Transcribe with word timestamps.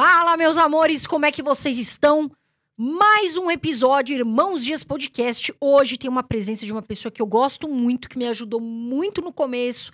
Fala, 0.00 0.36
meus 0.36 0.56
amores, 0.56 1.08
como 1.08 1.26
é 1.26 1.32
que 1.32 1.42
vocês 1.42 1.76
estão? 1.76 2.30
Mais 2.76 3.36
um 3.36 3.50
episódio 3.50 4.16
Irmãos 4.16 4.64
Dias 4.64 4.84
Podcast. 4.84 5.52
Hoje 5.60 5.98
tem 5.98 6.08
uma 6.08 6.22
presença 6.22 6.64
de 6.64 6.70
uma 6.70 6.80
pessoa 6.80 7.10
que 7.10 7.20
eu 7.20 7.26
gosto 7.26 7.68
muito, 7.68 8.08
que 8.08 8.16
me 8.16 8.24
ajudou 8.28 8.60
muito 8.60 9.20
no 9.20 9.32
começo. 9.32 9.90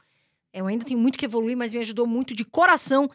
Eu 0.53 0.67
ainda 0.67 0.85
tenho 0.85 1.01
muito 1.01 1.17
que 1.17 1.25
evoluir, 1.25 1.57
mas 1.57 1.73
me 1.73 1.81
ajudou 1.81 2.07
muito 2.07 2.35
de 2.35 2.45
coração. 2.45 3.09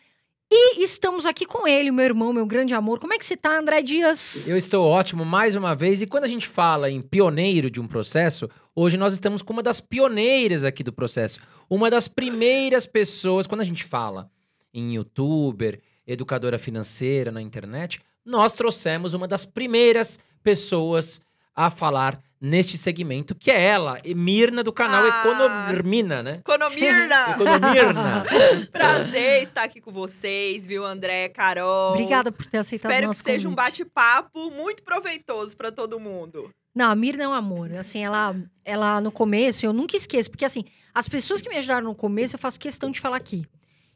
E 0.51 0.83
estamos 0.83 1.27
aqui 1.27 1.45
com 1.45 1.67
ele, 1.67 1.91
meu 1.91 2.05
irmão, 2.05 2.33
meu 2.33 2.47
grande 2.47 2.73
amor. 2.73 2.99
Como 2.99 3.13
é 3.13 3.19
que 3.19 3.25
você 3.25 3.37
tá, 3.37 3.59
André 3.59 3.83
Dias? 3.83 4.47
Eu 4.47 4.57
estou 4.57 4.83
ótimo 4.83 5.23
mais 5.23 5.55
uma 5.55 5.75
vez. 5.75 6.01
E 6.01 6.07
quando 6.07 6.23
a 6.23 6.27
gente 6.27 6.47
fala 6.47 6.89
em 6.89 7.03
pioneiro 7.03 7.69
de 7.69 7.79
um 7.79 7.87
processo, 7.87 8.49
hoje 8.75 8.97
nós 8.97 9.13
estamos 9.13 9.43
com 9.43 9.53
uma 9.53 9.61
das 9.61 9.79
pioneiras 9.79 10.63
aqui 10.63 10.83
do 10.83 10.91
processo. 10.91 11.39
Uma 11.69 11.91
das 11.91 12.07
primeiras 12.07 12.87
pessoas, 12.87 13.45
quando 13.45 13.61
a 13.61 13.65
gente 13.65 13.83
fala 13.83 14.31
em 14.73 14.95
youtuber, 14.95 15.79
educadora 16.11 16.57
financeira 16.57 17.31
na 17.31 17.41
internet, 17.41 18.01
nós 18.25 18.51
trouxemos 18.51 19.13
uma 19.13 19.27
das 19.27 19.45
primeiras 19.45 20.19
pessoas 20.43 21.21
a 21.55 21.69
falar 21.69 22.19
neste 22.41 22.77
segmento, 22.77 23.35
que 23.35 23.51
é 23.51 23.61
ela, 23.61 23.97
Mirna 24.15 24.63
do 24.63 24.71
canal 24.71 25.03
Ah. 25.03 25.19
Economina, 25.19 26.23
né? 26.23 26.35
Economirna! 26.35 27.31
Economirna. 27.35 28.25
Prazer 28.71 29.43
estar 29.43 29.63
aqui 29.63 29.81
com 29.81 29.91
vocês, 29.91 30.65
viu, 30.65 30.85
André, 30.85 31.27
Carol? 31.29 31.91
Obrigada 31.91 32.31
por 32.31 32.45
ter 32.45 32.59
aceitado 32.59 32.89
o 32.89 32.93
Espero 32.93 33.01
que 33.01 33.07
nosso 33.07 33.23
seja 33.23 33.47
um 33.49 33.55
convite. 33.55 33.83
bate-papo 33.83 34.51
muito 34.51 34.83
proveitoso 34.83 35.55
para 35.57 35.69
todo 35.71 35.99
mundo. 35.99 36.49
Não, 36.73 36.89
a 36.89 36.95
Mirna 36.95 37.23
é 37.25 37.27
um 37.27 37.33
amor. 37.33 37.73
Assim, 37.73 37.99
ela, 38.03 38.33
ela 38.63 39.01
no 39.01 39.11
começo, 39.11 39.65
eu 39.65 39.73
nunca 39.73 39.97
esqueço, 39.97 40.29
porque 40.31 40.45
assim, 40.45 40.63
as 40.93 41.09
pessoas 41.09 41.41
que 41.41 41.49
me 41.49 41.57
ajudaram 41.57 41.87
no 41.87 41.95
começo, 41.95 42.35
eu 42.35 42.39
faço 42.39 42.57
questão 42.59 42.89
de 42.89 43.01
falar 43.01 43.17
aqui. 43.17 43.45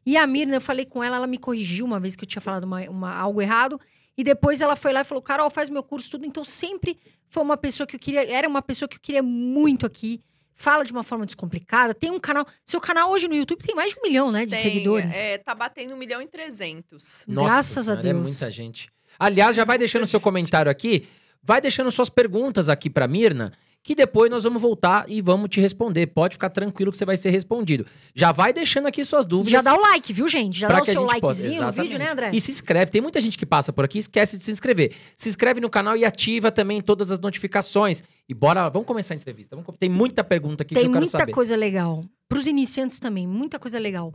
E 0.05 0.17
a 0.17 0.25
Mirna, 0.27 0.55
eu 0.55 0.61
falei 0.61 0.85
com 0.85 1.03
ela, 1.03 1.15
ela 1.17 1.27
me 1.27 1.37
corrigiu 1.37 1.85
uma 1.85 1.99
vez 1.99 2.15
que 2.15 2.23
eu 2.23 2.27
tinha 2.27 2.41
falado 2.41 2.63
uma, 2.65 2.81
uma- 2.89 3.15
algo 3.15 3.41
errado. 3.41 3.79
E 4.17 4.23
depois 4.23 4.61
ela 4.61 4.75
foi 4.75 4.93
lá 4.93 5.01
e 5.01 5.03
falou: 5.03 5.21
Carol, 5.21 5.49
faz 5.49 5.69
meu 5.69 5.81
curso, 5.83 6.09
tudo. 6.11 6.25
Então 6.25 6.43
sempre 6.45 6.97
foi 7.29 7.41
uma 7.41 7.57
pessoa 7.57 7.87
que 7.87 7.95
eu 7.95 7.99
queria, 7.99 8.29
era 8.31 8.47
uma 8.47 8.61
pessoa 8.61 8.87
que 8.87 8.97
eu 8.97 9.01
queria 9.01 9.23
muito 9.23 9.85
aqui. 9.85 10.21
Fala 10.55 10.85
de 10.85 10.91
uma 10.91 11.01
forma 11.03 11.25
descomplicada. 11.25 11.95
Tem 11.95 12.11
um 12.11 12.19
canal. 12.19 12.45
Seu 12.63 12.79
canal 12.79 13.09
hoje 13.09 13.27
no 13.27 13.33
YouTube 13.35 13.63
tem 13.63 13.73
mais 13.73 13.91
de 13.91 13.99
um 13.99 14.03
milhão, 14.03 14.31
né? 14.31 14.45
De 14.45 14.51
Tem, 14.51 14.61
seguidores. 14.61 15.15
É, 15.15 15.39
tá 15.39 15.55
batendo 15.55 15.95
um 15.95 15.97
milhão 15.97 16.21
e 16.21 16.27
trezentos. 16.27 17.23
Graças 17.27 17.89
a 17.89 17.93
É 17.93 17.97
Deus. 17.97 18.29
muita 18.29 18.51
gente. 18.51 18.87
Aliás, 19.17 19.55
já 19.55 19.65
vai 19.65 19.77
deixando 19.79 20.05
seu 20.05 20.21
comentário 20.21 20.71
aqui, 20.71 21.07
vai 21.41 21.59
deixando 21.59 21.89
suas 21.91 22.09
perguntas 22.09 22.69
aqui 22.69 22.87
pra 22.89 23.07
Mirna, 23.07 23.51
que 23.83 23.93
depois 23.93 24.31
nós 24.31 24.45
vamos 24.45 24.61
voltar 24.61 25.03
e 25.09 25.21
vamos 25.21 25.49
te 25.49 25.59
responder. 25.59 26.07
Pode 26.07 26.35
ficar 26.35 26.49
tranquilo 26.49 26.89
que 26.89 26.97
você 26.97 27.03
vai 27.03 27.17
ser 27.17 27.31
respondido. 27.31 27.85
Já 28.15 28.31
vai 28.31 28.53
deixando 28.53 28.87
aqui 28.87 29.03
suas 29.03 29.25
dúvidas. 29.25 29.51
Já 29.51 29.61
dá 29.61 29.77
o 29.77 29.81
like, 29.81 30.13
viu, 30.13 30.29
gente? 30.29 30.57
Já 30.57 30.69
dá 30.69 30.81
o 30.81 30.85
seu 30.85 31.03
likezinho 31.03 31.61
no 31.61 31.71
vídeo, 31.71 31.99
né. 31.99 32.09
André? 32.09 32.31
E 32.33 32.39
se 32.39 32.49
inscreve. 32.49 32.89
Tem 32.89 33.01
muita 33.01 33.19
gente 33.19 33.37
que 33.37 33.45
passa 33.45 33.73
por 33.73 33.83
aqui 33.83 33.97
e 33.97 33.99
esquece 33.99 34.37
de 34.37 34.43
se 34.45 34.51
inscrever. 34.51 34.93
Se 35.17 35.27
inscreve 35.27 35.59
no 35.59 35.69
canal 35.69 35.97
e 35.97 36.05
ativa 36.05 36.49
também 36.49 36.81
todas 36.81 37.11
as 37.11 37.19
notificações. 37.19 38.01
E 38.27 38.33
bora, 38.33 38.69
vamos 38.69 38.87
começar 38.87 39.13
a 39.13 39.17
entrevista. 39.17 39.53
Vamos 39.53 39.75
tem 39.77 39.89
muita 39.89 40.23
pergunta 40.23 40.63
aqui 40.63 40.73
Tem 40.73 40.83
que 40.83 40.87
eu 40.87 40.91
quero 40.93 41.03
muita 41.03 41.17
saber. 41.17 41.33
coisa 41.33 41.55
legal. 41.57 42.05
Para 42.29 42.39
os 42.39 42.47
iniciantes 42.47 42.99
também, 42.99 43.27
muita 43.27 43.59
coisa 43.59 43.77
legal. 43.77 44.13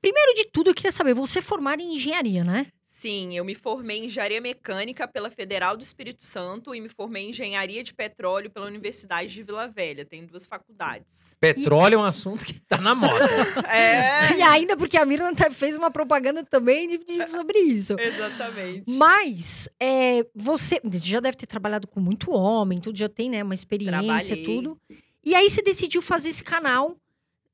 Primeiro 0.00 0.34
de 0.34 0.46
tudo, 0.46 0.70
eu 0.70 0.74
queria 0.74 0.92
saber, 0.92 1.14
você 1.14 1.38
é 1.38 1.42
formada 1.42 1.80
em 1.80 1.94
engenharia, 1.94 2.44
né? 2.44 2.66
Sim, 3.04 3.36
eu 3.36 3.44
me 3.44 3.54
formei 3.54 3.98
em 3.98 4.04
engenharia 4.06 4.40
mecânica 4.40 5.06
pela 5.06 5.28
Federal 5.30 5.76
do 5.76 5.82
Espírito 5.82 6.24
Santo 6.24 6.74
e 6.74 6.80
me 6.80 6.88
formei 6.88 7.24
em 7.26 7.30
engenharia 7.30 7.84
de 7.84 7.92
petróleo 7.92 8.48
pela 8.50 8.64
Universidade 8.64 9.30
de 9.30 9.42
Vila 9.42 9.68
Velha. 9.68 10.06
Tenho 10.06 10.26
duas 10.26 10.46
faculdades. 10.46 11.36
Petróleo 11.38 11.96
é 11.96 11.98
um 11.98 12.04
assunto 12.04 12.46
que 12.46 12.54
tá 12.60 12.78
na 12.78 12.94
moda. 12.94 13.12
É, 13.68 14.34
E 14.38 14.40
ainda 14.42 14.74
porque 14.74 14.96
a 14.96 15.04
Mirna 15.04 15.28
até 15.28 15.50
fez 15.50 15.76
uma 15.76 15.90
propaganda 15.90 16.42
também 16.44 16.88
de- 16.88 16.98
de- 17.04 17.26
sobre 17.26 17.58
isso. 17.58 17.94
exatamente. 18.00 18.84
Mas 18.88 19.68
é, 19.78 20.24
você 20.34 20.80
já 21.02 21.20
deve 21.20 21.36
ter 21.36 21.46
trabalhado 21.46 21.86
com 21.86 22.00
muito 22.00 22.30
homem, 22.30 22.80
tudo 22.80 22.96
já 22.98 23.08
tem, 23.08 23.28
né, 23.28 23.42
uma 23.42 23.52
experiência, 23.54 24.00
Trabalhei. 24.02 24.42
tudo. 24.44 24.80
E 25.22 25.34
aí 25.34 25.50
você 25.50 25.60
decidiu 25.60 26.00
fazer 26.00 26.30
esse 26.30 26.42
canal 26.42 26.96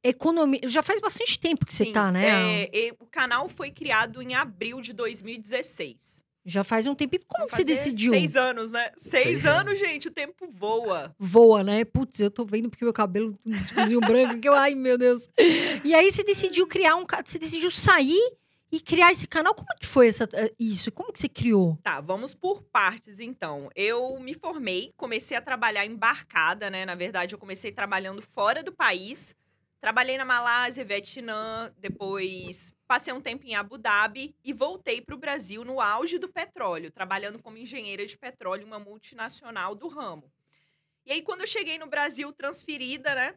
Economia. 0.03 0.61
Já 0.65 0.83
faz 0.83 1.01
bastante 1.01 1.39
tempo 1.39 1.67
que 1.67 1.75
você 1.75 1.87
Sim, 1.87 1.93
tá, 1.93 2.11
né? 2.11 2.65
é, 2.65 2.71
e 2.73 2.93
o 2.99 3.07
canal 3.07 3.49
foi 3.49 3.71
criado 3.71 4.23
em 4.23 4.35
abril 4.35 4.81
de 4.81 4.93
2016. 4.93 6.21
Já 6.45 6.65
faz 6.65 6.87
um 6.87 6.95
tempo. 6.95 7.17
E 7.17 7.19
como 7.19 7.47
que 7.47 7.55
você 7.55 7.65
decidiu? 7.65 8.13
Seis 8.13 8.35
anos, 8.35 8.73
né? 8.73 8.91
Seis, 8.97 9.25
Seis 9.25 9.47
anos, 9.47 9.79
gente, 9.79 10.09
o 10.09 10.11
tempo 10.11 10.49
voa. 10.51 11.15
Voa, 11.19 11.63
né? 11.63 11.85
Putz, 11.85 12.19
eu 12.19 12.31
tô 12.31 12.47
vendo 12.47 12.71
porque 12.71 12.85
meu 12.85 12.95
cabelo 12.95 13.39
um 13.45 13.51
desfiozinho 13.51 14.01
branco, 14.01 14.41
que 14.41 14.49
eu, 14.49 14.55
ai 14.55 14.75
meu 14.75 14.97
Deus. 14.97 15.29
E 15.85 15.95
aí 15.95 16.11
você 16.11 16.25
decidiu 16.25 16.67
criar 16.67 16.97
um, 16.97 17.05
você 17.25 17.39
decidiu 17.39 17.71
sair 17.71 18.21
e 18.73 18.81
criar 18.81 19.13
esse 19.13 19.27
canal. 19.27 19.55
Como 19.55 19.69
que 19.79 19.87
foi 19.87 20.09
essa 20.09 20.29
eh, 20.33 20.53
isso? 20.59 20.91
Como 20.91 21.13
que 21.13 21.21
você 21.21 21.29
criou? 21.29 21.79
Tá, 21.83 22.01
vamos 22.01 22.35
por 22.35 22.63
partes 22.63 23.21
então. 23.21 23.71
Eu 23.75 24.19
me 24.19 24.33
formei, 24.33 24.93
comecei 24.97 25.37
a 25.37 25.43
trabalhar 25.43 25.85
embarcada, 25.85 26.71
né? 26.71 26.87
Na 26.87 26.95
verdade, 26.95 27.35
eu 27.35 27.39
comecei 27.39 27.71
trabalhando 27.71 28.23
fora 28.23 28.63
do 28.63 28.73
país. 28.73 29.35
Trabalhei 29.81 30.19
na 30.19 30.27
Malásia, 30.27 30.85
Vietnã, 30.85 31.73
depois 31.79 32.75
passei 32.87 33.15
um 33.15 33.21
tempo 33.21 33.47
em 33.47 33.55
Abu 33.55 33.79
Dhabi 33.79 34.37
e 34.45 34.53
voltei 34.53 35.01
para 35.01 35.15
o 35.15 35.19
Brasil 35.19 35.65
no 35.65 35.81
auge 35.81 36.19
do 36.19 36.29
petróleo, 36.29 36.91
trabalhando 36.91 37.39
como 37.39 37.57
engenheira 37.57 38.05
de 38.05 38.19
petróleo 38.19 38.67
uma 38.67 38.79
multinacional 38.79 39.75
do 39.75 39.89
ramo. 39.89 40.31
E 41.07 41.13
aí, 41.13 41.23
quando 41.23 41.41
eu 41.41 41.47
cheguei 41.47 41.79
no 41.79 41.87
Brasil 41.87 42.31
transferida, 42.31 43.15
né? 43.15 43.35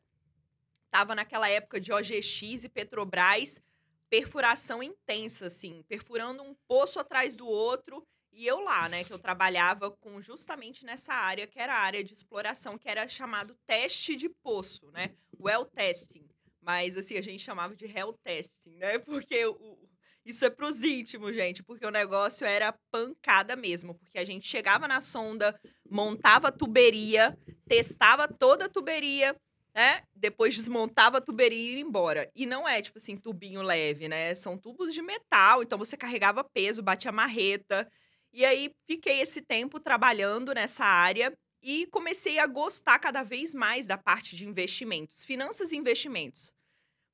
Tava 0.92 1.16
naquela 1.16 1.48
época 1.48 1.80
de 1.80 1.94
OGX 1.94 2.66
e 2.66 2.70
Petrobras, 2.70 3.62
perfuração 4.10 4.84
intensa, 4.84 5.48
assim, 5.48 5.82
perfurando 5.88 6.44
um 6.44 6.54
poço 6.68 7.00
atrás 7.00 7.38
do 7.38 7.48
outro. 7.48 8.06
E 8.34 8.46
eu 8.46 8.60
lá, 8.60 8.90
né, 8.90 9.04
que 9.04 9.14
eu 9.14 9.20
trabalhava 9.20 9.90
com 9.92 10.22
justamente 10.22 10.86
nessa 10.86 11.14
área, 11.14 11.48
que 11.48 11.60
era 11.60 11.74
a 11.74 11.80
área 11.80 12.04
de 12.04 12.14
exploração, 12.14 12.78
que 12.78 12.90
era 12.90 13.08
chamado 13.08 13.56
teste 13.66 14.16
de 14.16 14.28
poço, 14.28 14.92
né? 14.92 15.16
Well 15.40 15.66
testing. 15.66 16.23
Mas, 16.64 16.96
assim, 16.98 17.18
a 17.18 17.22
gente 17.22 17.44
chamava 17.44 17.76
de 17.76 17.86
hell 17.86 18.14
testing, 18.24 18.78
né? 18.78 18.98
Porque 19.06 19.46
o, 19.46 19.78
isso 20.26 20.46
é 20.46 20.50
pros 20.50 20.84
íntimos, 20.84 21.36
gente, 21.36 21.62
porque 21.62 21.86
o 21.86 21.92
negócio 21.92 22.48
era 22.48 22.74
pancada 22.90 23.56
mesmo. 23.56 23.94
Porque 23.96 24.18
a 24.18 24.26
gente 24.26 24.48
chegava 24.48 24.88
na 24.88 25.02
sonda, 25.02 25.60
montava 25.90 26.48
a 26.48 26.52
tuberia, 26.52 27.38
testava 27.68 28.28
toda 28.28 28.66
a 28.66 28.70
tuberia, 28.70 29.36
né? 29.76 30.04
Depois 30.16 30.56
desmontava 30.56 31.18
a 31.18 31.22
tuberia 31.22 31.72
e 31.72 31.76
ia 31.76 31.82
embora. 31.82 32.32
E 32.34 32.46
não 32.46 32.68
é, 32.68 32.82
tipo 32.82 32.98
assim, 32.98 33.18
tubinho 33.18 33.62
leve, 33.62 34.08
né? 34.08 34.34
São 34.34 34.58
tubos 34.58 34.94
de 34.94 35.02
metal, 35.02 35.62
então 35.62 35.78
você 35.78 35.98
carregava 35.98 36.44
peso, 36.44 36.82
batia 36.82 37.12
marreta. 37.12 37.90
E 38.32 38.46
aí 38.46 38.74
fiquei 38.88 39.20
esse 39.20 39.42
tempo 39.42 39.80
trabalhando 39.80 40.54
nessa 40.54 40.86
área 40.86 41.38
e 41.64 41.86
comecei 41.88 42.38
a 42.40 42.46
gostar 42.46 43.00
cada 43.00 43.24
vez 43.24 43.54
mais 43.54 43.88
da 43.88 43.98
parte 43.98 44.36
de 44.36 44.46
investimentos, 44.46 45.24
finanças 45.24 45.72
e 45.72 45.78
investimentos. 45.78 46.52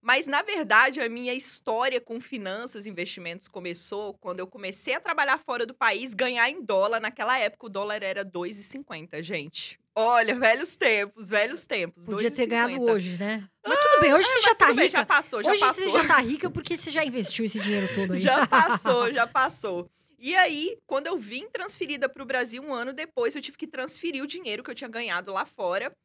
Mas, 0.01 0.27
na 0.27 0.41
verdade, 0.41 1.01
a 1.01 1.09
minha 1.09 1.33
história 1.33 1.99
com 1.99 2.21
finanças 2.21 2.85
e 2.85 2.89
investimentos 2.89 3.49
começou 3.49 4.13
quando 4.13 4.39
eu 4.39 4.47
comecei 4.47 4.93
a 4.95 4.99
trabalhar 5.01 5.37
fora 5.37 5.65
do 5.65 5.73
país, 5.73 6.13
ganhar 6.13 6.49
em 6.49 6.63
dólar. 6.63 7.01
Naquela 7.01 7.37
época, 7.37 7.65
o 7.65 7.69
dólar 7.69 8.01
era 8.01 8.23
2,50, 8.23 9.21
gente. 9.21 9.77
Olha, 9.93 10.33
velhos 10.39 10.77
tempos, 10.77 11.27
velhos 11.27 11.65
tempos. 11.65 12.05
Podia 12.05 12.31
ter 12.31 12.43
2,50. 12.43 12.47
ganhado 12.47 12.81
hoje, 12.83 13.17
né? 13.17 13.45
Mas 13.67 13.77
tudo 13.77 14.01
bem, 14.01 14.13
hoje 14.13 14.25
você 14.29 14.35
Mas 14.35 14.43
já 14.45 14.55
tá 14.55 14.65
tudo 14.67 14.75
bem, 14.77 14.85
rica. 14.85 14.99
já 14.99 15.05
passou, 15.05 15.43
já 15.43 15.51
hoje 15.51 15.59
passou. 15.59 15.83
você 15.83 15.91
já 15.91 16.07
tá 16.07 16.17
rica 16.21 16.49
porque 16.49 16.77
você 16.77 16.91
já 16.91 17.03
investiu 17.03 17.43
esse 17.43 17.59
dinheiro 17.59 17.93
todo 17.93 18.13
aí. 18.15 18.21
Já 18.21 18.47
passou, 18.47 19.11
já 19.11 19.27
passou. 19.27 19.91
E 20.21 20.35
aí, 20.35 20.77
quando 20.85 21.07
eu 21.07 21.17
vim 21.17 21.47
transferida 21.47 22.09
para 22.09 22.21
o 22.21 22.25
Brasil 22.25 22.61
um 22.61 22.73
ano 22.73 22.91
depois, 22.91 23.33
eu 23.33 23.41
tive 23.41 23.57
que 23.57 23.65
transferir 23.65 24.21
o 24.21 24.27
dinheiro 24.27 24.61
que 24.61 24.69
eu 24.69 24.75
tinha 24.75 24.89
ganhado 24.89 25.31
lá 25.31 25.45
fora. 25.45 25.95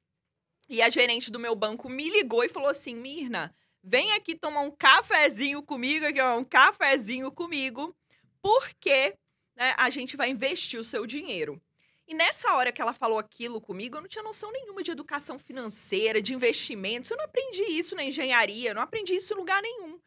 E 0.68 0.80
a 0.80 0.88
gerente 0.88 1.32
do 1.32 1.40
meu 1.40 1.56
banco 1.56 1.88
me 1.88 2.08
ligou 2.08 2.44
e 2.44 2.48
falou 2.48 2.68
assim: 2.68 2.94
Mirna, 2.94 3.52
vem 3.82 4.12
aqui 4.12 4.36
tomar 4.36 4.60
um 4.60 4.70
cafezinho 4.70 5.60
comigo, 5.64 6.06
aqui, 6.06 6.22
um 6.22 6.44
cafezinho 6.44 7.32
comigo, 7.32 7.92
porque 8.40 9.16
né, 9.56 9.74
a 9.76 9.90
gente 9.90 10.16
vai 10.16 10.30
investir 10.30 10.78
o 10.80 10.84
seu 10.84 11.06
dinheiro. 11.06 11.60
E 12.06 12.14
nessa 12.14 12.54
hora 12.54 12.70
que 12.70 12.80
ela 12.80 12.92
falou 12.92 13.18
aquilo 13.18 13.60
comigo, 13.60 13.96
eu 13.96 14.00
não 14.02 14.08
tinha 14.08 14.22
noção 14.22 14.52
nenhuma 14.52 14.82
de 14.82 14.92
educação 14.92 15.40
financeira, 15.40 16.22
de 16.22 16.34
investimentos. 16.34 17.10
Eu 17.10 17.16
não 17.16 17.24
aprendi 17.24 17.62
isso 17.62 17.96
na 17.96 18.04
engenharia, 18.04 18.74
não 18.74 18.82
aprendi 18.82 19.16
isso 19.16 19.34
em 19.34 19.36
lugar 19.36 19.60
nenhum. 19.60 19.98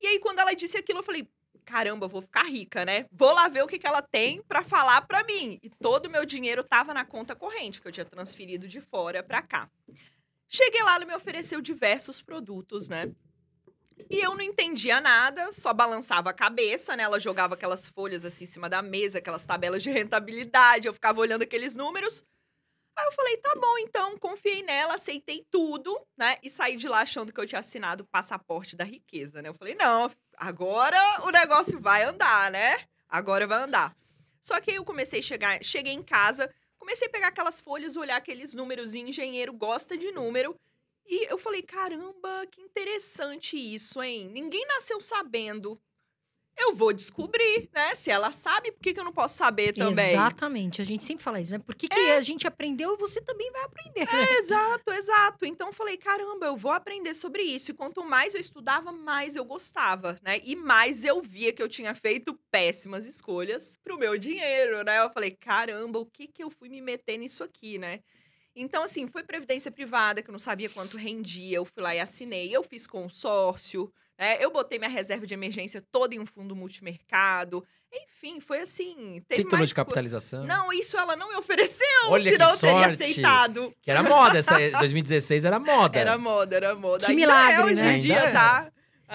E 0.00 0.06
aí, 0.06 0.18
quando 0.20 0.38
ela 0.38 0.54
disse 0.54 0.78
aquilo, 0.78 1.00
eu 1.00 1.04
falei: 1.04 1.28
caramba, 1.64 2.08
vou 2.08 2.22
ficar 2.22 2.44
rica, 2.44 2.84
né? 2.84 3.06
Vou 3.10 3.32
lá 3.32 3.48
ver 3.48 3.62
o 3.62 3.66
que, 3.66 3.78
que 3.78 3.86
ela 3.86 4.02
tem 4.02 4.42
pra 4.42 4.62
falar 4.62 5.02
pra 5.02 5.24
mim. 5.24 5.58
E 5.62 5.70
todo 5.70 6.06
o 6.06 6.10
meu 6.10 6.24
dinheiro 6.24 6.62
tava 6.62 6.92
na 6.92 7.04
conta 7.04 7.34
corrente, 7.34 7.80
que 7.80 7.88
eu 7.88 7.92
tinha 7.92 8.04
transferido 8.04 8.68
de 8.68 8.80
fora 8.80 9.22
pra 9.22 9.42
cá. 9.42 9.70
Cheguei 10.48 10.82
lá, 10.82 10.96
ela 10.96 11.04
me 11.04 11.14
ofereceu 11.14 11.60
diversos 11.60 12.20
produtos, 12.20 12.88
né? 12.88 13.04
E 14.10 14.20
eu 14.20 14.34
não 14.34 14.42
entendia 14.42 15.00
nada, 15.00 15.52
só 15.52 15.72
balançava 15.72 16.30
a 16.30 16.34
cabeça, 16.34 16.96
né? 16.96 17.04
Ela 17.04 17.20
jogava 17.20 17.54
aquelas 17.54 17.86
folhas 17.88 18.24
assim 18.24 18.44
em 18.44 18.46
cima 18.46 18.68
da 18.68 18.82
mesa, 18.82 19.18
aquelas 19.18 19.46
tabelas 19.46 19.82
de 19.82 19.90
rentabilidade, 19.90 20.86
eu 20.86 20.92
ficava 20.92 21.20
olhando 21.20 21.42
aqueles 21.42 21.76
números. 21.76 22.24
Aí 22.94 23.06
eu 23.06 23.12
falei, 23.12 23.36
tá 23.38 23.54
bom, 23.54 23.78
então, 23.78 24.18
confiei 24.18 24.62
nela, 24.62 24.94
aceitei 24.94 25.46
tudo, 25.50 25.98
né? 26.16 26.36
E 26.42 26.50
saí 26.50 26.76
de 26.76 26.88
lá 26.88 27.00
achando 27.00 27.32
que 27.32 27.40
eu 27.40 27.46
tinha 27.46 27.60
assinado 27.60 28.04
o 28.04 28.06
passaporte 28.06 28.76
da 28.76 28.84
riqueza, 28.84 29.40
né? 29.40 29.48
Eu 29.48 29.54
falei, 29.54 29.74
não, 29.74 30.10
agora 30.46 30.98
o 31.24 31.30
negócio 31.30 31.78
vai 31.80 32.02
andar, 32.04 32.50
né? 32.50 32.86
agora 33.12 33.46
vai 33.46 33.62
andar. 33.62 33.94
Só 34.40 34.58
que 34.58 34.70
aí 34.70 34.76
eu 34.78 34.84
comecei 34.84 35.20
a 35.20 35.22
chegar, 35.22 35.62
cheguei 35.62 35.92
em 35.92 36.02
casa, 36.02 36.52
comecei 36.78 37.06
a 37.06 37.10
pegar 37.10 37.28
aquelas 37.28 37.60
folhas, 37.60 37.94
olhar 37.94 38.16
aqueles 38.16 38.54
números, 38.54 38.94
e 38.94 39.00
engenheiro 39.00 39.52
gosta 39.52 39.96
de 39.96 40.10
número. 40.10 40.56
E 41.04 41.30
eu 41.30 41.36
falei, 41.36 41.62
caramba, 41.62 42.46
que 42.50 42.62
interessante 42.62 43.56
isso, 43.56 44.02
hein? 44.02 44.28
Ninguém 44.32 44.66
nasceu 44.66 45.00
sabendo. 45.00 45.78
Eu 46.56 46.74
vou 46.74 46.92
descobrir, 46.92 47.68
né? 47.72 47.94
Se 47.94 48.10
ela 48.10 48.30
sabe, 48.30 48.70
por 48.72 48.80
que, 48.80 48.92
que 48.92 49.00
eu 49.00 49.04
não 49.04 49.12
posso 49.12 49.36
saber 49.36 49.72
também? 49.72 50.10
Exatamente. 50.10 50.80
A 50.82 50.84
gente 50.84 51.04
sempre 51.04 51.24
fala 51.24 51.40
isso, 51.40 51.50
né? 51.52 51.58
Por 51.58 51.74
que, 51.74 51.88
que 51.88 51.98
É. 51.98 52.16
a 52.16 52.20
gente 52.20 52.46
aprendeu 52.46 52.92
e 52.94 52.96
você 52.96 53.20
também 53.20 53.50
vai 53.50 53.62
aprender? 53.64 54.00
né? 54.04 54.22
É, 54.30 54.38
exato, 54.38 54.92
exato. 54.92 55.46
Então 55.46 55.68
eu 55.68 55.72
falei, 55.72 55.96
caramba, 55.96 56.46
eu 56.46 56.56
vou 56.56 56.70
aprender 56.70 57.14
sobre 57.14 57.42
isso. 57.42 57.70
E 57.70 57.74
quanto 57.74 58.04
mais 58.04 58.34
eu 58.34 58.40
estudava, 58.40 58.92
mais 58.92 59.34
eu 59.34 59.44
gostava, 59.44 60.18
né? 60.22 60.40
E 60.44 60.54
mais 60.54 61.04
eu 61.04 61.22
via 61.22 61.52
que 61.52 61.62
eu 61.62 61.68
tinha 61.68 61.94
feito 61.94 62.38
péssimas 62.50 63.06
escolhas 63.06 63.78
pro 63.82 63.98
meu 63.98 64.16
dinheiro, 64.18 64.84
né? 64.84 64.98
Eu 65.00 65.10
falei, 65.10 65.30
caramba, 65.32 65.98
o 65.98 66.06
que 66.06 66.26
que 66.28 66.44
eu 66.44 66.50
fui 66.50 66.68
me 66.68 66.80
meter 66.80 67.16
nisso 67.18 67.42
aqui, 67.42 67.78
né? 67.78 68.00
Então, 68.54 68.82
assim, 68.82 69.06
foi 69.06 69.22
previdência 69.22 69.70
privada, 69.70 70.20
que 70.22 70.28
eu 70.28 70.32
não 70.32 70.38
sabia 70.38 70.68
quanto 70.68 70.98
rendia. 70.98 71.56
Eu 71.56 71.64
fui 71.64 71.82
lá 71.82 71.94
e 71.94 72.00
assinei. 72.00 72.54
Eu 72.54 72.62
fiz 72.62 72.86
consórcio, 72.86 73.90
né? 74.22 74.36
Eu 74.40 74.50
botei 74.52 74.78
minha 74.78 74.88
reserva 74.90 75.26
de 75.26 75.34
emergência 75.34 75.82
toda 75.90 76.14
em 76.14 76.20
um 76.20 76.26
fundo 76.26 76.54
multimercado. 76.54 77.64
Enfim, 77.92 78.40
foi 78.40 78.60
assim. 78.60 79.22
Teve 79.28 79.42
Título 79.42 79.58
mais 79.58 79.68
de 79.70 79.74
co- 79.74 79.80
capitalização. 79.80 80.44
Não, 80.44 80.72
isso 80.72 80.96
ela 80.96 81.14
não 81.16 81.28
me 81.28 81.34
ofereceu, 81.36 81.86
Olha 82.06 82.30
senão 82.30 82.46
que 82.48 82.52
eu 82.54 82.58
teria 82.58 82.88
sorte. 82.88 83.02
aceitado. 83.02 83.74
Que 83.82 83.90
era 83.90 84.02
moda, 84.02 84.38
essa 84.38 84.54
2016 84.78 85.44
era 85.44 85.58
moda. 85.58 85.98
Era 85.98 86.16
moda, 86.16 86.56
era 86.56 86.74
moda. 86.74 87.04
Que 87.04 87.10
Ainda 87.12 87.20
milagre, 87.20 87.54
é, 87.60 87.64
hoje 87.64 87.74
né? 87.74 87.96
em 87.96 88.00
dia, 88.00 88.16
Ainda 88.18 88.28
é. 88.28 88.32
tá? 88.32 88.72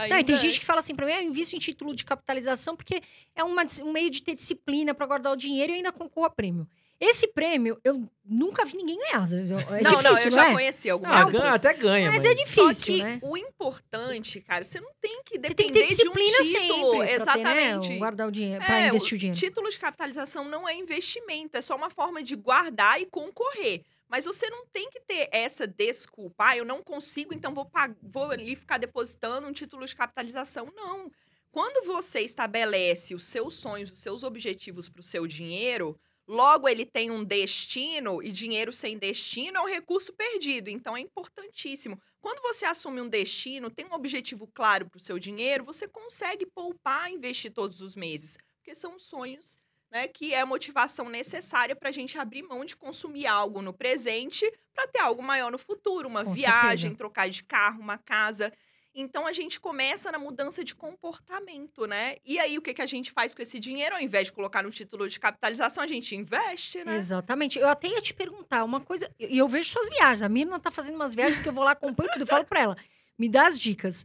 Não, 0.09 0.19
e 0.19 0.23
tem 0.23 0.35
é. 0.35 0.37
gente 0.37 0.59
que 0.59 0.65
fala 0.65 0.79
assim 0.79 0.93
pra 0.93 1.07
mim, 1.07 1.11
ah, 1.13 1.23
eu 1.23 1.27
invisto 1.27 1.55
em 1.55 1.59
título 1.59 1.95
de 1.95 2.05
capitalização 2.05 2.75
porque 2.75 3.01
é 3.35 3.43
uma 3.43 3.65
um 3.81 3.91
meio 3.91 4.11
de 4.11 4.21
ter 4.21 4.35
disciplina 4.35 4.93
pra 4.93 5.07
guardar 5.07 5.33
o 5.33 5.35
dinheiro 5.35 5.71
e 5.71 5.77
ainda 5.77 5.91
concorro 5.91 6.27
a 6.27 6.29
prêmio. 6.29 6.67
Esse 6.99 7.27
prêmio, 7.27 7.79
eu 7.83 8.09
nunca 8.25 8.65
vi 8.65 8.77
ninguém 8.77 8.97
ganhar. 8.97 9.27
É 9.31 9.81
não, 9.83 9.99
difícil, 9.99 10.01
não, 10.01 10.17
eu 10.19 10.31
já 10.31 10.49
é? 10.49 10.53
conheci 10.53 10.89
algumas 10.89 11.15
pessoas. 11.25 11.41
ganha, 11.43 11.53
até 11.53 11.73
ganha, 11.75 12.07
Mas 12.09 12.17
mas, 12.17 12.25
é 12.25 12.33
difícil. 12.33 12.73
Só 12.73 12.85
que 12.85 13.03
né? 13.03 13.19
o 13.21 13.37
importante, 13.37 14.41
cara, 14.41 14.63
você 14.63 14.79
não 14.81 14.91
tem 14.99 15.21
que 15.23 15.35
Você 15.35 15.39
depender 15.39 15.55
tem 15.55 15.67
que 15.67 15.73
ter 15.73 15.85
disciplina 15.87 16.37
de 16.41 16.41
um 16.41 16.43
título. 16.43 16.91
sempre 17.03 17.15
pra 17.23 17.33
ter, 17.33 17.43
né, 17.43 17.61
Exatamente. 17.69 17.97
guardar 17.99 18.27
o 18.27 18.31
dinheiro, 18.31 18.65
pra 18.65 18.79
É, 18.79 18.87
investir 18.87 19.15
o 19.15 19.17
dinheiro. 19.19 19.39
Título 19.39 19.69
de 19.69 19.77
capitalização 19.79 20.45
não 20.45 20.67
é 20.67 20.73
investimento, 20.75 21.55
é 21.55 21.61
só 21.61 21.75
uma 21.75 21.89
forma 21.91 22.23
de 22.23 22.35
guardar 22.35 22.99
e 22.99 23.05
concorrer. 23.05 23.83
Mas 24.09 24.25
você 24.25 24.49
não 24.49 24.65
tem 24.65 24.89
que 24.89 24.99
ter 25.01 25.29
essa 25.31 25.67
desculpa. 25.67 26.45
Ah, 26.47 26.57
eu 26.57 26.65
não 26.65 26.81
consigo, 26.81 27.33
então 27.33 27.53
vou, 27.53 27.69
vou 28.01 28.31
ali 28.31 28.55
ficar 28.55 28.77
depositando 28.79 29.45
um 29.47 29.51
título 29.51 29.85
de 29.85 29.95
capitalização. 29.95 30.71
Não. 30.75 31.11
Quando 31.51 31.85
você 31.85 32.21
estabelece 32.21 33.13
os 33.13 33.25
seus 33.25 33.55
sonhos, 33.55 33.91
os 33.91 34.01
seus 34.01 34.23
objetivos 34.23 34.87
para 34.89 35.01
o 35.01 35.03
seu 35.03 35.27
dinheiro, 35.27 35.99
logo 36.27 36.67
ele 36.67 36.85
tem 36.85 37.09
um 37.11 37.23
destino 37.23 38.21
e 38.21 38.31
dinheiro 38.31 38.73
sem 38.73 38.97
destino 38.97 39.57
é 39.57 39.61
um 39.61 39.67
recurso 39.67 40.13
perdido. 40.13 40.69
Então 40.69 40.95
é 40.95 40.99
importantíssimo. 40.99 41.99
Quando 42.19 42.41
você 42.41 42.65
assume 42.65 43.01
um 43.01 43.07
destino, 43.09 43.69
tem 43.69 43.85
um 43.85 43.93
objetivo 43.93 44.47
claro 44.47 44.89
para 44.89 44.97
o 44.97 45.01
seu 45.01 45.17
dinheiro, 45.19 45.63
você 45.63 45.87
consegue 45.87 46.45
poupar, 46.45 47.11
investir 47.11 47.51
todos 47.53 47.81
os 47.81 47.95
meses, 47.95 48.37
porque 48.57 48.75
são 48.75 48.99
sonhos. 48.99 49.57
Né, 49.89 50.05
que 50.05 50.33
é 50.33 50.41
a 50.41 50.45
motivação 50.45 51.07
necessária 51.07 51.73
para 51.73 51.87
a 51.87 51.93
gente 51.93 52.17
abrir 52.17 52.43
mão 52.43 52.65
de 52.65 52.75
consumir 52.75 53.25
algo 53.25 53.61
no 53.61 53.71
presente 53.73 54.45
para 54.73 54.85
ter 54.85 54.99
algo 54.99 55.23
maior 55.23 55.49
no 55.49 55.57
futuro, 55.57 56.09
uma 56.09 56.25
Com 56.25 56.35
viagem, 56.35 56.93
certeza. 56.93 56.93
trocar 56.93 57.29
de 57.29 57.41
carro, 57.41 57.79
uma 57.79 57.97
casa. 57.97 58.51
Então 58.99 59.27
a 59.27 59.31
gente 59.31 59.59
começa 59.59 60.11
na 60.11 60.17
mudança 60.17 60.63
de 60.63 60.73
comportamento, 60.73 61.85
né? 61.85 62.15
E 62.25 62.39
aí 62.39 62.57
o 62.57 62.61
que, 62.63 62.73
que 62.73 62.81
a 62.81 62.85
gente 62.87 63.11
faz 63.11 63.31
com 63.31 63.43
esse 63.43 63.59
dinheiro? 63.59 63.93
Ao 63.93 64.01
invés 64.01 64.25
de 64.25 64.33
colocar 64.33 64.63
no 64.63 64.71
título 64.71 65.07
de 65.07 65.19
capitalização, 65.19 65.83
a 65.83 65.87
gente 65.87 66.15
investe, 66.15 66.83
né? 66.83 66.95
Exatamente. 66.95 67.59
Eu 67.59 67.69
até 67.69 67.89
ia 67.89 68.01
te 68.01 68.11
perguntar 68.11 68.63
uma 68.63 68.81
coisa, 68.81 69.07
e 69.19 69.37
eu 69.37 69.47
vejo 69.47 69.69
suas 69.69 69.87
viagens. 69.87 70.23
A 70.23 70.27
Mirna 70.29 70.59
tá 70.59 70.71
fazendo 70.71 70.95
umas 70.95 71.13
viagens 71.13 71.39
que 71.39 71.47
eu 71.47 71.53
vou 71.53 71.63
lá, 71.63 71.71
acompanho 71.73 72.09
tudo, 72.11 72.23
eu 72.23 72.27
falo 72.27 72.43
pra 72.43 72.59
ela. 72.59 72.77
Me 73.19 73.29
dá 73.29 73.45
as 73.45 73.59
dicas. 73.59 74.03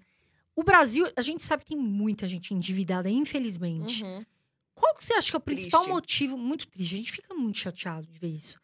O 0.55 0.63
Brasil, 0.63 1.11
a 1.17 1.23
gente 1.23 1.43
sabe 1.43 1.63
que 1.63 1.71
tem 1.71 1.79
muita 1.79 2.29
gente 2.29 2.53
endividada, 2.53 3.09
infelizmente. 3.09 4.05
Uhum. 4.05 4.27
Qual 4.75 4.95
que 4.95 5.03
você 5.03 5.15
acha 5.15 5.31
que 5.31 5.37
é 5.37 5.39
o 5.39 5.41
principal 5.41 5.85
Triste. 5.85 5.95
motivo? 5.95 6.37
Muito 6.37 6.67
triste, 6.69 6.95
a 6.95 6.99
gente 6.99 7.13
fica 7.13 7.35
muito 7.35 7.59
chateado 7.59 8.07
de 8.07 8.19
ver 8.19 8.29
isso. 8.29 8.61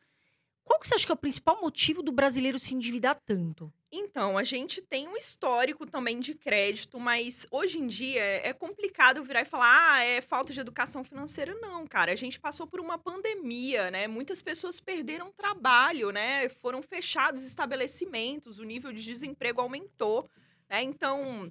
Qual 0.63 0.79
que 0.79 0.87
você 0.87 0.95
acha 0.95 1.07
que 1.07 1.13
é 1.13 1.15
o 1.15 1.19
principal 1.19 1.59
motivo 1.63 2.03
do 2.03 2.13
brasileiro 2.13 2.59
se 2.59 2.75
endividar 2.75 3.19
tanto? 3.25 3.73
Então, 3.91 4.37
a 4.37 4.45
gente 4.45 4.83
tem 4.83 5.09
um 5.09 5.17
histórico 5.17 5.87
também 5.87 6.21
de 6.21 6.35
crédito, 6.35 7.01
mas 7.01 7.47
hoje 7.51 7.79
em 7.79 7.87
dia 7.87 8.23
é 8.23 8.53
complicado 8.53 9.25
virar 9.25 9.41
e 9.41 9.47
falar, 9.47 9.95
ah, 9.95 10.05
é 10.05 10.21
falta 10.21 10.53
de 10.53 10.61
educação 10.61 11.03
financeira. 11.03 11.55
Não, 11.55 11.87
cara. 11.87 12.13
A 12.13 12.17
gente 12.17 12.39
passou 12.39 12.67
por 12.67 12.81
uma 12.81 12.99
pandemia, 12.99 13.91
né? 13.91 14.07
Muitas 14.07 14.43
pessoas 14.43 14.79
perderam 14.79 15.33
trabalho, 15.33 16.11
né? 16.11 16.51
Foram 16.51 16.83
fechados 16.83 17.43
estabelecimentos, 17.43 18.59
o 18.59 18.65
nível 18.65 18.93
de 18.93 19.03
desemprego 19.03 19.63
aumentou, 19.63 20.29
né? 20.69 20.83
Então, 20.83 21.51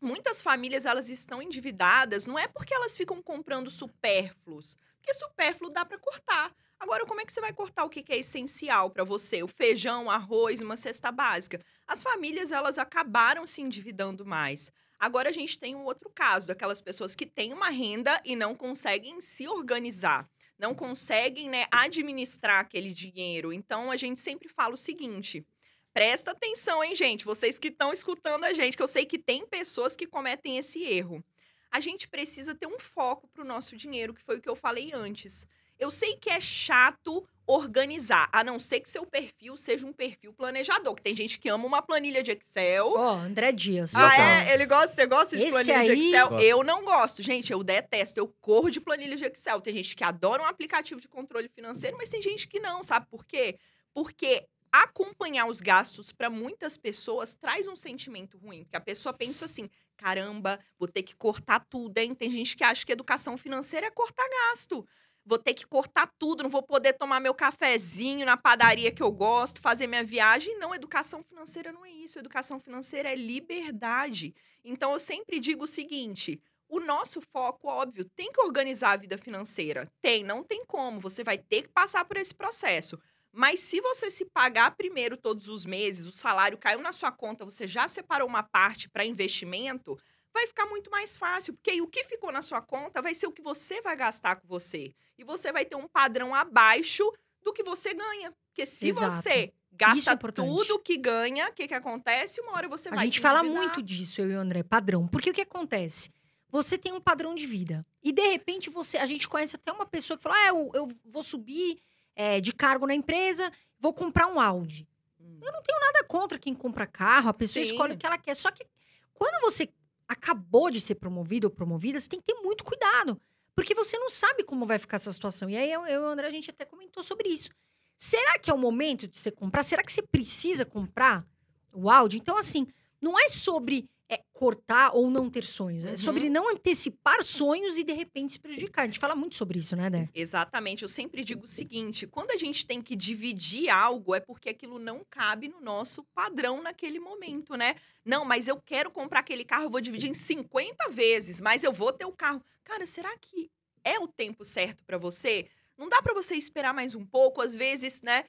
muitas 0.00 0.40
famílias 0.40 0.86
elas 0.86 1.10
estão 1.10 1.42
endividadas, 1.42 2.24
não 2.24 2.38
é 2.38 2.48
porque 2.48 2.74
elas 2.74 2.96
ficam 2.96 3.22
comprando 3.22 3.70
supérfluos, 3.70 4.78
porque 4.96 5.12
supérfluo 5.12 5.70
dá 5.70 5.84
para 5.84 5.98
cortar. 5.98 6.54
Agora, 6.78 7.06
como 7.06 7.20
é 7.20 7.24
que 7.24 7.32
você 7.32 7.40
vai 7.40 7.52
cortar 7.52 7.84
o 7.84 7.88
que 7.88 8.04
é 8.12 8.18
essencial 8.18 8.90
para 8.90 9.02
você? 9.02 9.42
O 9.42 9.48
feijão, 9.48 10.10
arroz, 10.10 10.60
uma 10.60 10.76
cesta 10.76 11.10
básica. 11.10 11.60
As 11.86 12.02
famílias, 12.02 12.52
elas 12.52 12.78
acabaram 12.78 13.46
se 13.46 13.62
endividando 13.62 14.24
mais. 14.26 14.70
Agora, 14.98 15.30
a 15.30 15.32
gente 15.32 15.58
tem 15.58 15.74
um 15.74 15.84
outro 15.84 16.10
caso, 16.10 16.48
daquelas 16.48 16.80
pessoas 16.80 17.14
que 17.14 17.26
têm 17.26 17.52
uma 17.52 17.70
renda 17.70 18.20
e 18.24 18.36
não 18.36 18.54
conseguem 18.54 19.20
se 19.20 19.48
organizar. 19.48 20.28
Não 20.58 20.74
conseguem, 20.74 21.48
né, 21.48 21.66
administrar 21.70 22.60
aquele 22.60 22.92
dinheiro. 22.92 23.52
Então, 23.52 23.90
a 23.90 23.96
gente 23.96 24.20
sempre 24.20 24.48
fala 24.48 24.74
o 24.74 24.78
seguinte... 24.78 25.44
Presta 25.92 26.32
atenção, 26.32 26.84
hein, 26.84 26.94
gente? 26.94 27.24
Vocês 27.24 27.58
que 27.58 27.68
estão 27.68 27.90
escutando 27.90 28.44
a 28.44 28.52
gente, 28.52 28.76
que 28.76 28.82
eu 28.82 28.86
sei 28.86 29.06
que 29.06 29.18
tem 29.18 29.46
pessoas 29.46 29.96
que 29.96 30.06
cometem 30.06 30.58
esse 30.58 30.82
erro. 30.84 31.24
A 31.70 31.80
gente 31.80 32.06
precisa 32.06 32.54
ter 32.54 32.66
um 32.66 32.78
foco 32.78 33.26
para 33.28 33.42
o 33.42 33.46
nosso 33.46 33.74
dinheiro, 33.78 34.12
que 34.12 34.22
foi 34.22 34.36
o 34.36 34.40
que 34.42 34.48
eu 34.48 34.54
falei 34.54 34.92
antes. 34.92 35.46
Eu 35.78 35.90
sei 35.90 36.16
que 36.16 36.30
é 36.30 36.40
chato 36.40 37.26
organizar, 37.46 38.28
a 38.32 38.42
não 38.42 38.58
ser 38.58 38.80
que 38.80 38.90
seu 38.90 39.06
perfil 39.06 39.56
seja 39.56 39.86
um 39.86 39.92
perfil 39.92 40.32
planejador, 40.32 40.94
que 40.96 41.02
tem 41.02 41.14
gente 41.14 41.38
que 41.38 41.48
ama 41.48 41.64
uma 41.64 41.80
planilha 41.80 42.22
de 42.22 42.32
Excel. 42.32 42.92
Ó, 42.96 43.14
André 43.18 43.52
Dias. 43.52 43.94
Ah, 43.94 44.10
total. 44.10 44.26
é? 44.26 44.54
Ele 44.54 44.66
gosta, 44.66 44.88
você 44.88 45.06
gosta 45.06 45.36
de 45.36 45.42
Esse 45.44 45.52
planilha 45.52 45.84
de 45.84 45.90
aí- 45.92 46.08
Excel? 46.08 46.28
Gosto. 46.30 46.44
Eu 46.44 46.64
não 46.64 46.84
gosto. 46.84 47.22
Gente, 47.22 47.52
eu 47.52 47.62
detesto. 47.62 48.18
Eu 48.18 48.26
corro 48.40 48.68
de 48.70 48.80
planilha 48.80 49.14
de 49.16 49.24
Excel. 49.26 49.60
Tem 49.60 49.74
gente 49.74 49.94
que 49.94 50.02
adora 50.02 50.42
um 50.42 50.46
aplicativo 50.46 51.00
de 51.00 51.06
controle 51.08 51.48
financeiro, 51.48 51.96
mas 51.96 52.08
tem 52.08 52.20
gente 52.20 52.48
que 52.48 52.58
não, 52.58 52.82
sabe 52.82 53.06
por 53.06 53.24
quê? 53.24 53.56
Porque 53.94 54.44
acompanhar 54.72 55.46
os 55.46 55.60
gastos 55.60 56.12
para 56.12 56.28
muitas 56.28 56.76
pessoas 56.76 57.34
traz 57.34 57.66
um 57.68 57.76
sentimento 57.76 58.36
ruim, 58.38 58.64
porque 58.64 58.76
a 58.76 58.80
pessoa 58.80 59.12
pensa 59.12 59.44
assim: 59.44 59.70
caramba, 59.96 60.58
vou 60.78 60.88
ter 60.88 61.02
que 61.04 61.14
cortar 61.14 61.60
tudo, 61.60 61.96
hein? 61.98 62.14
Tem 62.14 62.28
gente 62.30 62.56
que 62.56 62.64
acha 62.64 62.84
que 62.84 62.92
educação 62.92 63.38
financeira 63.38 63.86
é 63.86 63.90
cortar 63.90 64.26
gasto. 64.50 64.86
Vou 65.26 65.38
ter 65.38 65.54
que 65.54 65.66
cortar 65.66 66.06
tudo, 66.20 66.44
não 66.44 66.50
vou 66.50 66.62
poder 66.62 66.92
tomar 66.92 67.18
meu 67.18 67.34
cafezinho 67.34 68.24
na 68.24 68.36
padaria 68.36 68.92
que 68.92 69.02
eu 69.02 69.10
gosto, 69.10 69.60
fazer 69.60 69.88
minha 69.88 70.04
viagem. 70.04 70.56
Não, 70.56 70.72
educação 70.72 71.20
financeira 71.20 71.72
não 71.72 71.84
é 71.84 71.90
isso. 71.90 72.16
Educação 72.16 72.60
financeira 72.60 73.10
é 73.10 73.16
liberdade. 73.16 74.32
Então 74.64 74.92
eu 74.92 75.00
sempre 75.00 75.40
digo 75.40 75.64
o 75.64 75.66
seguinte: 75.66 76.40
o 76.68 76.78
nosso 76.78 77.20
foco, 77.20 77.66
óbvio, 77.66 78.04
tem 78.04 78.30
que 78.30 78.40
organizar 78.40 78.92
a 78.92 78.96
vida 78.96 79.18
financeira. 79.18 79.90
Tem, 80.00 80.22
não 80.22 80.44
tem 80.44 80.64
como. 80.64 81.00
Você 81.00 81.24
vai 81.24 81.36
ter 81.36 81.62
que 81.62 81.70
passar 81.70 82.04
por 82.04 82.16
esse 82.16 82.32
processo. 82.32 82.96
Mas 83.32 83.60
se 83.60 83.80
você 83.80 84.10
se 84.10 84.24
pagar 84.24 84.76
primeiro 84.76 85.16
todos 85.16 85.48
os 85.48 85.66
meses, 85.66 86.06
o 86.06 86.16
salário 86.16 86.56
caiu 86.56 86.80
na 86.80 86.92
sua 86.92 87.12
conta, 87.12 87.44
você 87.44 87.66
já 87.66 87.86
separou 87.86 88.26
uma 88.26 88.42
parte 88.42 88.88
para 88.88 89.04
investimento, 89.04 89.98
vai 90.36 90.46
ficar 90.46 90.66
muito 90.66 90.90
mais 90.90 91.16
fácil, 91.16 91.54
porque 91.54 91.70
aí 91.70 91.80
o 91.80 91.86
que 91.86 92.04
ficou 92.04 92.30
na 92.30 92.42
sua 92.42 92.60
conta 92.60 93.00
vai 93.00 93.14
ser 93.14 93.26
o 93.26 93.32
que 93.32 93.42
você 93.42 93.80
vai 93.80 93.96
gastar 93.96 94.36
com 94.36 94.46
você. 94.46 94.94
E 95.18 95.24
você 95.24 95.50
vai 95.50 95.64
ter 95.64 95.76
um 95.76 95.88
padrão 95.88 96.34
abaixo 96.34 97.10
do 97.42 97.52
que 97.52 97.62
você 97.62 97.94
ganha. 97.94 98.32
Porque 98.48 98.66
se 98.66 98.88
Exato. 98.88 99.10
você 99.10 99.30
é 99.30 99.52
gasta 99.72 100.12
importante. 100.12 100.46
tudo 100.46 100.78
que 100.78 100.96
ganha, 100.98 101.48
o 101.48 101.52
que, 101.52 101.66
que 101.66 101.74
acontece? 101.74 102.40
Uma 102.40 102.52
hora 102.52 102.68
você 102.68 102.88
A 102.90 102.92
vai 102.94 103.06
gente 103.06 103.16
se 103.16 103.20
fala 103.20 103.42
muito 103.42 103.82
disso, 103.82 104.20
eu 104.20 104.30
e 104.30 104.36
o 104.36 104.40
André, 104.40 104.62
padrão. 104.62 105.08
Porque 105.08 105.30
o 105.30 105.34
que 105.34 105.40
acontece? 105.40 106.10
Você 106.50 106.76
tem 106.76 106.92
um 106.92 107.00
padrão 107.00 107.34
de 107.34 107.46
vida. 107.46 107.84
E 108.02 108.12
de 108.12 108.28
repente 108.30 108.70
você. 108.70 108.98
A 108.98 109.06
gente 109.06 109.26
conhece 109.26 109.56
até 109.56 109.72
uma 109.72 109.86
pessoa 109.86 110.16
que 110.16 110.22
fala: 110.22 110.36
ah, 110.36 110.48
eu, 110.48 110.70
eu 110.74 110.88
vou 111.04 111.22
subir 111.22 111.78
é, 112.14 112.40
de 112.40 112.52
cargo 112.52 112.86
na 112.86 112.94
empresa, 112.94 113.50
vou 113.80 113.92
comprar 113.92 114.26
um 114.26 114.38
Audi. 114.38 114.86
Hum. 115.20 115.40
Nada 115.40 116.04
contra 116.04 116.38
quem 116.38 116.54
compra 116.54 116.86
carro, 116.86 117.28
a 117.28 117.34
pessoa 117.34 117.64
Sim. 117.64 117.70
escolhe 117.70 117.94
o 117.94 117.96
que 117.96 118.06
ela 118.06 118.18
quer. 118.18 118.34
Só 118.34 118.50
que 118.50 118.66
quando 119.12 119.40
você 119.40 119.68
acabou 120.08 120.70
de 120.70 120.80
ser 120.80 120.96
promovido 120.96 121.46
ou 121.46 121.50
promovida, 121.50 121.98
você 121.98 122.08
tem 122.08 122.20
que 122.20 122.32
ter 122.32 122.40
muito 122.40 122.64
cuidado. 122.64 123.20
Porque 123.54 123.74
você 123.74 123.98
não 123.98 124.10
sabe 124.10 124.44
como 124.44 124.66
vai 124.66 124.78
ficar 124.78 124.96
essa 124.96 125.12
situação. 125.12 125.48
E 125.48 125.56
aí 125.56 125.72
eu, 125.72 125.86
eu 125.86 126.02
e 126.02 126.04
o 126.04 126.08
André, 126.08 126.26
a 126.26 126.30
gente 126.30 126.50
até 126.50 126.64
comentou 126.64 127.02
sobre 127.02 127.28
isso. 127.28 127.50
Será 127.96 128.38
que 128.38 128.50
é 128.50 128.54
o 128.54 128.58
momento 128.58 129.08
de 129.08 129.18
você 129.18 129.30
comprar? 129.30 129.62
Será 129.62 129.82
que 129.82 129.92
você 129.92 130.02
precisa 130.02 130.66
comprar 130.66 131.26
o 131.72 131.90
Audi? 131.90 132.18
Então, 132.18 132.36
assim, 132.36 132.66
não 133.00 133.18
é 133.18 133.28
sobre 133.28 133.88
é 134.08 134.18
cortar 134.32 134.92
ou 134.94 135.10
não 135.10 135.28
ter 135.28 135.44
sonhos. 135.44 135.84
É 135.84 135.90
Uhum. 135.90 135.96
sobre 135.96 136.28
não 136.28 136.48
antecipar 136.50 137.22
sonhos 137.24 137.76
e 137.78 137.82
de 137.84 137.92
repente 137.92 138.34
se 138.34 138.38
prejudicar. 138.38 138.82
A 138.82 138.86
gente 138.86 138.98
fala 139.00 139.16
muito 139.16 139.34
sobre 139.34 139.58
isso, 139.58 139.74
né, 139.74 139.90
Dé? 139.90 140.08
Exatamente. 140.14 140.82
Eu 140.82 140.88
sempre 140.88 141.24
digo 141.24 141.44
o 141.44 141.48
seguinte: 141.48 142.06
quando 142.06 142.30
a 142.30 142.36
gente 142.36 142.64
tem 142.66 142.80
que 142.80 142.94
dividir 142.94 143.68
algo, 143.68 144.14
é 144.14 144.20
porque 144.20 144.48
aquilo 144.50 144.78
não 144.78 145.04
cabe 145.10 145.48
no 145.48 145.60
nosso 145.60 146.04
padrão 146.14 146.62
naquele 146.62 147.00
momento, 147.00 147.56
né? 147.56 147.76
Não, 148.04 148.24
mas 148.24 148.46
eu 148.46 148.60
quero 148.60 148.90
comprar 148.90 149.20
aquele 149.20 149.44
carro, 149.44 149.64
eu 149.64 149.70
vou 149.70 149.80
dividir 149.80 150.08
em 150.08 150.14
50 150.14 150.88
vezes, 150.90 151.40
mas 151.40 151.64
eu 151.64 151.72
vou 151.72 151.92
ter 151.92 152.04
o 152.04 152.12
carro. 152.12 152.40
Cara, 152.62 152.86
será 152.86 153.16
que 153.18 153.50
é 153.82 153.98
o 153.98 154.06
tempo 154.06 154.44
certo 154.44 154.84
para 154.84 154.98
você? 154.98 155.46
Não 155.76 155.88
dá 155.88 156.00
para 156.00 156.14
você 156.14 156.34
esperar 156.36 156.72
mais 156.72 156.94
um 156.94 157.04
pouco, 157.04 157.42
às 157.42 157.54
vezes, 157.54 158.00
né? 158.02 158.24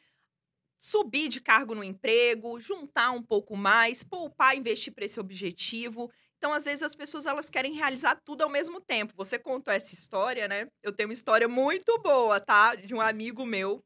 Subir 0.79 1.27
de 1.27 1.41
cargo 1.41 1.73
no 1.73 1.83
emprego, 1.83 2.59
juntar 2.59 3.11
um 3.11 3.21
pouco 3.21 3.55
mais, 3.55 4.03
poupar, 4.03 4.55
investir 4.55 4.93
para 4.93 5.05
esse 5.05 5.19
objetivo. 5.19 6.11
Então, 6.37 6.53
às 6.53 6.65
vezes, 6.65 6.83
as 6.83 6.93
pessoas 6.95 7.25
elas 7.25 7.49
querem 7.49 7.73
realizar 7.73 8.15
tudo 8.23 8.43
ao 8.43 8.49
mesmo 8.49 8.79
tempo. 8.79 9.13
Você 9.17 9.39
contou 9.39 9.73
essa 9.73 9.93
história, 9.93 10.47
né? 10.47 10.69
Eu 10.83 10.91
tenho 10.91 11.09
uma 11.09 11.13
história 11.13 11.47
muito 11.47 11.99
boa, 11.99 12.39
tá? 12.39 12.75
De 12.75 12.93
um 12.93 13.01
amigo 13.01 13.45
meu 13.45 13.83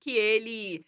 que 0.00 0.12
ele 0.12 0.84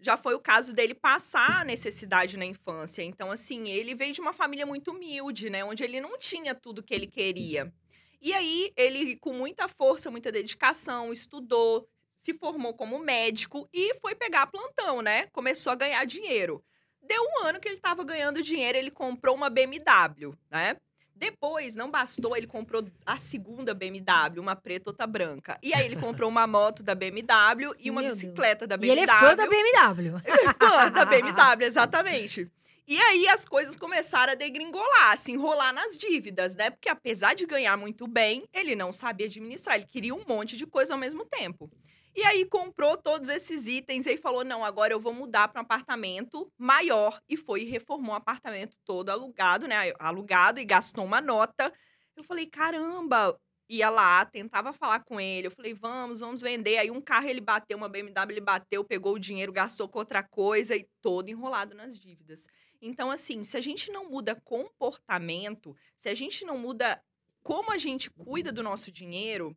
já 0.00 0.16
foi 0.16 0.34
o 0.34 0.40
caso 0.40 0.72
dele 0.74 0.94
passar 0.94 1.60
a 1.60 1.64
necessidade 1.64 2.36
na 2.36 2.44
infância. 2.44 3.02
Então, 3.02 3.30
assim, 3.30 3.68
ele 3.68 3.94
veio 3.94 4.12
de 4.12 4.20
uma 4.20 4.32
família 4.32 4.66
muito 4.66 4.90
humilde, 4.90 5.48
né? 5.48 5.64
Onde 5.64 5.84
ele 5.84 6.00
não 6.00 6.18
tinha 6.18 6.54
tudo 6.54 6.82
que 6.82 6.94
ele 6.94 7.06
queria. 7.06 7.72
E 8.20 8.32
aí, 8.32 8.72
ele, 8.76 9.16
com 9.16 9.32
muita 9.32 9.68
força, 9.68 10.10
muita 10.10 10.32
dedicação, 10.32 11.12
estudou, 11.12 11.88
se 12.22 12.32
formou 12.34 12.72
como 12.72 13.00
médico 13.00 13.68
e 13.72 13.94
foi 13.96 14.14
pegar 14.14 14.46
plantão, 14.46 15.02
né? 15.02 15.26
Começou 15.32 15.72
a 15.72 15.76
ganhar 15.76 16.04
dinheiro. 16.06 16.64
Deu 17.02 17.20
um 17.20 17.44
ano 17.44 17.58
que 17.58 17.68
ele 17.68 17.76
estava 17.76 18.04
ganhando 18.04 18.42
dinheiro, 18.42 18.78
ele 18.78 18.92
comprou 18.92 19.34
uma 19.34 19.50
BMW, 19.50 20.32
né? 20.48 20.76
Depois, 21.16 21.74
não 21.74 21.90
bastou, 21.90 22.36
ele 22.36 22.46
comprou 22.46 22.84
a 23.04 23.16
segunda 23.16 23.74
BMW, 23.74 24.40
uma 24.40 24.56
preta, 24.56 24.90
outra 24.90 25.06
branca. 25.06 25.58
E 25.62 25.74
aí 25.74 25.84
ele 25.84 25.96
comprou 25.96 26.28
uma 26.28 26.46
moto 26.46 26.82
da 26.82 26.94
BMW 26.94 27.74
e 27.78 27.90
uma 27.90 28.00
Meu 28.00 28.10
Deus. 28.10 28.22
bicicleta 28.22 28.66
da 28.66 28.76
E 28.76 28.78
BMW. 28.78 28.92
ele 29.02 29.10
é 29.10 29.14
fã 29.14 29.36
da 29.36 29.46
BMW. 29.46 30.20
Ele 30.24 30.48
é 30.48 30.54
fã 30.54 30.90
da 30.90 31.04
BMW, 31.04 31.64
exatamente. 31.64 32.50
E 32.86 33.00
aí 33.00 33.28
as 33.28 33.44
coisas 33.44 33.76
começaram 33.76 34.32
a 34.32 34.36
degringolar, 34.36 35.16
se 35.16 35.32
enrolar 35.32 35.72
nas 35.72 35.96
dívidas, 35.96 36.54
né? 36.56 36.70
Porque 36.70 36.88
apesar 36.88 37.34
de 37.34 37.46
ganhar 37.46 37.76
muito 37.76 38.06
bem, 38.06 38.44
ele 38.52 38.74
não 38.74 38.92
sabia 38.92 39.26
administrar, 39.26 39.76
ele 39.76 39.86
queria 39.86 40.14
um 40.14 40.24
monte 40.26 40.56
de 40.56 40.66
coisa 40.66 40.94
ao 40.94 40.98
mesmo 40.98 41.24
tempo. 41.24 41.70
E 42.14 42.22
aí 42.24 42.44
comprou 42.44 42.96
todos 42.96 43.28
esses 43.28 43.66
itens 43.66 44.06
e 44.06 44.16
falou: 44.16 44.44
"Não, 44.44 44.64
agora 44.64 44.92
eu 44.92 45.00
vou 45.00 45.14
mudar 45.14 45.48
para 45.48 45.60
um 45.60 45.64
apartamento 45.64 46.50
maior" 46.58 47.20
e 47.28 47.36
foi 47.36 47.62
e 47.62 47.64
reformou 47.64 48.12
o 48.14 48.18
apartamento 48.18 48.76
todo 48.84 49.10
alugado, 49.10 49.66
né? 49.66 49.92
Alugado 49.98 50.60
e 50.60 50.64
gastou 50.64 51.04
uma 51.04 51.20
nota. 51.20 51.72
Eu 52.16 52.22
falei: 52.22 52.46
"Caramba, 52.46 53.38
ia 53.68 53.88
lá, 53.88 54.24
tentava 54.24 54.72
falar 54.72 55.00
com 55.00 55.18
ele. 55.20 55.46
Eu 55.46 55.50
falei, 55.50 55.72
vamos, 55.72 56.20
vamos 56.20 56.42
vender. 56.42 56.78
Aí 56.78 56.90
um 56.90 57.00
carro 57.00 57.28
ele 57.28 57.40
bateu, 57.40 57.76
uma 57.76 57.88
BMW 57.88 58.32
ele 58.32 58.40
bateu, 58.40 58.84
pegou 58.84 59.14
o 59.14 59.18
dinheiro, 59.18 59.52
gastou 59.52 59.88
com 59.88 59.98
outra 59.98 60.22
coisa 60.22 60.76
e 60.76 60.86
todo 61.00 61.30
enrolado 61.30 61.74
nas 61.74 61.98
dívidas. 61.98 62.46
Então, 62.80 63.10
assim, 63.10 63.42
se 63.44 63.56
a 63.56 63.60
gente 63.60 63.90
não 63.90 64.10
muda 64.10 64.40
comportamento, 64.44 65.74
se 65.96 66.08
a 66.08 66.14
gente 66.14 66.44
não 66.44 66.58
muda 66.58 67.00
como 67.42 67.72
a 67.72 67.78
gente 67.78 68.10
cuida 68.10 68.52
do 68.52 68.62
nosso 68.62 68.92
dinheiro, 68.92 69.56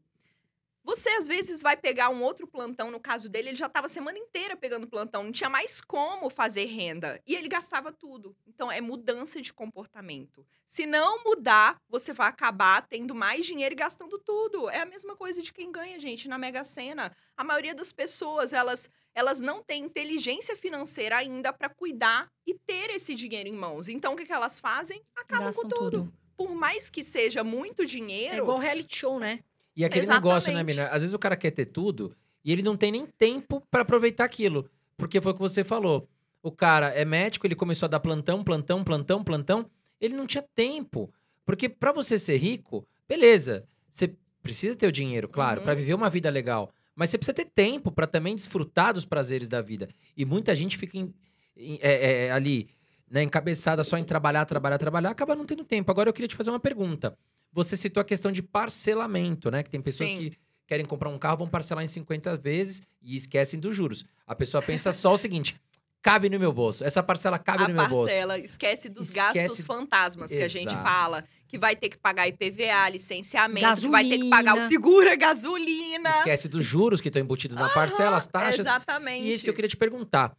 você 0.85 1.09
às 1.09 1.27
vezes 1.27 1.63
vai 1.63 1.75
pegar 1.75 2.09
um 2.09 2.21
outro 2.21 2.45
plantão, 2.45 2.91
no 2.91 2.99
caso 2.99 3.27
dele, 3.27 3.49
ele 3.49 3.57
já 3.57 3.65
estava 3.65 3.87
a 3.87 3.89
semana 3.89 4.19
inteira 4.19 4.55
pegando 4.55 4.85
plantão, 4.87 5.23
não 5.23 5.31
tinha 5.31 5.49
mais 5.49 5.81
como 5.81 6.29
fazer 6.29 6.65
renda. 6.65 7.19
E 7.25 7.33
ele 7.33 7.47
gastava 7.47 7.91
tudo. 7.91 8.37
Então 8.45 8.71
é 8.71 8.79
mudança 8.79 9.41
de 9.41 9.51
comportamento. 9.51 10.45
Se 10.67 10.85
não 10.85 11.23
mudar, 11.23 11.81
você 11.89 12.13
vai 12.13 12.27
acabar 12.27 12.85
tendo 12.87 13.15
mais 13.15 13.47
dinheiro 13.47 13.73
e 13.73 13.75
gastando 13.75 14.19
tudo. 14.19 14.69
É 14.69 14.81
a 14.81 14.85
mesma 14.85 15.15
coisa 15.15 15.41
de 15.41 15.51
quem 15.51 15.71
ganha, 15.71 15.99
gente, 15.99 16.27
na 16.27 16.37
Mega 16.37 16.63
Sena. 16.63 17.11
A 17.35 17.43
maioria 17.43 17.73
das 17.73 17.91
pessoas, 17.91 18.53
elas, 18.53 18.87
elas 19.15 19.39
não 19.39 19.63
têm 19.63 19.85
inteligência 19.85 20.55
financeira 20.55 21.17
ainda 21.17 21.51
para 21.51 21.67
cuidar 21.67 22.31
e 22.45 22.53
ter 22.53 22.91
esse 22.91 23.15
dinheiro 23.15 23.49
em 23.49 23.53
mãos. 23.53 23.87
Então 23.87 24.13
o 24.13 24.15
que, 24.15 24.25
que 24.25 24.33
elas 24.33 24.59
fazem? 24.59 25.01
Acabam 25.15 25.47
Gastam 25.47 25.63
com 25.63 25.69
tudo. 25.69 25.89
tudo. 26.03 26.13
Por 26.37 26.53
mais 26.53 26.91
que 26.91 27.03
seja 27.03 27.43
muito 27.43 27.85
dinheiro, 27.85 28.35
É 28.35 28.37
igual 28.37 28.59
reality 28.59 28.97
show, 28.97 29.19
né? 29.19 29.39
E 29.75 29.83
aquele 29.83 30.07
negócio, 30.07 30.47
né, 30.51 30.59
Exatamente. 30.59 30.77
menina? 30.77 30.87
Às 30.95 31.01
vezes 31.01 31.13
o 31.13 31.19
cara 31.19 31.35
quer 31.35 31.51
ter 31.51 31.65
tudo 31.65 32.15
e 32.43 32.51
ele 32.51 32.61
não 32.61 32.77
tem 32.77 32.91
nem 32.91 33.05
tempo 33.05 33.61
pra 33.69 33.81
aproveitar 33.81 34.23
aquilo. 34.23 34.69
Porque 34.97 35.19
foi 35.19 35.31
o 35.31 35.35
que 35.35 35.41
você 35.41 35.63
falou. 35.63 36.07
O 36.41 36.51
cara 36.51 36.89
é 36.89 37.03
médico, 37.03 37.45
ele 37.45 37.55
começou 37.55 37.87
a 37.87 37.89
dar 37.89 37.99
plantão, 37.99 38.43
plantão, 38.43 38.83
plantão, 38.83 39.23
plantão. 39.23 39.69
Ele 39.99 40.13
não 40.15 40.25
tinha 40.27 40.43
tempo. 40.55 41.11
Porque 41.45 41.67
pra 41.67 41.91
você 41.91 42.17
ser 42.17 42.37
rico, 42.37 42.87
beleza. 43.07 43.65
Você 43.89 44.13
precisa 44.41 44.75
ter 44.75 44.87
o 44.87 44.91
dinheiro, 44.91 45.27
claro, 45.27 45.59
Uhum. 45.59 45.65
pra 45.65 45.73
viver 45.73 45.93
uma 45.93 46.09
vida 46.09 46.29
legal. 46.29 46.71
Mas 46.95 47.09
você 47.09 47.17
precisa 47.17 47.33
ter 47.35 47.45
tempo 47.45 47.91
pra 47.91 48.07
também 48.07 48.35
desfrutar 48.35 48.93
dos 48.93 49.03
prazeres 49.03 49.49
da 49.49 49.61
vida. 49.61 49.89
E 50.15 50.23
muita 50.23 50.55
gente 50.55 50.77
fica 50.77 50.97
em- 50.97 51.13
em- 51.57 51.79
é, 51.81 52.27
é, 52.27 52.31
ali, 52.31 52.69
né, 53.09 53.21
encabeçada 53.23 53.83
só 53.83 53.97
em 53.97 54.03
trabalhar, 54.03 54.45
trabalhar, 54.45 54.77
trabalhar, 54.77 55.09
acaba 55.09 55.35
não 55.35 55.45
tendo 55.45 55.63
tempo. 55.65 55.91
Agora 55.91 56.07
eu 56.09 56.13
queria 56.13 56.27
te 56.27 56.35
fazer 56.35 56.51
uma 56.51 56.59
pergunta. 56.59 57.17
Você 57.55 57.75
citou 57.77 58.01
a 58.01 58.03
questão 58.03 58.31
de 58.31 58.43
parcelamento, 58.43 59.49
né? 59.49 59.63
Que 59.63 59.69
tem 59.69 59.81
pessoas 59.81 60.09
Sim. 60.09 60.17
que 60.17 60.37
querem 60.67 60.85
comprar 60.85 61.09
um 61.09 61.17
carro, 61.17 61.37
vão 61.37 61.47
parcelar 61.47 61.83
em 61.83 61.87
50 61.87 62.35
vezes 62.35 62.83
e 63.01 63.15
esquecem 63.15 63.59
dos 63.59 63.75
juros. 63.75 64.03
A 64.27 64.35
pessoa 64.35 64.61
pensa 64.61 64.91
só 64.91 65.13
o 65.13 65.17
seguinte: 65.17 65.55
cabe 66.01 66.29
no 66.29 66.37
meu 66.37 66.51
bolso. 66.51 66.83
Essa 66.83 67.01
parcela 67.01 67.39
cabe 67.39 67.63
a 67.63 67.67
no 67.69 67.73
meu 67.73 67.87
bolso. 67.87 68.07
parcela, 68.07 68.37
esquece 68.37 68.89
dos 68.89 69.07
Esquece- 69.09 69.39
gastos 69.41 69.61
fantasmas 69.65 70.29
que 70.29 70.37
a 70.43 70.47
gente 70.49 70.67
Exato. 70.67 70.83
fala. 70.83 71.23
Que 71.47 71.57
vai 71.57 71.75
ter 71.75 71.87
que 71.89 71.97
pagar 71.97 72.27
IPVA, 72.27 72.89
licenciamento, 72.89 73.79
que 73.79 73.87
vai 73.87 74.03
ter 74.09 74.17
que 74.19 74.29
pagar 74.29 74.53
o 74.53 74.55
Gasolina. 74.57 74.67
seguro, 74.67 75.09
a 75.09 75.15
gasolina. 75.15 76.09
Esquece 76.17 76.49
dos 76.49 76.65
juros 76.65 76.99
que 76.99 77.07
estão 77.07 77.21
embutidos 77.21 77.55
na 77.55 77.69
parcela, 77.69 78.17
as 78.17 78.27
taxas. 78.27 78.59
Exatamente. 78.59 79.25
E 79.25 79.31
é 79.31 79.33
isso 79.33 79.43
que 79.43 79.49
eu 79.49 79.53
queria 79.53 79.69
te 79.69 79.77
perguntar. 79.77 80.35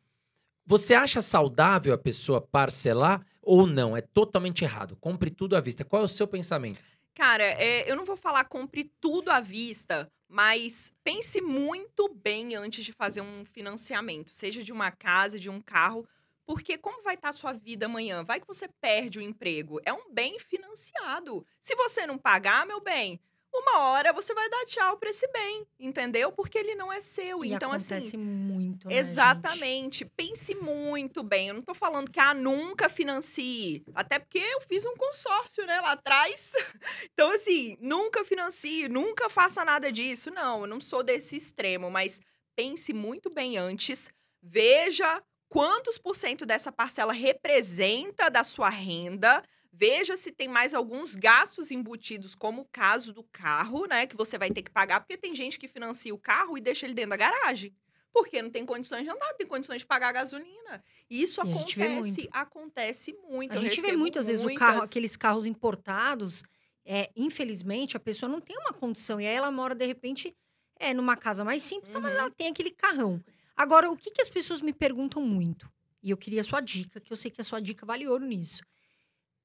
Você 0.66 0.92
acha 0.94 1.22
saudável 1.22 1.94
a 1.94 1.98
pessoa 1.98 2.40
parcelar 2.40 3.24
ou 3.40 3.66
não? 3.66 3.96
É 3.96 4.00
totalmente 4.00 4.64
errado. 4.64 4.96
Compre 5.00 5.30
tudo 5.30 5.56
à 5.56 5.60
vista. 5.60 5.84
Qual 5.84 6.02
é 6.02 6.04
o 6.04 6.08
seu 6.08 6.26
pensamento? 6.26 6.80
Cara, 7.16 7.44
é, 7.44 7.90
eu 7.90 7.96
não 7.96 8.04
vou 8.04 8.14
falar 8.14 8.44
compre 8.44 8.92
tudo 9.00 9.30
à 9.30 9.40
vista, 9.40 10.06
mas 10.28 10.92
pense 11.02 11.40
muito 11.40 12.12
bem 12.14 12.54
antes 12.54 12.84
de 12.84 12.92
fazer 12.92 13.22
um 13.22 13.42
financiamento, 13.46 14.34
seja 14.34 14.62
de 14.62 14.70
uma 14.70 14.92
casa, 14.92 15.40
de 15.40 15.48
um 15.48 15.58
carro, 15.58 16.06
porque 16.44 16.76
como 16.76 17.02
vai 17.02 17.14
estar 17.14 17.30
a 17.30 17.32
sua 17.32 17.54
vida 17.54 17.86
amanhã? 17.86 18.22
Vai 18.22 18.38
que 18.38 18.46
você 18.46 18.68
perde 18.82 19.18
o 19.18 19.22
emprego. 19.22 19.80
É 19.86 19.94
um 19.94 20.12
bem 20.12 20.38
financiado. 20.38 21.44
Se 21.62 21.74
você 21.74 22.06
não 22.06 22.18
pagar, 22.18 22.66
meu 22.66 22.82
bem, 22.82 23.18
uma 23.52 23.78
hora 23.80 24.12
você 24.12 24.34
vai 24.34 24.48
dar 24.48 24.64
tchau 24.66 24.96
para 24.96 25.10
esse 25.10 25.26
bem, 25.28 25.66
entendeu? 25.78 26.30
Porque 26.30 26.58
ele 26.58 26.74
não 26.74 26.92
é 26.92 27.00
seu. 27.00 27.44
E 27.44 27.52
então, 27.52 27.70
acontece 27.70 28.08
assim. 28.08 28.16
muito, 28.16 28.88
né, 28.88 28.94
gente? 28.94 29.06
Exatamente. 29.06 30.04
Pense 30.04 30.54
muito 30.54 31.22
bem. 31.22 31.48
Eu 31.48 31.54
não 31.54 31.62
tô 31.62 31.74
falando 31.74 32.10
que 32.10 32.20
ah, 32.20 32.34
nunca 32.34 32.88
financie. 32.88 33.84
Até 33.94 34.18
porque 34.18 34.38
eu 34.38 34.60
fiz 34.60 34.84
um 34.84 34.94
consórcio, 34.94 35.64
né, 35.66 35.80
lá 35.80 35.92
atrás. 35.92 36.52
Então, 37.12 37.30
assim, 37.30 37.76
nunca 37.80 38.24
financie, 38.24 38.88
nunca 38.88 39.30
faça 39.30 39.64
nada 39.64 39.90
disso. 39.90 40.30
Não, 40.30 40.62
eu 40.62 40.66
não 40.66 40.80
sou 40.80 41.02
desse 41.02 41.36
extremo, 41.36 41.90
mas 41.90 42.20
pense 42.54 42.92
muito 42.92 43.30
bem 43.30 43.56
antes. 43.56 44.10
Veja 44.42 45.22
quantos 45.48 45.98
por 45.98 46.14
cento 46.14 46.44
dessa 46.44 46.70
parcela 46.70 47.12
representa 47.12 48.28
da 48.28 48.44
sua 48.44 48.68
renda. 48.68 49.42
Veja 49.78 50.16
se 50.16 50.32
tem 50.32 50.48
mais 50.48 50.72
alguns 50.72 51.14
gastos 51.14 51.70
embutidos, 51.70 52.34
como 52.34 52.62
o 52.62 52.68
caso 52.72 53.12
do 53.12 53.22
carro, 53.22 53.86
né? 53.86 54.06
Que 54.06 54.16
você 54.16 54.38
vai 54.38 54.50
ter 54.50 54.62
que 54.62 54.70
pagar, 54.70 55.00
porque 55.00 55.16
tem 55.18 55.34
gente 55.34 55.58
que 55.58 55.68
financia 55.68 56.14
o 56.14 56.18
carro 56.18 56.56
e 56.56 56.60
deixa 56.62 56.86
ele 56.86 56.94
dentro 56.94 57.10
da 57.10 57.16
garagem. 57.16 57.74
Porque 58.12 58.40
não 58.40 58.48
tem 58.50 58.64
condições 58.64 59.02
de 59.04 59.10
andar, 59.10 59.28
não 59.28 59.36
tem 59.36 59.46
condições 59.46 59.80
de 59.80 59.86
pagar 59.86 60.08
a 60.08 60.12
gasolina. 60.12 60.82
E 61.10 61.20
Isso 61.22 61.40
E 61.44 61.50
acontece, 61.52 61.90
muito. 61.90 62.28
acontece 62.32 63.12
muito. 63.28 63.52
A 63.52 63.56
Eu 63.56 63.60
gente 63.60 63.76
vê 63.76 63.88
recebo 63.88 63.98
muitas 63.98 64.26
vezes 64.28 64.42
o 64.44 64.54
carro, 64.54 64.72
muitas- 64.78 64.90
aqueles 64.90 65.16
carros 65.16 65.46
importados. 65.46 66.42
É, 66.84 67.10
infelizmente, 67.14 67.96
a 67.96 68.00
pessoa 68.00 68.30
não 68.30 68.40
tem 68.40 68.56
uma 68.56 68.72
condição. 68.72 69.20
E 69.20 69.26
aí 69.26 69.34
ela 69.34 69.50
mora, 69.50 69.74
de 69.74 69.84
repente, 69.84 70.34
é, 70.78 70.94
numa 70.94 71.16
casa 71.16 71.44
mais 71.44 71.62
simples, 71.62 71.92
mas 71.94 72.04
Uhum. 72.04 72.10
ela 72.18 72.30
tem 72.30 72.48
aquele 72.48 72.70
carrão. 72.70 73.22
Agora, 73.54 73.90
o 73.90 73.96
que, 73.96 74.10
que 74.10 74.22
as 74.22 74.28
pessoas 74.30 74.62
me 74.62 74.72
perguntam 74.72 75.20
muito? 75.22 75.70
E 76.02 76.10
eu 76.10 76.16
queria 76.16 76.40
a 76.40 76.44
sua 76.44 76.60
dica, 76.60 77.00
que 77.00 77.12
eu 77.12 77.16
sei 77.16 77.30
que 77.30 77.40
a 77.40 77.44
sua 77.44 77.60
dica 77.60 77.84
vale 77.84 78.06
ouro 78.08 78.24
nisso. 78.24 78.62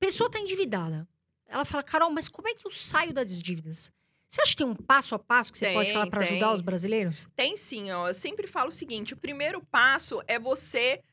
Pessoa 0.02 0.32
tá 0.32 0.40
endividada. 0.40 1.08
Ela 1.48 1.64
fala, 1.64 1.84
Carol, 1.84 2.10
mas 2.10 2.28
como 2.28 2.48
é 2.48 2.56
que 2.56 2.66
eu 2.66 2.72
saio 2.72 3.14
das 3.14 3.40
dívidas? 3.40 3.92
Você 4.28 4.42
acha 4.42 4.52
que 4.52 4.58
tem 4.58 4.66
um 4.66 4.76
passo 4.76 5.14
a 5.14 5.20
passo 5.20 5.52
que 5.52 5.60
você 5.60 5.72
pode 5.72 5.86
Tem, 5.86 5.94
falar 5.94 6.10
para 6.10 6.22
ajudar 6.22 6.54
os 6.54 6.62
brasileiros? 6.62 7.28
Tem 7.36 7.56
sim, 7.56 7.92
ó. 7.92 8.08
Eu 8.08 8.14
sempre 8.16 8.48
falo 8.48 8.70
o 8.70 8.72
seguinte: 8.72 9.14
o 9.14 9.18
primeiro 9.18 9.62
passo 9.66 10.24
é 10.28 10.40
você 10.40 11.04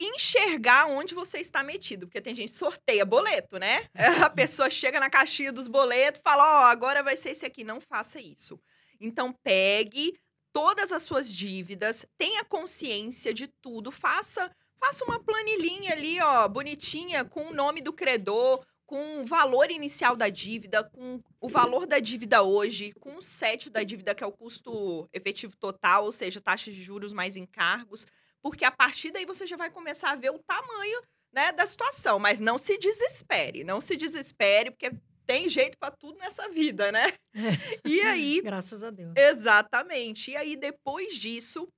enxergar 0.00 0.86
onde 0.86 1.14
você 1.14 1.38
está 1.38 1.62
metido. 1.62 2.08
Porque 2.08 2.20
tem 2.20 2.34
gente 2.34 2.50
que 2.50 2.56
sorteia 2.56 3.04
boleto, 3.04 3.58
né? 3.58 3.84
A 4.24 4.28
pessoa 4.28 4.68
chega 4.68 4.98
na 4.98 5.08
caixinha 5.08 5.52
dos 5.52 5.68
boletos 5.68 6.18
e 6.18 6.22
fala: 6.24 6.62
Ó, 6.62 6.64
agora 6.64 7.04
vai 7.04 7.16
ser 7.16 7.30
esse 7.30 7.46
aqui. 7.46 7.62
Não 7.62 7.80
faça 7.80 8.20
isso. 8.20 8.58
Então, 9.00 9.32
pegue 9.32 10.18
todas 10.52 10.90
as 10.90 11.04
suas 11.04 11.32
dívidas, 11.32 12.04
tenha 12.18 12.44
consciência 12.44 13.32
de 13.32 13.46
tudo, 13.46 13.92
faça. 13.92 14.50
Faça 14.80 15.04
uma 15.04 15.22
planilhinha 15.22 15.92
ali, 15.92 16.20
ó, 16.20 16.48
bonitinha, 16.48 17.24
com 17.24 17.48
o 17.48 17.54
nome 17.54 17.80
do 17.80 17.92
credor, 17.92 18.64
com 18.86 19.20
o 19.20 19.24
valor 19.24 19.70
inicial 19.70 20.16
da 20.16 20.28
dívida, 20.28 20.82
com 20.82 21.22
o 21.40 21.48
valor 21.48 21.86
da 21.86 22.00
dívida 22.00 22.42
hoje, 22.42 22.92
com 22.94 23.16
o 23.16 23.22
set 23.22 23.70
da 23.70 23.84
dívida, 23.84 24.14
que 24.14 24.24
é 24.24 24.26
o 24.26 24.32
custo 24.32 25.08
efetivo 25.12 25.56
total, 25.56 26.06
ou 26.06 26.12
seja, 26.12 26.40
taxas 26.40 26.74
de 26.74 26.82
juros 26.82 27.12
mais 27.12 27.36
encargos, 27.36 28.04
porque 28.42 28.64
a 28.64 28.70
partir 28.70 29.12
daí 29.12 29.24
você 29.24 29.46
já 29.46 29.56
vai 29.56 29.70
começar 29.70 30.10
a 30.10 30.16
ver 30.16 30.30
o 30.30 30.40
tamanho 30.40 31.00
né, 31.32 31.52
da 31.52 31.66
situação. 31.66 32.18
Mas 32.18 32.40
não 32.40 32.58
se 32.58 32.78
desespere, 32.78 33.62
não 33.62 33.80
se 33.80 33.96
desespere, 33.96 34.70
porque 34.70 34.90
tem 35.26 35.48
jeito 35.48 35.78
para 35.78 35.92
tudo 35.92 36.18
nessa 36.18 36.48
vida, 36.48 36.90
né? 36.90 37.12
E 37.84 38.00
aí. 38.00 38.40
Graças 38.42 38.82
a 38.82 38.90
Deus. 38.90 39.12
Exatamente. 39.16 40.32
E 40.32 40.36
aí, 40.36 40.56
depois 40.56 41.14
disso, 41.14 41.68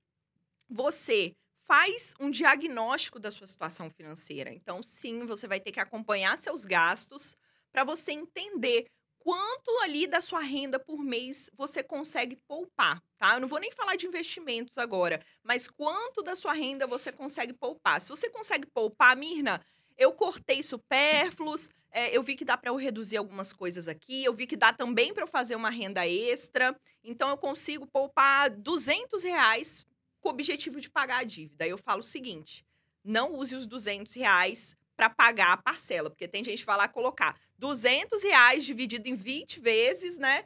você 0.67 1.35
faz 1.67 2.13
um 2.19 2.29
diagnóstico 2.29 3.19
da 3.19 3.31
sua 3.31 3.47
situação 3.47 3.89
financeira. 3.89 4.53
Então, 4.53 4.83
sim, 4.83 5.25
você 5.25 5.47
vai 5.47 5.59
ter 5.59 5.71
que 5.71 5.79
acompanhar 5.79 6.37
seus 6.37 6.65
gastos 6.65 7.35
para 7.71 7.83
você 7.83 8.11
entender 8.11 8.85
quanto 9.23 9.71
ali 9.79 10.05
da 10.05 10.19
sua 10.19 10.41
renda 10.41 10.77
por 10.77 11.01
mês 11.01 11.49
você 11.53 11.81
consegue 11.81 12.35
poupar, 12.47 13.01
tá? 13.17 13.35
Eu 13.35 13.39
não 13.39 13.47
vou 13.47 13.59
nem 13.59 13.71
falar 13.71 13.95
de 13.95 14.05
investimentos 14.05 14.77
agora, 14.77 15.23
mas 15.41 15.67
quanto 15.67 16.21
da 16.21 16.35
sua 16.35 16.53
renda 16.53 16.85
você 16.85 17.11
consegue 17.11 17.53
poupar. 17.53 18.01
Se 18.01 18.09
você 18.09 18.29
consegue 18.29 18.67
poupar, 18.67 19.15
Mirna, 19.15 19.63
eu 19.97 20.11
cortei 20.11 20.61
supérfluos, 20.61 21.69
é, 21.89 22.15
eu 22.15 22.21
vi 22.21 22.35
que 22.35 22.43
dá 22.43 22.57
para 22.57 22.69
eu 22.69 22.75
reduzir 22.75 23.17
algumas 23.17 23.53
coisas 23.53 23.87
aqui, 23.87 24.23
eu 24.25 24.33
vi 24.33 24.45
que 24.45 24.57
dá 24.57 24.73
também 24.73 25.13
para 25.13 25.23
eu 25.23 25.27
fazer 25.27 25.55
uma 25.55 25.69
renda 25.69 26.05
extra, 26.05 26.75
então 27.03 27.29
eu 27.29 27.37
consigo 27.37 27.87
poupar 27.87 28.49
200 28.49 29.23
reais 29.23 29.85
com 30.23 30.29
o 30.29 30.31
objetivo 30.31 30.79
de 30.79 30.89
pagar 30.89 31.17
a 31.17 31.23
dívida. 31.23 31.67
Eu 31.67 31.77
falo 31.77 31.99
o 31.99 32.03
seguinte: 32.03 32.65
não 33.03 33.35
use 33.35 33.53
os 33.53 33.65
200 33.65 34.13
reais 34.13 34.75
para 34.95 35.09
pagar 35.09 35.51
a 35.51 35.57
parcela, 35.57 36.09
porque 36.09 36.27
tem 36.27 36.43
gente 36.43 36.59
que 36.59 36.65
vai 36.65 36.77
lá 36.77 36.87
colocar 36.87 37.37
200 37.59 38.23
reais 38.23 38.63
dividido 38.63 39.09
em 39.09 39.15
20 39.15 39.59
vezes, 39.59 40.17
né? 40.17 40.45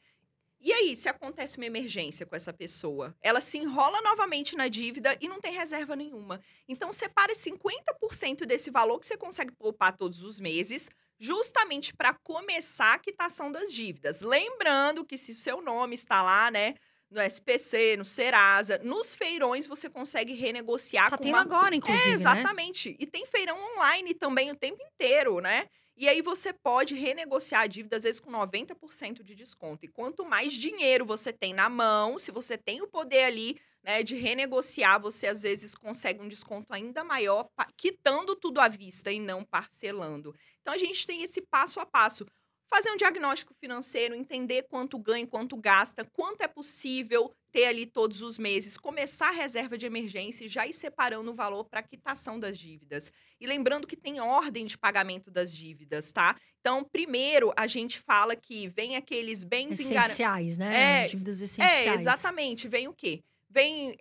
E 0.60 0.74
aí, 0.74 0.96
se 0.96 1.08
acontece 1.08 1.58
uma 1.58 1.68
emergência 1.68 2.26
com 2.26 2.36
essa 2.36 2.52
pessoa, 2.52 3.16
ela 3.22 3.40
se 3.40 3.60
enrola 3.60 4.02
novamente 4.02 4.56
na 4.56 4.68
dívida 4.68 5.16
e 5.22 5.28
não 5.28 5.40
tem 5.40 5.54
reserva 5.54 5.96
nenhuma. 5.96 6.42
Então, 6.68 6.92
separe 6.92 7.34
50% 7.36 8.44
desse 8.44 8.72
valor 8.72 9.00
que 9.00 9.06
você 9.06 9.16
consegue 9.16 9.52
poupar 9.52 9.96
todos 9.96 10.24
os 10.24 10.40
meses, 10.40 10.90
justamente 11.20 11.94
para 11.94 12.16
começar 12.16 12.96
a 12.96 13.00
quitação 13.00 13.52
das 13.52 13.72
dívidas. 13.72 14.22
Lembrando 14.22 15.06
que 15.06 15.18
se 15.18 15.36
seu 15.36 15.62
nome 15.62 15.94
está 15.94 16.24
lá, 16.24 16.50
né, 16.50 16.74
no 17.10 17.22
SPC, 17.22 17.96
no 17.98 18.06
Serasa, 18.06 18.80
nos 18.84 19.14
feirões 19.16 19.66
você 19.66 19.90
consegue 19.90 20.34
renegociar 20.34 21.10
Tá 21.10 21.18
com 21.18 21.24
tendo 21.24 21.36
uma... 21.36 21.42
agora, 21.42 21.76
inclusive, 21.76 22.04
É, 22.04 22.08
né? 22.10 22.14
exatamente. 22.16 22.96
E 23.00 23.06
tem 23.06 23.26
feirão 23.26 23.58
online 23.76 24.14
também 24.14 24.52
o 24.52 24.56
tempo 24.56 24.82
inteiro, 24.84 25.40
né? 25.40 25.68
E 25.96 26.08
aí 26.08 26.22
você 26.22 26.54
pode 26.54 26.94
renegociar 26.94 27.62
a 27.62 27.68
dívida, 27.68 27.96
às 27.98 28.04
vezes, 28.04 28.20
com 28.20 28.30
90% 28.30 29.24
de 29.24 29.34
desconto. 29.34 29.84
E 29.84 29.88
quanto 29.88 30.24
mais 30.24 30.54
dinheiro 30.54 31.04
você 31.06 31.34
tem 31.34 31.54
na 31.56 31.70
mão, 31.70 32.20
se 32.20 32.30
você 32.30 32.56
tem 32.56 32.82
o 32.84 32.88
poder 32.88 33.24
ali 33.24 33.60
né, 33.82 34.04
de 34.04 34.16
renegociar, 34.16 35.02
você 35.02 35.26
às 35.26 35.42
vezes 35.42 35.74
consegue 35.74 36.22
um 36.22 36.28
desconto 36.28 36.72
ainda 36.72 37.04
maior, 37.04 37.50
quitando 37.76 38.36
tudo 38.36 38.60
à 38.60 38.68
vista 38.68 39.12
e 39.12 39.20
não 39.20 39.44
parcelando. 39.44 40.36
Então 40.62 40.74
a 40.74 40.78
gente 40.78 41.08
tem 41.08 41.24
esse 41.24 41.42
passo 41.42 41.80
a 41.80 41.86
passo. 41.86 42.28
Fazer 42.70 42.92
um 42.92 42.98
diagnóstico 42.98 43.54
financeiro, 43.54 44.14
entender 44.14 44.64
quanto 44.64 45.00
ganha, 45.00 45.26
quanto 45.26 45.56
gasta, 45.56 46.04
quanto 46.04 46.42
é 46.42 46.48
possível 46.48 47.34
ter 47.52 47.66
ali 47.66 47.86
todos 47.86 48.22
os 48.22 48.38
meses, 48.38 48.78
começar 48.78 49.30
a 49.30 49.32
reserva 49.32 49.78
de 49.78 49.86
emergência 49.86 50.44
e 50.44 50.50
já 50.50 50.68
ir 50.68 50.74
separando 50.74 51.32
o 51.32 51.34
valor 51.34 51.64
para 51.66 51.82
quitação 51.82 52.38
das 52.38 52.58
dívidas. 52.58 53.10
E 53.40 53.48
lembrando 53.48 53.88
que 53.88 53.96
tem 53.96 54.20
ordem 54.20 54.66
de 54.66 54.78
pagamento 54.78 55.32
das 55.32 55.56
dívidas, 55.56 56.12
tá? 56.12 56.36
Então, 56.60 56.84
primeiro, 56.84 57.54
a 57.56 57.68
gente 57.68 58.00
fala 58.00 58.36
que 58.36 58.68
vem 58.68 58.98
aqueles 58.98 59.46
bens 59.46 59.80
Essenciais, 59.80 60.58
né? 60.58 61.02
É, 61.02 61.06
As 61.06 61.12
dívidas 61.12 61.42
É, 61.42 61.44
essenciais. 61.46 62.02
exatamente. 62.02 62.68
Vem 62.68 62.90
o 62.90 62.94
quê? 62.94 63.24
Vem, 63.50 63.98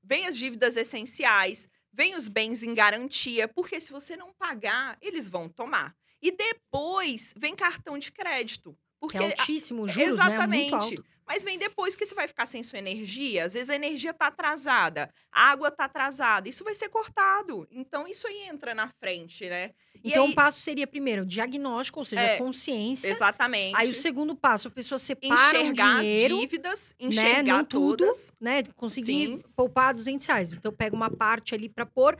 vem 0.00 0.24
as 0.26 0.36
dívidas 0.36 0.76
essenciais, 0.76 1.68
vem 1.92 2.14
os 2.14 2.28
bens 2.28 2.62
em 2.62 2.72
garantia, 2.72 3.48
porque 3.48 3.80
se 3.80 3.90
você 3.90 4.16
não 4.16 4.32
pagar, 4.32 4.96
eles 5.02 5.28
vão 5.28 5.48
tomar. 5.48 5.96
E 6.24 6.30
depois 6.32 7.34
vem 7.36 7.54
cartão 7.54 7.98
de 7.98 8.10
crédito. 8.10 8.74
Porque 8.98 9.18
Que 9.18 9.24
é 9.24 9.28
altíssimo, 9.38 9.82
os 9.82 9.92
juros, 9.92 10.16
né? 10.16 10.24
Exatamente. 10.24 10.70
Muito 10.72 10.82
alto. 10.82 11.04
Mas 11.26 11.42
vem 11.42 11.58
depois 11.58 11.94
que 11.94 12.04
você 12.04 12.14
vai 12.14 12.28
ficar 12.28 12.44
sem 12.46 12.62
sua 12.62 12.78
energia. 12.78 13.44
Às 13.44 13.54
vezes 13.54 13.70
a 13.70 13.74
energia 13.74 14.10
está 14.10 14.26
atrasada, 14.26 15.10
a 15.32 15.50
água 15.50 15.68
está 15.68 15.84
atrasada. 15.84 16.48
Isso 16.48 16.62
vai 16.64 16.74
ser 16.74 16.88
cortado. 16.90 17.66
Então 17.70 18.06
isso 18.06 18.26
aí 18.26 18.42
entra 18.46 18.74
na 18.74 18.88
frente, 18.88 19.46
né? 19.48 19.70
E 20.02 20.10
Então, 20.10 20.24
aí- 20.26 20.30
o 20.32 20.34
passo 20.34 20.60
seria, 20.60 20.86
primeiro, 20.86 21.24
diagnóstico, 21.24 21.98
ou 21.98 22.04
seja, 22.04 22.20
É, 22.22 22.36
consciência. 22.38 23.10
Exatamente. 23.10 23.74
Aí, 23.76 23.90
o 23.90 23.94
segundo 23.94 24.34
passo, 24.34 24.68
a 24.68 24.70
pessoa 24.70 24.98
separa 24.98 25.58
enxergar 25.58 25.96
o 25.98 26.00
dinheiro, 26.02 26.34
as 26.34 26.40
dívidas, 26.40 26.94
enxergar 27.00 27.42
não 27.42 27.64
tudo. 27.64 27.96
todas. 28.04 28.32
né? 28.40 28.62
Conseguir 28.76 29.26
Sim. 29.28 29.42
poupar 29.56 29.94
200 29.94 30.26
reais. 30.26 30.52
Então, 30.52 30.70
pega 30.72 30.94
uma 30.94 31.10
parte 31.10 31.54
ali 31.54 31.68
para 31.70 31.86
pôr. 31.86 32.18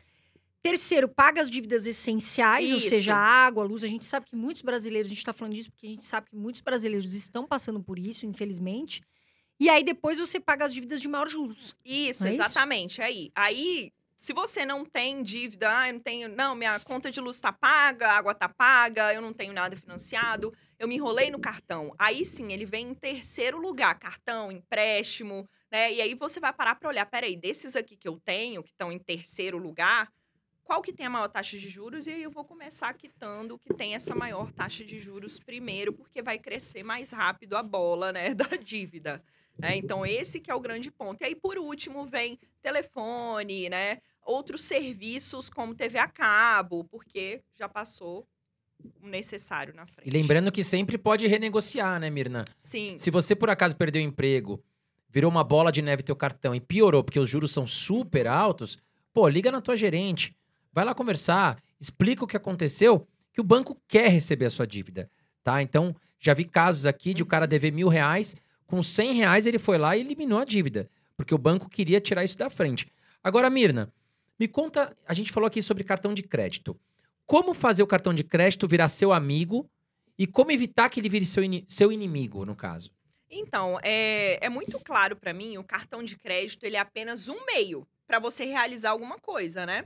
Terceiro, 0.64 1.06
paga 1.06 1.42
as 1.42 1.50
dívidas 1.50 1.86
essenciais, 1.86 2.72
ou 2.72 2.78
Isso. 2.78 2.88
seja, 2.88 3.14
a 3.14 3.18
água, 3.18 3.62
luz. 3.64 3.84
A 3.84 3.86
gente 3.86 4.06
sabe 4.06 4.24
que 4.24 4.34
muitos 4.34 4.62
brasileiros, 4.62 5.10
a 5.10 5.14
gente 5.14 5.22
tá 5.22 5.34
falando 5.34 5.52
disso 5.52 5.70
porque 5.70 5.86
a 5.86 5.90
gente 5.90 6.04
sabe 6.04 6.30
que 6.30 6.34
muitos 6.34 6.62
brasileiros 6.62 7.12
estão 7.12 7.46
passando 7.46 7.82
por 7.82 7.98
isso, 7.98 8.24
infelizmente. 8.24 9.02
E 9.60 9.68
aí, 9.68 9.84
depois, 9.84 10.18
você 10.18 10.40
paga 10.40 10.64
as 10.64 10.72
dívidas 10.72 11.02
de 11.02 11.06
maior 11.06 11.28
juros. 11.28 11.76
Isso, 11.84 12.26
é 12.26 12.30
isso? 12.30 12.40
exatamente. 12.40 13.02
Aí, 13.02 13.30
aí, 13.34 13.92
se 14.16 14.32
você 14.32 14.64
não 14.64 14.86
tem 14.86 15.22
dívida, 15.22 15.68
ah, 15.70 15.88
eu 15.90 15.92
não 15.92 16.00
tenho, 16.00 16.28
não, 16.30 16.54
minha 16.54 16.80
conta 16.80 17.12
de 17.12 17.20
luz 17.20 17.38
tá 17.38 17.52
paga, 17.52 18.08
a 18.08 18.16
água 18.16 18.34
tá 18.34 18.48
paga, 18.48 19.12
eu 19.12 19.20
não 19.20 19.34
tenho 19.34 19.52
nada 19.52 19.76
financiado, 19.76 20.50
eu 20.78 20.88
me 20.88 20.94
enrolei 20.94 21.30
no 21.30 21.38
cartão. 21.38 21.94
Aí 21.98 22.24
sim, 22.24 22.54
ele 22.54 22.64
vem 22.64 22.88
em 22.88 22.94
terceiro 22.94 23.60
lugar, 23.60 23.98
cartão, 23.98 24.50
empréstimo, 24.50 25.46
né? 25.70 25.92
E 25.92 26.00
aí 26.00 26.14
você 26.14 26.40
vai 26.40 26.54
parar 26.54 26.76
para 26.76 26.88
olhar, 26.88 27.04
peraí, 27.04 27.36
desses 27.36 27.76
aqui 27.76 27.98
que 27.98 28.08
eu 28.08 28.18
tenho, 28.24 28.62
que 28.62 28.70
estão 28.70 28.90
em 28.90 28.98
terceiro 28.98 29.58
lugar, 29.58 30.10
qual 30.64 30.80
que 30.82 30.92
tem 30.92 31.06
a 31.06 31.10
maior 31.10 31.28
taxa 31.28 31.58
de 31.58 31.68
juros? 31.68 32.06
E 32.06 32.10
aí 32.10 32.22
eu 32.22 32.30
vou 32.30 32.44
começar 32.44 32.92
quitando 32.94 33.52
o 33.54 33.58
que 33.58 33.72
tem 33.74 33.94
essa 33.94 34.14
maior 34.14 34.50
taxa 34.52 34.84
de 34.84 34.98
juros 34.98 35.38
primeiro, 35.38 35.92
porque 35.92 36.22
vai 36.22 36.38
crescer 36.38 36.82
mais 36.82 37.10
rápido 37.10 37.56
a 37.56 37.62
bola, 37.62 38.12
né, 38.12 38.32
da 38.34 38.46
dívida. 38.56 39.22
né? 39.58 39.76
Então, 39.76 40.04
esse 40.04 40.40
que 40.40 40.50
é 40.50 40.54
o 40.54 40.60
grande 40.60 40.90
ponto. 40.90 41.22
E 41.22 41.26
aí, 41.26 41.34
por 41.34 41.58
último, 41.58 42.04
vem 42.06 42.38
telefone, 42.62 43.68
né? 43.68 43.98
Outros 44.22 44.62
serviços 44.62 45.50
como 45.50 45.74
TV 45.74 45.98
a 45.98 46.08
cabo, 46.08 46.82
porque 46.84 47.42
já 47.54 47.68
passou 47.68 48.26
o 49.02 49.06
necessário 49.06 49.74
na 49.74 49.86
frente. 49.86 50.08
E 50.08 50.10
lembrando 50.10 50.50
que 50.50 50.64
sempre 50.64 50.96
pode 50.96 51.26
renegociar, 51.26 52.00
né, 52.00 52.08
Mirna? 52.10 52.44
Sim, 52.58 52.96
Se 52.98 53.10
você 53.10 53.36
por 53.36 53.50
acaso 53.50 53.76
perdeu 53.76 54.02
o 54.02 54.04
emprego, 54.04 54.62
virou 55.10 55.30
uma 55.30 55.44
bola 55.44 55.70
de 55.70 55.82
neve 55.82 56.02
teu 56.02 56.16
cartão 56.16 56.54
e 56.54 56.60
piorou 56.60 57.04
porque 57.04 57.20
os 57.20 57.28
juros 57.28 57.52
são 57.52 57.66
super 57.66 58.26
altos, 58.26 58.78
pô, 59.12 59.28
liga 59.28 59.52
na 59.52 59.60
tua 59.60 59.76
gerente, 59.76 60.34
vai 60.74 60.84
lá 60.84 60.94
conversar, 60.94 61.62
explica 61.78 62.24
o 62.24 62.26
que 62.26 62.36
aconteceu, 62.36 63.06
que 63.32 63.40
o 63.40 63.44
banco 63.44 63.80
quer 63.86 64.08
receber 64.10 64.46
a 64.46 64.50
sua 64.50 64.66
dívida, 64.66 65.08
tá? 65.42 65.62
Então, 65.62 65.94
já 66.18 66.34
vi 66.34 66.44
casos 66.44 66.84
aqui 66.84 67.14
de 67.14 67.22
o 67.22 67.26
cara 67.26 67.46
dever 67.46 67.72
mil 67.72 67.88
reais, 67.88 68.34
com 68.66 68.82
100 68.82 69.12
reais 69.12 69.46
ele 69.46 69.58
foi 69.58 69.78
lá 69.78 69.96
e 69.96 70.00
eliminou 70.00 70.38
a 70.38 70.44
dívida, 70.44 70.90
porque 71.16 71.34
o 71.34 71.38
banco 71.38 71.68
queria 71.68 72.00
tirar 72.00 72.24
isso 72.24 72.36
da 72.36 72.50
frente. 72.50 72.90
Agora, 73.22 73.48
Mirna, 73.48 73.92
me 74.38 74.48
conta, 74.48 74.96
a 75.06 75.14
gente 75.14 75.30
falou 75.30 75.46
aqui 75.46 75.62
sobre 75.62 75.84
cartão 75.84 76.12
de 76.12 76.22
crédito. 76.22 76.78
Como 77.24 77.54
fazer 77.54 77.82
o 77.82 77.86
cartão 77.86 78.12
de 78.12 78.24
crédito 78.24 78.66
virar 78.66 78.88
seu 78.88 79.12
amigo 79.12 79.70
e 80.18 80.26
como 80.26 80.50
evitar 80.50 80.88
que 80.90 80.98
ele 81.00 81.08
vire 81.08 81.24
seu, 81.24 81.42
ini- 81.42 81.64
seu 81.68 81.92
inimigo, 81.92 82.44
no 82.44 82.56
caso? 82.56 82.90
Então, 83.30 83.78
é, 83.82 84.44
é 84.44 84.48
muito 84.48 84.78
claro 84.80 85.16
para 85.16 85.32
mim, 85.32 85.56
o 85.56 85.64
cartão 85.64 86.02
de 86.02 86.16
crédito 86.18 86.64
ele 86.64 86.76
é 86.76 86.80
apenas 86.80 87.28
um 87.28 87.44
meio 87.46 87.86
para 88.06 88.18
você 88.18 88.44
realizar 88.44 88.90
alguma 88.90 89.18
coisa, 89.18 89.64
né? 89.66 89.84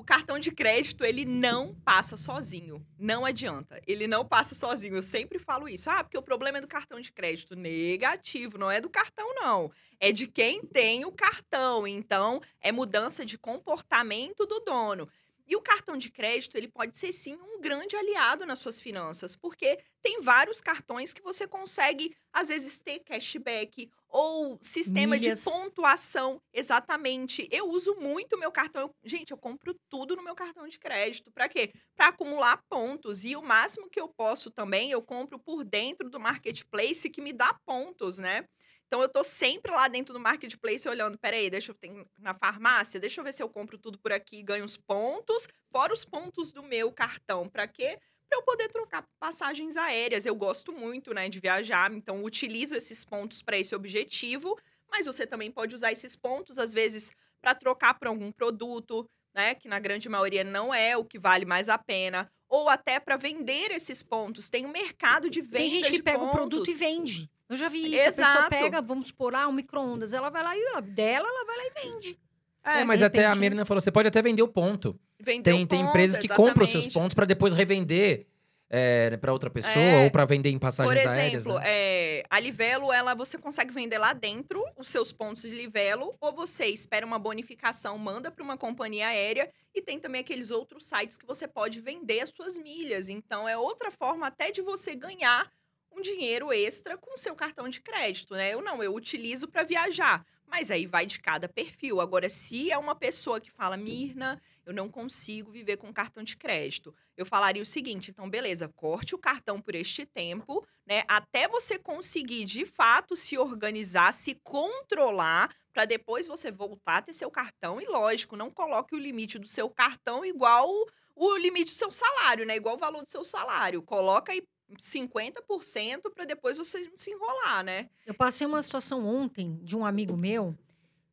O 0.00 0.02
cartão 0.02 0.38
de 0.38 0.50
crédito 0.50 1.04
ele 1.04 1.26
não 1.26 1.74
passa 1.84 2.16
sozinho, 2.16 2.82
não 2.98 3.26
adianta. 3.26 3.82
Ele 3.86 4.06
não 4.06 4.24
passa 4.24 4.54
sozinho. 4.54 4.96
Eu 4.96 5.02
sempre 5.02 5.38
falo 5.38 5.68
isso. 5.68 5.90
Ah, 5.90 6.02
porque 6.02 6.16
o 6.16 6.22
problema 6.22 6.56
é 6.56 6.60
do 6.62 6.66
cartão 6.66 6.98
de 6.98 7.12
crédito 7.12 7.54
negativo, 7.54 8.56
não 8.56 8.70
é 8.70 8.80
do 8.80 8.88
cartão 8.88 9.34
não. 9.34 9.70
É 10.00 10.10
de 10.10 10.26
quem 10.26 10.62
tem 10.64 11.04
o 11.04 11.12
cartão. 11.12 11.86
Então, 11.86 12.40
é 12.62 12.72
mudança 12.72 13.26
de 13.26 13.36
comportamento 13.36 14.46
do 14.46 14.60
dono. 14.60 15.06
E 15.50 15.56
o 15.56 15.60
cartão 15.60 15.96
de 15.96 16.10
crédito, 16.10 16.56
ele 16.56 16.68
pode 16.68 16.96
ser 16.96 17.12
sim 17.12 17.34
um 17.34 17.60
grande 17.60 17.96
aliado 17.96 18.46
nas 18.46 18.60
suas 18.60 18.80
finanças, 18.80 19.34
porque 19.34 19.80
tem 20.00 20.20
vários 20.20 20.60
cartões 20.60 21.12
que 21.12 21.20
você 21.20 21.44
consegue, 21.46 22.14
às 22.32 22.46
vezes, 22.46 22.78
ter 22.78 23.00
cashback 23.00 23.90
ou 24.08 24.56
sistema 24.62 25.16
Milhas. 25.16 25.40
de 25.40 25.44
pontuação. 25.44 26.40
Exatamente. 26.52 27.48
Eu 27.50 27.68
uso 27.68 27.96
muito 27.96 28.38
meu 28.38 28.52
cartão. 28.52 28.82
Eu- 28.82 28.94
gente, 29.04 29.32
eu 29.32 29.36
compro 29.36 29.74
tudo 29.88 30.14
no 30.14 30.22
meu 30.22 30.36
cartão 30.36 30.68
de 30.68 30.78
crédito. 30.78 31.32
Para 31.32 31.48
quê? 31.48 31.72
Para 31.96 32.08
acumular 32.08 32.62
pontos. 32.68 33.24
E 33.24 33.34
o 33.34 33.42
máximo 33.42 33.90
que 33.90 34.00
eu 34.00 34.08
posso 34.08 34.50
também, 34.52 34.90
eu 34.92 35.02
compro 35.02 35.36
por 35.38 35.64
dentro 35.64 36.08
do 36.08 36.20
marketplace 36.20 37.10
que 37.10 37.20
me 37.20 37.32
dá 37.32 37.52
pontos, 37.66 38.18
né? 38.18 38.46
Então 38.90 39.00
eu 39.00 39.08
tô 39.08 39.22
sempre 39.22 39.70
lá 39.70 39.86
dentro 39.86 40.12
do 40.12 40.18
marketplace 40.18 40.88
olhando, 40.88 41.16
peraí, 41.16 41.48
deixa 41.48 41.70
eu 41.70 41.76
ter 41.76 41.92
na 42.18 42.34
farmácia, 42.34 42.98
deixa 42.98 43.20
eu 43.20 43.24
ver 43.24 43.32
se 43.32 43.40
eu 43.40 43.48
compro 43.48 43.78
tudo 43.78 43.96
por 44.00 44.10
aqui 44.10 44.38
e 44.38 44.42
ganho 44.42 44.64
os 44.64 44.76
pontos, 44.76 45.46
fora 45.70 45.92
os 45.92 46.04
pontos 46.04 46.50
do 46.50 46.60
meu 46.60 46.90
cartão. 46.90 47.48
Para 47.48 47.68
quê? 47.68 48.00
Para 48.28 48.38
eu 48.40 48.42
poder 48.42 48.68
trocar 48.68 49.06
passagens 49.20 49.76
aéreas. 49.76 50.26
Eu 50.26 50.34
gosto 50.34 50.72
muito, 50.72 51.14
né, 51.14 51.28
de 51.28 51.38
viajar, 51.38 51.92
então 51.92 52.24
utilizo 52.24 52.74
esses 52.74 53.04
pontos 53.04 53.42
para 53.42 53.56
esse 53.56 53.76
objetivo, 53.76 54.58
mas 54.90 55.06
você 55.06 55.24
também 55.24 55.52
pode 55.52 55.72
usar 55.72 55.92
esses 55.92 56.16
pontos 56.16 56.58
às 56.58 56.72
vezes 56.72 57.12
para 57.40 57.54
trocar 57.54 57.94
por 57.96 58.08
algum 58.08 58.32
produto, 58.32 59.08
né, 59.32 59.54
que 59.54 59.68
na 59.68 59.78
grande 59.78 60.08
maioria 60.08 60.42
não 60.42 60.74
é 60.74 60.96
o 60.96 61.04
que 61.04 61.16
vale 61.16 61.44
mais 61.44 61.68
a 61.68 61.78
pena, 61.78 62.28
ou 62.48 62.68
até 62.68 62.98
para 62.98 63.16
vender 63.16 63.70
esses 63.70 64.02
pontos. 64.02 64.48
Tem 64.48 64.66
um 64.66 64.72
mercado 64.72 65.30
de 65.30 65.40
venda 65.40 65.58
Tem 65.58 65.68
gente 65.70 65.90
que 65.92 65.98
de 65.98 66.02
pega 66.02 66.18
pontos. 66.18 66.32
o 66.32 66.36
produto 66.36 66.68
e 66.68 66.74
vende. 66.74 67.30
Eu 67.50 67.56
já 67.56 67.68
vi 67.68 67.92
isso. 67.92 68.00
A 68.02 68.04
pessoa 68.06 68.28
Exato. 68.28 68.48
pega, 68.50 68.80
vamos 68.80 69.08
supor, 69.08 69.34
ah, 69.34 69.48
um 69.48 69.52
micro-ondas. 69.52 70.14
Ela 70.14 70.30
vai 70.30 70.42
lá 70.42 70.56
e 70.56 70.62
ela, 70.62 70.80
dela, 70.80 71.28
ela 71.28 71.44
vai 71.44 71.56
lá 71.56 71.64
e 71.64 71.82
vende. 71.82 72.18
É, 72.64 72.80
É, 72.80 72.84
mas 72.84 73.02
até 73.02 73.26
a 73.26 73.34
Mirna 73.34 73.64
falou, 73.64 73.80
você 73.80 73.90
pode 73.90 74.06
até 74.06 74.22
vender 74.22 74.42
o 74.42 74.48
ponto. 74.48 74.98
vendeu 75.18 75.42
Tem, 75.42 75.66
tem 75.66 75.78
ponto, 75.80 75.88
empresas 75.90 76.16
que 76.18 76.28
compram 76.28 76.64
os 76.64 76.70
seus 76.70 76.84
exatamente. 76.84 76.94
pontos 76.94 77.14
para 77.14 77.26
depois 77.26 77.52
revender 77.54 78.26
é, 78.72 79.16
para 79.16 79.32
outra 79.32 79.50
pessoa 79.50 79.74
É. 79.84 80.04
ou 80.04 80.10
para 80.12 80.24
vender 80.24 80.50
em 80.50 80.52
Por 80.58 80.60
passagens 80.60 81.04
aéreas. 81.06 81.42
exemplo, 81.42 81.58
né? 81.58 81.64
é, 81.66 82.24
a 82.30 82.38
Livelo, 82.38 82.92
ela 82.92 83.14
você 83.14 83.36
consegue 83.36 83.72
vender 83.74 83.98
lá 83.98 84.12
dentro 84.12 84.64
os 84.78 84.88
seus 84.88 85.12
pontos 85.12 85.42
de 85.42 85.48
Livelo, 85.48 86.14
ou 86.20 86.32
você 86.32 86.66
espera 86.66 87.04
uma 87.04 87.18
bonificação, 87.18 87.98
manda 87.98 88.30
para 88.30 88.44
uma 88.44 88.56
companhia 88.56 89.08
aérea, 89.08 89.50
e 89.74 89.82
tem 89.82 89.98
também 89.98 90.20
aqueles 90.20 90.52
outros 90.52 90.86
sites 90.86 91.16
que 91.16 91.26
você 91.26 91.48
pode 91.48 91.80
vender 91.80 92.20
as 92.20 92.30
suas 92.30 92.56
milhas. 92.56 93.08
Então, 93.08 93.48
é 93.48 93.56
outra 93.56 93.90
forma 93.90 94.28
até 94.28 94.52
de 94.52 94.62
você 94.62 94.94
ganhar 94.94 95.50
um 95.92 96.00
dinheiro 96.00 96.52
extra 96.52 96.96
com 96.96 97.16
seu 97.16 97.34
cartão 97.34 97.68
de 97.68 97.80
crédito, 97.80 98.34
né? 98.34 98.52
Eu 98.52 98.62
não, 98.62 98.82
eu 98.82 98.94
utilizo 98.94 99.48
para 99.48 99.62
viajar. 99.62 100.24
Mas 100.46 100.70
aí 100.70 100.84
vai 100.84 101.06
de 101.06 101.20
cada 101.20 101.48
perfil. 101.48 102.00
Agora, 102.00 102.28
se 102.28 102.72
é 102.72 102.76
uma 102.76 102.94
pessoa 102.94 103.40
que 103.40 103.52
fala, 103.52 103.76
Mirna, 103.76 104.40
eu 104.66 104.72
não 104.72 104.88
consigo 104.88 105.50
viver 105.50 105.76
com 105.76 105.92
cartão 105.92 106.24
de 106.24 106.36
crédito. 106.36 106.92
Eu 107.16 107.24
falaria 107.24 107.62
o 107.62 107.66
seguinte, 107.66 108.10
então, 108.10 108.28
beleza, 108.28 108.68
corte 108.68 109.14
o 109.14 109.18
cartão 109.18 109.60
por 109.60 109.76
este 109.76 110.04
tempo, 110.04 110.66
né? 110.84 111.04
Até 111.06 111.46
você 111.46 111.78
conseguir, 111.78 112.44
de 112.44 112.66
fato, 112.66 113.14
se 113.14 113.38
organizar, 113.38 114.12
se 114.12 114.34
controlar, 114.42 115.54
para 115.72 115.84
depois 115.84 116.26
você 116.26 116.50
voltar 116.50 116.96
a 116.96 117.02
ter 117.02 117.12
seu 117.12 117.30
cartão. 117.30 117.80
E, 117.80 117.86
lógico, 117.86 118.36
não 118.36 118.50
coloque 118.50 118.94
o 118.94 118.98
limite 118.98 119.38
do 119.38 119.46
seu 119.46 119.70
cartão 119.70 120.24
igual 120.24 120.68
o 121.14 121.36
limite 121.36 121.72
do 121.72 121.78
seu 121.78 121.92
salário, 121.92 122.44
né? 122.44 122.56
Igual 122.56 122.74
o 122.74 122.78
valor 122.78 123.04
do 123.04 123.10
seu 123.10 123.24
salário. 123.24 123.82
Coloca 123.82 124.32
aí 124.32 124.42
50% 124.78 126.10
para 126.14 126.24
depois 126.24 126.58
você 126.58 126.90
se 126.96 127.10
enrolar, 127.10 127.64
né? 127.64 127.88
Eu 128.06 128.14
passei 128.14 128.46
uma 128.46 128.62
situação 128.62 129.06
ontem 129.06 129.58
de 129.62 129.76
um 129.76 129.84
amigo 129.84 130.16
meu 130.16 130.56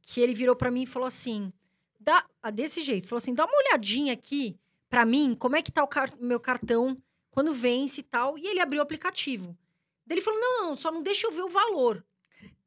que 0.01 0.21
ele 0.21 0.33
virou 0.33 0.55
pra 0.55 0.71
mim 0.71 0.83
e 0.83 0.87
falou 0.87 1.07
assim: 1.07 1.51
dá, 1.99 2.25
ah, 2.41 2.51
desse 2.51 2.81
jeito, 2.81 3.07
falou 3.07 3.17
assim: 3.19 3.33
dá 3.33 3.45
uma 3.45 3.57
olhadinha 3.57 4.13
aqui 4.13 4.57
pra 4.89 5.05
mim, 5.05 5.35
como 5.35 5.55
é 5.55 5.61
que 5.61 5.71
tá 5.71 5.83
o 5.83 5.87
car- 5.87 6.15
meu 6.19 6.39
cartão 6.39 6.97
quando 7.31 7.53
vence 7.53 8.01
e 8.01 8.03
tal. 8.03 8.37
E 8.37 8.47
ele 8.47 8.59
abriu 8.59 8.79
o 8.79 8.83
aplicativo. 8.83 9.57
Daí 10.05 10.15
ele 10.17 10.21
falou: 10.25 10.39
não, 10.39 10.61
não, 10.69 10.75
só 10.75 10.91
não 10.91 11.01
deixa 11.03 11.27
eu 11.27 11.31
ver 11.31 11.43
o 11.43 11.49
valor. 11.49 12.03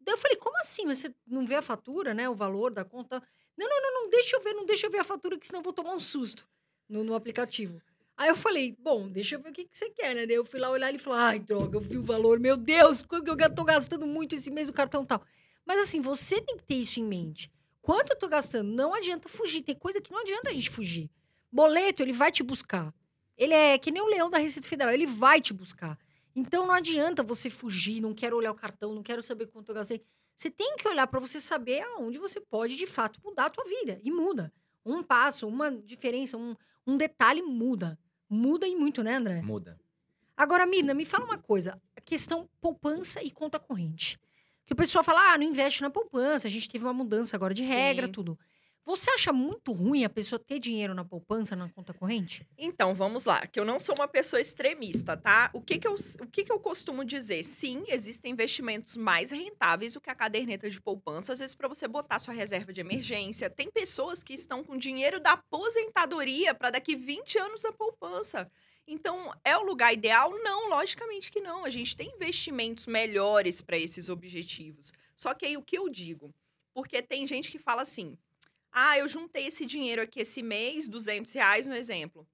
Daí 0.00 0.14
eu 0.14 0.18
falei: 0.18 0.36
como 0.36 0.56
assim? 0.58 0.86
Você 0.86 1.14
não 1.26 1.46
vê 1.46 1.54
a 1.56 1.62
fatura, 1.62 2.12
né? 2.14 2.28
O 2.28 2.34
valor 2.34 2.70
da 2.72 2.84
conta? 2.84 3.22
Não, 3.56 3.68
não, 3.68 3.82
não, 3.82 4.02
não 4.04 4.10
deixa 4.10 4.36
eu 4.36 4.40
ver, 4.42 4.54
não 4.54 4.64
deixa 4.64 4.86
eu 4.86 4.90
ver 4.90 4.98
a 5.00 5.04
fatura, 5.04 5.38
que 5.38 5.46
senão 5.46 5.60
eu 5.60 5.64
vou 5.64 5.72
tomar 5.72 5.92
um 5.94 6.00
susto 6.00 6.48
no, 6.88 7.04
no 7.04 7.14
aplicativo. 7.14 7.80
Aí 8.20 8.28
eu 8.28 8.36
falei, 8.36 8.76
bom, 8.78 9.08
deixa 9.08 9.36
eu 9.36 9.40
ver 9.40 9.48
o 9.48 9.52
que, 9.54 9.64
que 9.64 9.74
você 9.74 9.88
quer, 9.88 10.14
né? 10.14 10.26
Daí 10.26 10.36
eu 10.36 10.44
fui 10.44 10.60
lá 10.60 10.68
olhar 10.68 10.94
e 10.94 10.98
falou, 10.98 11.18
ai, 11.18 11.38
droga, 11.38 11.78
eu 11.78 11.80
vi 11.80 11.96
o 11.96 12.02
valor, 12.02 12.38
meu 12.38 12.54
Deus, 12.54 13.02
quanto 13.02 13.26
eu 13.26 13.54
tô 13.54 13.64
gastando 13.64 14.06
muito 14.06 14.34
esse 14.34 14.50
mês 14.50 14.68
o 14.68 14.74
cartão 14.74 15.06
tal. 15.06 15.22
Mas 15.64 15.78
assim, 15.78 16.02
você 16.02 16.38
tem 16.38 16.58
que 16.58 16.62
ter 16.64 16.74
isso 16.74 17.00
em 17.00 17.02
mente. 17.02 17.50
Quanto 17.80 18.10
eu 18.10 18.18
tô 18.18 18.28
gastando? 18.28 18.70
Não 18.70 18.92
adianta 18.92 19.26
fugir. 19.26 19.62
Tem 19.62 19.74
coisa 19.74 20.02
que 20.02 20.12
não 20.12 20.20
adianta 20.20 20.50
a 20.50 20.52
gente 20.52 20.68
fugir. 20.68 21.10
Boleto, 21.50 22.02
ele 22.02 22.12
vai 22.12 22.30
te 22.30 22.42
buscar. 22.42 22.92
Ele 23.38 23.54
é 23.54 23.78
que 23.78 23.90
nem 23.90 24.02
o 24.02 24.06
leão 24.06 24.28
da 24.28 24.36
Receita 24.36 24.68
Federal, 24.68 24.92
ele 24.92 25.06
vai 25.06 25.40
te 25.40 25.54
buscar. 25.54 25.98
Então 26.36 26.66
não 26.66 26.74
adianta 26.74 27.22
você 27.22 27.48
fugir, 27.48 28.02
não 28.02 28.12
quero 28.12 28.36
olhar 28.36 28.52
o 28.52 28.54
cartão, 28.54 28.94
não 28.94 29.02
quero 29.02 29.22
saber 29.22 29.46
quanto 29.46 29.70
eu 29.70 29.74
gastei. 29.74 30.02
Você 30.36 30.50
tem 30.50 30.76
que 30.76 30.86
olhar 30.86 31.06
para 31.06 31.20
você 31.20 31.40
saber 31.40 31.80
aonde 31.94 32.18
você 32.18 32.38
pode, 32.38 32.76
de 32.76 32.86
fato, 32.86 33.18
mudar 33.24 33.46
a 33.46 33.50
tua 33.50 33.64
vida. 33.64 33.98
E 34.02 34.10
muda. 34.10 34.52
Um 34.84 35.02
passo, 35.02 35.48
uma 35.48 35.70
diferença, 35.72 36.36
um, 36.36 36.54
um 36.86 36.98
detalhe 36.98 37.40
muda. 37.40 37.98
Muda 38.30 38.66
e 38.68 38.76
muito, 38.76 39.02
né, 39.02 39.16
André? 39.16 39.42
Muda. 39.42 39.76
Agora, 40.36 40.64
Mirna, 40.64 40.94
me 40.94 41.04
fala 41.04 41.24
uma 41.24 41.36
coisa. 41.36 41.82
A 41.96 42.00
questão 42.00 42.48
poupança 42.60 43.20
e 43.22 43.30
conta 43.30 43.58
corrente. 43.58 44.18
Que 44.64 44.72
o 44.72 44.76
pessoal 44.76 45.02
fala, 45.02 45.32
ah, 45.32 45.36
não 45.36 45.44
investe 45.44 45.82
na 45.82 45.90
poupança, 45.90 46.46
a 46.46 46.50
gente 46.50 46.68
teve 46.68 46.84
uma 46.84 46.94
mudança 46.94 47.36
agora 47.36 47.52
de 47.52 47.62
Sim. 47.62 47.68
regra, 47.68 48.08
tudo. 48.08 48.38
Você 48.84 49.10
acha 49.10 49.32
muito 49.32 49.72
ruim 49.72 50.04
a 50.04 50.10
pessoa 50.10 50.38
ter 50.38 50.58
dinheiro 50.58 50.94
na 50.94 51.04
poupança, 51.04 51.54
na 51.54 51.68
conta 51.68 51.94
corrente? 51.94 52.46
Então, 52.58 52.94
vamos 52.94 53.24
lá, 53.24 53.46
que 53.46 53.60
eu 53.60 53.64
não 53.64 53.78
sou 53.78 53.94
uma 53.94 54.08
pessoa 54.08 54.40
extremista, 54.40 55.16
tá? 55.16 55.50
O 55.52 55.60
que 55.60 55.78
que 55.78 55.86
eu, 55.86 55.94
o 56.20 56.26
que 56.26 56.44
que 56.44 56.50
eu 56.50 56.58
costumo 56.58 57.04
dizer? 57.04 57.44
Sim, 57.44 57.84
existem 57.88 58.32
investimentos 58.32 58.96
mais 58.96 59.30
rentáveis 59.30 59.94
do 59.94 60.00
que 60.00 60.10
a 60.10 60.14
caderneta 60.14 60.68
de 60.68 60.80
poupança, 60.80 61.32
às 61.32 61.38
vezes 61.38 61.54
para 61.54 61.68
você 61.68 61.86
botar 61.86 62.18
sua 62.18 62.34
reserva 62.34 62.72
de 62.72 62.80
emergência. 62.80 63.50
Tem 63.50 63.70
pessoas 63.70 64.22
que 64.22 64.34
estão 64.34 64.64
com 64.64 64.76
dinheiro 64.76 65.20
da 65.20 65.32
aposentadoria 65.32 66.54
para 66.54 66.70
daqui 66.70 66.96
20 66.96 67.38
anos 67.38 67.62
da 67.62 67.72
poupança. 67.72 68.50
Então, 68.86 69.32
é 69.44 69.56
o 69.56 69.62
lugar 69.62 69.92
ideal? 69.92 70.32
Não, 70.42 70.68
logicamente 70.68 71.30
que 71.30 71.40
não. 71.40 71.64
A 71.64 71.70
gente 71.70 71.94
tem 71.94 72.12
investimentos 72.12 72.86
melhores 72.86 73.60
para 73.60 73.78
esses 73.78 74.08
objetivos. 74.08 74.92
Só 75.14 75.32
que 75.32 75.46
aí 75.46 75.56
o 75.56 75.62
que 75.62 75.78
eu 75.78 75.88
digo? 75.88 76.34
Porque 76.74 77.00
tem 77.00 77.24
gente 77.26 77.52
que 77.52 77.58
fala 77.58 77.82
assim: 77.82 78.18
ah, 78.72 78.98
eu 78.98 79.08
juntei 79.08 79.46
esse 79.46 79.66
dinheiro 79.66 80.02
aqui 80.02 80.20
esse 80.20 80.42
mês, 80.42 80.88
200 80.88 81.32
reais 81.32 81.66
no 81.66 81.74
exemplo. 81.74 82.26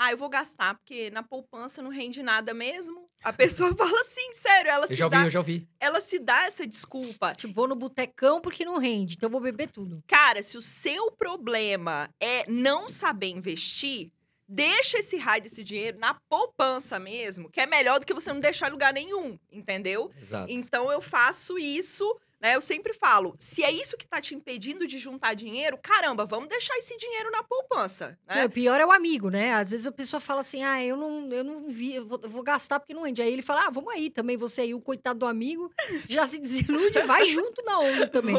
Ah, 0.00 0.12
eu 0.12 0.16
vou 0.16 0.28
gastar, 0.28 0.76
porque 0.76 1.10
na 1.10 1.24
poupança 1.24 1.82
não 1.82 1.90
rende 1.90 2.22
nada 2.22 2.54
mesmo. 2.54 3.08
A 3.24 3.32
pessoa 3.32 3.74
fala 3.74 4.00
assim, 4.00 4.32
sério, 4.34 4.70
ela 4.70 4.84
Eu 4.84 4.88
se, 4.88 4.94
já 4.94 5.06
ouvi, 5.06 5.16
dá, 5.16 5.24
eu 5.24 5.30
já 5.30 5.38
ouvi. 5.40 5.68
ela 5.80 6.00
se 6.00 6.20
dá 6.20 6.46
essa 6.46 6.64
desculpa. 6.64 7.32
Tipo, 7.32 7.52
vou 7.52 7.66
no 7.66 7.74
botecão 7.74 8.40
porque 8.40 8.64
não 8.64 8.78
rende, 8.78 9.16
então 9.16 9.26
eu 9.26 9.32
vou 9.32 9.40
beber 9.40 9.68
tudo. 9.68 10.00
Cara, 10.06 10.40
se 10.40 10.56
o 10.56 10.62
seu 10.62 11.10
problema 11.10 12.08
é 12.20 12.48
não 12.48 12.88
saber 12.88 13.26
investir, 13.30 14.12
deixa 14.48 14.98
esse 14.98 15.16
raio 15.16 15.42
desse 15.42 15.62
dinheiro 15.62 15.98
na 15.98 16.14
poupança 16.28 16.98
mesmo, 16.98 17.50
que 17.50 17.60
é 17.60 17.66
melhor 17.66 18.00
do 18.00 18.06
que 18.06 18.14
você 18.14 18.32
não 18.32 18.40
deixar 18.40 18.68
em 18.68 18.72
lugar 18.72 18.92
nenhum, 18.92 19.38
entendeu? 19.52 20.10
Exato. 20.20 20.50
Então 20.50 20.90
eu 20.90 21.02
faço 21.02 21.58
isso, 21.58 22.18
né? 22.40 22.56
Eu 22.56 22.60
sempre 22.60 22.94
falo, 22.94 23.34
se 23.38 23.62
é 23.62 23.70
isso 23.70 23.96
que 23.96 24.06
tá 24.06 24.20
te 24.20 24.34
impedindo 24.34 24.86
de 24.86 24.98
juntar 24.98 25.34
dinheiro, 25.34 25.78
caramba, 25.82 26.24
vamos 26.24 26.48
deixar 26.48 26.76
esse 26.78 26.96
dinheiro 26.96 27.30
na 27.30 27.42
poupança, 27.42 28.18
né? 28.26 28.42
É, 28.42 28.44
o 28.46 28.50
pior 28.50 28.80
é 28.80 28.86
o 28.86 28.92
amigo, 28.92 29.28
né? 29.28 29.52
Às 29.52 29.70
vezes 29.70 29.86
a 29.86 29.92
pessoa 29.92 30.20
fala 30.20 30.40
assim, 30.40 30.62
ah, 30.64 30.82
eu 30.82 30.96
não, 30.96 31.28
eu 31.30 31.44
não 31.44 31.68
vi, 31.68 31.96
eu 31.96 32.06
vou, 32.06 32.18
eu 32.22 32.30
vou 32.30 32.42
gastar 32.42 32.80
porque 32.80 32.94
não 32.94 33.02
rende. 33.02 33.20
Aí 33.20 33.32
ele 33.32 33.42
fala, 33.42 33.66
ah, 33.66 33.70
vamos 33.70 33.92
aí 33.92 34.08
também, 34.08 34.36
você 34.36 34.62
aí, 34.62 34.74
o 34.74 34.80
coitado 34.80 35.18
do 35.18 35.26
amigo, 35.26 35.70
já 36.08 36.26
se 36.26 36.40
desilude, 36.40 37.02
vai 37.02 37.26
junto 37.26 37.62
na 37.64 37.80
onda 37.80 38.06
também. 38.06 38.34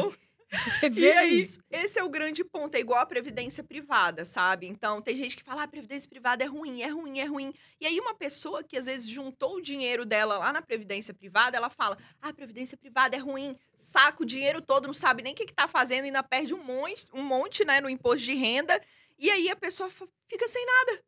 E 0.96 1.12
aí, 1.12 1.38
isso. 1.38 1.60
esse 1.70 1.98
é 1.98 2.04
o 2.04 2.08
grande 2.08 2.42
ponto, 2.44 2.74
é 2.74 2.80
igual 2.80 3.00
a 3.00 3.06
previdência 3.06 3.62
privada, 3.62 4.24
sabe? 4.24 4.66
Então, 4.66 5.00
tem 5.00 5.16
gente 5.16 5.36
que 5.36 5.44
fala, 5.44 5.62
ah, 5.62 5.64
a 5.64 5.68
previdência 5.68 6.08
privada 6.08 6.42
é 6.42 6.46
ruim, 6.46 6.82
é 6.82 6.88
ruim, 6.88 7.20
é 7.20 7.24
ruim. 7.24 7.54
E 7.80 7.86
aí, 7.86 8.00
uma 8.00 8.14
pessoa 8.14 8.62
que 8.62 8.76
às 8.76 8.86
vezes 8.86 9.08
juntou 9.08 9.56
o 9.56 9.62
dinheiro 9.62 10.04
dela 10.04 10.38
lá 10.38 10.52
na 10.52 10.62
previdência 10.62 11.14
privada, 11.14 11.56
ela 11.56 11.70
fala, 11.70 11.96
ah, 12.20 12.28
a 12.28 12.32
previdência 12.32 12.76
privada 12.76 13.16
é 13.16 13.18
ruim, 13.18 13.56
saca 13.76 14.22
o 14.22 14.26
dinheiro 14.26 14.60
todo, 14.60 14.86
não 14.86 14.94
sabe 14.94 15.22
nem 15.22 15.32
o 15.32 15.36
que, 15.36 15.46
que 15.46 15.54
tá 15.54 15.68
fazendo, 15.68 16.04
ainda 16.04 16.22
perde 16.22 16.52
um 16.52 16.62
monte, 16.62 17.06
um 17.12 17.22
monte, 17.22 17.64
né, 17.64 17.80
no 17.80 17.88
imposto 17.88 18.24
de 18.24 18.34
renda. 18.34 18.80
E 19.18 19.30
aí, 19.30 19.48
a 19.48 19.56
pessoa 19.56 19.88
fica 20.28 20.48
sem 20.48 20.64
nada. 20.66 21.02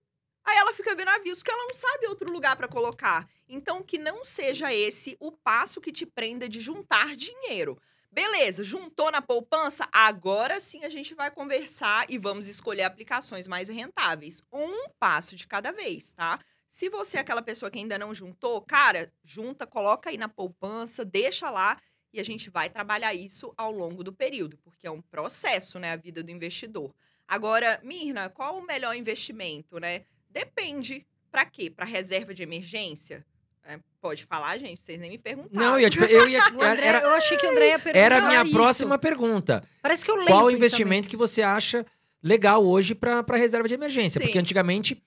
Aí 0.45 0.57
ela 0.57 0.75
fica 0.75 0.95
vendo 0.95 1.09
avisos 1.09 1.43
que 1.43 1.51
ela 1.51 1.65
não 1.65 1.75
sabe 1.75 2.07
outro 2.09 2.33
lugar 2.33 2.57
para 2.57 2.67
colocar. 2.67 3.29
Então, 3.49 3.83
que 3.83 3.97
não 3.97 4.25
seja 4.25 4.75
esse 4.75 5.17
o 5.21 5.31
passo 5.31 5.81
que 5.81 5.93
te 5.93 6.05
prenda 6.05 6.49
de 6.49 6.61
juntar 6.61 7.15
dinheiro. 7.15 7.81
Beleza, 8.15 8.63
juntou 8.63 9.11
na 9.11 9.23
poupança? 9.23 9.89
Agora 9.91 10.61
sim 10.61 10.85
a 10.85 10.89
gente 10.91 11.15
vai 11.15 11.31
conversar 11.31 12.05
e 12.11 12.19
vamos 12.19 12.47
escolher 12.47 12.83
aplicações 12.83 13.49
mais 13.49 13.69
rentáveis. 13.71 14.43
Um 14.53 14.91
passo 14.99 15.35
de 15.35 15.47
cada 15.47 15.73
vez, 15.73 16.13
tá? 16.13 16.39
Se 16.69 16.91
você 16.91 17.17
é 17.17 17.21
aquela 17.21 17.41
pessoa 17.41 17.71
que 17.71 17.79
ainda 17.79 17.99
não 17.99 18.15
juntou, 18.15 18.61
cara, 18.61 19.11
junta, 19.25 19.67
coloca 19.67 20.11
aí 20.11 20.19
na 20.19 20.29
poupança, 20.29 21.07
deixa 21.07 21.49
lá 21.51 21.81
e 22.13 22.21
a 22.21 22.23
gente 22.23 22.51
vai 22.51 22.69
trabalhar 22.69 23.15
isso 23.15 23.55
ao 23.57 23.73
longo 23.73 24.05
do 24.05 24.13
período, 24.13 24.59
porque 24.59 24.87
é 24.87 24.91
um 24.91 25.01
processo, 25.01 25.79
né, 25.79 25.93
a 25.93 25.97
vida 25.97 26.23
do 26.23 26.31
investidor. 26.31 26.95
Agora, 27.27 27.81
Mirna, 27.83 28.29
qual 28.29 28.59
o 28.59 28.67
melhor 28.67 28.95
investimento, 28.95 29.79
né? 29.79 30.05
Depende. 30.29 31.07
Pra 31.31 31.47
quê? 31.47 31.71
Pra 31.71 31.87
reserva 31.87 32.35
de 32.35 32.43
emergência? 32.43 33.25
É, 33.65 33.79
pode 34.01 34.25
falar, 34.25 34.59
gente, 34.59 34.81
vocês 34.81 34.99
nem 34.99 35.11
me 35.11 35.19
perguntaram. 35.19 35.67
Não, 35.67 35.75
eu 35.75 35.81
ia, 35.81 35.91
tipo, 35.91 36.05
eu 36.05 36.29
ia 36.29 36.41
era, 36.83 37.01
eu 37.01 37.15
achei 37.15 37.37
que 37.37 37.47
o 37.47 37.51
André 37.51 37.69
ia 37.69 37.79
perguntar 37.79 38.05
era 38.05 38.19
a 38.19 38.29
minha 38.29 38.43
isso. 38.43 38.53
próxima 38.53 38.99
pergunta. 38.99 39.63
Parece 39.81 40.05
que 40.05 40.11
eu 40.11 40.17
leio 40.17 40.29
Qual 40.29 40.47
o 40.47 40.51
investimento 40.51 41.09
que 41.09 41.17
você 41.17 41.43
acha 41.43 41.87
legal 42.23 42.65
hoje 42.65 42.95
para 42.95 43.25
reserva 43.37 43.69
de 43.69 43.75
emergência? 43.75 44.21
Sim. 44.21 44.27
Porque 44.27 44.39
antigamente 44.39 45.03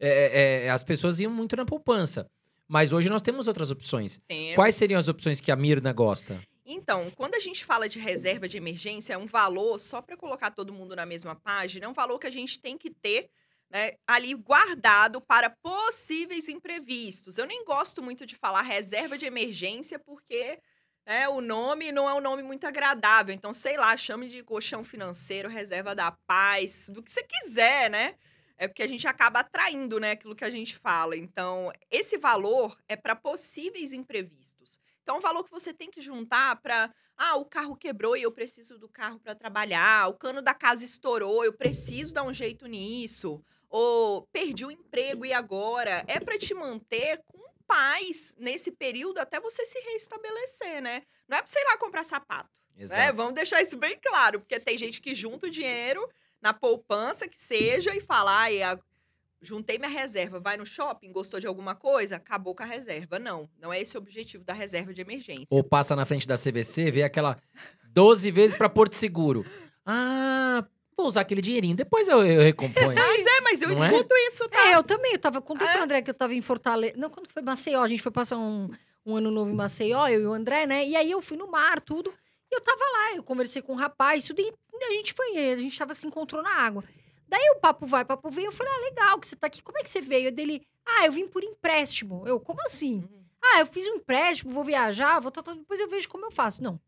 é, 0.00 0.64
é, 0.66 0.70
as 0.70 0.82
pessoas 0.82 1.20
iam 1.20 1.32
muito 1.32 1.54
na 1.56 1.64
poupança. 1.64 2.28
Mas 2.66 2.92
hoje 2.92 3.08
nós 3.08 3.22
temos 3.22 3.46
outras 3.46 3.70
opções. 3.70 4.18
Temos. 4.26 4.54
Quais 4.54 4.74
seriam 4.74 4.98
as 4.98 5.06
opções 5.06 5.40
que 5.40 5.52
a 5.52 5.56
Mirna 5.56 5.92
gosta? 5.92 6.40
Então, 6.64 7.10
quando 7.16 7.34
a 7.34 7.38
gente 7.38 7.64
fala 7.64 7.88
de 7.88 7.98
reserva 7.98 8.48
de 8.48 8.56
emergência, 8.56 9.14
é 9.14 9.18
um 9.18 9.26
valor, 9.26 9.78
só 9.78 10.00
para 10.00 10.16
colocar 10.16 10.50
todo 10.50 10.72
mundo 10.72 10.96
na 10.96 11.04
mesma 11.04 11.34
página, 11.34 11.86
é 11.86 11.88
um 11.88 11.92
valor 11.92 12.18
que 12.18 12.26
a 12.26 12.30
gente 12.30 12.58
tem 12.60 12.78
que 12.78 12.90
ter 12.90 13.28
né, 13.72 13.92
ali 14.06 14.34
guardado 14.34 15.18
para 15.18 15.48
possíveis 15.48 16.46
imprevistos. 16.46 17.38
Eu 17.38 17.46
nem 17.46 17.64
gosto 17.64 18.02
muito 18.02 18.26
de 18.26 18.36
falar 18.36 18.60
reserva 18.60 19.16
de 19.16 19.24
emergência, 19.24 19.98
porque 19.98 20.60
né, 21.06 21.26
o 21.26 21.40
nome 21.40 21.90
não 21.90 22.06
é 22.06 22.12
um 22.12 22.20
nome 22.20 22.42
muito 22.42 22.66
agradável. 22.66 23.34
Então, 23.34 23.54
sei 23.54 23.78
lá, 23.78 23.96
chame 23.96 24.28
de 24.28 24.42
colchão 24.42 24.84
financeiro, 24.84 25.48
reserva 25.48 25.94
da 25.94 26.12
paz, 26.26 26.90
do 26.90 27.02
que 27.02 27.10
você 27.10 27.22
quiser, 27.24 27.90
né? 27.90 28.14
É 28.58 28.68
porque 28.68 28.82
a 28.82 28.86
gente 28.86 29.08
acaba 29.08 29.40
atraindo, 29.40 29.98
né, 29.98 30.12
aquilo 30.12 30.36
que 30.36 30.44
a 30.44 30.50
gente 30.50 30.76
fala. 30.76 31.16
Então, 31.16 31.72
esse 31.90 32.18
valor 32.18 32.78
é 32.86 32.94
para 32.94 33.16
possíveis 33.16 33.94
imprevistos. 33.94 34.78
Então, 35.02 35.16
é 35.16 35.18
um 35.18 35.22
valor 35.22 35.44
que 35.44 35.50
você 35.50 35.72
tem 35.72 35.90
que 35.90 36.02
juntar 36.02 36.56
para. 36.56 36.92
Ah, 37.16 37.36
o 37.36 37.44
carro 37.44 37.74
quebrou 37.74 38.16
e 38.16 38.22
eu 38.22 38.30
preciso 38.30 38.78
do 38.78 38.88
carro 38.88 39.18
para 39.18 39.34
trabalhar. 39.34 40.08
O 40.08 40.14
cano 40.14 40.42
da 40.42 40.54
casa 40.54 40.84
estourou, 40.84 41.42
eu 41.42 41.52
preciso 41.52 42.12
dar 42.12 42.22
um 42.22 42.32
jeito 42.32 42.66
nisso. 42.66 43.42
Ou 43.74 44.28
perdi 44.30 44.66
o 44.66 44.70
emprego 44.70 45.24
e 45.24 45.32
agora? 45.32 46.04
É 46.06 46.20
para 46.20 46.38
te 46.38 46.52
manter 46.52 47.22
com 47.26 47.40
paz 47.66 48.34
nesse 48.38 48.70
período 48.70 49.18
até 49.18 49.40
você 49.40 49.64
se 49.64 49.78
reestabelecer, 49.80 50.82
né? 50.82 51.02
Não 51.26 51.38
é 51.38 51.42
para 51.42 51.60
ir 51.60 51.64
lá 51.64 51.78
comprar 51.78 52.04
sapato. 52.04 52.50
Né? 52.76 52.84
Exato. 52.84 53.00
Né? 53.00 53.12
Vamos 53.12 53.32
deixar 53.34 53.62
isso 53.62 53.78
bem 53.78 53.98
claro, 53.98 54.40
porque 54.40 54.60
tem 54.60 54.76
gente 54.76 55.00
que 55.00 55.14
junta 55.14 55.46
o 55.46 55.50
dinheiro 55.50 56.06
na 56.40 56.52
poupança 56.52 57.26
que 57.26 57.40
seja 57.40 57.94
e 57.96 58.00
fala, 58.00 58.40
ai, 58.40 58.62
a- 58.62 58.78
juntei 59.40 59.78
minha 59.78 59.90
reserva, 59.90 60.38
vai 60.38 60.56
no 60.58 60.66
shopping, 60.66 61.10
gostou 61.10 61.40
de 61.40 61.46
alguma 61.46 61.74
coisa, 61.74 62.16
acabou 62.16 62.54
com 62.54 62.62
a 62.62 62.66
reserva. 62.66 63.18
Não, 63.18 63.48
não 63.58 63.72
é 63.72 63.80
esse 63.80 63.96
o 63.96 64.00
objetivo 64.00 64.44
da 64.44 64.52
reserva 64.52 64.92
de 64.92 65.00
emergência. 65.00 65.46
Ou 65.50 65.64
passa 65.64 65.96
na 65.96 66.04
frente 66.04 66.28
da 66.28 66.36
CVC, 66.36 66.90
vê 66.90 67.02
aquela 67.04 67.40
12 67.84 68.30
vezes 68.30 68.56
pra 68.56 68.68
Porto 68.68 68.94
Seguro. 68.96 69.46
Ah, 69.84 70.64
vou 70.96 71.06
usar 71.06 71.22
aquele 71.22 71.40
dinheirinho, 71.42 71.74
depois 71.74 72.06
eu, 72.06 72.24
eu 72.24 72.42
recomponho. 72.42 72.94
Mas 72.94 73.24
mas 73.52 73.62
eu 73.62 73.68
Não 73.68 73.84
é? 73.84 73.90
escuto 73.90 74.14
isso, 74.28 74.48
tá? 74.48 74.68
É, 74.70 74.74
eu 74.76 74.82
também. 74.82 75.12
Eu 75.12 75.18
tava 75.18 75.40
contando 75.42 75.68
É. 75.68 75.72
pro 75.74 75.82
André 75.84 76.02
que 76.02 76.10
eu 76.10 76.14
tava 76.14 76.34
em 76.34 76.40
Fortaleza. 76.40 76.94
Não, 76.96 77.10
quando 77.10 77.28
foi 77.30 77.42
Maceió? 77.42 77.82
A 77.82 77.88
gente 77.88 78.02
foi 78.02 78.10
passar 78.12 78.38
um, 78.38 78.70
um 79.04 79.16
ano 79.16 79.30
novo 79.30 79.50
em 79.50 79.54
Maceió, 79.54 80.08
eu 80.08 80.22
e 80.22 80.26
o 80.26 80.32
André, 80.32 80.66
né? 80.66 80.86
E 80.86 80.96
aí 80.96 81.10
eu 81.10 81.20
fui 81.20 81.36
no 81.36 81.50
mar, 81.50 81.80
tudo. 81.80 82.12
E 82.50 82.54
eu 82.54 82.60
tava 82.60 82.80
lá, 82.82 83.16
eu 83.16 83.22
conversei 83.22 83.62
com 83.62 83.72
um 83.72 83.76
rapaz, 83.76 84.24
tudo. 84.24 84.40
E 84.40 84.52
a 84.84 84.90
gente 84.92 85.12
foi, 85.12 85.52
a 85.52 85.58
gente 85.58 85.78
tava 85.78 85.94
se 85.94 86.06
encontrou 86.06 86.42
na 86.42 86.50
água. 86.50 86.82
Daí 87.28 87.50
o 87.56 87.60
papo 87.60 87.86
vai, 87.86 88.04
papo 88.04 88.30
vem. 88.30 88.44
Eu 88.46 88.52
falei, 88.52 88.72
ah, 88.72 88.80
legal 88.90 89.20
que 89.20 89.26
você 89.26 89.36
tá 89.36 89.46
aqui. 89.46 89.62
Como 89.62 89.78
é 89.78 89.82
que 89.82 89.90
você 89.90 90.00
veio? 90.00 90.30
Dele, 90.32 90.66
ah, 90.86 91.06
eu 91.06 91.12
vim 91.12 91.26
por 91.26 91.42
empréstimo. 91.44 92.26
Eu, 92.26 92.40
como 92.40 92.60
assim? 92.62 93.08
Ah, 93.42 93.60
eu 93.60 93.66
fiz 93.66 93.86
um 93.86 93.96
empréstimo, 93.96 94.52
vou 94.52 94.64
viajar, 94.64 95.18
vou 95.20 95.30
tá, 95.30 95.42
tá, 95.42 95.52
depois 95.54 95.80
eu 95.80 95.88
vejo 95.88 96.08
como 96.08 96.26
eu 96.26 96.30
faço. 96.30 96.62
Não. 96.62 96.80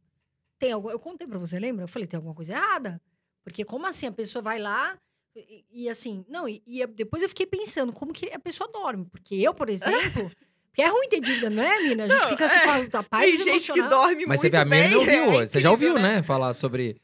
Tem 0.59 0.71
algo, 0.73 0.91
eu 0.91 0.99
contei 0.99 1.27
pra 1.27 1.39
você, 1.39 1.59
lembra? 1.59 1.85
Eu 1.85 1.89
falei, 1.89 2.07
tem 2.07 2.17
alguma 2.17 2.35
coisa 2.35 2.53
errada? 2.55 3.01
Porque 3.43 3.65
como 3.65 3.87
assim? 3.87 4.07
A 4.07 4.13
pessoa 4.13 4.41
vai 4.43 4.59
lá 4.59 4.97
e, 5.37 5.65
e 5.73 5.89
assim, 5.89 6.25
não, 6.29 6.49
e, 6.49 6.63
e 6.67 6.87
depois 6.87 7.23
eu 7.23 7.29
fiquei 7.29 7.47
pensando 7.47 7.93
como 7.93 8.13
que 8.13 8.31
a 8.33 8.39
pessoa 8.39 8.71
dorme. 8.73 9.05
Porque 9.07 9.35
eu, 9.35 9.53
por 9.55 9.69
exemplo, 9.69 10.31
porque 10.71 10.83
é 10.83 10.89
ruim 10.89 11.09
ter 11.09 11.21
dívida, 11.21 11.51
não 11.51 11.63
é, 11.63 11.81
mina? 11.83 12.05
A 12.05 12.09
gente 12.09 12.21
Não, 12.23 12.29
fica 12.29 12.47
assim 12.47 12.59
é. 12.59 12.63
com 12.89 12.97
a, 12.97 13.01
a 13.01 13.03
paz 13.03 13.31
Tem 13.31 13.45
gente 13.45 13.73
que 13.73 13.83
dorme 13.83 14.27
Mas 14.27 14.41
muito 14.41 14.41
você 14.41 14.51
vê, 14.51 14.57
a 14.57 14.65
bem. 14.65 14.89
Mirna 14.89 14.99
ouviu. 14.99 15.41
é 15.41 15.47
você 15.47 15.61
já 15.61 15.71
ouviu, 15.71 15.91
incrível, 15.91 16.11
né? 16.11 16.23
Falar 16.23 16.53
sobre. 16.53 16.97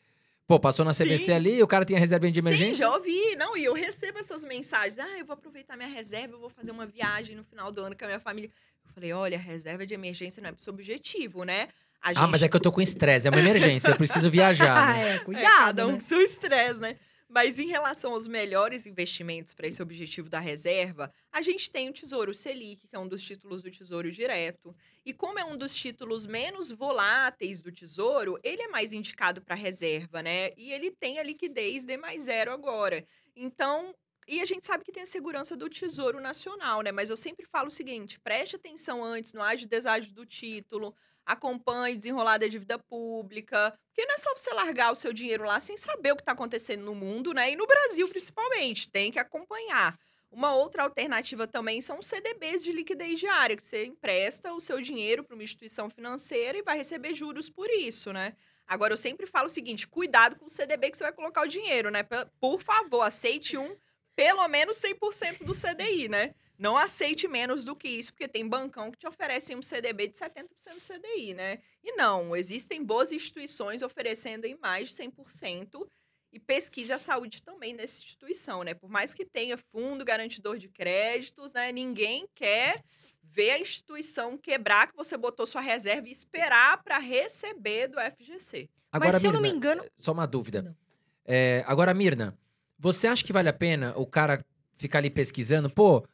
Pô, 0.47 0.59
passou 0.59 0.85
na 0.85 0.93
CVC 0.93 1.19
Sim. 1.27 1.33
ali, 1.33 1.63
o 1.63 1.67
cara 1.67 1.85
tinha 1.85 1.97
reserva 1.99 2.29
de 2.29 2.41
Sim, 2.41 2.47
emergência. 2.47 2.75
já 2.87 2.93
ouvi. 2.93 3.37
Não, 3.37 3.57
e 3.57 3.65
eu 3.65 3.73
recebo 3.73 4.19
essas 4.19 4.45
mensagens. 4.45 4.99
Ah, 4.99 5.17
eu 5.19 5.25
vou 5.25 5.35
aproveitar 5.35 5.77
minha 5.77 5.89
reserva, 5.89 6.35
eu 6.35 6.41
vou 6.41 6.51
fazer 6.51 6.73
uma 6.73 6.85
viagem 6.87 7.37
no 7.37 7.45
final 7.45 7.71
do 7.71 7.81
ano 7.83 7.97
com 7.97 8.05
a 8.05 8.09
minha 8.09 8.19
família. 8.19 8.51
Eu 8.85 8.93
falei, 8.93 9.13
olha, 9.13 9.39
reserva 9.39 9.87
de 9.87 9.95
emergência 9.95 10.43
não 10.43 10.49
é 10.49 10.53
pro 10.53 10.61
seu 10.61 10.73
objetivo, 10.73 11.45
né? 11.45 11.69
A 12.03 12.25
Ah, 12.25 12.27
mas 12.27 12.43
é 12.43 12.49
que 12.49 12.57
eu 12.57 12.61
tô 12.61 12.73
com 12.73 12.81
estresse, 12.81 13.29
é 13.29 13.31
uma 13.31 13.39
emergência, 13.39 13.91
eu 13.91 13.97
preciso 13.97 14.29
viajar. 14.29 14.77
Ah, 14.77 14.93
né? 14.95 15.03
é, 15.13 15.15
É, 15.15 15.19
cuidado. 15.21 15.45
cada 15.45 15.87
um 15.87 15.91
né? 15.93 15.95
com 15.97 16.01
seu 16.01 16.21
estresse, 16.21 16.81
né? 16.81 16.97
Mas 17.33 17.61
em 17.61 17.69
relação 17.69 18.13
aos 18.13 18.27
melhores 18.27 18.87
investimentos 18.87 19.55
para 19.55 19.69
esse 19.69 19.81
objetivo 19.81 20.29
da 20.29 20.41
reserva, 20.41 21.13
a 21.31 21.41
gente 21.43 21.71
tem 21.71 21.89
o 21.89 21.93
Tesouro 21.93 22.35
Selic, 22.35 22.89
que 22.89 22.97
é 22.97 22.99
um 22.99 23.07
dos 23.07 23.23
títulos 23.23 23.63
do 23.63 23.71
Tesouro 23.71 24.11
Direto. 24.11 24.75
E 25.05 25.15
como 25.15 25.39
é 25.39 25.45
um 25.45 25.57
dos 25.57 25.73
títulos 25.73 26.27
menos 26.27 26.71
voláteis 26.73 27.61
do 27.61 27.71
Tesouro, 27.71 28.37
ele 28.43 28.63
é 28.63 28.69
mais 28.69 28.93
indicado 28.93 29.41
para 29.41 29.55
reserva, 29.55 30.21
né? 30.21 30.51
E 30.57 30.73
ele 30.73 30.91
tem 30.91 31.21
a 31.21 31.23
liquidez 31.23 31.85
D 31.85 31.97
mais 31.97 32.25
zero 32.25 32.51
agora. 32.51 33.07
Então, 33.37 33.95
e 34.27 34.41
a 34.41 34.45
gente 34.45 34.67
sabe 34.67 34.85
que 34.85 34.91
tem 34.91 35.05
a 35.05 35.07
segurança 35.07 35.57
do 35.57 35.71
Tesouro 35.71 36.21
Nacional, 36.21 36.83
né? 36.83 36.91
Mas 36.91 37.11
eu 37.11 37.17
sempre 37.17 37.47
falo 37.47 37.69
o 37.69 37.71
seguinte: 37.71 38.19
preste 38.19 38.57
atenção 38.57 39.05
antes, 39.05 39.33
não 39.33 39.43
age 39.43 39.69
deságio 39.69 40.13
do 40.13 40.27
título, 40.27 40.97
acompanhe 41.33 41.95
o 41.95 41.99
desenrolar 41.99 42.39
da 42.39 42.47
dívida 42.47 42.79
pública, 42.79 43.73
porque 43.89 44.07
não 44.07 44.15
é 44.15 44.19
só 44.19 44.35
você 44.35 44.53
largar 44.53 44.93
o 44.93 44.97
seu 44.97 45.13
dinheiro 45.13 45.45
lá 45.45 45.61
sem 45.61 45.77
saber 45.77 46.13
o 46.13 46.17
que 46.17 46.23
está 46.23 46.33
acontecendo 46.33 46.85
no 46.85 46.95
mundo, 46.95 47.33
né? 47.33 47.53
E 47.53 47.57
no 47.57 47.67
Brasil, 47.67 48.09
principalmente, 48.09 48.91
tem 48.91 49.11
que 49.11 49.19
acompanhar. 49.19 49.99
Uma 50.31 50.55
outra 50.55 50.85
alternativa 50.85 51.47
também 51.47 51.81
são 51.81 51.99
os 51.99 52.07
CDBs 52.07 52.63
de 52.63 52.73
liquidez 52.73 53.19
diária, 53.19 53.57
que 53.57 53.65
você 53.65 53.85
empresta 53.85 54.53
o 54.53 54.61
seu 54.61 54.81
dinheiro 54.81 55.25
para 55.25 55.35
uma 55.35 55.43
instituição 55.43 55.91
financeira 55.91 56.57
e 56.57 56.63
vai 56.63 56.77
receber 56.77 57.15
juros 57.15 57.51
por 57.51 57.69
isso, 57.69 58.13
né? 58.13 58.37
Agora, 58.67 58.93
eu 58.93 58.97
sempre 58.97 59.27
falo 59.27 59.47
o 59.47 59.51
seguinte: 59.51 59.89
cuidado 59.89 60.37
com 60.37 60.47
o 60.47 60.51
CDB 60.51 60.91
que 60.91 60.97
você 60.97 61.03
vai 61.03 61.13
colocar 61.13 61.43
o 61.43 61.49
dinheiro, 61.49 61.91
né? 61.91 62.05
Por 62.41 62.61
favor, 62.61 63.03
aceite 63.03 63.59
um 63.59 63.77
pelo 64.15 64.47
menos 64.49 64.79
100% 64.79 65.45
do 65.45 65.53
CDI, 65.53 66.09
né? 66.09 66.35
Não 66.61 66.77
aceite 66.77 67.27
menos 67.27 67.65
do 67.65 67.75
que 67.75 67.89
isso, 67.89 68.13
porque 68.13 68.29
tem 68.29 68.47
bancão 68.47 68.91
que 68.91 68.99
te 68.99 69.09
oferecem 69.09 69.57
um 69.57 69.63
CDB 69.63 70.09
de 70.09 70.17
70% 70.19 70.45
do 70.75 70.81
CDI, 70.81 71.33
né? 71.33 71.59
E 71.83 71.93
não, 71.93 72.37
existem 72.37 72.85
boas 72.85 73.11
instituições 73.11 73.81
oferecendo 73.81 74.45
em 74.45 74.59
mais 74.61 74.91
de 74.91 74.95
100% 74.95 75.89
e 76.31 76.39
pesquise 76.39 76.93
a 76.93 76.99
saúde 76.99 77.43
também 77.43 77.75
dessa 77.75 78.03
instituição, 78.03 78.63
né? 78.63 78.75
Por 78.75 78.91
mais 78.91 79.15
que 79.15 79.25
tenha 79.25 79.57
fundo 79.57 80.05
garantidor 80.05 80.59
de 80.59 80.69
créditos, 80.69 81.55
né? 81.55 81.73
Ninguém 81.73 82.29
quer 82.35 82.85
ver 83.23 83.53
a 83.53 83.59
instituição 83.59 84.37
quebrar 84.37 84.89
que 84.89 84.95
você 84.95 85.17
botou 85.17 85.47
sua 85.47 85.63
reserva 85.63 86.09
e 86.09 86.13
esperar 86.13 86.83
para 86.83 86.99
receber 86.99 87.89
do 87.89 87.99
FGC. 87.99 88.69
Agora, 88.93 89.13
Mas 89.13 89.23
se 89.23 89.27
eu 89.27 89.33
não 89.33 89.41
me 89.41 89.51
Mirna, 89.51 89.57
engano. 89.57 89.91
Só 89.99 90.13
uma 90.13 90.27
dúvida. 90.27 90.77
É, 91.25 91.65
agora, 91.67 91.95
Mirna, 91.95 92.37
você 92.79 93.07
acha 93.07 93.25
que 93.25 93.33
vale 93.33 93.49
a 93.49 93.53
pena 93.55 93.95
o 93.97 94.05
cara 94.05 94.45
ficar 94.77 94.99
ali 94.99 95.09
pesquisando? 95.09 95.71
Pô, 95.71 96.05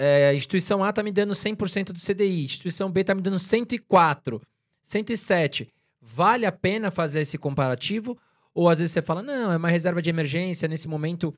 é, 0.00 0.34
instituição 0.34 0.82
A 0.82 0.90
tá 0.92 1.02
me 1.02 1.12
dando 1.12 1.34
100% 1.34 1.92
do 1.92 1.98
CDI, 2.00 2.44
instituição 2.44 2.90
B 2.90 3.04
tá 3.04 3.14
me 3.14 3.20
dando 3.20 3.38
104, 3.38 4.40
107. 4.82 5.68
Vale 6.00 6.46
a 6.46 6.52
pena 6.52 6.90
fazer 6.90 7.20
esse 7.20 7.36
comparativo? 7.36 8.18
Ou 8.54 8.68
às 8.68 8.78
vezes 8.78 8.92
você 8.92 9.02
fala, 9.02 9.22
não, 9.22 9.52
é 9.52 9.56
uma 9.56 9.68
reserva 9.68 10.00
de 10.00 10.08
emergência, 10.08 10.66
nesse 10.66 10.88
momento 10.88 11.34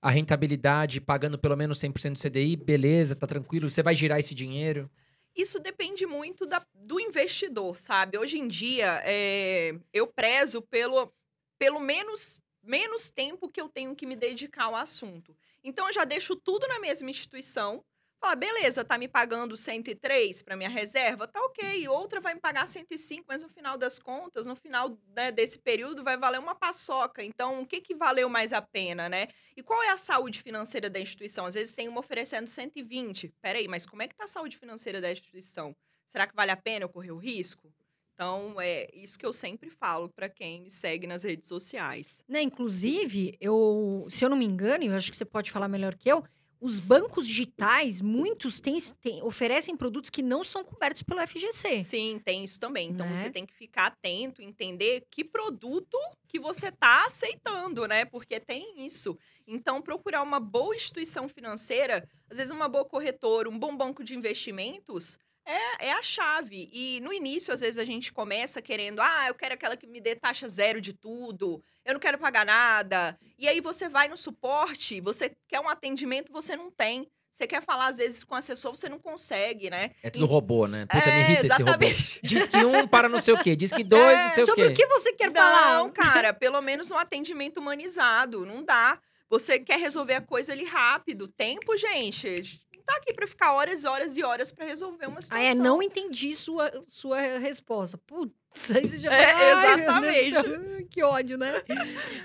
a 0.00 0.10
rentabilidade 0.10 1.00
pagando 1.00 1.38
pelo 1.38 1.56
menos 1.56 1.78
100% 1.80 2.12
do 2.12 2.18
CDI, 2.18 2.56
beleza, 2.56 3.16
tá 3.16 3.26
tranquilo, 3.26 3.70
você 3.70 3.82
vai 3.82 3.94
girar 3.94 4.20
esse 4.20 4.34
dinheiro? 4.34 4.88
Isso 5.34 5.58
depende 5.58 6.06
muito 6.06 6.46
da- 6.46 6.64
do 6.72 7.00
investidor, 7.00 7.78
sabe? 7.80 8.16
Hoje 8.16 8.38
em 8.38 8.46
dia, 8.46 9.02
é, 9.04 9.74
eu 9.92 10.06
prezo 10.06 10.62
pelo, 10.62 11.12
pelo 11.58 11.80
menos, 11.80 12.38
menos 12.62 13.08
tempo 13.08 13.48
que 13.48 13.60
eu 13.60 13.68
tenho 13.68 13.96
que 13.96 14.06
me 14.06 14.14
dedicar 14.14 14.66
ao 14.66 14.76
assunto. 14.76 15.36
Então, 15.64 15.88
eu 15.88 15.92
já 15.92 16.04
deixo 16.04 16.36
tudo 16.36 16.68
na 16.68 16.78
mesma 16.78 17.10
instituição. 17.10 17.82
Fala, 18.24 18.36
beleza, 18.36 18.82
tá 18.82 18.96
me 18.96 19.06
pagando 19.06 19.54
103 19.54 20.40
para 20.40 20.56
minha 20.56 20.70
reserva? 20.70 21.28
Tá 21.28 21.38
ok. 21.44 21.86
Outra 21.88 22.22
vai 22.22 22.32
me 22.32 22.40
pagar 22.40 22.66
105, 22.66 23.26
mas 23.28 23.42
no 23.42 23.50
final 23.50 23.76
das 23.76 23.98
contas, 23.98 24.46
no 24.46 24.56
final 24.56 24.96
né, 25.14 25.30
desse 25.30 25.58
período, 25.58 26.02
vai 26.02 26.16
valer 26.16 26.40
uma 26.40 26.54
paçoca. 26.54 27.22
Então, 27.22 27.60
o 27.60 27.66
que, 27.66 27.82
que 27.82 27.94
valeu 27.94 28.26
mais 28.30 28.54
a 28.54 28.62
pena, 28.62 29.10
né? 29.10 29.28
E 29.54 29.62
qual 29.62 29.82
é 29.82 29.90
a 29.90 29.98
saúde 29.98 30.40
financeira 30.40 30.88
da 30.88 30.98
instituição? 30.98 31.44
Às 31.44 31.52
vezes 31.52 31.74
tem 31.74 31.86
uma 31.86 32.00
oferecendo 32.00 32.48
120. 32.48 33.30
Peraí, 33.42 33.68
mas 33.68 33.84
como 33.84 34.00
é 34.00 34.08
que 34.08 34.14
tá 34.14 34.24
a 34.24 34.26
saúde 34.26 34.56
financeira 34.56 35.02
da 35.02 35.12
instituição? 35.12 35.76
Será 36.08 36.26
que 36.26 36.34
vale 36.34 36.50
a 36.50 36.56
pena 36.56 36.86
eu 36.86 36.88
correr 36.88 37.12
o 37.12 37.18
risco? 37.18 37.70
Então, 38.14 38.58
é 38.58 38.88
isso 38.94 39.18
que 39.18 39.26
eu 39.26 39.34
sempre 39.34 39.68
falo 39.68 40.08
para 40.08 40.30
quem 40.30 40.62
me 40.62 40.70
segue 40.70 41.06
nas 41.06 41.24
redes 41.24 41.46
sociais. 41.46 42.24
Né, 42.26 42.40
inclusive, 42.40 43.36
eu, 43.38 44.06
se 44.08 44.24
eu 44.24 44.30
não 44.30 44.36
me 44.36 44.46
engano, 44.46 44.82
eu 44.82 44.94
acho 44.94 45.10
que 45.10 45.16
você 45.16 45.26
pode 45.26 45.50
falar 45.50 45.68
melhor 45.68 45.94
que 45.94 46.08
eu, 46.08 46.24
os 46.60 46.80
bancos 46.80 47.26
digitais, 47.26 48.00
muitos 48.00 48.60
têm, 48.60 48.78
têm- 49.00 49.22
oferecem 49.22 49.76
produtos 49.76 50.08
que 50.10 50.22
não 50.22 50.42
são 50.42 50.64
cobertos 50.64 51.02
pelo 51.02 51.20
FGC. 51.20 51.80
Sim, 51.82 52.20
tem 52.24 52.42
isso 52.44 52.58
também. 52.58 52.88
Então, 52.90 53.06
Né? 53.06 53.14
você 53.14 53.30
tem 53.30 53.44
que 53.44 53.54
ficar 53.54 53.86
atento, 53.86 54.40
entender 54.40 55.06
que 55.10 55.22
produto 55.24 55.98
que 56.26 56.38
você 56.40 56.68
está 56.68 57.06
aceitando, 57.06 57.86
né? 57.86 58.04
Porque 58.04 58.40
tem 58.40 58.84
isso. 58.86 59.16
Então, 59.46 59.82
procurar 59.82 60.22
uma 60.22 60.40
boa 60.40 60.74
instituição 60.74 61.28
financeira, 61.28 62.08
às 62.30 62.38
vezes 62.38 62.50
uma 62.50 62.68
boa 62.68 62.84
corretora, 62.84 63.48
um 63.50 63.58
bom 63.58 63.76
banco 63.76 64.02
de 64.02 64.16
investimentos, 64.16 65.18
é, 65.46 65.86
é 65.88 65.92
a 65.92 66.02
chave. 66.02 66.68
E 66.72 67.00
no 67.00 67.12
início, 67.12 67.52
às 67.52 67.60
vezes, 67.60 67.78
a 67.78 67.84
gente 67.84 68.12
começa 68.12 68.62
querendo, 68.62 69.00
ah, 69.00 69.26
eu 69.28 69.34
quero 69.34 69.54
aquela 69.54 69.76
que 69.76 69.86
me 69.86 70.00
dê 70.00 70.14
taxa 70.14 70.48
zero 70.48 70.80
de 70.80 70.92
tudo, 70.92 71.62
eu 71.84 71.92
não 71.94 72.00
quero 72.00 72.18
pagar 72.18 72.44
nada. 72.46 73.18
E 73.38 73.46
aí 73.48 73.60
você 73.60 73.88
vai 73.88 74.08
no 74.08 74.16
suporte, 74.16 75.00
você 75.00 75.36
quer 75.48 75.60
um 75.60 75.68
atendimento, 75.68 76.32
você 76.32 76.56
não 76.56 76.70
tem. 76.70 77.08
Você 77.32 77.48
quer 77.48 77.60
falar, 77.62 77.88
às 77.88 77.96
vezes, 77.96 78.22
com 78.22 78.36
o 78.36 78.38
assessor, 78.38 78.76
você 78.76 78.88
não 78.88 78.98
consegue, 79.00 79.68
né? 79.68 79.90
É 80.04 80.08
tudo 80.08 80.24
robô, 80.24 80.68
né? 80.68 80.86
Puta, 80.86 81.04
me 81.04 81.10
É, 81.12 81.20
irrita 81.32 81.46
esse 81.48 81.62
robô. 81.62 81.84
exatamente. 81.84 82.20
Diz 82.22 82.46
que 82.46 82.56
um 82.64 82.86
para 82.86 83.08
não 83.08 83.18
sei 83.18 83.34
o 83.34 83.42
quê, 83.42 83.56
diz 83.56 83.72
que 83.72 83.82
dois, 83.84 84.16
É, 84.16 84.22
não 84.28 84.34
sei 84.34 84.42
o 84.44 84.46
Sobre 84.46 84.66
quê. 84.66 84.70
o 84.70 84.74
que 84.76 84.86
você 84.86 85.12
quer 85.14 85.32
Não, 85.32 85.34
falar? 85.34 85.90
cara, 85.90 86.32
pelo 86.32 86.62
menos 86.62 86.92
um 86.92 86.96
atendimento 86.96 87.58
humanizado. 87.58 88.46
Não 88.46 88.62
dá. 88.62 89.00
Você 89.28 89.58
quer 89.58 89.80
resolver 89.80 90.14
a 90.14 90.20
coisa 90.20 90.52
ali 90.52 90.62
rápido. 90.64 91.26
Tempo, 91.26 91.76
gente. 91.76 92.60
Tá 92.86 92.96
aqui 92.96 93.14
pra 93.14 93.26
ficar 93.26 93.52
horas, 93.54 93.84
horas 93.84 94.16
e 94.16 94.22
horas 94.22 94.52
pra 94.52 94.66
resolver 94.66 95.06
uma 95.06 95.20
Ah, 95.30 95.40
situação. 95.40 95.40
é, 95.40 95.54
não 95.54 95.82
entendi 95.82 96.34
sua, 96.34 96.70
sua 96.86 97.20
resposta. 97.38 97.96
Putz, 97.98 98.34
aí 98.76 98.86
você 98.86 99.00
já 99.00 99.10
É, 99.10 99.14
fala, 99.14 99.32
"Ai, 99.32 99.74
meu 99.76 99.92
Deus 99.94 100.16
exatamente. 100.16 100.28
do 100.28 100.30
céu", 100.30 100.44
Que 100.90 101.02
ódio, 101.02 101.36
né? 101.38 101.62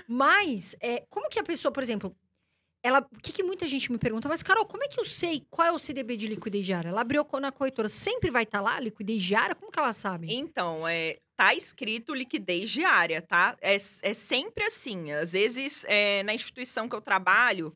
Mas, 0.06 0.74
é, 0.80 1.04
como 1.10 1.28
que 1.28 1.38
a 1.38 1.42
pessoa, 1.44 1.72
por 1.72 1.82
exemplo, 1.82 2.14
ela. 2.82 3.00
O 3.00 3.20
que, 3.20 3.32
que 3.32 3.42
muita 3.42 3.68
gente 3.68 3.92
me 3.92 3.98
pergunta, 3.98 4.28
mas, 4.28 4.42
Carol, 4.42 4.66
como 4.66 4.84
é 4.84 4.88
que 4.88 5.00
eu 5.00 5.04
sei 5.04 5.46
qual 5.50 5.68
é 5.68 5.72
o 5.72 5.78
CDB 5.78 6.16
de 6.16 6.28
liquidez 6.28 6.66
diária? 6.66 6.90
Ela 6.90 7.02
abriu 7.02 7.26
na 7.40 7.52
corretora, 7.52 7.88
sempre 7.88 8.30
vai 8.30 8.44
estar 8.44 8.60
lá, 8.60 8.80
liquidez 8.80 9.22
diária? 9.22 9.54
Como 9.56 9.72
que 9.72 9.78
ela 9.78 9.92
sabe? 9.92 10.32
Então, 10.32 10.86
é, 10.86 11.16
tá 11.36 11.54
escrito 11.54 12.14
liquidez 12.14 12.70
diária, 12.70 13.20
tá? 13.20 13.56
É, 13.60 13.74
é 13.74 14.14
sempre 14.14 14.64
assim. 14.64 15.10
Às 15.12 15.32
vezes, 15.32 15.84
é, 15.86 16.22
na 16.22 16.34
instituição 16.34 16.88
que 16.88 16.94
eu 16.94 17.00
trabalho, 17.00 17.72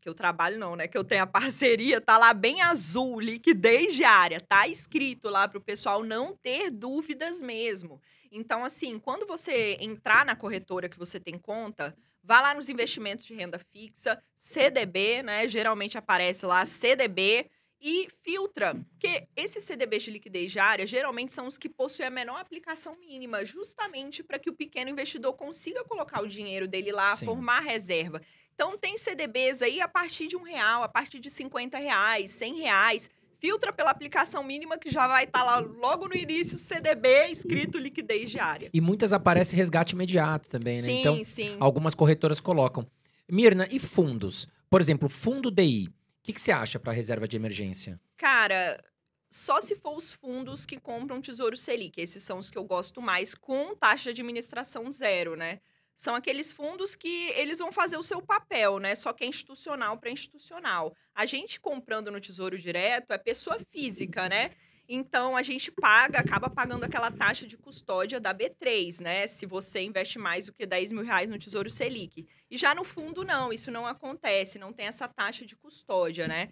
que 0.00 0.08
eu 0.08 0.14
trabalho 0.14 0.58
não, 0.58 0.76
né? 0.76 0.86
Que 0.88 0.96
eu 0.96 1.04
tenho 1.04 1.22
a 1.22 1.26
parceria, 1.26 2.00
tá 2.00 2.16
lá 2.16 2.32
bem 2.32 2.60
azul, 2.62 3.20
liquidez 3.20 3.94
diária. 3.94 4.40
Tá 4.40 4.68
escrito 4.68 5.28
lá 5.28 5.48
pro 5.48 5.60
pessoal 5.60 6.02
não 6.02 6.36
ter 6.36 6.70
dúvidas 6.70 7.42
mesmo. 7.42 8.00
Então, 8.30 8.64
assim, 8.64 8.98
quando 8.98 9.26
você 9.26 9.76
entrar 9.80 10.24
na 10.24 10.36
corretora 10.36 10.88
que 10.88 10.98
você 10.98 11.18
tem 11.18 11.38
conta, 11.38 11.96
vá 12.22 12.40
lá 12.40 12.54
nos 12.54 12.68
investimentos 12.68 13.24
de 13.24 13.34
renda 13.34 13.58
fixa, 13.58 14.22
CDB, 14.36 15.22
né? 15.22 15.48
Geralmente 15.48 15.96
aparece 15.96 16.44
lá 16.44 16.64
CDB 16.66 17.50
e 17.80 18.08
filtra, 18.22 18.74
porque 18.90 19.28
esses 19.36 19.62
CDBs 19.62 20.02
de 20.02 20.10
liquidez 20.10 20.50
diária 20.50 20.86
geralmente 20.86 21.32
são 21.32 21.46
os 21.46 21.56
que 21.56 21.68
possuem 21.68 22.08
a 22.08 22.10
menor 22.10 22.40
aplicação 22.40 22.96
mínima, 22.98 23.44
justamente 23.44 24.22
para 24.22 24.38
que 24.38 24.50
o 24.50 24.52
pequeno 24.52 24.90
investidor 24.90 25.34
consiga 25.34 25.84
colocar 25.84 26.20
o 26.20 26.28
dinheiro 26.28 26.66
dele 26.66 26.90
lá, 26.90 27.14
Sim. 27.14 27.26
formar 27.26 27.60
reserva. 27.60 28.20
Então 28.58 28.76
tem 28.76 28.98
CDBs 28.98 29.62
aí 29.62 29.80
a 29.80 29.86
partir 29.86 30.26
de 30.26 30.36
um 30.36 30.42
real, 30.42 30.82
a 30.82 30.88
partir 30.88 31.20
de 31.20 31.30
50 31.30 31.78
reais, 31.78 32.32
100 32.32 32.56
reais. 32.56 33.08
Filtra 33.38 33.72
pela 33.72 33.88
aplicação 33.88 34.42
mínima 34.42 34.76
que 34.76 34.90
já 34.90 35.06
vai 35.06 35.22
estar 35.22 35.44
lá 35.44 35.60
logo 35.60 36.08
no 36.08 36.16
início, 36.16 36.58
CDB 36.58 37.28
escrito 37.30 37.78
liquidez 37.78 38.28
diária. 38.28 38.68
E 38.74 38.80
muitas 38.80 39.12
aparece 39.12 39.54
resgate 39.54 39.94
imediato 39.94 40.48
também, 40.48 40.82
né? 40.82 40.88
Sim, 40.88 40.98
Então, 40.98 41.24
sim. 41.24 41.56
algumas 41.60 41.94
corretoras 41.94 42.40
colocam. 42.40 42.84
Mirna, 43.30 43.68
e 43.70 43.78
fundos? 43.78 44.48
Por 44.68 44.80
exemplo, 44.80 45.08
fundo 45.08 45.52
DI. 45.52 45.86
O 45.86 45.92
que, 46.24 46.32
que 46.32 46.40
você 46.40 46.50
acha 46.50 46.80
para 46.80 46.92
reserva 46.92 47.28
de 47.28 47.36
emergência? 47.36 48.00
Cara, 48.16 48.82
só 49.30 49.60
se 49.60 49.76
for 49.76 49.96
os 49.96 50.10
fundos 50.10 50.66
que 50.66 50.80
compram 50.80 51.20
Tesouro 51.20 51.56
Selic. 51.56 52.00
Esses 52.00 52.24
são 52.24 52.38
os 52.38 52.50
que 52.50 52.58
eu 52.58 52.64
gosto 52.64 53.00
mais, 53.00 53.36
com 53.36 53.76
taxa 53.76 54.12
de 54.12 54.20
administração 54.20 54.90
zero, 54.90 55.36
né? 55.36 55.60
São 55.98 56.14
aqueles 56.14 56.52
fundos 56.52 56.94
que 56.94 57.30
eles 57.30 57.58
vão 57.58 57.72
fazer 57.72 57.96
o 57.96 58.04
seu 58.04 58.22
papel, 58.22 58.78
né? 58.78 58.94
Só 58.94 59.12
que 59.12 59.24
é 59.24 59.26
institucional 59.26 59.98
para 59.98 60.12
institucional. 60.12 60.94
A 61.12 61.26
gente 61.26 61.58
comprando 61.58 62.08
no 62.08 62.20
Tesouro 62.20 62.56
Direto 62.56 63.12
é 63.12 63.18
pessoa 63.18 63.58
física, 63.72 64.28
né? 64.28 64.52
Então 64.88 65.36
a 65.36 65.42
gente 65.42 65.72
paga, 65.72 66.20
acaba 66.20 66.48
pagando 66.48 66.84
aquela 66.84 67.10
taxa 67.10 67.48
de 67.48 67.56
custódia 67.56 68.20
da 68.20 68.32
B3, 68.32 69.00
né? 69.00 69.26
Se 69.26 69.44
você 69.44 69.80
investe 69.80 70.20
mais 70.20 70.46
do 70.46 70.52
que 70.52 70.64
10 70.64 70.92
mil 70.92 71.02
reais 71.02 71.28
no 71.28 71.36
Tesouro 71.36 71.68
Selic. 71.68 72.24
E 72.48 72.56
já 72.56 72.76
no 72.76 72.84
fundo, 72.84 73.24
não, 73.24 73.52
isso 73.52 73.68
não 73.68 73.84
acontece, 73.84 74.56
não 74.56 74.72
tem 74.72 74.86
essa 74.86 75.08
taxa 75.08 75.44
de 75.44 75.56
custódia, 75.56 76.28
né? 76.28 76.50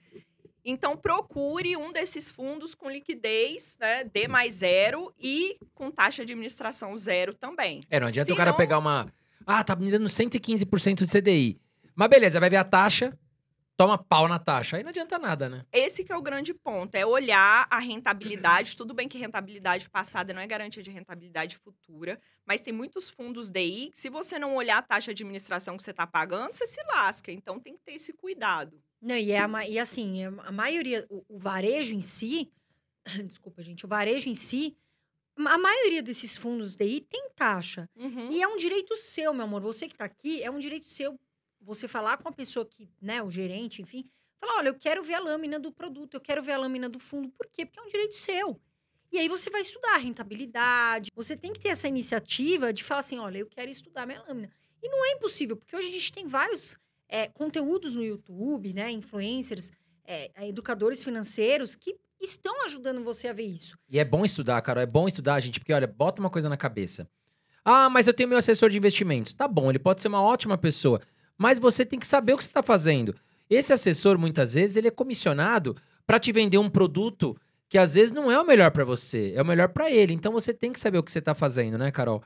Então, 0.65 0.97
procure 0.97 1.77
um 1.77 1.93
desses 1.93 2.29
fundos 2.29 2.75
com 2.75 2.91
liquidez, 2.91 3.77
né? 3.79 4.03
D 4.03 4.27
mais 4.27 4.55
zero 4.55 5.15
e 5.21 5.57
com 5.73 5.89
taxa 5.93 6.27
de 6.27 6.33
administração 6.33 6.99
zero 6.99 7.33
também. 7.33 7.85
É, 7.89 8.01
não 8.01 8.09
adianta 8.09 8.27
Se 8.27 8.33
o 8.33 8.37
cara 8.37 8.51
não- 8.51 8.57
pegar 8.57 8.79
uma. 8.81 9.07
Ah, 9.47 9.63
tá 9.63 9.77
me 9.77 9.91
dando 9.91 10.09
115% 10.09 11.07
de 11.07 11.11
CDI. 11.11 11.61
Mas 11.95 12.09
beleza, 12.09 12.41
vai 12.41 12.51
ver 12.51 12.57
a 12.57 12.65
taxa, 12.65 13.17
toma 13.77 13.97
pau 13.97 14.27
na 14.27 14.39
taxa. 14.39 14.77
Aí 14.77 14.83
não 14.83 14.91
adianta 14.91 15.19
nada, 15.19 15.49
né? 15.49 15.65
Esse 15.73 16.03
que 16.03 16.13
é 16.13 16.17
o 16.17 16.21
grande 16.21 16.53
ponto, 16.53 16.95
é 16.97 17.07
olhar 17.07 17.67
a 17.71 17.79
rentabilidade. 17.79 18.77
Tudo 18.77 18.93
bem 18.93 19.09
que 19.09 19.17
rentabilidade 19.19 19.89
passada 19.89 20.35
não 20.35 20.41
é 20.43 20.47
garantia 20.47 20.83
de 20.83 20.91
rentabilidade 20.91 21.57
futura, 21.59 22.21
mas 22.45 22.61
tem 22.61 22.73
muitos 22.73 23.09
fundos 23.09 23.49
DI 23.49 23.91
que 23.93 23.99
se 23.99 24.11
você 24.11 24.39
não 24.39 24.57
olhar 24.57 24.79
a 24.79 24.83
taxa 24.83 25.15
de 25.15 25.23
administração 25.23 25.77
que 25.77 25.83
você 25.83 25.91
está 25.93 26.07
pagando, 26.07 26.53
você 26.55 26.67
se 26.67 26.83
lasca. 26.89 27.31
Então, 27.31 27.61
tem 27.61 27.75
que 27.77 27.83
ter 27.85 27.93
esse 27.93 28.13
cuidado. 28.13 28.83
Não, 29.01 29.17
e, 29.17 29.31
é 29.31 29.39
a 29.39 29.47
ma- 29.47 29.67
e 29.67 29.79
assim, 29.79 30.23
é 30.23 30.27
a 30.27 30.51
maioria, 30.53 31.07
o, 31.09 31.25
o 31.29 31.39
varejo 31.39 31.95
em 31.95 32.01
si, 32.01 32.51
desculpa, 33.25 33.63
gente, 33.63 33.85
o 33.85 33.89
varejo 33.89 34.29
em 34.29 34.35
si, 34.35 34.77
a 35.37 35.59
maioria 35.59 36.03
desses 36.03 36.37
fundos 36.37 36.77
DI 36.77 37.03
tem 37.03 37.29
taxa. 37.35 37.89
Uhum. 37.95 38.31
E 38.31 38.43
é 38.43 38.49
um 38.49 38.57
direito 38.57 38.97
seu, 38.97 39.35
meu 39.35 39.45
amor. 39.45 39.61
Você 39.63 39.87
que 39.87 39.95
tá 39.95 40.05
aqui, 40.05 40.43
é 40.43 40.51
um 40.51 40.59
direito 40.59 40.87
seu 40.87 41.19
você 41.61 41.89
falar 41.89 42.17
com 42.19 42.29
a 42.29 42.33
pessoa 42.33 42.65
que, 42.65 42.89
né, 43.03 43.23
o 43.23 43.31
gerente, 43.31 43.83
enfim, 43.83 44.09
falar, 44.39 44.59
olha, 44.59 44.69
eu 44.69 44.75
quero 44.75 45.03
ver 45.03 45.15
a 45.15 45.19
lâmina 45.19 45.59
do 45.59 45.73
produto, 45.73 46.15
eu 46.15 46.21
quero 46.21 46.43
ver 46.43 46.53
a 46.53 46.59
lâmina 46.59 46.89
do 46.89 46.99
fundo. 46.99 47.29
Por 47.31 47.47
quê? 47.47 47.67
Porque 47.67 47.81
é 47.81 47.83
um 47.83 47.89
direito 47.89 48.15
seu. 48.15 48.61
E 49.13 49.19
aí 49.19 49.29
você 49.29 49.51
vai 49.51 49.61
estudar 49.61 49.95
a 49.95 49.99
rentabilidade. 49.99 51.11
Você 51.15 51.37
tem 51.37 51.53
que 51.53 51.61
ter 51.61 51.69
essa 51.69 51.89
iniciativa 51.89 52.73
de 52.73 52.85
falar 52.85 53.01
assim, 53.01 53.19
olha, 53.19 53.39
eu 53.39 53.47
quero 53.47 53.71
estudar 53.71 54.07
minha 54.07 54.23
lâmina. 54.23 54.51
E 54.83 54.89
não 54.89 55.05
é 55.05 55.13
impossível, 55.13 55.57
porque 55.57 55.75
hoje 55.75 55.89
a 55.89 55.93
gente 55.93 56.13
tem 56.13 56.27
vários 56.27 56.77
é, 57.09 57.29
conteúdos 57.29 57.95
no 57.95 58.05
YouTube, 58.05 58.73
né, 58.73 58.91
influencers, 58.91 59.73
é, 60.05 60.31
educadores 60.47 61.03
financeiros 61.03 61.75
que 61.75 61.97
estão 62.21 62.65
ajudando 62.65 63.03
você 63.05 63.29
a 63.29 63.33
ver 63.33 63.45
isso. 63.45 63.79
E 63.89 63.99
é 63.99 64.05
bom 64.05 64.25
estudar, 64.25 64.61
Carol. 64.63 64.83
É 64.83 64.87
bom 64.87 65.07
estudar, 65.07 65.39
gente, 65.41 65.61
porque 65.61 65.73
olha, 65.73 65.87
bota 65.87 66.21
uma 66.21 66.31
coisa 66.31 66.49
na 66.49 66.57
cabeça. 66.57 67.09
Ah, 67.65 67.91
mas 67.91 68.07
eu 68.07 68.15
tenho 68.15 68.29
meu 68.29 68.39
assessor 68.39 68.71
de 68.71 68.79
investimentos. 68.79 69.35
Tá 69.35 69.49
bom, 69.49 69.71
ele 69.71 69.79
pode 69.79 70.01
ser 70.01 70.09
uma 70.09 70.23
ótima 70.23 70.57
pessoa, 70.57 71.01
mas 71.37 71.59
você 71.59 71.85
tem 71.85 71.99
que 71.99 72.07
saber 72.07 72.33
o 72.33 72.39
que 72.39 72.45
você 72.45 72.51
está 72.51 72.63
fazendo. 72.63 73.15
Esse 73.51 73.73
assessor, 73.73 74.19
muitas 74.19 74.55
vezes, 74.55 74.77
ele 74.77 74.89
é 74.89 74.91
comissionado 74.91 75.77
para 76.07 76.19
te 76.19 76.33
vender 76.33 76.59
um 76.59 76.71
produto 76.71 77.37
que 77.69 77.79
às 77.79 77.95
vezes 77.95 78.13
não 78.13 78.31
é 78.31 78.41
o 78.41 78.47
melhor 78.47 78.71
para 78.71 78.85
você, 78.85 79.33
é 79.35 79.43
o 79.43 79.47
melhor 79.47 79.69
para 79.69 79.91
ele. 79.91 80.15
Então 80.15 80.33
você 80.33 80.55
tem 80.55 80.73
que 80.73 80.79
saber 80.79 80.99
o 80.99 81.03
que 81.03 81.11
você 81.11 81.19
está 81.19 81.35
fazendo, 81.35 81.77
né, 81.77 81.91
Carol? 81.91 82.23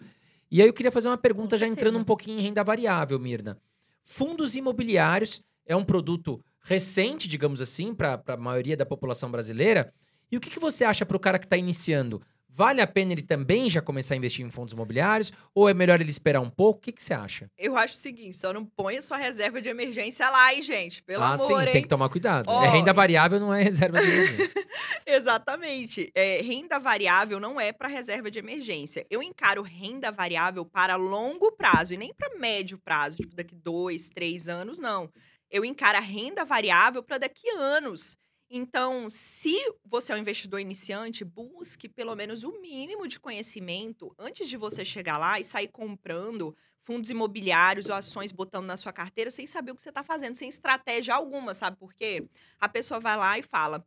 E 0.50 0.60
aí 0.60 0.68
eu 0.68 0.72
queria 0.72 0.92
fazer 0.92 1.08
uma 1.08 1.16
pergunta 1.16 1.56
já 1.56 1.66
entrando 1.66 1.98
um 1.98 2.04
pouquinho 2.04 2.38
em 2.38 2.42
renda 2.42 2.62
variável, 2.62 3.18
Mirna. 3.18 3.56
Fundos 4.02 4.56
imobiliários 4.56 5.42
é 5.64 5.74
um 5.76 5.84
produto 5.84 6.44
recente, 6.62 7.28
digamos 7.28 7.60
assim, 7.60 7.94
para 7.94 8.22
a 8.26 8.36
maioria 8.36 8.76
da 8.76 8.86
população 8.86 9.30
brasileira. 9.30 9.92
E 10.30 10.36
o 10.36 10.40
que, 10.40 10.50
que 10.50 10.60
você 10.60 10.84
acha 10.84 11.04
para 11.04 11.16
o 11.16 11.20
cara 11.20 11.38
que 11.38 11.46
está 11.46 11.56
iniciando? 11.56 12.22
Vale 12.52 12.80
a 12.80 12.86
pena 12.86 13.12
ele 13.12 13.22
também 13.22 13.70
já 13.70 13.80
começar 13.80 14.14
a 14.14 14.16
investir 14.16 14.44
em 14.44 14.50
fundos 14.50 14.72
imobiliários? 14.72 15.32
Ou 15.54 15.68
é 15.68 15.74
melhor 15.74 16.00
ele 16.00 16.10
esperar 16.10 16.40
um 16.40 16.50
pouco? 16.50 16.78
O 16.78 16.82
que, 16.82 16.92
que 16.92 17.02
você 17.02 17.14
acha? 17.14 17.48
Eu 17.56 17.76
acho 17.76 17.94
o 17.94 17.96
seguinte, 17.96 18.36
só 18.36 18.52
não 18.52 18.64
ponha 18.64 19.00
sua 19.00 19.16
reserva 19.16 19.62
de 19.62 19.68
emergência 19.68 20.28
lá, 20.28 20.52
hein, 20.52 20.60
gente? 20.60 21.02
Pelo 21.02 21.22
ah, 21.22 21.34
amor, 21.34 21.46
sim, 21.46 21.54
hein? 21.54 21.72
tem 21.72 21.82
que 21.82 21.88
tomar 21.88 22.08
cuidado. 22.08 22.46
Ó, 22.48 22.64
é 22.64 22.68
renda 22.68 22.92
variável, 22.92 23.38
não 23.38 23.54
é 23.54 23.62
reserva 23.62 24.00
de 24.00 24.06
emergência. 24.06 24.50
Exatamente. 25.06 26.10
É, 26.14 26.42
renda 26.42 26.78
variável 26.78 27.38
não 27.38 27.60
é 27.60 27.72
para 27.72 27.88
reserva 27.88 28.30
de 28.30 28.40
emergência. 28.40 29.06
Eu 29.08 29.22
encaro 29.22 29.62
renda 29.62 30.10
variável 30.10 30.64
para 30.64 30.96
longo 30.96 31.52
prazo 31.52 31.94
e 31.94 31.96
nem 31.96 32.12
para 32.12 32.36
médio 32.36 32.78
prazo, 32.78 33.16
tipo 33.16 33.34
daqui 33.34 33.54
dois, 33.54 34.08
três 34.08 34.48
anos, 34.48 34.78
não. 34.78 35.08
Eu 35.50 35.64
encaro 35.64 35.98
a 35.98 36.00
renda 36.00 36.44
variável 36.44 37.02
para 37.02 37.18
daqui 37.18 37.48
anos. 37.50 38.16
Então, 38.48 39.08
se 39.08 39.56
você 39.84 40.12
é 40.12 40.16
um 40.16 40.18
investidor 40.18 40.60
iniciante, 40.60 41.24
busque 41.24 41.88
pelo 41.88 42.14
menos 42.16 42.42
o 42.42 42.60
mínimo 42.60 43.06
de 43.06 43.20
conhecimento 43.20 44.12
antes 44.18 44.48
de 44.48 44.56
você 44.56 44.84
chegar 44.84 45.18
lá 45.18 45.38
e 45.38 45.44
sair 45.44 45.68
comprando 45.68 46.56
fundos 46.82 47.10
imobiliários 47.10 47.86
ou 47.86 47.94
ações 47.94 48.32
botando 48.32 48.66
na 48.66 48.76
sua 48.76 48.92
carteira 48.92 49.30
sem 49.30 49.46
saber 49.46 49.70
o 49.70 49.76
que 49.76 49.82
você 49.82 49.90
está 49.90 50.02
fazendo, 50.02 50.34
sem 50.34 50.48
estratégia 50.48 51.14
alguma, 51.14 51.54
sabe 51.54 51.76
por 51.76 51.94
quê? 51.94 52.26
A 52.58 52.68
pessoa 52.68 52.98
vai 52.98 53.16
lá 53.16 53.38
e 53.38 53.42
fala: 53.42 53.86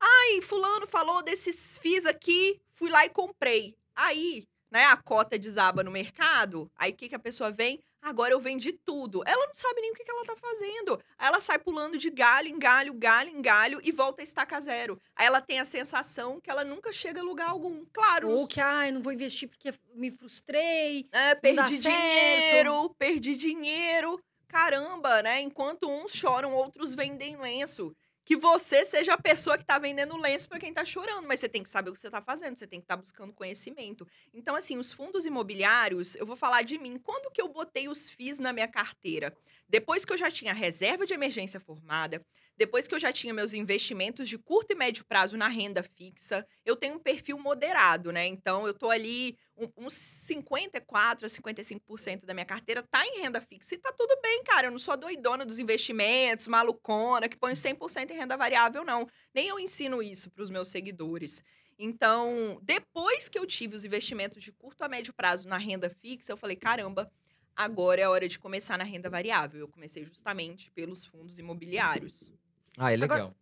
Ai, 0.00 0.40
fulano 0.42 0.86
falou 0.86 1.22
desses 1.22 1.76
FIIs 1.76 2.06
aqui, 2.06 2.60
fui 2.72 2.90
lá 2.90 3.04
e 3.04 3.10
comprei. 3.10 3.76
Aí, 3.94 4.44
né, 4.70 4.86
a 4.86 4.96
cota 4.96 5.38
desaba 5.38 5.84
no 5.84 5.90
mercado, 5.90 6.70
aí 6.76 6.90
o 6.90 6.94
que, 6.94 7.08
que 7.08 7.14
a 7.14 7.20
pessoa 7.20 7.50
vem? 7.50 7.80
Agora 8.02 8.32
eu 8.32 8.40
vendi 8.40 8.72
tudo. 8.72 9.22
Ela 9.26 9.46
não 9.46 9.54
sabe 9.54 9.80
nem 9.80 9.90
o 9.90 9.94
que, 9.94 10.04
que 10.04 10.10
ela 10.10 10.24
tá 10.24 10.34
fazendo. 10.36 11.00
Aí 11.18 11.28
ela 11.28 11.40
sai 11.40 11.58
pulando 11.58 11.98
de 11.98 12.10
galho 12.10 12.48
em 12.48 12.58
galho, 12.58 12.94
galho 12.94 13.30
em 13.30 13.42
galho 13.42 13.80
e 13.84 13.92
volta 13.92 14.22
a 14.22 14.24
estaca 14.24 14.60
zero. 14.60 15.00
Aí 15.14 15.26
ela 15.26 15.40
tem 15.40 15.60
a 15.60 15.64
sensação 15.64 16.40
que 16.40 16.50
ela 16.50 16.64
nunca 16.64 16.92
chega 16.92 17.20
a 17.20 17.24
lugar 17.24 17.50
algum. 17.50 17.84
Claro, 17.92 18.30
Ou 18.30 18.46
que, 18.46 18.60
ai, 18.60 18.90
não 18.90 19.02
vou 19.02 19.12
investir 19.12 19.48
porque 19.48 19.72
me 19.94 20.10
frustrei. 20.10 21.08
é, 21.12 21.34
perdi 21.34 21.76
certo. 21.76 21.94
dinheiro, 21.94 22.90
perdi 22.98 23.36
dinheiro. 23.36 24.20
Caramba, 24.48 25.22
né? 25.22 25.40
Enquanto 25.40 25.88
uns 25.88 26.12
choram, 26.12 26.52
outros 26.52 26.92
vendem 26.92 27.36
lenço. 27.36 27.94
Que 28.24 28.36
você 28.36 28.84
seja 28.84 29.14
a 29.14 29.18
pessoa 29.18 29.58
que 29.58 29.64
tá 29.64 29.78
vendendo 29.78 30.16
lenço 30.16 30.48
para 30.48 30.58
quem 30.58 30.72
tá 30.72 30.84
chorando, 30.84 31.26
mas 31.26 31.40
você 31.40 31.48
tem 31.48 31.62
que 31.62 31.68
saber 31.68 31.90
o 31.90 31.92
que 31.94 32.00
você 32.00 32.10
tá 32.10 32.20
fazendo, 32.20 32.56
você 32.56 32.66
tem 32.66 32.80
que 32.80 32.84
estar 32.84 32.96
tá 32.96 33.02
buscando 33.02 33.32
conhecimento. 33.32 34.06
Então, 34.32 34.54
assim, 34.54 34.76
os 34.76 34.92
fundos 34.92 35.26
imobiliários, 35.26 36.14
eu 36.16 36.26
vou 36.26 36.36
falar 36.36 36.62
de 36.62 36.78
mim. 36.78 36.98
Quando 36.98 37.30
que 37.32 37.40
eu 37.40 37.48
botei 37.48 37.88
os 37.88 38.10
FIIs 38.10 38.38
na 38.38 38.52
minha 38.52 38.68
carteira? 38.68 39.36
Depois 39.68 40.04
que 40.04 40.12
eu 40.12 40.18
já 40.18 40.30
tinha 40.30 40.52
reserva 40.52 41.06
de 41.06 41.14
emergência 41.14 41.60
formada, 41.60 42.24
depois 42.60 42.86
que 42.86 42.94
eu 42.94 43.00
já 43.00 43.10
tinha 43.10 43.32
meus 43.32 43.54
investimentos 43.54 44.28
de 44.28 44.36
curto 44.36 44.72
e 44.72 44.74
médio 44.74 45.02
prazo 45.02 45.34
na 45.34 45.48
renda 45.48 45.82
fixa, 45.82 46.46
eu 46.62 46.76
tenho 46.76 46.96
um 46.96 46.98
perfil 46.98 47.38
moderado, 47.38 48.12
né? 48.12 48.26
Então, 48.26 48.66
eu 48.66 48.74
tô 48.74 48.90
ali, 48.90 49.38
uns 49.78 49.94
54% 49.94 51.24
a 51.24 51.26
55% 51.26 52.26
da 52.26 52.34
minha 52.34 52.44
carteira 52.44 52.82
tá 52.82 53.02
em 53.06 53.22
renda 53.22 53.40
fixa. 53.40 53.74
E 53.74 53.78
tá 53.78 53.90
tudo 53.96 54.14
bem, 54.20 54.44
cara. 54.44 54.66
Eu 54.66 54.70
não 54.70 54.78
sou 54.78 54.94
doidona 54.94 55.46
dos 55.46 55.58
investimentos, 55.58 56.48
malucona, 56.48 57.30
que 57.30 57.36
põe 57.38 57.54
100% 57.54 58.10
em 58.10 58.14
renda 58.14 58.36
variável, 58.36 58.84
não. 58.84 59.06
Nem 59.34 59.48
eu 59.48 59.58
ensino 59.58 60.02
isso 60.02 60.30
para 60.30 60.42
os 60.42 60.50
meus 60.50 60.68
seguidores. 60.68 61.42
Então, 61.78 62.60
depois 62.62 63.26
que 63.26 63.38
eu 63.38 63.46
tive 63.46 63.74
os 63.74 63.86
investimentos 63.86 64.42
de 64.42 64.52
curto 64.52 64.82
a 64.82 64.88
médio 64.88 65.14
prazo 65.14 65.48
na 65.48 65.56
renda 65.56 65.88
fixa, 65.88 66.30
eu 66.30 66.36
falei, 66.36 66.56
caramba, 66.56 67.10
agora 67.56 68.02
é 68.02 68.04
a 68.04 68.10
hora 68.10 68.28
de 68.28 68.38
começar 68.38 68.76
na 68.76 68.84
renda 68.84 69.08
variável. 69.08 69.60
Eu 69.60 69.68
comecei 69.68 70.04
justamente 70.04 70.70
pelos 70.72 71.06
fundos 71.06 71.38
imobiliários. 71.38 72.38
Ah, 72.78 72.92
é 72.92 72.96
legal. 72.96 73.18
Agora, 73.18 73.36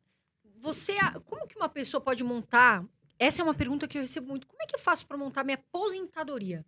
você, 0.61 0.95
como 1.25 1.47
que 1.47 1.57
uma 1.57 1.69
pessoa 1.69 2.01
pode 2.01 2.23
montar? 2.25 2.85
Essa 3.19 3.43
é 3.43 3.45
uma 3.45 3.55
pergunta 3.55 3.87
que 3.87 3.99
eu 3.99 4.03
recebo 4.03 4.29
muito. 4.29 4.47
Como 4.47 4.63
é 4.63 4.67
que 4.67 4.75
eu 4.75 4.81
faço 4.81 5.07
para 5.07 5.17
montar 5.17 5.45
minha 5.45 5.57
aposentadoria? 5.57 6.65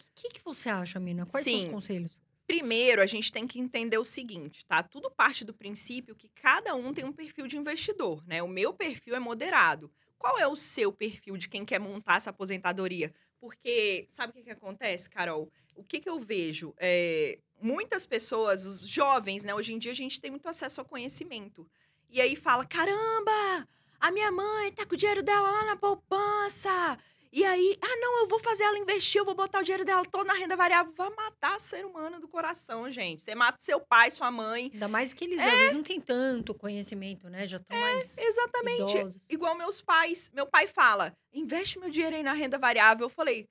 O 0.00 0.04
que, 0.14 0.30
que 0.30 0.44
você 0.44 0.68
acha, 0.68 0.98
Mina? 0.98 1.26
Quais 1.26 1.44
Sim. 1.44 1.52
são 1.52 1.60
os 1.66 1.70
conselhos? 1.70 2.20
Primeiro, 2.46 3.02
a 3.02 3.06
gente 3.06 3.32
tem 3.32 3.46
que 3.46 3.58
entender 3.58 3.98
o 3.98 4.04
seguinte, 4.04 4.64
tá? 4.66 4.82
Tudo 4.82 5.10
parte 5.10 5.44
do 5.44 5.52
princípio 5.52 6.14
que 6.14 6.28
cada 6.28 6.74
um 6.74 6.94
tem 6.94 7.04
um 7.04 7.12
perfil 7.12 7.46
de 7.48 7.56
investidor, 7.58 8.24
né? 8.26 8.42
O 8.42 8.48
meu 8.48 8.72
perfil 8.72 9.16
é 9.16 9.18
moderado. 9.18 9.90
Qual 10.16 10.38
é 10.38 10.46
o 10.46 10.56
seu 10.56 10.92
perfil 10.92 11.36
de 11.36 11.48
quem 11.48 11.64
quer 11.64 11.80
montar 11.80 12.16
essa 12.16 12.30
aposentadoria? 12.30 13.12
Porque 13.40 14.06
sabe 14.08 14.30
o 14.30 14.34
que, 14.34 14.44
que 14.44 14.50
acontece, 14.50 15.10
Carol? 15.10 15.50
O 15.74 15.84
que, 15.84 16.00
que 16.00 16.08
eu 16.08 16.20
vejo? 16.20 16.72
É, 16.78 17.38
muitas 17.60 18.06
pessoas, 18.06 18.64
os 18.64 18.78
jovens, 18.78 19.44
né? 19.44 19.54
Hoje 19.54 19.74
em 19.74 19.78
dia 19.78 19.92
a 19.92 19.94
gente 19.94 20.20
tem 20.20 20.30
muito 20.30 20.48
acesso 20.48 20.80
ao 20.80 20.86
conhecimento. 20.86 21.68
E 22.10 22.20
aí 22.20 22.36
fala: 22.36 22.64
caramba, 22.64 23.66
a 24.00 24.10
minha 24.10 24.30
mãe 24.30 24.72
tá 24.72 24.86
com 24.86 24.94
o 24.94 24.96
dinheiro 24.96 25.22
dela 25.22 25.50
lá 25.50 25.64
na 25.64 25.76
poupança. 25.76 26.98
E 27.32 27.44
aí, 27.44 27.76
ah, 27.82 27.96
não, 27.96 28.20
eu 28.20 28.28
vou 28.28 28.38
fazer 28.38 28.64
ela 28.64 28.78
investir, 28.78 29.18
eu 29.20 29.24
vou 29.24 29.34
botar 29.34 29.60
o 29.60 29.62
dinheiro 29.62 29.84
dela 29.84 30.04
todo 30.06 30.26
na 30.26 30.32
renda 30.32 30.56
variável. 30.56 30.92
Vai 30.96 31.10
matar 31.10 31.60
ser 31.60 31.84
humano 31.84 32.18
do 32.18 32.26
coração, 32.26 32.90
gente. 32.90 33.22
Você 33.22 33.34
mata 33.34 33.58
seu 33.60 33.78
pai, 33.78 34.10
sua 34.10 34.30
mãe. 34.30 34.70
Ainda 34.72 34.88
mais 34.88 35.12
que 35.12 35.24
eles, 35.24 35.38
é. 35.38 35.44
às 35.44 35.58
vezes, 35.58 35.74
não 35.74 35.82
têm 35.82 36.00
tanto 36.00 36.54
conhecimento, 36.54 37.28
né? 37.28 37.46
Já 37.46 37.58
estão 37.58 37.76
é, 37.76 37.80
mais. 37.80 38.16
Exatamente. 38.16 38.96
Idosos. 38.96 39.26
Igual 39.28 39.54
meus 39.54 39.82
pais. 39.82 40.30
Meu 40.32 40.46
pai 40.46 40.66
fala: 40.66 41.12
investe 41.32 41.78
meu 41.78 41.90
dinheiro 41.90 42.16
aí 42.16 42.22
na 42.22 42.32
renda 42.32 42.56
variável. 42.56 43.04
Eu 43.04 43.10
falei, 43.10 43.46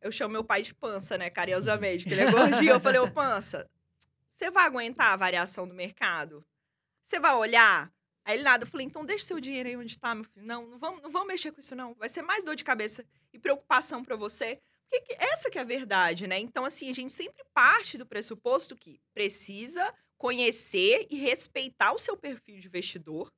eu 0.00 0.12
chamo 0.12 0.32
meu 0.32 0.44
pai 0.44 0.62
de 0.62 0.74
pança, 0.74 1.18
né, 1.18 1.28
carinhosamente, 1.28 2.04
que 2.04 2.14
ele 2.14 2.22
é 2.22 2.30
gordinho. 2.30 2.72
eu 2.72 2.80
falei, 2.80 3.00
ô 3.00 3.10
pança, 3.10 3.68
você 4.30 4.50
vai 4.50 4.64
aguentar 4.64 5.12
a 5.12 5.16
variação 5.16 5.66
do 5.66 5.74
mercado? 5.74 6.44
Você 7.08 7.18
vai 7.18 7.34
olhar? 7.34 7.90
Aí 8.22 8.36
ele 8.36 8.42
nada, 8.42 8.64
eu 8.64 8.68
falei, 8.68 8.86
então 8.86 9.02
deixa 9.02 9.24
seu 9.24 9.40
dinheiro 9.40 9.66
aí 9.66 9.74
onde 9.78 9.98
tá, 9.98 10.14
meu 10.14 10.24
filho. 10.24 10.44
Não, 10.44 10.66
não 10.66 10.78
vamos, 10.78 11.02
não 11.02 11.10
vamos 11.10 11.26
mexer 11.26 11.50
com 11.50 11.58
isso, 11.58 11.74
não. 11.74 11.94
Vai 11.94 12.10
ser 12.10 12.20
mais 12.20 12.44
dor 12.44 12.54
de 12.54 12.62
cabeça 12.62 13.02
e 13.32 13.38
preocupação 13.38 14.04
para 14.04 14.14
você. 14.14 14.60
Porque 14.90 15.16
essa 15.18 15.48
que 15.48 15.56
é 15.56 15.62
a 15.62 15.64
verdade, 15.64 16.26
né? 16.26 16.38
Então, 16.38 16.66
assim, 16.66 16.90
a 16.90 16.92
gente 16.92 17.14
sempre 17.14 17.42
parte 17.54 17.96
do 17.96 18.04
pressuposto 18.04 18.76
que 18.76 19.00
precisa 19.14 19.94
conhecer 20.18 21.06
e 21.08 21.16
respeitar 21.16 21.94
o 21.94 21.98
seu 21.98 22.14
perfil 22.14 22.60
de 22.60 22.66
investidor. 22.66 23.32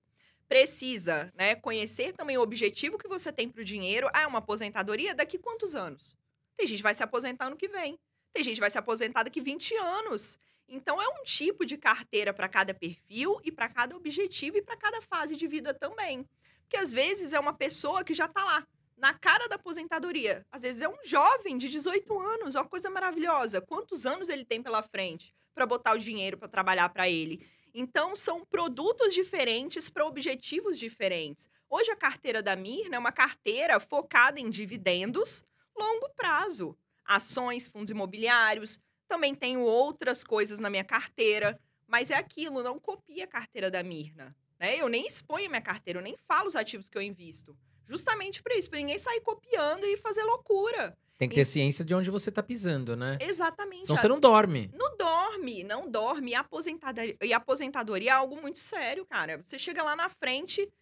Precisa, 0.48 1.32
né, 1.36 1.54
conhecer 1.54 2.12
também 2.12 2.36
o 2.36 2.42
objetivo 2.42 2.98
que 2.98 3.06
você 3.06 3.32
tem 3.32 3.48
para 3.48 3.60
o 3.60 3.64
dinheiro. 3.64 4.08
Ah, 4.12 4.22
é 4.22 4.26
uma 4.26 4.40
aposentadoria? 4.40 5.14
Daqui 5.14 5.38
quantos 5.38 5.76
anos? 5.76 6.16
Tem 6.56 6.66
gente 6.66 6.78
que 6.78 6.82
vai 6.82 6.94
se 6.94 7.04
aposentar 7.04 7.46
ano 7.46 7.56
que 7.56 7.68
vem. 7.68 7.96
Tem 8.32 8.42
gente 8.42 8.54
que 8.54 8.60
vai 8.60 8.70
se 8.70 8.78
aposentar 8.78 9.22
daqui 9.22 9.40
20 9.40 9.76
anos. 9.76 10.40
Então, 10.72 11.02
é 11.02 11.08
um 11.08 11.24
tipo 11.24 11.66
de 11.66 11.76
carteira 11.76 12.32
para 12.32 12.48
cada 12.48 12.72
perfil 12.72 13.40
e 13.42 13.50
para 13.50 13.68
cada 13.68 13.96
objetivo 13.96 14.56
e 14.56 14.62
para 14.62 14.76
cada 14.76 15.02
fase 15.02 15.34
de 15.34 15.48
vida 15.48 15.74
também. 15.74 16.24
Porque 16.62 16.76
às 16.76 16.92
vezes 16.92 17.32
é 17.32 17.40
uma 17.40 17.52
pessoa 17.52 18.04
que 18.04 18.14
já 18.14 18.26
está 18.26 18.44
lá, 18.44 18.64
na 18.96 19.12
cara 19.12 19.48
da 19.48 19.56
aposentadoria. 19.56 20.46
Às 20.52 20.62
vezes 20.62 20.80
é 20.80 20.88
um 20.88 20.96
jovem 21.04 21.58
de 21.58 21.68
18 21.68 22.16
anos, 22.20 22.54
uma 22.54 22.64
coisa 22.64 22.88
maravilhosa. 22.88 23.60
Quantos 23.60 24.06
anos 24.06 24.28
ele 24.28 24.44
tem 24.44 24.62
pela 24.62 24.80
frente 24.80 25.34
para 25.52 25.66
botar 25.66 25.92
o 25.92 25.98
dinheiro 25.98 26.38
para 26.38 26.46
trabalhar 26.46 26.88
para 26.90 27.08
ele? 27.08 27.44
Então, 27.74 28.14
são 28.14 28.44
produtos 28.44 29.12
diferentes 29.12 29.90
para 29.90 30.06
objetivos 30.06 30.78
diferentes. 30.78 31.48
Hoje, 31.68 31.90
a 31.90 31.96
carteira 31.96 32.40
da 32.40 32.54
Mirna 32.54 32.94
é 32.94 32.98
uma 32.98 33.12
carteira 33.12 33.80
focada 33.80 34.38
em 34.38 34.48
dividendos 34.48 35.44
longo 35.76 36.08
prazo. 36.10 36.76
Ações, 37.04 37.66
fundos 37.66 37.90
imobiliários, 37.90 38.78
também 39.10 39.34
tenho 39.34 39.60
outras 39.62 40.22
coisas 40.22 40.60
na 40.60 40.70
minha 40.70 40.84
carteira, 40.84 41.60
mas 41.88 42.10
é 42.10 42.14
aquilo, 42.14 42.62
não 42.62 42.78
copia 42.78 43.24
a 43.24 43.26
carteira 43.26 43.68
da 43.68 43.82
Mirna. 43.82 44.36
Né? 44.56 44.76
Eu 44.76 44.88
nem 44.88 45.04
exponho 45.04 45.50
minha 45.50 45.60
carteira, 45.60 45.98
eu 45.98 46.02
nem 46.02 46.16
falo 46.28 46.46
os 46.46 46.54
ativos 46.54 46.88
que 46.88 46.96
eu 46.96 47.02
invisto. 47.02 47.58
Justamente 47.88 48.40
para 48.40 48.56
isso, 48.56 48.70
para 48.70 48.78
ninguém 48.78 48.98
sair 48.98 49.20
copiando 49.20 49.84
e 49.84 49.96
fazer 49.96 50.22
loucura. 50.22 50.96
Tem 51.18 51.28
que 51.28 51.34
ter 51.34 51.44
ciência 51.44 51.84
de 51.84 51.92
onde 51.92 52.08
você 52.08 52.28
está 52.28 52.40
pisando, 52.40 52.96
né? 52.96 53.18
Exatamente. 53.20 53.84
Senão 53.84 53.96
você 53.96 54.06
não 54.06 54.20
dorme. 54.20 54.70
Não 54.72 54.96
dorme, 54.96 55.64
não 55.64 55.90
dorme. 55.90 56.30
E 56.30 56.34
aposentadoria, 56.36 57.16
e 57.20 57.32
aposentadoria 57.32 58.10
é 58.10 58.14
algo 58.14 58.40
muito 58.40 58.60
sério, 58.60 59.04
cara. 59.04 59.42
Você 59.42 59.58
chega 59.58 59.82
lá 59.82 59.96
na 59.96 60.08
frente, 60.08 60.72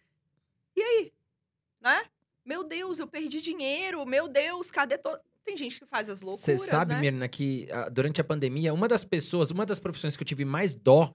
e 0.75 0.81
aí? 0.81 1.11
Né? 1.81 2.05
Meu 2.45 2.63
Deus, 2.63 2.99
eu 2.99 3.07
perdi 3.07 3.41
dinheiro. 3.41 4.05
Meu 4.05 4.27
Deus, 4.27 4.69
cadê 4.69 4.99
todo 4.99 5.19
tem 5.49 5.57
gente 5.57 5.79
que 5.79 5.85
faz 5.85 6.09
as 6.09 6.21
loucuras, 6.21 6.43
Você 6.43 6.57
sabe, 6.57 6.93
né? 6.93 7.01
Mirna, 7.01 7.27
que 7.27 7.67
uh, 7.71 7.91
durante 7.91 8.21
a 8.21 8.23
pandemia, 8.23 8.73
uma 8.73 8.87
das 8.87 9.03
pessoas, 9.03 9.49
uma 9.49 9.65
das 9.65 9.79
profissões 9.79 10.15
que 10.15 10.21
eu 10.21 10.27
tive 10.27 10.45
mais 10.45 10.73
dó 10.73 11.13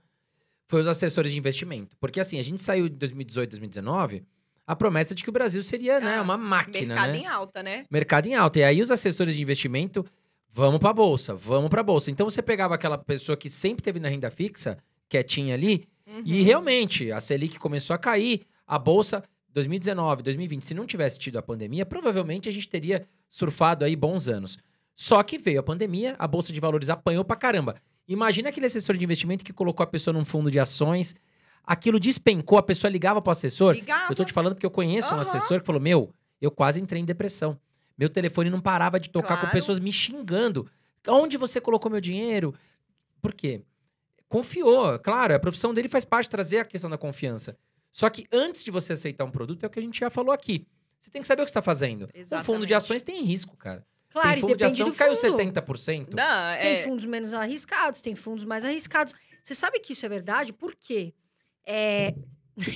foi 0.67 0.81
os 0.81 0.87
assessores 0.87 1.31
de 1.31 1.39
investimento. 1.39 1.97
Porque 1.99 2.19
assim, 2.19 2.39
a 2.41 2.43
gente 2.43 2.61
saiu 2.61 2.89
de 2.89 2.97
2018, 2.97 3.51
2019, 3.51 4.25
a 4.67 4.75
promessa 4.75 5.15
de 5.15 5.23
que 5.23 5.29
o 5.29 5.33
Brasil 5.33 5.63
seria, 5.63 6.01
né, 6.01 6.15
ah, 6.15 6.17
né, 6.17 6.21
uma 6.21 6.37
máquina, 6.37 6.95
mercado 6.95 7.13
né? 7.13 7.19
em 7.19 7.27
alta, 7.27 7.63
né? 7.63 7.85
Mercado 7.91 8.27
em 8.27 8.35
alta. 8.35 8.59
E 8.59 8.65
aí 8.65 8.83
os 8.83 8.91
assessores 8.91 9.35
de 9.35 9.43
investimento, 9.43 10.05
vamos 10.51 10.81
pra 10.81 10.93
bolsa, 10.93 11.35
vamos 11.35 11.69
pra 11.69 11.83
bolsa. 11.83 12.11
Então 12.11 12.29
você 12.29 12.43
pegava 12.43 12.75
aquela 12.75 12.99
pessoa 12.99 13.37
que 13.37 13.51
sempre 13.51 13.83
teve 13.85 14.01
na 14.01 14.09
renda 14.09 14.31
fixa, 14.31 14.79
quietinha 15.09 15.55
ali, 15.55 15.87
uhum. 16.07 16.23
e 16.25 16.43
realmente 16.43 17.13
a 17.13 17.21
Selic 17.21 17.59
começou 17.59 17.95
a 17.95 17.99
cair, 17.99 18.43
a 18.67 18.79
bolsa 18.79 19.23
2019, 19.53 20.23
2020, 20.23 20.65
se 20.65 20.75
não 20.75 20.87
tivesse 20.87 21.19
tido 21.19 21.39
a 21.39 21.43
pandemia, 21.43 21.87
provavelmente 21.87 22.49
a 22.49 22.53
gente 22.53 22.69
teria 22.69 23.07
surfado 23.35 23.85
aí 23.85 23.97
bons 23.97 24.29
anos. 24.29 24.57
Só 24.95 25.21
que 25.25 25.39
veio 25.39 25.59
a 25.59 25.63
pandemia, 25.63 26.15
a 26.21 26.29
bolsa 26.29 26.53
de 26.53 26.61
valores 26.61 26.89
apanhou 26.89 27.25
pra 27.25 27.35
caramba. 27.35 27.75
Imagina 28.07 28.51
aquele 28.51 28.67
assessor 28.67 28.97
de 28.97 29.03
investimento 29.03 29.45
que 29.45 29.53
colocou 29.53 29.83
a 29.83 29.87
pessoa 29.89 30.15
num 30.15 30.25
fundo 30.25 30.53
de 30.53 30.61
ações, 30.61 31.17
aquilo 31.65 31.99
despencou, 31.99 32.59
a 32.59 32.63
pessoa 32.63 32.89
ligava 32.89 33.21
pro 33.21 33.33
assessor. 33.33 33.75
Ligava. 33.75 34.13
Eu 34.13 34.15
tô 34.15 34.25
te 34.25 34.33
falando 34.33 34.55
porque 34.55 34.65
eu 34.65 34.71
conheço 34.71 35.11
uhum. 35.11 35.19
um 35.19 35.21
assessor 35.21 35.59
que 35.59 35.67
falou: 35.67 35.81
Meu, 35.81 36.15
eu 36.41 36.49
quase 36.49 36.81
entrei 36.81 37.03
em 37.03 37.05
depressão. 37.05 37.59
Meu 37.99 38.09
telefone 38.09 38.51
não 38.51 38.61
parava 38.61 39.01
de 39.01 39.11
tocar 39.11 39.35
claro. 39.35 39.47
com 39.47 39.53
pessoas 39.53 39.81
me 39.81 39.91
xingando. 39.91 40.71
Onde 41.09 41.37
você 41.37 41.61
colocou 41.61 41.91
meu 41.91 42.01
dinheiro? 42.01 42.55
Por 43.21 43.35
quê? 43.35 43.63
Confiou, 44.29 44.97
claro, 45.01 45.35
a 45.35 45.41
profissão 45.41 45.75
dele 45.75 45.89
faz 45.89 46.05
parte 46.05 46.27
de 46.27 46.31
trazer 46.31 46.59
a 46.59 46.65
questão 46.65 46.89
da 46.89 46.97
confiança. 46.97 47.57
Só 47.91 48.09
que 48.09 48.27
antes 48.33 48.63
de 48.63 48.71
você 48.71 48.93
aceitar 48.93 49.25
um 49.25 49.31
produto, 49.31 49.65
é 49.65 49.67
o 49.67 49.71
que 49.71 49.79
a 49.81 49.83
gente 49.83 49.99
já 49.99 50.09
falou 50.09 50.33
aqui. 50.33 50.67
Você 51.05 51.11
tem 51.11 51.21
que 51.21 51.29
saber 51.29 51.43
o 51.43 51.45
que 51.45 51.51
está 51.51 51.61
fazendo. 51.61 52.09
Exatamente. 52.15 52.43
Um 52.43 52.55
fundo 52.55 52.67
de 52.67 52.73
ações 52.73 53.03
tem 53.03 53.23
risco, 53.23 53.55
cara. 53.59 53.87
Claro, 54.09 54.31
tem 54.31 54.41
fundo 54.41 54.57
de 54.57 54.65
ação 54.65 54.91
que 54.91 54.97
caiu 54.97 55.13
70%. 55.13 56.15
Não, 56.15 56.49
é... 56.49 56.77
Tem 56.77 56.85
fundos 56.85 57.05
menos 57.05 57.35
arriscados, 57.35 58.01
tem 58.01 58.15
fundos 58.15 58.47
mais 58.47 58.65
arriscados. 58.65 59.13
Você 59.43 59.55
sabe 59.55 59.81
que 59.81 59.93
isso 59.93 60.07
é 60.07 60.09
verdade? 60.09 60.51
Por 60.51 60.75
quê? 60.75 61.13
É, 61.67 62.15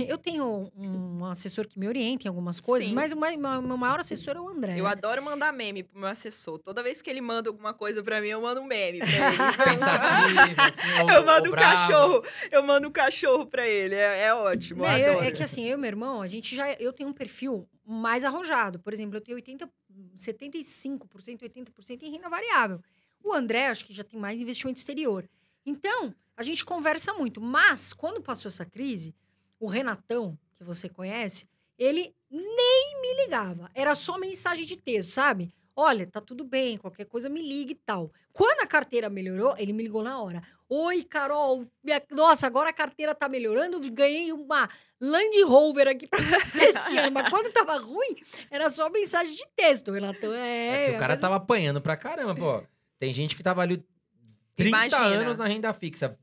Eu 0.09 0.19
tenho 0.19 0.71
um 0.77 1.25
assessor 1.27 1.67
que 1.67 1.79
me 1.79 1.87
orienta 1.87 2.27
em 2.27 2.29
algumas 2.29 2.59
coisas, 2.59 2.89
Sim. 2.89 2.95
mas 2.95 3.13
o 3.13 3.17
meu 3.17 3.77
maior 3.77 4.01
assessor 4.01 4.37
é 4.37 4.41
o 4.41 4.49
André. 4.49 4.79
Eu 4.79 4.87
adoro 4.87 5.23
mandar 5.23 5.53
meme 5.53 5.85
pro 5.85 6.01
meu 6.01 6.09
assessor. 6.09 6.59
Toda 6.59 6.83
vez 6.83 7.01
que 7.01 7.09
ele 7.09 7.21
manda 7.21 7.49
alguma 7.49 7.73
coisa 7.73 8.03
pra 8.03 8.21
mim, 8.21 8.29
eu 8.29 8.41
mando 8.41 8.61
um 8.61 8.67
meme 8.67 8.99
pra 8.99 9.09
ele. 9.29 9.73
Pensativo, 9.73 10.41
assim, 10.59 11.11
Eu 11.15 11.25
mando 11.25 11.51
um 11.51 11.55
cachorro. 11.55 12.25
Eu 12.51 12.63
mando 12.65 12.89
um 12.89 12.91
cachorro 12.91 13.47
pra 13.47 13.69
ele. 13.69 13.95
É, 13.95 14.25
é 14.25 14.35
ótimo. 14.35 14.85
É, 14.85 15.09
eu, 15.09 15.23
é 15.23 15.31
que 15.31 15.43
assim, 15.43 15.65
eu 15.65 15.79
e 15.79 15.81
meu 15.81 15.89
irmão, 15.89 16.21
a 16.23 16.27
gente 16.27 16.57
já. 16.57 16.73
Eu 16.73 16.93
tenho 16.93 17.09
um 17.09 17.15
perfil 17.15 17.69
mais 17.87 18.25
arrojado. 18.25 18.81
Por 18.81 18.93
exemplo, 18.93 19.17
eu 19.17 19.21
tenho 19.21 19.37
80, 19.37 19.69
75%, 20.17 21.09
80% 21.43 22.03
em 22.03 22.11
renda 22.11 22.29
variável. 22.29 22.81
O 23.23 23.33
André, 23.33 23.69
acho 23.69 23.85
que 23.85 23.93
já 23.93 24.03
tem 24.03 24.19
mais 24.19 24.41
investimento 24.41 24.79
exterior. 24.79 25.29
Então, 25.65 26.15
a 26.37 26.43
gente 26.43 26.65
conversa 26.65 27.13
muito. 27.13 27.41
Mas, 27.41 27.93
quando 27.93 28.21
passou 28.21 28.49
essa 28.49 28.65
crise 28.65 29.15
o 29.61 29.67
Renatão, 29.67 30.39
que 30.57 30.65
você 30.65 30.89
conhece, 30.89 31.47
ele 31.79 32.15
nem 32.31 33.01
me 33.01 33.23
ligava. 33.25 33.71
Era 33.75 33.95
só 33.95 34.19
mensagem 34.19 34.65
de 34.67 34.77
texto, 34.77 35.11
sabe? 35.11 35.53
Olha, 35.75 36.07
tá 36.09 36.21
tudo 36.21 36.43
bem, 36.45 36.77
qualquer 36.77 37.05
coisa 37.05 37.29
me 37.29 37.41
liga 37.41 37.71
e 37.71 37.75
tal. 37.77 38.11
Quando 38.33 38.61
a 38.61 38.67
carteira 38.67 39.09
melhorou, 39.09 39.55
ele 39.59 39.73
me 39.73 39.85
ligou 39.85 40.03
na 40.03 40.21
hora. 40.21 40.43
Oi, 40.69 41.05
Carol. 41.05 41.65
minha- 41.85 42.03
Nossa, 42.11 42.47
agora 42.49 42.71
a 42.71 42.73
carteira 42.73 43.15
tá 43.15 43.29
melhorando. 43.29 43.79
Ganhei 43.93 44.33
uma 44.33 44.69
Land 45.01 45.41
Rover 45.45 45.87
aqui 45.87 46.07
pra 46.09 46.19
você 46.21 46.65
esse 46.65 46.99
ano. 46.99 47.13
Mas 47.13 47.29
quando 47.31 47.53
tava 47.53 47.79
ruim, 47.79 48.17
era 48.51 48.69
só 48.71 48.91
mensagem 48.91 49.37
de 49.37 49.47
texto, 49.55 49.93
Renatão. 49.93 50.35
É, 50.35 50.91
É, 50.93 50.97
o 50.97 50.99
cara 50.99 51.15
mas- 51.15 51.21
tava 51.21 51.37
apanhando 51.37 51.81
pra 51.81 51.97
caramba, 51.97 52.35
pô. 52.35 52.63
Tem 52.99 53.15
gente 53.15 53.37
que 53.37 53.43
tava 53.45 53.63
ali 53.63 53.83
30 54.57 54.77
Imagina. 54.77 55.07
anos 55.23 55.39
na 55.39 55.47
renda 55.47 55.73
fixa. 55.73 56.19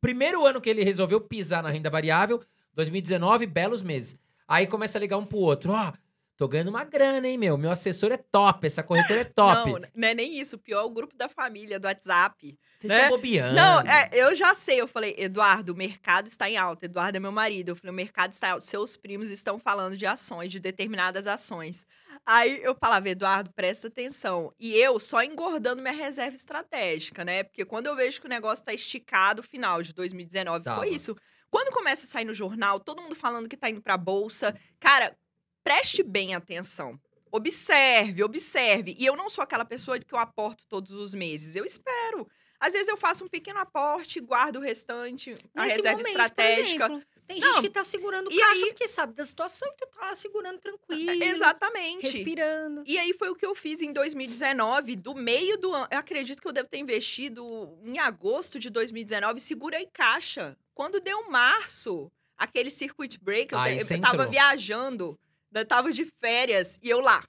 Primeiro 0.00 0.44
ano 0.46 0.60
que 0.60 0.68
ele 0.68 0.84
resolveu 0.84 1.20
pisar 1.22 1.62
na 1.62 1.70
renda 1.70 1.88
variável, 1.88 2.42
2019, 2.80 3.46
belos 3.46 3.82
meses. 3.82 4.18
Aí 4.48 4.66
começa 4.66 4.98
a 4.98 5.00
ligar 5.00 5.18
um 5.18 5.24
pro 5.24 5.38
outro. 5.38 5.72
Ó, 5.72 5.92
tô 6.36 6.48
ganhando 6.48 6.68
uma 6.68 6.82
grana, 6.82 7.28
hein, 7.28 7.36
meu? 7.36 7.58
Meu 7.58 7.70
assessor 7.70 8.10
é 8.10 8.16
top, 8.16 8.66
essa 8.66 8.82
corretora 8.82 9.20
é 9.20 9.24
top. 9.24 9.70
Não, 9.72 9.80
não 9.94 10.08
é 10.08 10.14
nem 10.14 10.40
isso. 10.40 10.56
O 10.56 10.58
pior 10.58 10.80
é 10.80 10.84
o 10.84 10.90
grupo 10.90 11.16
da 11.16 11.28
família, 11.28 11.78
do 11.78 11.86
WhatsApp. 11.86 12.58
Vocês 12.78 12.88
né? 12.88 13.02
estão 13.02 13.16
bobeando. 13.16 13.54
Não, 13.54 13.80
é, 13.82 14.08
eu 14.12 14.34
já 14.34 14.54
sei. 14.54 14.80
Eu 14.80 14.88
falei, 14.88 15.14
Eduardo, 15.18 15.72
o 15.72 15.76
mercado 15.76 16.26
está 16.26 16.48
em 16.48 16.56
alta. 16.56 16.86
Eduardo 16.86 17.16
é 17.16 17.20
meu 17.20 17.30
marido. 17.30 17.68
Eu 17.68 17.76
falei, 17.76 17.90
o 17.90 17.94
mercado 17.94 18.32
está 18.32 18.48
em 18.48 18.50
alta. 18.52 18.64
Seus 18.64 18.96
primos 18.96 19.28
estão 19.28 19.58
falando 19.58 19.96
de 19.96 20.06
ações, 20.06 20.50
de 20.50 20.58
determinadas 20.58 21.26
ações. 21.26 21.86
Aí 22.24 22.62
eu 22.62 22.74
falava, 22.74 23.08
Eduardo, 23.08 23.50
presta 23.52 23.88
atenção. 23.88 24.52
E 24.58 24.74
eu 24.74 24.98
só 24.98 25.22
engordando 25.22 25.82
minha 25.82 25.94
reserva 25.94 26.36
estratégica, 26.36 27.24
né? 27.24 27.42
Porque 27.42 27.64
quando 27.64 27.86
eu 27.86 27.96
vejo 27.96 28.20
que 28.20 28.26
o 28.26 28.30
negócio 28.30 28.64
tá 28.64 28.72
esticado, 28.72 29.42
final 29.42 29.82
de 29.82 29.92
2019, 29.92 30.64
Tava. 30.64 30.78
foi 30.78 30.90
isso. 30.90 31.16
Quando 31.50 31.72
começa 31.72 32.04
a 32.04 32.08
sair 32.08 32.24
no 32.24 32.34
jornal, 32.34 32.78
todo 32.78 33.02
mundo 33.02 33.14
falando 33.14 33.48
que 33.48 33.56
tá 33.56 33.68
indo 33.68 33.82
pra 33.82 33.96
bolsa, 33.96 34.58
cara, 34.78 35.16
preste 35.64 36.02
bem 36.02 36.34
atenção. 36.34 36.98
Observe, 37.32 38.22
observe. 38.22 38.96
E 38.98 39.06
eu 39.06 39.16
não 39.16 39.28
sou 39.28 39.42
aquela 39.42 39.64
pessoa 39.64 39.98
que 39.98 40.14
eu 40.14 40.18
aporto 40.18 40.64
todos 40.68 40.92
os 40.92 41.14
meses. 41.14 41.54
Eu 41.56 41.64
espero. 41.64 42.28
Às 42.58 42.72
vezes 42.72 42.88
eu 42.88 42.96
faço 42.96 43.24
um 43.24 43.28
pequeno 43.28 43.58
aporte, 43.58 44.20
guardo 44.20 44.56
o 44.56 44.60
restante, 44.60 45.34
a 45.54 45.64
Nesse 45.64 45.76
reserva 45.76 45.98
momento, 45.98 46.08
estratégica. 46.08 46.88
Por 46.88 46.94
exemplo, 46.96 47.08
tem 47.30 47.38
Não, 47.38 47.54
gente 47.54 47.62
que 47.62 47.70
tá 47.70 47.84
segurando 47.84 48.30
e 48.32 48.36
caixa 48.36 48.52
aí- 48.64 48.66
porque 48.70 48.88
sabe 48.88 49.14
da 49.14 49.24
situação 49.24 49.68
e 49.68 49.76
tu 49.76 49.86
tá 49.86 50.12
segurando 50.16 50.58
tranquilo. 50.58 51.22
Exatamente. 51.22 52.02
Respirando. 52.06 52.82
E 52.84 52.98
aí 52.98 53.12
foi 53.14 53.28
o 53.30 53.36
que 53.36 53.46
eu 53.46 53.54
fiz 53.54 53.80
em 53.80 53.92
2019, 53.92 54.96
do 54.96 55.14
meio 55.14 55.56
do 55.56 55.72
ano. 55.72 55.86
Eu 55.92 55.98
acredito 55.98 56.42
que 56.42 56.48
eu 56.48 56.52
devo 56.52 56.68
ter 56.68 56.78
investido 56.78 57.78
em 57.84 57.98
agosto 58.00 58.58
de 58.58 58.68
2019, 58.68 59.38
segura 59.38 59.80
e 59.80 59.86
caixa. 59.86 60.56
Quando 60.74 61.00
deu 61.00 61.30
março, 61.30 62.10
aquele 62.36 62.70
circuit 62.70 63.16
break, 63.22 63.54
eu, 63.54 63.60
você 63.60 63.94
eu 63.94 64.00
tava 64.00 64.14
entrou. 64.16 64.30
viajando, 64.30 65.18
eu 65.54 65.66
tava 65.66 65.92
de 65.92 66.04
férias, 66.20 66.78
e 66.82 66.90
eu 66.90 67.00
lá. 67.00 67.24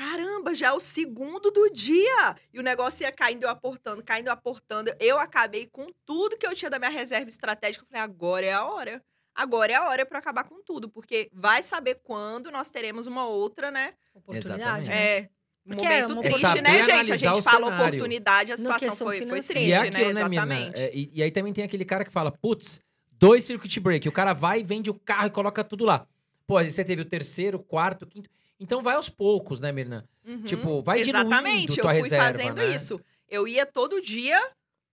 Caramba, 0.00 0.54
já 0.54 0.68
é 0.68 0.72
o 0.72 0.80
segundo 0.80 1.50
do 1.50 1.68
dia! 1.68 2.34
E 2.54 2.58
o 2.58 2.62
negócio 2.62 3.02
ia 3.02 3.12
caindo, 3.12 3.42
eu 3.42 3.50
aportando, 3.50 4.02
caindo, 4.02 4.28
eu 4.28 4.32
aportando. 4.32 4.90
Eu 4.98 5.18
acabei 5.18 5.66
com 5.66 5.88
tudo 6.06 6.38
que 6.38 6.46
eu 6.46 6.54
tinha 6.54 6.70
da 6.70 6.78
minha 6.78 6.90
reserva 6.90 7.28
estratégica. 7.28 7.84
Eu 7.84 7.86
falei, 7.86 8.02
agora 8.02 8.46
é 8.46 8.52
a 8.52 8.64
hora. 8.64 9.02
Agora 9.34 9.70
é 9.70 9.74
a 9.74 9.86
hora 9.86 10.06
para 10.06 10.18
acabar 10.18 10.44
com 10.44 10.62
tudo, 10.62 10.88
porque 10.88 11.28
vai 11.34 11.62
saber 11.62 12.00
quando 12.02 12.50
nós 12.50 12.70
teremos 12.70 13.06
uma 13.06 13.26
outra, 13.26 13.70
né? 13.70 13.92
Oportunidade. 14.14 14.62
Exatamente. 14.62 14.88
né? 14.88 15.16
É. 15.18 15.28
Porque 15.66 15.84
momento 15.84 16.10
é 16.10 16.14
uma 16.14 16.22
triste, 16.22 16.60
né, 16.62 16.78
É 16.78 16.82
saber 16.82 16.96
gente? 16.96 17.12
A 17.12 17.16
gente 17.18 17.42
fala 17.42 17.66
cenário. 17.66 17.86
oportunidade, 17.86 18.52
a 18.52 18.56
situação 18.56 18.96
foi, 18.96 19.18
foi 19.18 19.18
financeira. 19.18 19.60
triste, 19.60 19.68
E 19.68 19.72
é 19.72 19.76
aquilo, 19.76 20.14
né? 20.14 20.22
né, 20.22 20.28
Mirna? 20.28 20.54
Exatamente. 20.54 20.80
É, 20.80 20.96
e, 20.96 21.10
e 21.12 21.22
aí 21.22 21.30
também 21.30 21.52
tem 21.52 21.62
aquele 21.62 21.84
cara 21.84 22.06
que 22.06 22.10
fala, 22.10 22.32
putz, 22.32 22.80
dois 23.12 23.44
circuit 23.44 23.78
break. 23.78 24.08
O 24.08 24.12
cara 24.12 24.32
vai, 24.32 24.62
vende 24.62 24.88
o 24.88 24.94
carro 24.94 25.26
e 25.26 25.30
coloca 25.30 25.62
tudo 25.62 25.84
lá. 25.84 26.06
Pô, 26.46 26.56
aí 26.56 26.70
você 26.70 26.82
teve 26.82 27.02
o 27.02 27.04
terceiro, 27.04 27.58
quarto, 27.58 28.06
quinto. 28.06 28.30
Então 28.60 28.82
vai 28.82 28.94
aos 28.94 29.08
poucos, 29.08 29.58
né, 29.60 29.72
Mirna? 29.72 30.06
Uhum. 30.24 30.42
Tipo, 30.42 30.82
vai 30.82 31.02
diluindo 31.02 31.26
Exatamente, 31.28 31.80
tua 31.80 31.90
eu 31.94 32.00
fui 32.00 32.02
reserva, 32.10 32.26
fazendo 32.38 32.56
né? 32.56 32.74
isso. 32.76 33.00
Eu 33.26 33.48
ia 33.48 33.64
todo 33.64 34.00
dia 34.02 34.38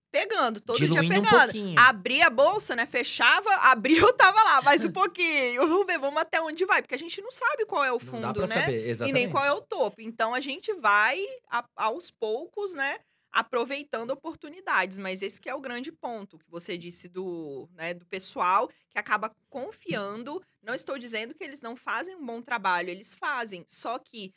pegando, 0.09 0.61
todo 0.61 0.77
Diluindo 0.77 1.01
dia 1.01 1.19
um 1.19 1.23
pegando. 1.23 1.41
pouquinho. 1.43 1.79
Abria 1.79 2.27
a 2.27 2.29
bolsa, 2.29 2.75
né? 2.75 2.85
Fechava, 2.85 3.49
abria, 3.69 3.99
eu 3.99 4.13
tava 4.13 4.41
lá, 4.41 4.61
mais 4.61 4.85
um 4.85 4.91
pouquinho. 4.91 5.67
Vamos 5.67 5.85
ver, 5.85 5.99
vamos 5.99 6.19
até 6.21 6.41
onde 6.41 6.63
vai, 6.65 6.81
porque 6.81 6.95
a 6.95 6.99
gente 6.99 7.21
não 7.21 7.29
sabe 7.31 7.65
qual 7.65 7.83
é 7.83 7.89
o 7.91 7.95
Não 7.95 7.99
fundo, 7.99 8.21
dá 8.21 8.33
pra 8.33 8.47
né? 8.47 8.61
saber, 8.61 8.85
e 8.85 8.89
exatamente. 8.89 9.13
nem 9.21 9.29
qual 9.29 9.43
é 9.43 9.51
o 9.51 9.61
topo. 9.61 9.99
Então 10.01 10.33
a 10.33 10.39
gente 10.39 10.73
vai 10.75 11.21
a- 11.51 11.65
aos 11.75 12.09
poucos, 12.09 12.73
né? 12.73 12.99
Aproveitando 13.31 14.11
oportunidades, 14.11 14.97
mas 14.97 15.21
esse 15.21 15.39
que 15.39 15.49
é 15.49 15.53
o 15.53 15.61
grande 15.61 15.91
ponto 15.91 16.39
que 16.39 16.49
você 16.49 16.77
disse 16.77 17.07
do, 17.07 17.69
né, 17.73 17.93
do 17.93 18.05
pessoal 18.05 18.67
que 18.89 18.97
acaba 18.97 19.35
confiando. 19.49 20.41
Não 20.61 20.73
estou 20.73 20.97
dizendo 20.97 21.35
que 21.35 21.43
eles 21.43 21.61
não 21.61 21.75
fazem 21.75 22.15
um 22.15 22.25
bom 22.25 22.41
trabalho, 22.41 22.89
eles 22.89 23.13
fazem, 23.13 23.63
só 23.67 23.99
que 23.99 24.33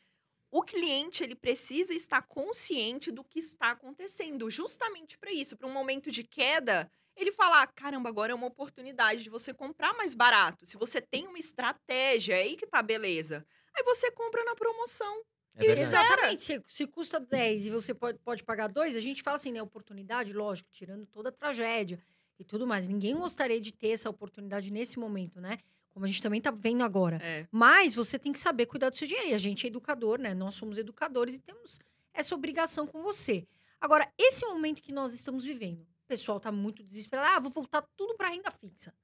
o 0.51 0.63
cliente 0.63 1.23
ele 1.23 1.35
precisa 1.37 1.95
estar 1.95 2.23
consciente 2.23 3.13
do 3.13 3.25
que 3.25 3.39
está 3.39 3.71
acontecendo, 3.71 4.51
justamente 4.51 5.17
para 5.19 5.33
isso, 5.33 5.57
para 5.57 5.69
um 5.69 5.73
momento 5.73 6.11
de 6.11 6.25
queda, 6.25 6.91
ele 7.17 7.33
falar, 7.33 7.67
caramba, 7.69 8.09
agora 8.09 8.33
é 8.33 8.35
uma 8.35 8.47
oportunidade 8.49 9.23
de 9.23 9.31
você 9.31 9.55
comprar 9.55 9.95
mais 9.95 10.15
barato. 10.15 10.67
Se 10.67 10.77
você 10.77 11.01
tem 11.01 11.27
uma 11.27 11.39
estratégia, 11.39 12.35
é 12.35 12.43
aí 12.43 12.57
que 12.57 12.67
tá 12.67 12.83
beleza. 12.83 13.47
Aí 13.77 13.85
você 13.85 14.11
compra 14.11 14.45
na 14.45 14.55
promoção. 14.57 15.23
É. 15.57 15.67
Exatamente. 15.67 16.43
Se, 16.43 16.63
se 16.67 16.87
custa 16.87 17.21
10 17.21 17.67
e 17.67 17.71
você 17.71 17.95
pode, 17.95 18.19
pode 18.19 18.45
pagar 18.45 18.69
2, 18.69 18.97
a 18.97 19.01
gente 19.01 19.23
fala 19.23 19.37
assim, 19.37 19.53
né? 19.53 19.63
Oportunidade, 19.63 20.33
lógico, 20.33 20.71
tirando 20.71 21.07
toda 21.07 21.29
a 21.29 21.33
tragédia 21.33 22.01
e 22.39 22.45
tudo 22.45 22.67
mais. 22.67 22.89
Ninguém 22.89 23.15
gostaria 23.17 23.61
de 23.61 23.73
ter 23.73 23.91
essa 23.91 24.09
oportunidade 24.09 24.71
nesse 24.71 24.99
momento, 24.99 25.41
né? 25.41 25.59
Como 25.91 26.07
a 26.07 26.09
gente 26.09 26.23
também 26.23 26.41
tá 26.41 26.51
vendo 26.51 26.83
agora. 26.83 27.19
É. 27.23 27.47
Mas 27.51 27.95
você 27.95 28.19
tem 28.19 28.33
que 28.33 28.39
saber 28.39 28.67
cuidar 28.67 28.91
do 28.91 28.97
seu 28.97 29.07
dinheiro. 29.07 29.31
E 29.31 29.35
a 29.35 29.39
gente 29.39 29.67
é 29.67 29.69
educador, 29.69 30.19
né? 30.19 30.35
Nós 30.35 30.55
somos 30.55 30.79
educadores 30.79 31.37
e 31.37 31.41
temos 31.41 31.81
essa 32.15 32.35
obrigação 32.35 32.87
com 32.87 33.03
você. 33.03 33.47
Agora, 33.81 34.11
esse 34.17 34.47
momento 34.47 34.83
que 34.83 34.93
nós 34.93 35.13
estamos 35.13 35.45
vivendo, 35.45 35.83
o 35.83 36.07
pessoal 36.07 36.39
tá 36.39 36.53
muito 36.53 36.83
desesperado. 36.83 37.29
Ah, 37.29 37.41
vou 37.41 37.51
voltar 37.51 37.83
tudo 37.97 38.15
para 38.15 38.29
renda 38.29 38.51
fixa. 38.51 38.95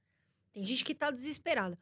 Tem 0.53 0.65
gente 0.65 0.83
que 0.83 0.95
tá 0.95 1.11
desesperada. 1.11 1.77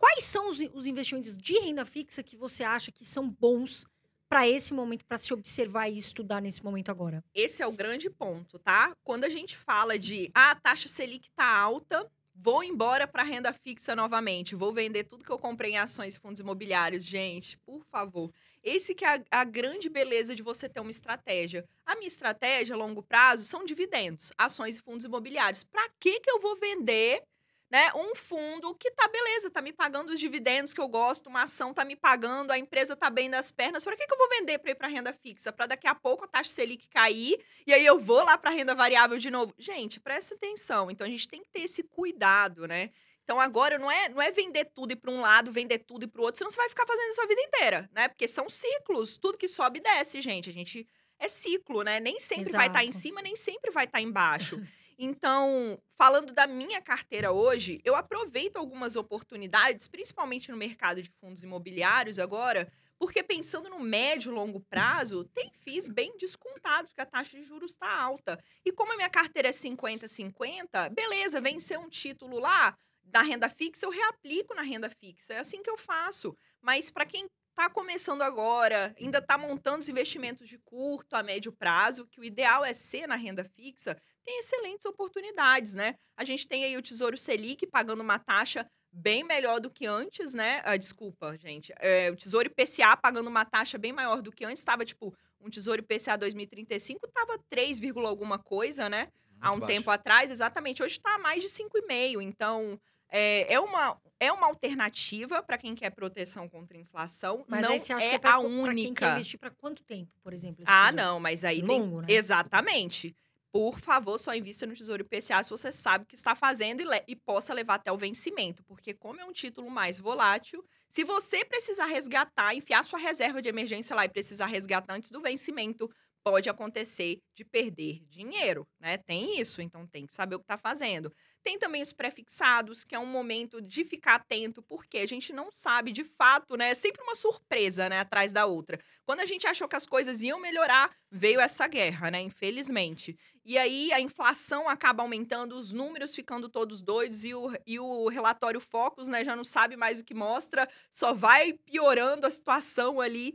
Quais 0.00 0.24
são 0.24 0.48
os, 0.48 0.58
os 0.72 0.86
investimentos 0.86 1.36
de 1.36 1.58
renda 1.58 1.84
fixa 1.84 2.22
que 2.22 2.34
você 2.34 2.64
acha 2.64 2.90
que 2.90 3.04
são 3.04 3.28
bons 3.28 3.86
para 4.30 4.48
esse 4.48 4.72
momento, 4.72 5.04
para 5.04 5.18
se 5.18 5.34
observar 5.34 5.90
e 5.90 5.98
estudar 5.98 6.40
nesse 6.40 6.64
momento 6.64 6.90
agora? 6.90 7.22
Esse 7.34 7.62
é 7.62 7.66
o 7.66 7.72
grande 7.72 8.08
ponto, 8.08 8.58
tá? 8.58 8.96
Quando 9.04 9.24
a 9.24 9.28
gente 9.28 9.58
fala 9.58 9.98
de, 9.98 10.30
ah, 10.34 10.52
a 10.52 10.54
taxa 10.54 10.88
Selic 10.88 11.30
tá 11.32 11.44
alta, 11.44 12.10
vou 12.34 12.64
embora 12.64 13.06
para 13.06 13.22
renda 13.22 13.52
fixa 13.52 13.94
novamente, 13.94 14.54
vou 14.54 14.72
vender 14.72 15.04
tudo 15.04 15.22
que 15.22 15.30
eu 15.30 15.38
comprei 15.38 15.72
em 15.72 15.78
ações 15.78 16.14
e 16.14 16.18
fundos 16.18 16.40
imobiliários, 16.40 17.04
gente, 17.04 17.58
por 17.58 17.84
favor. 17.84 18.32
Esse 18.62 18.94
que 18.94 19.04
é 19.04 19.16
a, 19.16 19.40
a 19.40 19.44
grande 19.44 19.90
beleza 19.90 20.34
de 20.34 20.42
você 20.42 20.66
ter 20.66 20.80
uma 20.80 20.90
estratégia. 20.90 21.68
A 21.84 21.94
minha 21.96 22.08
estratégia 22.08 22.74
a 22.74 22.78
longo 22.78 23.02
prazo 23.02 23.44
são 23.44 23.66
dividendos, 23.66 24.32
ações 24.38 24.76
e 24.76 24.80
fundos 24.80 25.04
imobiliários. 25.04 25.62
Para 25.62 25.86
que 26.00 26.20
que 26.20 26.30
eu 26.30 26.40
vou 26.40 26.56
vender 26.56 27.22
né, 27.70 27.92
um 27.94 28.16
fundo 28.16 28.74
que 28.74 28.90
tá 28.90 29.06
beleza, 29.06 29.48
tá 29.48 29.62
me 29.62 29.72
pagando 29.72 30.10
os 30.10 30.18
dividendos 30.18 30.74
que 30.74 30.80
eu 30.80 30.88
gosto, 30.88 31.28
uma 31.28 31.44
ação 31.44 31.72
tá 31.72 31.84
me 31.84 31.94
pagando, 31.94 32.50
a 32.50 32.58
empresa 32.58 32.96
tá 32.96 33.08
bem 33.08 33.30
das 33.30 33.52
pernas. 33.52 33.84
Para 33.84 33.96
que, 33.96 34.06
que 34.06 34.12
eu 34.12 34.18
vou 34.18 34.28
vender 34.28 34.58
para 34.58 34.72
ir 34.72 34.74
para 34.74 34.88
renda 34.88 35.12
fixa? 35.12 35.52
Para 35.52 35.66
daqui 35.66 35.86
a 35.86 35.94
pouco 35.94 36.24
a 36.24 36.28
taxa 36.28 36.50
Selic 36.50 36.88
cair 36.88 37.40
e 37.64 37.72
aí 37.72 37.86
eu 37.86 38.00
vou 38.00 38.24
lá 38.24 38.36
para 38.36 38.50
renda 38.50 38.74
variável 38.74 39.18
de 39.18 39.30
novo. 39.30 39.54
Gente, 39.56 40.00
presta 40.00 40.34
atenção. 40.34 40.90
Então 40.90 41.06
a 41.06 41.10
gente 41.10 41.28
tem 41.28 41.42
que 41.42 41.50
ter 41.50 41.60
esse 41.60 41.84
cuidado, 41.84 42.66
né? 42.66 42.90
Então 43.22 43.38
agora 43.38 43.78
não 43.78 43.88
é, 43.88 44.08
não 44.08 44.20
é 44.20 44.32
vender 44.32 44.64
tudo 44.74 44.90
e 44.90 44.96
para 44.96 45.10
um 45.12 45.20
lado, 45.20 45.52
vender 45.52 45.78
tudo 45.78 46.04
e 46.04 46.08
para 46.08 46.20
o 46.20 46.24
outro, 46.24 46.38
senão 46.38 46.50
você 46.50 46.56
vai 46.56 46.68
ficar 46.68 46.84
fazendo 46.84 47.10
isso 47.10 47.22
a 47.22 47.26
vida 47.26 47.40
inteira, 47.40 47.90
né? 47.92 48.08
Porque 48.08 48.26
são 48.26 48.48
ciclos, 48.48 49.16
tudo 49.16 49.38
que 49.38 49.46
sobe 49.46 49.78
desce, 49.78 50.20
gente. 50.20 50.50
A 50.50 50.52
gente 50.52 50.84
é 51.20 51.28
ciclo, 51.28 51.82
né? 51.82 52.00
Nem 52.00 52.18
sempre 52.18 52.50
vai 52.50 52.66
estar 52.66 52.82
em 52.82 52.88
Exato. 52.88 53.02
cima, 53.02 53.22
nem 53.22 53.36
sempre 53.36 53.70
vai 53.70 53.84
estar 53.84 54.00
embaixo. 54.00 54.60
Então, 55.02 55.80
falando 55.96 56.34
da 56.34 56.46
minha 56.46 56.78
carteira 56.78 57.32
hoje, 57.32 57.80
eu 57.86 57.96
aproveito 57.96 58.56
algumas 58.56 58.96
oportunidades, 58.96 59.88
principalmente 59.88 60.50
no 60.50 60.58
mercado 60.58 61.00
de 61.00 61.08
fundos 61.18 61.42
imobiliários 61.42 62.18
agora, 62.18 62.70
porque 62.98 63.22
pensando 63.22 63.70
no 63.70 63.80
médio 63.80 64.30
e 64.30 64.34
longo 64.34 64.60
prazo, 64.60 65.24
tem 65.32 65.50
FIIs 65.54 65.88
bem 65.88 66.18
descontados, 66.18 66.90
porque 66.90 67.00
a 67.00 67.06
taxa 67.06 67.38
de 67.38 67.44
juros 67.44 67.70
está 67.70 67.90
alta. 67.90 68.38
E 68.62 68.70
como 68.72 68.92
a 68.92 68.96
minha 68.96 69.08
carteira 69.08 69.48
é 69.48 69.52
50-50, 69.52 70.90
beleza, 70.90 71.40
vencer 71.40 71.78
um 71.78 71.88
título 71.88 72.38
lá 72.38 72.76
da 73.02 73.22
renda 73.22 73.48
fixa, 73.48 73.86
eu 73.86 73.90
reaplico 73.90 74.54
na 74.54 74.60
renda 74.60 74.90
fixa. 74.90 75.32
É 75.32 75.38
assim 75.38 75.62
que 75.62 75.70
eu 75.70 75.78
faço. 75.78 76.36
Mas 76.60 76.90
para 76.90 77.06
quem 77.06 77.26
está 77.50 77.68
começando 77.68 78.22
agora, 78.22 78.94
ainda 78.98 79.18
está 79.18 79.36
montando 79.36 79.80
os 79.80 79.88
investimentos 79.88 80.48
de 80.48 80.58
curto 80.58 81.14
a 81.14 81.22
médio 81.22 81.52
prazo, 81.52 82.06
que 82.06 82.20
o 82.20 82.24
ideal 82.24 82.64
é 82.64 82.72
ser 82.72 83.06
na 83.06 83.16
renda 83.16 83.44
fixa, 83.44 83.96
tem 84.24 84.38
excelentes 84.40 84.86
oportunidades, 84.86 85.74
né? 85.74 85.94
A 86.16 86.24
gente 86.24 86.48
tem 86.48 86.64
aí 86.64 86.76
o 86.76 86.82
Tesouro 86.82 87.18
Selic 87.18 87.66
pagando 87.66 88.00
uma 88.00 88.18
taxa 88.18 88.68
bem 88.92 89.22
melhor 89.22 89.60
do 89.60 89.70
que 89.70 89.86
antes, 89.86 90.34
né? 90.34 90.62
Ah, 90.64 90.76
desculpa, 90.76 91.36
gente. 91.38 91.72
É, 91.78 92.10
o 92.10 92.16
Tesouro 92.16 92.48
IPCA 92.48 92.96
pagando 92.96 93.28
uma 93.28 93.44
taxa 93.44 93.78
bem 93.78 93.92
maior 93.92 94.20
do 94.20 94.32
que 94.32 94.44
antes. 94.44 94.58
Estava, 94.58 94.84
tipo, 94.84 95.14
um 95.40 95.48
Tesouro 95.48 95.80
IPCA 95.80 96.16
2035 96.18 97.06
estava 97.06 97.38
3, 97.48 97.78
vírgula 97.78 98.08
alguma 98.08 98.38
coisa, 98.38 98.88
né? 98.88 99.08
Há 99.40 99.48
um 99.48 99.52
Muito 99.52 99.60
baixo. 99.62 99.74
tempo 99.74 99.90
atrás, 99.90 100.30
exatamente. 100.30 100.82
Hoje 100.82 100.96
está 100.96 101.18
mais 101.18 101.42
de 101.42 101.48
5,5. 101.48 102.20
Então, 102.20 102.78
é, 103.08 103.52
é 103.52 103.60
uma, 103.60 103.98
é 104.20 104.30
uma 104.30 104.46
alternativa 104.46 105.42
para 105.42 105.56
quem 105.58 105.74
quer 105.74 105.90
proteção 105.90 106.48
contra 106.48 106.76
a 106.76 106.80
inflação, 106.80 107.44
Mas 107.48 107.62
não 107.62 107.72
aí 107.72 107.78
você 107.80 107.92
acha 107.92 108.04
é 108.06 108.08
que 108.10 108.14
é 108.14 108.18
pra, 108.18 108.30
a 108.36 108.36
co- 108.36 108.42
pra 108.62 108.74
quem 108.74 108.84
quer 108.84 108.88
única. 109.06 109.12
investir 109.12 109.40
pra 109.40 109.50
quanto 109.50 109.82
tempo, 109.82 110.12
por 110.22 110.32
exemplo? 110.32 110.62
Ah, 110.66 110.92
não, 110.92 111.18
mas 111.18 111.44
aí 111.44 111.60
Longo, 111.62 112.02
né? 112.02 112.06
tem. 112.06 112.16
Exatamente. 112.16 113.14
Por 113.52 113.80
favor, 113.80 114.16
só 114.18 114.32
invista 114.32 114.64
no 114.64 114.74
Tesouro 114.74 115.02
IPCA 115.02 115.42
se 115.42 115.50
você 115.50 115.72
sabe 115.72 116.04
o 116.04 116.06
que 116.06 116.14
está 116.14 116.36
fazendo 116.36 116.82
e, 116.82 116.84
le- 116.84 117.02
e 117.08 117.16
possa 117.16 117.52
levar 117.52 117.74
até 117.74 117.90
o 117.90 117.96
vencimento. 117.96 118.62
Porque, 118.62 118.94
como 118.94 119.20
é 119.20 119.24
um 119.24 119.32
título 119.32 119.68
mais 119.68 119.98
volátil, 119.98 120.64
se 120.88 121.02
você 121.02 121.44
precisar 121.44 121.86
resgatar, 121.86 122.54
enfiar 122.54 122.84
sua 122.84 122.98
reserva 123.00 123.42
de 123.42 123.48
emergência 123.48 123.96
lá 123.96 124.04
e 124.04 124.08
precisar 124.08 124.46
resgatar 124.46 124.94
antes 124.94 125.10
do 125.10 125.20
vencimento, 125.20 125.90
pode 126.22 126.48
acontecer 126.48 127.18
de 127.34 127.44
perder 127.44 128.04
dinheiro, 128.08 128.68
né? 128.78 128.98
Tem 128.98 129.40
isso, 129.40 129.60
então 129.60 129.84
tem 129.84 130.06
que 130.06 130.14
saber 130.14 130.36
o 130.36 130.38
que 130.38 130.44
está 130.44 130.58
fazendo. 130.58 131.12
Tem 131.42 131.58
também 131.58 131.80
os 131.80 131.92
prefixados, 131.92 132.84
que 132.84 132.94
é 132.94 132.98
um 132.98 133.06
momento 133.06 133.62
de 133.62 133.84
ficar 133.84 134.16
atento, 134.16 134.62
porque 134.62 134.98
a 134.98 135.06
gente 135.06 135.32
não 135.32 135.50
sabe 135.50 135.90
de 135.90 136.04
fato, 136.04 136.56
né? 136.56 136.70
É 136.70 136.74
sempre 136.74 137.02
uma 137.02 137.14
surpresa, 137.14 137.88
né? 137.88 138.00
Atrás 138.00 138.32
da 138.32 138.44
outra. 138.44 138.78
Quando 139.04 139.20
a 139.20 139.26
gente 139.26 139.46
achou 139.46 139.66
que 139.66 139.76
as 139.76 139.86
coisas 139.86 140.22
iam 140.22 140.38
melhorar, 140.38 140.94
veio 141.10 141.40
essa 141.40 141.66
guerra, 141.66 142.10
né? 142.10 142.20
Infelizmente. 142.20 143.18
E 143.44 143.56
aí 143.56 143.92
a 143.92 144.00
inflação 144.00 144.68
acaba 144.68 145.02
aumentando, 145.02 145.58
os 145.58 145.72
números 145.72 146.14
ficando 146.14 146.48
todos 146.48 146.82
doidos 146.82 147.24
e 147.24 147.34
o, 147.34 147.50
e 147.66 147.80
o 147.80 148.08
relatório 148.08 148.60
Focus, 148.60 149.08
né? 149.08 149.24
Já 149.24 149.34
não 149.34 149.44
sabe 149.44 149.76
mais 149.76 150.00
o 150.00 150.04
que 150.04 150.14
mostra, 150.14 150.68
só 150.92 151.14
vai 151.14 151.54
piorando 151.54 152.26
a 152.26 152.30
situação 152.30 153.00
ali 153.00 153.34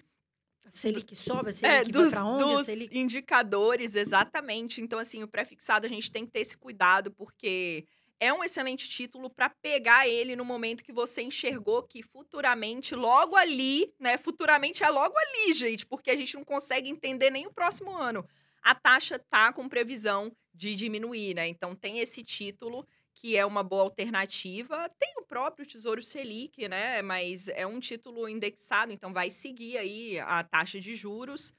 Selic 0.72 1.16
sobe, 1.16 1.49
é, 1.49 1.53
Selic 1.53 1.91
dos, 1.91 2.12
vai 2.12 2.12
pra 2.12 2.26
onde? 2.26 2.43
Dos 2.43 2.66
Selic... 2.66 2.97
indicadores, 2.97 3.95
exatamente. 3.95 4.82
Então, 4.82 4.99
assim, 4.99 5.24
o 5.24 5.28
prefixado 5.28 5.86
a 5.86 5.89
gente 5.89 6.12
tem 6.12 6.26
que 6.26 6.32
ter 6.32 6.39
esse 6.39 6.58
cuidado, 6.58 7.12
porque 7.12 7.86
é 8.20 8.34
um 8.34 8.43
excelente 8.43 8.89
título 8.89 9.30
para 9.30 9.49
pegar 9.49 10.07
ele 10.07 10.36
no 10.36 10.45
momento 10.45 10.84
que 10.84 10.93
você 10.93 11.22
enxergou 11.22 11.84
que 11.84 12.01
futuramente, 12.01 12.95
logo 12.95 13.36
ali, 13.36 13.93
né? 13.99 14.18
Futuramente 14.18 14.84
é 14.84 14.89
logo 14.89 15.16
ali, 15.18 15.53
gente, 15.53 15.86
porque 15.86 16.09
a 16.09 16.16
gente 16.16 16.36
não 16.36 16.43
consegue 16.43 16.89
entender 16.89 17.30
nem 17.30 17.45
o 17.45 17.53
próximo 17.53 17.95
ano. 17.95 18.26
A 18.61 18.74
taxa 18.74 19.20
tá 19.20 19.51
com 19.51 19.68
previsão 19.68 20.32
de 20.53 20.76
diminuir, 20.76 21.36
né? 21.36 21.47
Então 21.47 21.76
tem 21.76 21.99
esse 21.99 22.24
título 22.24 22.88
que 23.13 23.38
é 23.38 23.45
uma 23.45 23.63
boa 23.63 23.84
alternativa. 23.84 24.89
Tem 24.99 25.13
o 25.18 25.24
próprio 25.24 25.66
Tesouro 25.66 26.01
Selic, 26.01 26.68
né? 26.68 27.01
Mas 27.01 27.47
é 27.47 27.66
um 27.66 27.80
título 27.80 28.28
indexado, 28.28 28.91
então 28.91 29.13
vai 29.13 29.30
seguir 29.30 29.78
aí 29.78 30.20
a 30.20 30.43
taxa 30.43 30.80
de 30.80 30.95
juros. 30.95 31.53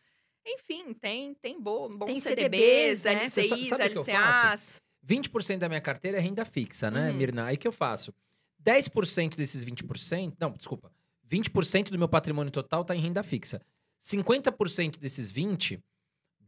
Enfim, 0.46 0.94
tem 0.94 1.34
tem 1.34 1.60
bo, 1.60 1.88
bons 1.88 2.06
Tem 2.06 2.16
CDBs, 2.16 3.00
CDBs, 3.00 3.04
né? 3.04 3.24
LCIs, 3.24 3.70
LCAs. 3.72 4.85
20% 5.06 5.58
da 5.58 5.68
minha 5.68 5.80
carteira 5.80 6.18
é 6.18 6.20
renda 6.20 6.44
fixa, 6.44 6.90
né, 6.90 7.10
Uhum. 7.10 7.16
Mirna? 7.16 7.44
Aí 7.44 7.56
que 7.56 7.66
eu 7.66 7.72
faço? 7.72 8.12
10% 8.64 9.36
desses 9.36 9.64
20%. 9.64 10.34
Não, 10.40 10.50
desculpa. 10.52 10.90
20% 11.30 11.90
do 11.90 11.98
meu 11.98 12.08
patrimônio 12.08 12.50
total 12.50 12.84
tá 12.84 12.94
em 12.94 13.00
renda 13.00 13.22
fixa. 13.22 13.60
50% 14.00 14.98
desses 14.98 15.32
20%, 15.32 15.80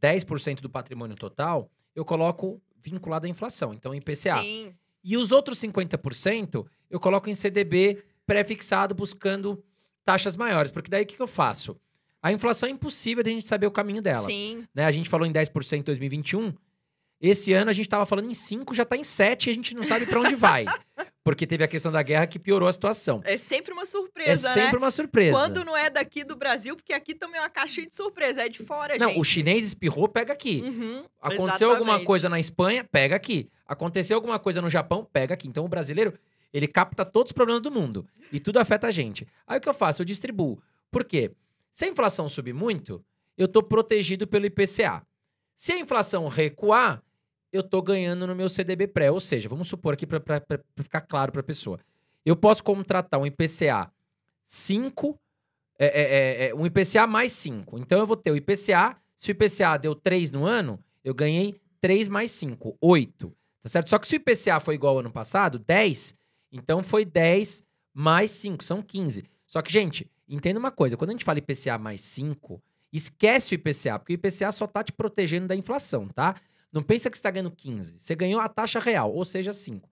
10% 0.00 0.60
do 0.60 0.70
patrimônio 0.70 1.16
total, 1.16 1.70
eu 1.94 2.04
coloco 2.04 2.60
vinculado 2.82 3.26
à 3.26 3.28
inflação. 3.28 3.72
Então, 3.74 3.94
em 3.94 3.98
IPCA. 3.98 4.40
Sim. 4.40 4.74
E 5.02 5.16
os 5.16 5.32
outros 5.32 5.58
50% 5.60 6.66
eu 6.90 7.00
coloco 7.00 7.28
em 7.30 7.34
CDB 7.34 8.02
pré-fixado 8.26 8.94
buscando 8.94 9.62
taxas 10.04 10.36
maiores. 10.36 10.70
Porque 10.70 10.90
daí 10.90 11.04
o 11.04 11.06
que, 11.06 11.16
que 11.16 11.22
eu 11.22 11.26
faço? 11.26 11.80
A 12.22 12.32
inflação 12.32 12.68
é 12.68 12.72
impossível 12.72 13.22
de 13.22 13.30
a 13.30 13.32
gente 13.32 13.46
saber 13.46 13.66
o 13.66 13.70
caminho 13.70 14.02
dela. 14.02 14.26
Sim. 14.26 14.64
né? 14.74 14.84
A 14.84 14.90
gente 14.90 15.08
falou 15.08 15.26
em 15.26 15.32
10% 15.32 15.78
em 15.78 15.82
2021. 15.82 16.52
Esse 17.20 17.52
ano 17.52 17.70
a 17.70 17.72
gente 17.72 17.86
estava 17.86 18.06
falando 18.06 18.30
em 18.30 18.34
5, 18.34 18.72
já 18.74 18.84
está 18.84 18.96
em 18.96 19.02
7 19.02 19.46
e 19.46 19.50
a 19.50 19.54
gente 19.54 19.74
não 19.74 19.84
sabe 19.84 20.06
para 20.06 20.20
onde 20.20 20.34
vai. 20.36 20.64
Porque 21.24 21.46
teve 21.46 21.62
a 21.62 21.68
questão 21.68 21.92
da 21.92 22.00
guerra 22.02 22.26
que 22.26 22.38
piorou 22.38 22.68
a 22.68 22.72
situação. 22.72 23.20
É 23.24 23.36
sempre 23.36 23.72
uma 23.72 23.82
É 23.82 23.86
surpresa, 23.86 24.48
sempre 24.54 24.72
né? 24.72 24.78
uma 24.78 24.90
surpresa. 24.90 25.32
Quando 25.32 25.62
não 25.64 25.76
é 25.76 25.90
daqui 25.90 26.24
do 26.24 26.34
Brasil, 26.34 26.74
porque 26.74 26.92
aqui 26.92 27.14
também 27.14 27.36
é 27.38 27.42
uma 27.42 27.50
caixinha 27.50 27.86
de 27.86 27.94
surpresa, 27.94 28.42
é 28.46 28.48
de 28.48 28.60
fora, 28.62 28.96
não, 28.96 29.08
gente. 29.08 29.20
o 29.20 29.24
chinês 29.24 29.66
espirrou, 29.66 30.08
pega 30.08 30.32
aqui. 30.32 30.62
Uhum, 30.62 31.04
Aconteceu 31.20 31.68
alguma 31.68 31.90
exatamente. 31.92 32.06
coisa 32.06 32.28
na 32.30 32.40
Espanha, 32.40 32.82
pega 32.82 33.14
aqui. 33.16 33.50
Aconteceu 33.66 34.16
alguma 34.16 34.38
coisa 34.38 34.62
no 34.62 34.70
Japão, 34.70 35.06
pega 35.12 35.34
aqui. 35.34 35.46
Então 35.48 35.66
o 35.66 35.68
brasileiro, 35.68 36.14
ele 36.50 36.66
capta 36.66 37.04
todos 37.04 37.28
os 37.28 37.34
problemas 37.34 37.60
do 37.60 37.70
mundo. 37.70 38.06
E 38.32 38.40
tudo 38.40 38.58
afeta 38.58 38.86
a 38.86 38.90
gente. 38.90 39.26
Aí 39.46 39.58
o 39.58 39.60
que 39.60 39.68
eu 39.68 39.74
faço? 39.74 40.00
Eu 40.00 40.06
distribuo. 40.06 40.62
Por 40.90 41.04
quê? 41.04 41.30
Se 41.70 41.84
a 41.84 41.88
inflação 41.88 42.26
subir 42.26 42.54
muito, 42.54 43.04
eu 43.36 43.46
tô 43.46 43.62
protegido 43.62 44.26
pelo 44.26 44.46
IPCA. 44.46 45.02
Se 45.54 45.72
a 45.72 45.78
inflação 45.78 46.26
recuar, 46.28 47.02
eu 47.52 47.62
tô 47.62 47.80
ganhando 47.82 48.26
no 48.26 48.34
meu 48.34 48.48
CDB 48.48 48.86
pré. 48.86 49.10
Ou 49.10 49.20
seja, 49.20 49.48
vamos 49.48 49.68
supor 49.68 49.94
aqui 49.94 50.06
para 50.06 50.22
ficar 50.76 51.00
claro 51.02 51.32
para 51.32 51.40
a 51.40 51.44
pessoa. 51.44 51.78
Eu 52.24 52.36
posso 52.36 52.62
contratar 52.62 53.18
um 53.20 53.26
IPCA 53.26 53.90
5, 54.46 55.18
é, 55.78 55.86
é, 55.86 56.02
é, 56.02 56.48
é, 56.48 56.54
um 56.54 56.66
IPCA 56.66 57.06
mais 57.06 57.32
5. 57.32 57.78
Então 57.78 57.98
eu 57.98 58.06
vou 58.06 58.16
ter 58.16 58.30
o 58.30 58.36
IPCA. 58.36 58.96
Se 59.16 59.30
o 59.30 59.32
IPCA 59.32 59.78
deu 59.78 59.94
3 59.94 60.30
no 60.32 60.44
ano, 60.44 60.82
eu 61.04 61.14
ganhei 61.14 61.60
3 61.80 62.08
mais 62.08 62.30
5, 62.32 62.76
8. 62.80 63.34
Tá 63.62 63.68
certo? 63.68 63.90
Só 63.90 63.98
que 63.98 64.06
se 64.06 64.16
o 64.16 64.18
IPCA 64.18 64.60
foi 64.60 64.74
igual 64.74 64.94
ao 64.94 65.00
ano 65.00 65.10
passado, 65.10 65.58
10, 65.58 66.14
então 66.52 66.82
foi 66.82 67.04
10 67.04 67.64
mais 67.92 68.30
5, 68.30 68.62
são 68.62 68.82
15. 68.82 69.24
Só 69.44 69.60
que, 69.62 69.72
gente, 69.72 70.10
entenda 70.28 70.58
uma 70.58 70.70
coisa: 70.70 70.96
quando 70.96 71.10
a 71.10 71.12
gente 71.12 71.24
fala 71.24 71.38
IPCA 71.38 71.78
mais 71.78 72.00
5, 72.00 72.62
esquece 72.92 73.54
o 73.54 73.56
IPCA, 73.56 73.98
porque 73.98 74.12
o 74.12 74.14
IPCA 74.14 74.52
só 74.52 74.66
tá 74.66 74.82
te 74.82 74.92
protegendo 74.92 75.48
da 75.48 75.56
inflação, 75.56 76.08
tá? 76.08 76.34
Não 76.78 76.82
pensa 76.84 77.10
que 77.10 77.16
você 77.16 77.20
está 77.20 77.30
ganhando 77.30 77.50
15. 77.50 77.98
Você 77.98 78.14
ganhou 78.14 78.40
a 78.40 78.48
taxa 78.48 78.78
real, 78.78 79.12
ou 79.12 79.24
seja, 79.24 79.52
5. 79.52 79.88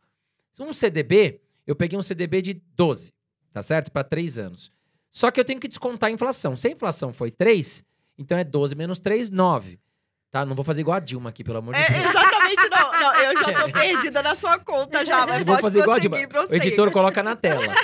Um 0.61 0.72
CDB, 0.72 1.41
eu 1.66 1.74
peguei 1.74 1.99
um 1.99 2.03
CDB 2.03 2.41
de 2.41 2.55
12, 2.76 3.12
tá 3.53 3.61
certo? 3.61 3.91
Para 3.91 4.05
3 4.05 4.39
anos. 4.39 4.70
Só 5.11 5.30
que 5.32 5.41
eu 5.41 5.45
tenho 5.45 5.59
que 5.59 5.66
descontar 5.66 6.09
a 6.09 6.12
inflação. 6.12 6.57
Se 6.57 6.68
a 6.68 6.70
inflação 6.70 7.12
foi 7.12 7.30
3, 7.32 7.82
então 8.16 8.39
é 8.39 8.45
12 8.45 8.76
menos 8.76 9.01
3, 9.01 9.30
9. 9.30 9.80
Tá? 10.30 10.45
Não 10.47 10.55
vou 10.55 10.64
fazer 10.64 10.82
igual 10.82 10.97
a 10.97 11.01
Dilma 11.01 11.30
aqui, 11.30 11.43
pelo 11.43 11.59
amor 11.59 11.74
de 11.74 11.80
É, 11.80 11.89
Deus. 11.91 12.09
exatamente, 12.11 12.68
não. 12.68 12.93
Não, 13.01 13.14
eu 13.16 13.39
já 13.39 13.64
tô 13.64 13.72
perdida 13.72 14.22
na 14.22 14.34
sua 14.37 14.59
conta 14.61 15.05
já, 15.05 15.26
mas 15.26 15.41
Eu 15.41 15.47
vou 15.47 15.59
fazer 15.59 15.80
igual 15.80 15.97
a 15.97 15.99
Dilma. 15.99 16.16
O 16.49 16.55
editor 16.55 16.91
coloca 16.93 17.20
na 17.22 17.34
tela. 17.34 17.74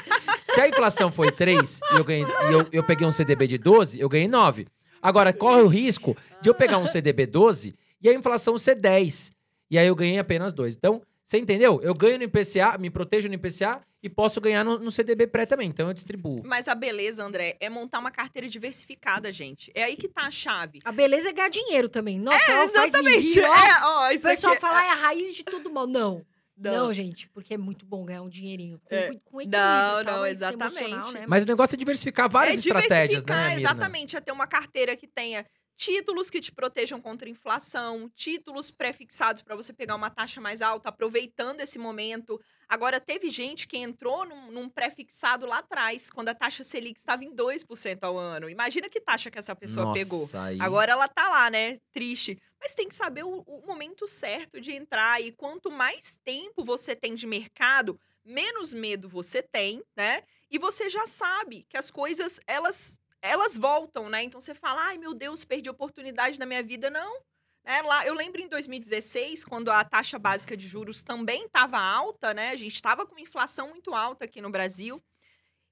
Se 0.45 0.61
a 0.61 0.69
inflação 0.69 1.11
foi 1.11 1.33
3 1.33 1.81
e 1.93 1.97
eu, 1.97 2.05
ganhei, 2.05 2.25
e 2.25 2.53
eu, 2.53 2.69
eu 2.73 2.85
peguei 2.85 3.07
um 3.07 3.13
CDB 3.13 3.47
de 3.49 3.59
12, 3.59 3.99
eu 3.99 4.09
ganhei 4.09 4.29
9. 4.29 4.67
Agora, 5.01 5.33
corre 5.33 5.63
o 5.63 5.67
risco 5.67 6.17
de 6.41 6.49
eu 6.49 6.55
pegar 6.55 6.79
um 6.79 6.87
CDB 6.87 7.27
12 7.27 7.75
e 8.03 8.09
a 8.09 8.15
inflação 8.15 8.57
ser 8.59 8.75
10. 8.77 9.33
E 9.71 9.79
aí 9.79 9.87
eu 9.87 9.95
ganhei 9.95 10.19
apenas 10.19 10.53
2. 10.53 10.77
Então, 10.77 11.03
você 11.25 11.39
entendeu? 11.39 11.81
Eu 11.83 11.95
ganho 11.95 12.19
no 12.19 12.25
IPCA, 12.25 12.77
me 12.79 12.91
protejo 12.91 13.29
no 13.29 13.35
IPCA 13.35 13.81
e 14.03 14.09
posso 14.09 14.41
ganhar 14.41 14.65
no, 14.65 14.79
no 14.79 14.91
CDB 14.91 15.27
pré 15.29 15.47
também. 15.47 15.69
Então 15.69 15.87
eu 15.89 15.95
distribuo. 15.95 16.43
Mas 16.45 16.67
a 16.69 16.75
beleza, 16.75 17.23
André, 17.25 17.57
é 17.61 17.71
montar 17.71 18.01
uma 18.01 18.11
carteira 18.11 18.49
diversificada, 18.49 19.33
gente. 19.33 19.71
É 19.75 19.85
aí 19.85 19.97
que 19.97 20.09
tá 20.09 20.23
a 20.23 20.31
chave. 20.31 20.81
A 20.85 20.93
beleza 20.93 21.31
é 21.31 21.33
ganhar 21.33 21.49
dinheiro 21.49 21.89
também. 21.89 22.19
Nossa, 22.19 22.51
É, 22.51 22.65
ó, 22.65 22.69
faz 22.69 22.93
exatamente. 22.93 23.17
medir, 23.29 23.45
ó. 23.45 23.55
É, 23.55 23.81
ó, 23.85 24.09
O 24.09 24.11
isso 24.11 24.23
pessoal 24.25 24.53
aqui... 24.55 24.61
fala, 24.61 24.85
é 24.85 24.91
a 24.91 24.95
raiz 24.95 25.35
de 25.35 25.45
todo 25.45 25.71
mal. 25.73 25.87
Não. 25.87 26.25
Não, 26.55 26.73
Não. 26.87 26.93
gente, 26.93 27.29
porque 27.31 27.55
é 27.55 27.59
muito 27.59 27.87
bom 27.87 28.05
ganhar 28.05 28.23
um 28.23 28.29
dinheirinho. 28.29 28.79
Com, 28.85 28.95
É. 28.95 29.07
com 29.25 29.41
equilíbrio, 29.41 29.51
Não, 29.61 30.05
tal, 30.05 30.15
não, 30.15 30.21
mas 30.21 30.33
exatamente. 30.33 31.15
né? 31.15 31.25
Mas 31.27 31.45
o 31.45 31.47
negócio 31.47 31.75
é 31.75 31.79
diversificar 31.79 32.29
várias 32.29 32.57
é 32.57 32.59
estratégias, 32.59 33.23
diversificar, 33.23 33.37
né, 33.37 33.49
Mirna? 33.57 33.61
Exatamente, 33.71 34.17
é 34.17 34.21
ter 34.21 34.33
uma 34.33 34.47
carteira 34.47 34.95
que 34.97 35.07
tenha 35.09 35.47
títulos 35.77 36.31
que 36.31 36.41
te 36.41 36.53
protejam 36.53 37.01
contra 37.01 37.27
a 37.27 37.31
inflação, 37.31 38.11
títulos 38.15 38.71
pré-fixados 38.71 39.43
para 39.43 39.57
você 39.57 39.73
pegar 39.73 39.95
uma 39.97 40.11
taxa 40.11 40.41
mais 40.41 40.63
alta, 40.63 40.89
aproveitando 40.89 41.61
esse 41.61 41.79
momento. 41.79 42.41
Agora, 42.69 43.01
teve 43.01 43.29
gente 43.31 43.67
que 43.67 43.77
entrou 43.77 44.25
num, 44.25 44.51
num 44.51 44.69
pré-fixado 44.69 45.45
lá 45.47 45.59
atrás, 45.59 46.11
quando 46.11 46.29
a 46.29 46.35
taxa 46.35 46.63
Selic 46.63 46.99
estava 46.99 47.25
em 47.25 47.35
2% 47.35 48.05
ao 48.05 48.17
ano. 48.17 48.49
Imagina 48.49 48.89
que 48.89 49.01
taxa 49.01 49.31
que 49.31 49.39
essa 49.39 49.57
pessoa 49.57 49.87
Nossa, 49.87 49.99
pegou. 49.99 50.29
aí- 50.35 50.61
Agora 50.61 50.93
ela 50.93 51.09
tá 51.09 51.29
lá, 51.29 51.51
né? 51.51 51.81
Triste. 51.93 52.39
Mas 52.61 52.75
tem 52.75 52.89
que 52.89 52.95
saber 52.95 53.25
o, 53.25 53.41
o 53.41 53.67
momento 53.67 54.07
certo 54.07 54.61
de 54.61 54.71
entrar. 54.73 55.21
E 55.21 55.33
quanto 55.33 55.71
mais 55.71 56.17
tempo 56.25 56.65
você 56.65 56.95
tem 56.95 57.15
de 57.15 57.27
mercado, 57.27 57.99
menos 58.25 58.73
medo 58.73 59.09
você 59.09 59.43
tem, 59.43 59.83
né? 59.97 60.23
E 60.49 60.59
você 60.59 60.89
já 60.89 61.07
sabe 61.07 61.67
que 61.69 61.77
as 61.77 61.91
coisas, 61.91 62.39
elas, 62.47 63.01
elas 63.23 63.57
voltam, 63.57 64.11
né? 64.11 64.23
Então 64.25 64.41
você 64.41 64.55
fala, 64.55 64.83
ai 64.89 64.99
meu 64.99 65.15
Deus, 65.15 65.45
perdi 65.45 65.71
oportunidade 65.71 66.39
na 66.39 66.45
minha 66.45 66.63
vida. 66.63 66.91
Não. 66.91 67.21
Né? 67.65 67.81
Lá, 67.83 68.05
eu 68.05 68.15
lembro 68.15 68.41
em 68.41 68.49
2016, 68.49 69.45
quando 69.45 69.71
a 69.71 69.85
taxa 69.85 70.19
básica 70.19 70.57
de 70.57 70.67
juros 70.67 71.03
também 71.03 71.47
estava 71.47 71.79
alta, 71.79 72.35
né? 72.35 72.51
A 72.51 72.57
gente 72.57 72.75
estava 72.75 73.07
com 73.07 73.15
uma 73.15 73.21
inflação 73.21 73.69
muito 73.69 73.95
alta 73.95 74.25
aqui 74.25 74.41
no 74.41 74.51
Brasil. 74.51 75.03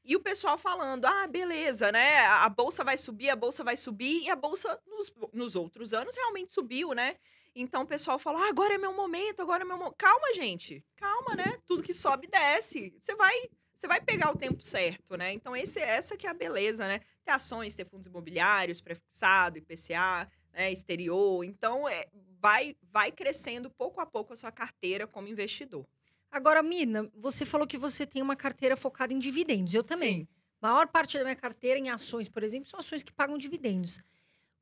E 0.04 0.16
o 0.16 0.20
pessoal 0.20 0.56
falando, 0.56 1.04
ah, 1.04 1.26
beleza, 1.26 1.92
né? 1.92 2.20
A 2.20 2.44
a 2.44 2.48
bolsa 2.48 2.82
vai 2.82 2.96
subir, 2.96 3.28
a 3.28 3.36
bolsa 3.36 3.62
vai 3.62 3.76
subir, 3.76 4.22
e 4.22 4.30
a 4.30 4.36
bolsa 4.36 4.80
nos, 4.86 5.12
nos 5.32 5.54
outros 5.56 5.92
anos 5.92 6.14
realmente 6.14 6.52
subiu, 6.52 6.94
né? 6.94 7.16
Então 7.54 7.82
o 7.82 7.86
pessoal 7.86 8.18
fala, 8.18 8.46
ah, 8.46 8.48
agora 8.48 8.74
é 8.74 8.78
meu 8.78 8.94
momento, 8.94 9.42
agora 9.42 9.62
é 9.62 9.66
meu 9.66 9.76
momento. 9.76 9.96
Calma, 9.98 10.32
gente, 10.34 10.84
calma, 10.96 11.34
né? 11.34 11.58
Tudo 11.66 11.82
que 11.82 11.92
sobe, 11.92 12.28
desce. 12.28 12.94
Você 13.00 13.14
vai. 13.14 13.34
Você 13.80 13.88
vai 13.88 13.98
pegar 13.98 14.30
o 14.30 14.36
tempo 14.36 14.62
certo, 14.62 15.16
né? 15.16 15.32
Então, 15.32 15.56
esse, 15.56 15.78
essa 15.78 16.14
que 16.14 16.26
é 16.26 16.30
a 16.30 16.34
beleza, 16.34 16.86
né? 16.86 17.00
Ter 17.24 17.30
ações, 17.30 17.74
ter 17.74 17.86
fundos 17.86 18.06
imobiliários, 18.06 18.78
prefixado, 18.78 19.56
IPCA, 19.56 20.30
né? 20.52 20.70
exterior. 20.70 21.42
Então, 21.42 21.88
é, 21.88 22.06
vai, 22.38 22.76
vai 22.92 23.10
crescendo 23.10 23.70
pouco 23.70 23.98
a 23.98 24.04
pouco 24.04 24.34
a 24.34 24.36
sua 24.36 24.52
carteira 24.52 25.06
como 25.06 25.28
investidor. 25.28 25.86
Agora, 26.30 26.62
Mina, 26.62 27.10
você 27.14 27.46
falou 27.46 27.66
que 27.66 27.78
você 27.78 28.06
tem 28.06 28.20
uma 28.20 28.36
carteira 28.36 28.76
focada 28.76 29.14
em 29.14 29.18
dividendos. 29.18 29.72
Eu 29.72 29.82
também. 29.82 30.18
Sim. 30.18 30.28
A 30.60 30.68
maior 30.68 30.86
parte 30.88 31.16
da 31.16 31.24
minha 31.24 31.34
carteira 31.34 31.78
em 31.78 31.88
ações, 31.88 32.28
por 32.28 32.42
exemplo, 32.42 32.68
são 32.68 32.80
ações 32.80 33.02
que 33.02 33.14
pagam 33.14 33.38
dividendos. 33.38 33.98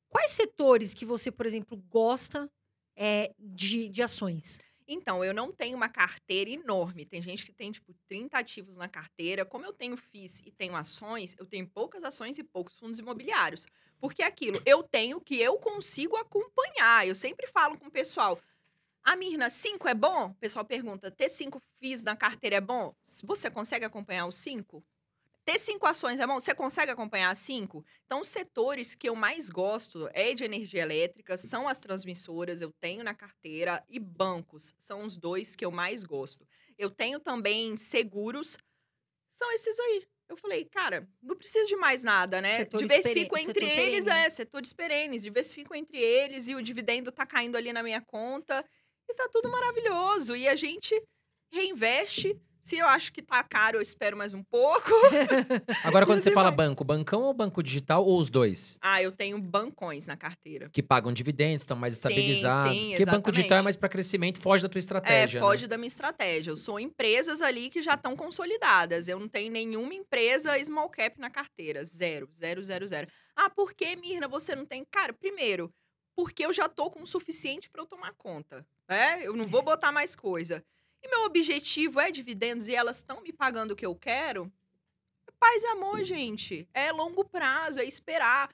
Quais 0.09 0.31
setores 0.31 0.95
que 0.95 1.05
você, 1.05 1.33
por 1.33 1.45
exemplo, 1.45 1.77
gosta 1.91 2.49
é, 2.95 3.35
de, 3.37 3.89
de 3.89 4.01
ações? 4.01 4.61
Então, 4.91 5.23
eu 5.23 5.35
não 5.35 5.53
tenho 5.53 5.77
uma 5.77 5.89
carteira 5.91 6.49
enorme. 6.49 7.05
Tem 7.05 7.21
gente 7.21 7.45
que 7.45 7.53
tem, 7.53 7.71
tipo, 7.71 7.95
30 8.09 8.39
ativos 8.39 8.79
na 8.79 8.89
carteira. 8.89 9.45
Como 9.45 9.67
eu 9.67 9.73
tenho 9.73 9.99
FIIs 9.99 10.41
e 10.47 10.51
tenho 10.51 10.75
ações, 10.75 11.37
eu 11.39 11.45
tenho 11.45 11.69
poucas 11.69 12.03
ações 12.03 12.39
e 12.39 12.43
poucos 12.43 12.75
fundos 12.79 12.99
imobiliários. 12.99 13.67
Porque 14.01 14.23
é 14.23 14.27
aquilo, 14.27 14.63
eu 14.65 14.83
tenho 14.83 15.21
que 15.21 15.39
eu 15.39 15.59
consigo 15.59 16.17
acompanhar. 16.17 17.07
Eu 17.07 17.15
sempre 17.15 17.47
falo 17.47 17.77
com 17.77 17.89
o 17.89 17.91
pessoal. 17.91 18.41
Ah, 19.05 19.15
Mirna, 19.15 19.51
5 19.51 19.87
é 19.89 19.95
bom? 19.95 20.31
O 20.31 20.35
pessoal 20.35 20.65
pergunta, 20.65 21.11
ter 21.11 21.29
5 21.29 21.61
FIIs 21.79 22.03
na 22.03 22.17
carteira 22.17 22.57
é 22.57 22.61
bom? 22.61 22.95
Você 23.25 23.51
consegue 23.51 23.85
acompanhar 23.85 24.27
os 24.27 24.37
5? 24.37 24.83
Ter 25.49 25.59
cinco 25.59 25.87
ações 25.87 26.21
é 26.21 26.27
bom? 26.27 26.39
Você 26.39 26.55
consegue 26.55 26.93
acompanhar 26.93 27.35
cinco? 27.35 27.83
Então, 28.05 28.21
os 28.21 28.29
setores 28.29 28.95
que 28.95 29.09
eu 29.09 29.15
mais 29.15 29.49
gosto 29.49 30.07
é 30.13 30.35
de 30.35 30.45
energia 30.45 30.83
elétrica, 30.83 31.39
são 31.39 31.67
as 31.67 31.81
transmissoras, 31.81 32.61
eu 32.61 32.71
tenho 32.71 33.03
na 33.03 33.15
carteira, 33.15 33.83
e 33.89 33.99
bancos, 33.99 34.75
são 34.77 35.07
os 35.07 35.17
dois 35.17 35.57
que 35.57 35.65
eu 35.65 35.71
mais 35.71 36.05
gosto. 36.05 36.47
Eu 36.77 36.91
tenho 36.91 37.19
também 37.19 37.79
seguros, 37.79 38.59
são 39.31 39.51
esses 39.53 39.79
aí. 39.79 40.07
Eu 40.29 40.37
falei, 40.37 40.67
cara, 40.67 41.09
não 41.23 41.35
preciso 41.35 41.67
de 41.67 41.77
mais 41.77 42.03
nada, 42.03 42.43
né? 42.43 42.57
Setores 42.57 42.87
diversifico 42.87 43.35
pere- 43.35 43.49
entre 43.49 43.65
setor 43.65 43.83
eles, 43.83 44.05
perene. 44.05 44.27
é, 44.27 44.29
setores 44.29 44.73
perenes, 44.75 45.23
diversifico 45.23 45.75
entre 45.75 45.97
eles 45.97 46.47
e 46.49 46.55
o 46.55 46.63
dividendo 46.63 47.11
tá 47.11 47.25
caindo 47.25 47.57
ali 47.57 47.73
na 47.73 47.83
minha 47.83 48.03
conta 48.03 48.63
e 49.09 49.15
tá 49.15 49.27
tudo 49.33 49.51
maravilhoso. 49.51 50.37
E 50.37 50.47
a 50.47 50.55
gente 50.55 50.95
reinveste. 51.51 52.39
Se 52.69 52.77
eu 52.77 52.87
acho 52.87 53.11
que 53.15 53.23
tá 53.23 53.43
caro, 53.43 53.79
eu 53.79 53.81
espero 53.81 54.15
mais 54.15 54.35
um 54.35 54.43
pouco. 54.43 54.91
Agora, 55.83 56.05
quando 56.05 56.21
você 56.21 56.31
fala 56.31 56.51
banco, 56.51 56.85
bancão 56.85 57.23
ou 57.23 57.33
banco 57.33 57.63
digital, 57.63 58.05
ou 58.05 58.21
os 58.21 58.29
dois? 58.29 58.77
Ah, 58.83 59.03
eu 59.03 59.11
tenho 59.11 59.41
bancões 59.41 60.07
na 60.07 60.19
carteira. 60.19 60.69
Que 60.69 60.83
pagam 60.83 61.11
dividendos, 61.11 61.63
estão 61.63 61.79
mais 61.79 61.95
Sim, 61.95 61.97
estabilizados. 62.01 62.79
sim, 62.79 62.89
Porque 62.91 63.07
banco 63.07 63.33
digital 63.33 63.41
é 63.41 63.61
exatamente. 63.61 63.65
mais 63.65 63.77
para 63.77 63.89
crescimento, 63.89 64.39
foge 64.43 64.65
da 64.65 64.69
tua 64.69 64.79
É, 64.79 64.81
estratégia. 64.81 65.41
foge 65.41 65.63
né? 65.63 65.69
da 65.69 65.79
minha 65.79 65.89
estratégia. 65.89 66.51
Eu 66.51 66.57
sou 66.57 66.79
empresas 66.79 67.41
ali 67.41 67.71
que 67.71 67.81
já 67.81 67.95
estão 67.95 68.15
consolidadas. 68.15 69.09
Eu 69.09 69.19
não 69.19 69.29
tenho 69.29 69.51
nenhuma 69.51 69.95
empresa 69.95 70.63
small 70.63 70.91
cap 70.91 71.19
na 71.19 71.31
carteira. 71.31 71.83
Zero, 71.87 72.29
zero, 72.39 72.63
zero, 72.63 72.87
zero. 72.87 73.09
Ah, 73.35 73.49
por 73.49 73.73
que, 73.73 73.97
Mirna, 73.97 74.29
você 74.29 74.55
não 74.55 74.67
tem? 74.67 74.85
Cara, 74.91 75.15
primeiro, 75.15 75.73
porque 76.15 76.45
eu 76.45 76.53
já 76.53 76.69
tô 76.69 76.91
com 76.91 77.01
o 77.01 77.07
suficiente 77.07 77.71
para 77.71 77.81
eu 77.81 77.87
tomar 77.87 78.13
conta. 78.13 78.67
Né? 78.87 79.21
Eu 79.23 79.35
não 79.35 79.45
vou 79.47 79.63
botar 79.63 79.91
mais 79.91 80.15
coisa. 80.15 80.63
E 81.03 81.09
meu 81.09 81.25
objetivo 81.25 82.01
é 82.01 82.11
dividendos 82.11 82.69
e 82.69 82.75
elas 82.75 82.97
estão 82.99 83.23
me 83.23 83.33
pagando 83.33 83.73
o 83.73 83.77
que 83.77 83.87
eu 83.87 83.95
quero. 83.95 84.51
Paz 85.39 85.63
e 85.63 85.67
amor, 85.67 86.03
gente. 86.05 86.69
É 86.75 86.91
longo 86.91 87.25
prazo, 87.25 87.79
é 87.79 87.85
esperar. 87.85 88.51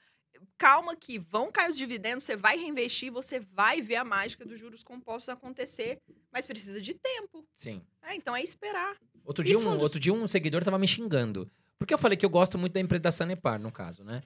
Calma 0.57 0.95
que 0.95 1.17
vão 1.17 1.51
cair 1.51 1.69
os 1.69 1.77
dividendos, 1.77 2.23
você 2.23 2.35
vai 2.35 2.57
reinvestir, 2.57 3.11
você 3.11 3.39
vai 3.39 3.81
ver 3.81 3.95
a 3.95 4.03
mágica 4.03 4.45
dos 4.45 4.59
juros 4.59 4.83
compostos 4.83 5.29
acontecer, 5.29 5.99
mas 6.31 6.45
precisa 6.45 6.79
de 6.79 6.93
tempo. 6.93 7.45
Sim. 7.55 7.81
É, 8.01 8.15
então 8.15 8.35
é 8.35 8.43
esperar. 8.43 8.95
Outro 9.25 9.43
E 9.43 9.47
dia, 9.47 9.59
um, 9.59 9.79
outro 9.79 9.99
dia 9.99 10.13
um 10.13 10.27
seguidor 10.27 10.63
tava 10.63 10.77
me 10.77 10.87
xingando. 10.87 11.49
Porque 11.77 11.93
eu 11.93 11.97
falei 11.97 12.17
que 12.17 12.25
eu 12.25 12.29
gosto 12.29 12.57
muito 12.57 12.73
da 12.73 12.79
empresa 12.79 13.03
da 13.03 13.11
Sanepar, 13.11 13.59
no 13.59 13.71
caso, 13.71 14.03
né? 14.03 14.21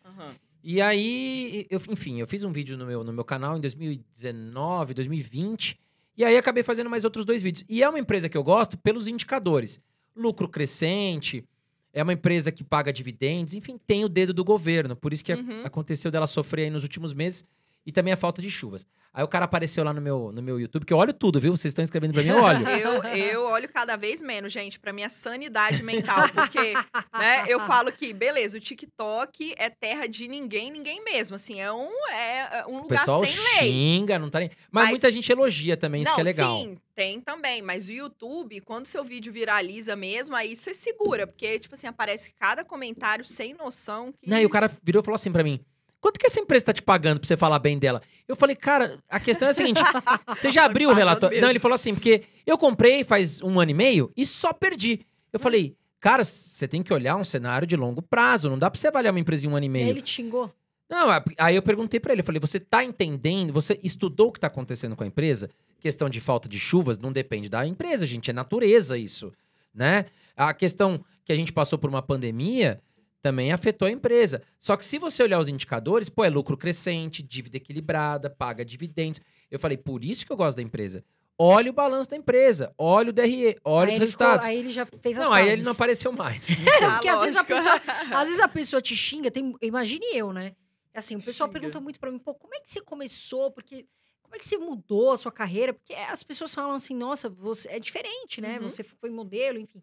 E 0.61 0.82
aí, 0.82 1.65
eu, 1.70 1.82
enfim, 1.89 2.20
eu 2.20 2.28
fiz 2.28 2.43
um 2.43 2.51
vídeo 2.51 2.78
no 2.78 2.86
meu, 2.86 3.03
no 3.03 3.13
meu 3.13 3.24
canal 3.24 3.57
em 3.57 3.61
2019, 3.61 4.93
2020. 4.93 5.80
E 6.20 6.26
aí 6.26 6.38
acabei 6.38 6.61
fazendo 6.63 6.89
mais 6.89 7.05
outros 7.05 7.24
dois 7.26 7.41
vídeos. 7.41 7.63
E 7.70 7.82
é 7.82 7.88
uma 7.89 7.97
empresa 7.97 8.28
que 8.28 8.38
eu 8.38 8.43
gosto 8.43 8.78
pelos 8.78 9.07
indicadores. 9.07 9.80
Lucro 10.15 10.49
crescente, 10.49 11.45
é 11.93 12.03
uma 12.03 12.11
empresa 12.13 12.51
que 12.51 12.61
paga 12.63 12.91
dividendos, 12.91 13.53
enfim, 13.53 13.80
tem 13.88 14.03
o 14.03 14.09
dedo 14.09 14.34
do 14.34 14.43
governo. 14.43 14.95
Por 14.97 15.13
isso 15.13 15.24
que 15.24 15.32
a- 15.32 15.38
Uhum. 15.38 15.61
aconteceu 15.63 16.11
dela 16.11 16.28
sofrer 16.28 16.63
aí 16.65 16.70
nos 16.70 16.84
últimos 16.84 17.13
meses. 17.13 17.45
E 17.89 17.91
também 17.91 18.13
a 18.13 18.17
falta 18.17 18.39
de 18.39 18.51
chuvas. 18.51 18.85
Aí 19.11 19.23
o 19.23 19.27
cara 19.27 19.45
apareceu 19.45 19.83
lá 19.83 19.91
no 19.91 19.99
meu, 19.99 20.31
no 20.31 20.43
meu 20.43 20.59
YouTube, 20.59 20.85
que 20.85 20.93
eu 20.93 20.97
olho 20.97 21.11
tudo, 21.11 21.39
viu? 21.41 21.57
Vocês 21.57 21.71
estão 21.71 21.83
escrevendo 21.83 22.13
pra 22.13 22.21
mim, 22.21 22.29
eu 22.29 22.37
olho. 22.39 22.67
Eu, 22.69 23.03
eu 23.03 23.41
olho 23.45 23.67
cada 23.67 23.95
vez 23.95 24.21
menos, 24.21 24.53
gente, 24.53 24.79
pra 24.79 24.93
minha 24.93 25.09
sanidade 25.09 25.81
mental, 25.81 26.29
porque 26.29 26.73
né, 27.17 27.45
eu 27.47 27.59
falo 27.61 27.91
que, 27.91 28.13
beleza, 28.13 28.57
o 28.57 28.59
TikTok 28.59 29.55
é 29.57 29.71
terra 29.71 30.05
de 30.05 30.27
ninguém, 30.27 30.69
ninguém 30.69 31.03
mesmo. 31.03 31.35
Assim, 31.35 31.59
é 31.59 31.71
um, 31.73 31.89
é 32.11 32.63
um 32.67 32.75
O 32.75 32.81
lugar 32.83 33.03
sem 33.03 33.21
lei. 33.21 33.71
xinga, 33.71 34.19
não 34.19 34.29
tá 34.29 34.39
nem. 34.39 34.51
Mas, 34.71 34.83
Mas- 34.83 34.89
muita 34.91 35.11
gente 35.11 35.31
elogia 35.31 35.75
também, 35.75 36.03
isso 36.03 36.11
Não, 36.11 36.15
que 36.17 36.21
é 36.21 36.25
legal. 36.25 36.57
sim, 36.61 36.77
tem 36.93 37.19
também. 37.19 37.63
Mas 37.63 37.87
o 37.87 37.91
YouTube, 37.91 38.61
quando 38.61 38.85
seu 38.85 39.03
vídeo 39.03 39.33
viraliza 39.33 39.95
mesmo, 39.95 40.35
aí 40.35 40.55
você 40.55 40.75
segura. 40.75 41.25
Porque, 41.25 41.57
tipo 41.57 41.73
assim, 41.73 41.87
aparece 41.87 42.31
cada 42.39 42.63
comentário 42.63 43.25
sem 43.25 43.55
noção. 43.55 44.11
Que... 44.21 44.29
Não, 44.29 44.37
e 44.37 44.45
o 44.45 44.49
cara 44.49 44.71
virou 44.83 45.01
e 45.01 45.03
falou 45.03 45.15
assim 45.15 45.31
pra 45.31 45.43
mim: 45.43 45.59
quanto 46.01 46.19
que 46.19 46.25
essa 46.25 46.39
empresa 46.39 46.65
tá 46.65 46.73
te 46.73 46.81
pagando 46.81 47.19
pra 47.19 47.27
você 47.27 47.35
falar 47.37 47.59
bem 47.59 47.77
dela? 47.79 48.01
Eu 48.27 48.35
falei, 48.35 48.55
cara, 48.55 48.97
a 49.09 49.19
questão 49.19 49.47
é 49.47 49.51
a 49.51 49.53
seguinte: 49.53 49.81
você 50.35 50.51
já 50.51 50.65
abriu 50.65 50.89
o 50.89 50.91
pagando 50.91 50.99
relatório? 51.07 51.35
mesmo. 51.35 51.41
Não, 51.45 51.49
ele 51.51 51.59
falou 51.59 51.75
assim, 51.75 51.93
porque 51.93 52.23
eu 52.45 52.57
comprei 52.57 53.03
faz 53.03 53.41
um 53.41 53.59
ano 53.59 53.71
e 53.71 53.73
meio 53.73 54.11
e 54.15 54.25
só 54.25 54.51
perdi. 54.53 55.01
Eu 55.31 55.39
falei, 55.39 55.75
cara, 55.99 56.23
você 56.23 56.67
tem 56.67 56.81
que 56.81 56.93
olhar 56.93 57.15
um 57.15 57.23
cenário 57.23 57.67
de 57.67 57.75
longo 57.75 58.01
prazo, 58.01 58.49
não 58.49 58.57
dá 58.57 58.69
pra 58.69 58.79
você 58.79 58.87
avaliar 58.87 59.13
uma 59.13 59.19
empresa 59.19 59.45
em 59.45 59.49
um 59.49 59.55
ano 59.55 59.65
e 59.65 59.69
meio. 59.69 59.89
Ele 59.89 60.01
te 60.01 60.11
xingou? 60.11 60.51
Não, 60.89 61.09
a- 61.11 61.23
aí 61.37 61.55
eu 61.55 61.61
perguntei 61.61 61.99
pra 61.99 62.13
ele, 62.13 62.21
eu 62.21 62.25
falei, 62.25 62.39
você 62.39 62.59
tá 62.59 62.83
entendendo, 62.83 63.53
você 63.53 63.79
estudou 63.83 64.29
o 64.29 64.31
que 64.31 64.39
tá 64.39 64.47
acontecendo 64.47 64.95
com 64.95 65.03
a 65.03 65.07
empresa? 65.07 65.47
Questão 65.79 66.09
de 66.09 66.19
falta 66.19 66.49
de 66.49 66.57
chuvas 66.59 66.97
não 66.97 67.11
depende 67.11 67.47
da 67.47 67.63
empresa, 67.65 68.07
gente, 68.07 68.31
é 68.31 68.33
natureza 68.33 68.97
isso, 68.97 69.31
né? 69.73 70.05
A 70.35 70.51
questão 70.51 71.03
que 71.23 71.31
a 71.31 71.35
gente 71.35 71.53
passou 71.53 71.77
por 71.77 71.89
uma 71.91 72.01
pandemia 72.01 72.81
também 73.22 73.51
afetou 73.51 73.88
a 73.88 73.91
empresa. 73.91 74.41
Só 74.57 74.76
que 74.78 74.86
se 74.86 74.97
você 74.97 75.22
olhar 75.24 75.39
os 75.39 75.47
indicadores, 75.47 76.09
pô, 76.09 76.24
é 76.24 76.30
lucro 76.30 76.57
crescente, 76.57 77.22
dívida 77.24 77.57
equilibrada, 77.57 78.30
paga 78.30 78.63
dividendos. 78.65 79.20
Eu 79.51 79.59
falei, 79.59 79.78
por 79.78 80.03
isso 80.03 80.26
que 80.26 80.32
eu 80.32 80.38
gosto 80.38 80.57
da 80.57 80.63
empresa. 80.63 81.03
Olha 81.41 81.70
o 81.70 81.74
balanço 81.74 82.09
da 82.09 82.17
empresa, 82.17 82.74
olha 82.78 83.09
o 83.11 83.13
DRE, 83.13 83.57
olha 83.63 83.91
aí 83.91 83.95
os 83.95 84.01
ele 84.01 84.11
ficou- 84.11 84.28
resultados. 84.28 84.45
aí 84.45 84.57
ele 84.57 84.72
já 84.72 84.86
fez 84.86 85.17
as 85.17 85.24
não, 85.26 85.32
aí 85.34 85.47
ele 85.49 85.61
não 85.63 85.72
apareceu 85.72 86.11
mais. 86.11 86.45
Ah, 86.84 86.91
Porque 86.93 87.07
às 87.07 87.22
vezes 87.22 87.41
pessoa- 87.43 87.82
Às 88.11 88.28
vezes 88.28 88.39
a 88.41 88.47
pessoa 88.49 88.82
te 88.82 88.95
xinga, 88.95 89.32
tem, 89.32 89.55
imagine 89.61 90.05
eu, 90.13 90.34
né? 90.34 90.53
Assim, 90.93 91.15
o 91.15 91.22
pessoal 91.22 91.47
Xinga. 91.47 91.59
pergunta 91.61 91.80
muito 91.80 91.97
pra 91.99 92.11
mim, 92.11 92.20
pô, 92.20 92.34
como 92.34 92.53
é 92.55 92.59
que 92.59 92.70
você 92.70 92.82
começou? 92.82 93.51
Porque 93.51 93.86
como 94.22 94.36
é 94.36 94.39
que 94.39 94.45
você 94.45 94.57
mudou 94.57 95.11
a 95.13 95.17
sua 95.17 95.32
carreira? 95.32 95.74
Porque 95.74 95.93
as 95.93 96.24
pessoas 96.24 96.53
falam 96.53 96.74
assim, 96.74 96.93
nossa, 96.93 97.30
você 97.30 97.70
é 97.70 97.80
diferente, 97.80 98.41
né? 98.41 98.57
Uhum. 98.59 98.67
Você 98.70 98.84
foi 98.84 99.09
modelo, 99.09 99.57
enfim. 99.59 99.82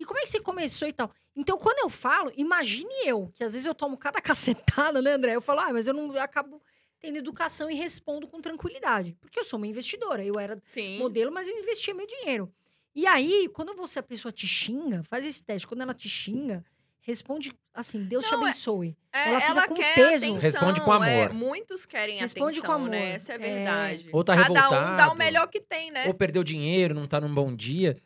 E 0.00 0.04
como 0.04 0.18
é 0.18 0.22
que 0.24 0.28
você 0.28 0.40
começou 0.40 0.88
e 0.88 0.92
tal? 0.92 1.10
Então, 1.36 1.58
quando 1.58 1.78
eu 1.80 1.90
falo, 1.90 2.32
imagine 2.36 2.88
eu, 3.04 3.30
que 3.34 3.44
às 3.44 3.52
vezes 3.52 3.66
eu 3.66 3.74
tomo 3.74 3.96
cada 3.96 4.20
cacetada, 4.22 5.02
né, 5.02 5.12
André? 5.12 5.34
Eu 5.36 5.40
falo, 5.42 5.60
ah, 5.60 5.72
mas 5.72 5.86
eu 5.86 5.94
não 5.94 6.14
eu 6.14 6.22
acabo 6.22 6.62
tendo 6.98 7.18
educação 7.18 7.70
e 7.70 7.74
respondo 7.74 8.26
com 8.26 8.40
tranquilidade. 8.40 9.14
Porque 9.20 9.38
eu 9.38 9.44
sou 9.44 9.58
uma 9.58 9.66
investidora. 9.66 10.24
Eu 10.24 10.34
era 10.40 10.58
Sim. 10.64 10.98
modelo, 10.98 11.30
mas 11.30 11.46
eu 11.46 11.56
investia 11.58 11.92
meu 11.94 12.06
dinheiro. 12.06 12.50
E 12.94 13.06
aí, 13.06 13.48
quando 13.52 13.74
você 13.74 13.98
a 13.98 14.02
pessoa 14.02 14.32
te 14.32 14.46
xinga, 14.46 15.02
faz 15.04 15.26
esse 15.26 15.42
teste. 15.42 15.66
Quando 15.68 15.82
ela 15.82 15.92
te 15.92 16.08
xinga, 16.08 16.64
responde 17.02 17.52
assim: 17.74 18.02
Deus 18.04 18.24
te 18.24 18.32
Não, 18.32 18.38
é- 18.40 18.44
abençoe. 18.48 18.96
É, 19.12 19.28
Ela 19.28 19.40
fica 19.42 19.68
com 19.68 19.74
quer 19.74 19.94
peso. 19.94 20.24
atenção. 20.24 20.38
Responde 20.38 20.80
com 20.80 21.04
é, 21.04 21.24
amor. 21.24 21.34
muitos 21.34 21.84
querem 21.84 22.16
Responde 22.18 22.54
atenção, 22.58 22.66
com 22.66 22.72
amor. 22.72 22.88
né? 22.88 23.10
Essa 23.10 23.32
é 23.32 23.36
a 23.36 23.38
É. 23.38 23.38
verdade. 23.54 24.08
Ou 24.10 24.24
tá 24.24 24.34
Cada 24.34 24.50
um 24.50 24.54
dá 24.54 24.62
revoltado. 24.70 25.12
o 25.12 25.18
melhor 25.18 25.46
que 25.48 25.60
tem, 25.60 25.90
né? 25.90 26.06
ou 26.06 26.14
perdeu 26.14 26.42
dinheiro, 26.42 26.94
não 26.94 27.06
tá 27.06 27.20
num 27.20 27.32
bom 27.34 27.54
dia. 27.54 27.98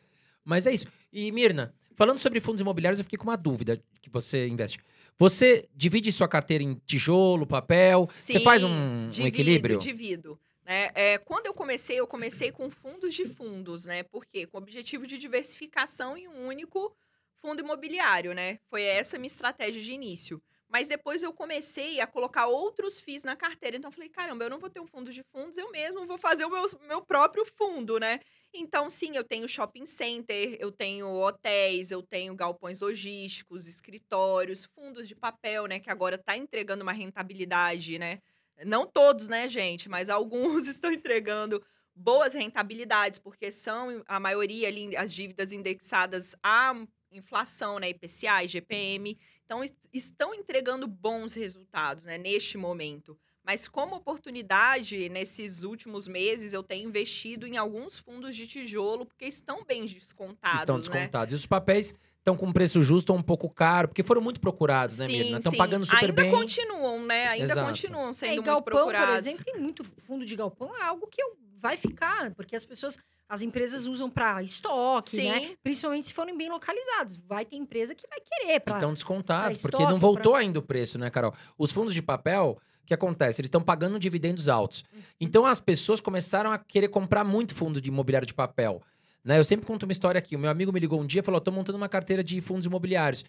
Mas 0.43 0.67
é 0.67 0.73
isso. 0.73 0.85
E, 1.13 1.31
Mirna, 1.31 1.73
falando 2.01 2.17
sobre 2.17 2.39
fundos 2.39 2.59
imobiliários, 2.61 2.97
eu 2.97 3.03
fiquei 3.03 3.19
com 3.19 3.25
uma 3.25 3.37
dúvida 3.37 3.79
que 4.01 4.09
você 4.09 4.47
investe. 4.47 4.79
Você 5.19 5.69
divide 5.75 6.11
sua 6.11 6.27
carteira 6.27 6.63
em 6.63 6.73
tijolo, 6.83 7.45
papel? 7.45 8.09
você 8.11 8.39
Sim, 8.39 8.43
faz 8.43 8.63
um, 8.63 8.69
um 8.69 9.09
divido, 9.09 9.27
equilíbrio? 9.27 9.77
Divido. 9.77 10.39
Né? 10.65 10.89
É, 10.95 11.19
quando 11.19 11.45
eu 11.45 11.53
comecei, 11.53 11.99
eu 11.99 12.07
comecei 12.07 12.51
com 12.51 12.71
fundos 12.71 13.13
de 13.13 13.25
fundos, 13.25 13.85
né? 13.85 14.01
Por 14.01 14.25
quê? 14.25 14.47
Com 14.47 14.57
o 14.57 14.61
objetivo 14.61 15.05
de 15.05 15.15
diversificação 15.19 16.17
em 16.17 16.27
um 16.27 16.47
único 16.47 16.91
fundo 17.35 17.61
imobiliário, 17.61 18.33
né? 18.33 18.57
Foi 18.67 18.81
essa 18.81 19.17
a 19.17 19.19
minha 19.19 19.27
estratégia 19.27 19.79
de 19.79 19.93
início. 19.93 20.41
Mas 20.71 20.87
depois 20.87 21.21
eu 21.21 21.33
comecei 21.33 21.99
a 21.99 22.07
colocar 22.07 22.47
outros 22.47 22.97
FIIs 22.97 23.23
na 23.23 23.35
carteira. 23.35 23.75
Então 23.75 23.89
eu 23.89 23.93
falei, 23.93 24.07
caramba, 24.07 24.45
eu 24.45 24.49
não 24.49 24.57
vou 24.57 24.69
ter 24.69 24.79
um 24.79 24.87
fundo 24.87 25.11
de 25.11 25.21
fundos, 25.21 25.57
eu 25.57 25.69
mesmo 25.69 26.05
vou 26.05 26.17
fazer 26.17 26.45
o 26.45 26.49
meu, 26.49 26.63
meu 26.87 27.01
próprio 27.01 27.45
fundo, 27.45 27.99
né? 27.99 28.21
Então, 28.53 28.89
sim, 28.89 29.11
eu 29.13 29.23
tenho 29.23 29.49
shopping 29.49 29.85
center, 29.85 30.55
eu 30.59 30.71
tenho 30.71 31.09
hotéis, 31.09 31.91
eu 31.91 32.01
tenho 32.01 32.33
galpões 32.33 32.79
logísticos, 32.79 33.67
escritórios, 33.67 34.63
fundos 34.63 35.09
de 35.09 35.15
papel, 35.15 35.65
né? 35.65 35.77
Que 35.77 35.89
agora 35.89 36.15
está 36.15 36.37
entregando 36.37 36.83
uma 36.83 36.93
rentabilidade, 36.93 37.99
né? 37.99 38.19
Não 38.65 38.87
todos, 38.87 39.27
né, 39.27 39.49
gente? 39.49 39.89
Mas 39.89 40.07
alguns 40.07 40.67
estão 40.67 40.89
entregando 40.89 41.61
boas 41.93 42.33
rentabilidades, 42.33 43.19
porque 43.19 43.51
são 43.51 44.01
a 44.07 44.21
maioria 44.21 44.69
ali 44.69 44.95
as 44.95 45.13
dívidas 45.13 45.51
indexadas 45.51 46.33
à 46.41 46.73
inflação, 47.11 47.77
né? 47.77 47.89
IPCA, 47.89 48.45
IGPM. 48.45 49.17
Então, 49.51 49.65
es- 49.65 49.73
estão 49.91 50.33
entregando 50.33 50.87
bons 50.87 51.33
resultados, 51.33 52.05
né, 52.05 52.17
neste 52.17 52.57
momento. 52.57 53.17
Mas 53.43 53.67
como 53.67 53.95
oportunidade, 53.95 55.09
nesses 55.09 55.63
últimos 55.63 56.07
meses, 56.07 56.53
eu 56.53 56.63
tenho 56.63 56.87
investido 56.87 57.45
em 57.45 57.57
alguns 57.57 57.97
fundos 57.97 58.33
de 58.33 58.47
tijolo, 58.47 59.05
porque 59.05 59.25
estão 59.25 59.65
bem 59.65 59.85
descontados, 59.85 60.61
Estão 60.61 60.77
né? 60.77 60.81
descontados. 60.83 61.33
E 61.33 61.35
os 61.35 61.45
papéis 61.45 61.93
estão 62.19 62.37
com 62.37 62.49
preço 62.53 62.81
justo 62.81 63.09
ou 63.11 63.19
um 63.19 63.23
pouco 63.23 63.49
caro, 63.49 63.89
porque 63.89 64.03
foram 64.03 64.21
muito 64.21 64.39
procurados, 64.39 64.97
né, 64.97 65.05
Mirna? 65.05 65.39
Estão 65.39 65.51
pagando 65.51 65.85
super 65.85 65.99
Ainda 66.05 66.21
bem. 66.21 66.31
continuam, 66.31 67.05
né? 67.05 67.27
Ainda 67.27 67.51
Exato. 67.51 67.67
continuam 67.67 68.09
É, 68.11 68.13
sendo 68.13 68.29
e 68.31 68.35
muito 68.35 68.45
galpão, 68.45 68.63
por 68.63 68.71
procurados. 68.71 69.25
exemplo, 69.25 69.43
tem 69.43 69.57
muito 69.59 69.83
fundo 69.83 70.23
de 70.25 70.33
galpão, 70.33 70.73
é 70.77 70.83
algo 70.83 71.07
que 71.07 71.21
eu- 71.21 71.35
vai 71.57 71.75
ficar, 71.75 72.33
porque 72.35 72.55
as 72.55 72.63
pessoas, 72.63 72.97
as 73.31 73.41
empresas 73.41 73.85
usam 73.87 74.09
para 74.09 74.43
estoque, 74.43 75.15
né? 75.15 75.39
Sim. 75.39 75.55
Principalmente 75.63 76.07
se 76.07 76.13
forem 76.13 76.35
bem 76.35 76.49
localizados. 76.49 77.17
Vai 77.25 77.45
ter 77.45 77.55
empresa 77.55 77.95
que 77.95 78.05
vai 78.05 78.19
querer 78.19 78.59
para 78.59 78.75
Estão 78.75 78.93
descontados, 78.93 79.61
pra 79.61 79.71
porque 79.71 79.85
não 79.85 79.97
voltou 79.97 80.35
ainda 80.35 80.59
o 80.59 80.61
preço, 80.61 80.97
né, 80.97 81.09
Carol? 81.09 81.33
Os 81.57 81.71
fundos 81.71 81.93
de 81.93 82.01
papel, 82.01 82.59
o 82.83 82.85
que 82.85 82.93
acontece? 82.93 83.39
Eles 83.39 83.47
estão 83.47 83.61
pagando 83.61 83.97
dividendos 83.97 84.49
altos. 84.49 84.83
Uhum. 84.93 85.01
Então 85.21 85.45
as 85.45 85.61
pessoas 85.61 86.01
começaram 86.01 86.51
a 86.51 86.57
querer 86.57 86.89
comprar 86.89 87.23
muito 87.23 87.55
fundo 87.55 87.79
de 87.79 87.87
imobiliário 87.87 88.27
de 88.27 88.33
papel. 88.33 88.81
Né? 89.23 89.39
Eu 89.39 89.45
sempre 89.45 89.65
conto 89.65 89.83
uma 89.83 89.93
história 89.93 90.19
aqui. 90.19 90.35
O 90.35 90.39
meu 90.39 90.51
amigo 90.51 90.73
me 90.73 90.79
ligou 90.81 90.99
um 90.99 91.05
dia 91.05 91.21
e 91.21 91.23
falou: 91.23 91.39
tô 91.39 91.53
montando 91.53 91.77
uma 91.77 91.87
carteira 91.87 92.21
de 92.21 92.41
fundos 92.41 92.65
imobiliários. 92.65 93.23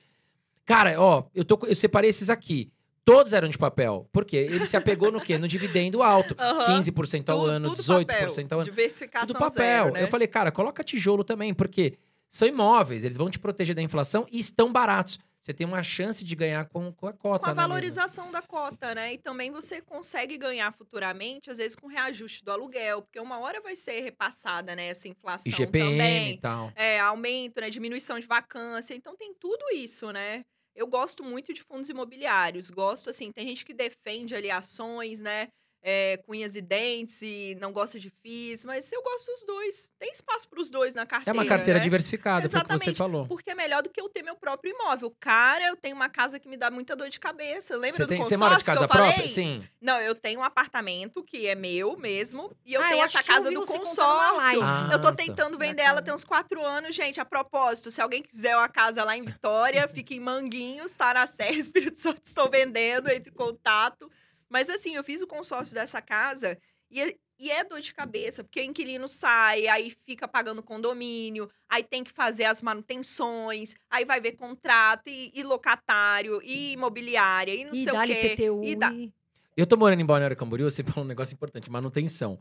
Cara, 0.64 1.00
ó, 1.00 1.26
eu, 1.32 1.44
tô, 1.44 1.61
eu 1.64 1.76
separei 1.76 2.11
esses 2.11 2.28
aqui. 2.28 2.72
Todos 3.05 3.32
eram 3.32 3.48
de 3.48 3.59
papel. 3.59 4.09
Por 4.12 4.24
quê? 4.24 4.36
Ele 4.36 4.64
se 4.66 4.76
apegou 4.76 5.11
no 5.11 5.20
quê? 5.20 5.36
No 5.38 5.48
dividendo 5.48 6.03
alto. 6.03 6.36
Aham. 6.38 6.78
15% 6.78 7.28
ao 7.30 7.38
Tudo- 7.40 7.50
ano, 7.50 7.68
tudo 7.70 7.82
18% 7.82 8.07
papel. 8.07 8.28
ao 8.50 8.59
ano. 8.61 8.64
Diversificação 8.64 9.26
Tudo 9.26 9.38
papel. 9.38 9.53
zero, 9.62 9.92
né? 9.92 10.03
Eu 10.03 10.09
falei, 10.09 10.28
cara, 10.28 10.53
coloca 10.53 10.84
tijolo 10.84 11.24
também, 11.24 11.53
porque 11.53 11.98
são 12.30 12.46
imóveis, 12.46 13.03
eles 13.05 13.16
vão 13.16 13.28
te 13.28 13.38
proteger 13.38 13.74
da 13.74 13.82
inflação 13.82 14.26
e 14.30 14.38
estão 14.38 14.72
baratos. 14.72 15.18
Você 15.40 15.53
tem 15.53 15.66
uma 15.66 15.82
chance 15.82 16.24
de 16.24 16.36
ganhar 16.36 16.66
com, 16.66 16.92
com 16.92 17.09
a 17.09 17.12
cota. 17.12 17.44
com 17.46 17.50
a 17.50 17.55
né, 17.55 17.61
valorização 17.62 18.30
da 18.30 18.40
cota, 18.40 18.94
né? 18.94 19.14
E 19.14 19.18
também 19.18 19.50
você 19.50 19.80
consegue 19.82 20.38
ganhar 20.38 20.72
futuramente, 20.72 21.50
às 21.50 21.59
vezes 21.59 21.74
com 21.74 21.88
reajuste 21.88 22.44
do 22.44 22.53
aluguel, 22.53 23.03
porque 23.03 23.18
uma 23.18 23.40
hora 23.40 23.61
vai 23.61 23.74
ser 23.74 24.03
repassada, 24.03 24.76
né, 24.76 24.86
essa 24.86 25.09
inflação 25.09 25.50
IGPM 25.50 25.90
também. 25.90 26.30
e 26.34 26.38
tal. 26.38 26.72
É, 26.76 27.00
aumento, 27.00 27.61
né, 27.61 27.68
diminuição 27.70 28.20
de 28.20 28.26
vacância. 28.28 28.94
Então 28.94 29.16
tem 29.16 29.34
tudo 29.34 29.64
isso, 29.74 30.12
né? 30.12 30.44
Eu 30.74 30.86
gosto 30.86 31.22
muito 31.22 31.52
de 31.52 31.62
fundos 31.62 31.88
imobiliários. 31.90 32.70
Gosto, 32.70 33.10
assim, 33.10 33.30
tem 33.32 33.46
gente 33.48 33.64
que 33.64 33.74
defende 33.74 34.34
ali 34.34 34.50
ações, 34.50 35.20
né? 35.20 35.48
É, 35.82 36.16
com 36.18 36.32
unhas 36.32 36.54
e 36.54 36.60
dentes 36.60 37.20
e 37.22 37.56
não 37.60 37.72
gosta 37.72 37.98
de 37.98 38.08
FIIs, 38.08 38.64
mas 38.64 38.90
eu 38.92 39.02
gosto 39.02 39.26
dos 39.32 39.44
dois. 39.44 39.90
Tem 39.98 40.12
espaço 40.12 40.48
para 40.48 40.60
os 40.60 40.70
dois 40.70 40.94
na 40.94 41.02
É 41.02 41.06
carteira. 41.06 41.36
uma 41.38 41.44
carteira 41.44 41.78
né? 41.80 41.82
diversificada, 41.84 42.48
foi 42.48 42.60
o 42.60 42.62
que 42.62 42.68
você 42.68 42.74
Exatamente. 42.74 42.96
falou. 42.98 43.26
Porque 43.26 43.50
é 43.50 43.54
melhor 43.54 43.82
do 43.82 43.90
que 43.90 44.00
eu 44.00 44.08
ter 44.08 44.22
meu 44.22 44.36
próprio 44.36 44.72
imóvel. 44.74 45.12
Cara, 45.18 45.64
eu 45.66 45.76
tenho 45.76 45.96
uma 45.96 46.08
casa 46.08 46.38
que 46.38 46.48
me 46.48 46.56
dá 46.56 46.70
muita 46.70 46.94
dor 46.94 47.08
de 47.10 47.18
cabeça. 47.18 47.74
Lembra 47.74 47.96
Você, 47.96 48.04
do 48.04 48.08
tem, 48.08 48.18
você 48.18 48.36
consórcio 48.36 48.38
mora 48.38 48.56
de 48.58 48.64
que 48.64 48.70
eu 48.70 48.74
casa 48.74 48.88
falei? 48.88 49.12
própria? 49.12 49.28
Sim. 49.28 49.62
Não, 49.80 50.00
eu 50.00 50.14
tenho 50.14 50.40
um 50.40 50.44
apartamento 50.44 51.22
que 51.24 51.46
é 51.48 51.54
meu 51.56 51.96
mesmo. 51.96 52.54
E 52.64 52.74
eu 52.74 52.80
Ah, 52.80 52.84
eu 52.84 52.90
tenho 52.90 53.02
acho 53.04 53.18
essa 53.18 53.28
eu 53.30 53.34
casa 53.34 53.50
do 53.50 53.60
você 53.66 53.78
consórcio. 53.78 54.62
Ah, 54.62 54.88
eu 54.92 55.00
tô 55.00 55.08
tá. 55.08 55.14
tentando 55.16 55.58
vender 55.58 55.82
ela 55.82 56.00
tem 56.00 56.14
uns 56.14 56.24
quatro 56.24 56.64
anos, 56.64 56.94
gente. 56.94 57.20
A 57.20 57.24
propósito, 57.24 57.90
se 57.90 58.00
alguém 58.00 58.22
quiser 58.22 58.56
uma 58.56 58.68
casa 58.68 59.02
lá 59.04 59.16
em 59.16 59.24
Vitória, 59.24 59.88
fica 59.88 60.14
em 60.14 60.20
Manguinhos, 60.20 60.92
tá 60.92 61.12
na 61.12 61.26
Serra 61.26 61.52
Espírito 61.58 61.98
Santo, 61.98 62.20
estou 62.24 62.48
vendendo, 62.48 63.08
entre 63.10 63.30
em 63.30 63.34
contato. 63.34 64.10
Mas 64.53 64.68
assim, 64.68 64.94
eu 64.94 65.03
fiz 65.03 65.22
o 65.22 65.26
consórcio 65.26 65.74
dessa 65.74 66.03
casa 66.03 66.59
e, 66.90 67.00
é- 67.00 67.16
e 67.38 67.50
é 67.50 67.64
dor 67.64 67.80
de 67.80 67.92
cabeça, 67.94 68.44
porque 68.44 68.61
o 68.61 68.62
inquilino 68.64 69.09
sai, 69.09 69.66
aí 69.66 69.90
fica 70.07 70.28
pagando 70.28 70.62
condomínio, 70.62 71.50
aí 71.68 71.82
tem 71.82 72.05
que 72.05 72.11
fazer 72.12 72.44
as 72.44 72.61
manutenções, 72.61 73.74
aí 73.90 74.05
vai 74.05 74.20
ver 74.20 74.32
contrato, 74.32 75.09
e, 75.09 75.32
e 75.34 75.42
locatário, 75.42 76.40
e 76.44 76.72
imobiliária, 76.74 77.53
e 77.55 77.64
não 77.64 77.72
E 77.74 77.82
sei 77.84 77.92
o 77.92 78.07
quê. 78.07 78.12
IPTU. 78.36 78.64
e 78.64 78.76
dá- 78.76 78.92
e- 78.92 79.11
Eu 79.57 79.66
tô 79.66 79.76
morando 79.76 80.00
em 80.00 80.07
Balneário 80.07 80.36
Camboriú, 80.36 80.70
você 80.70 80.82
falou 80.84 81.05
um 81.05 81.09
negócio 81.09 81.34
importante, 81.34 81.70
manutenção. 81.70 82.38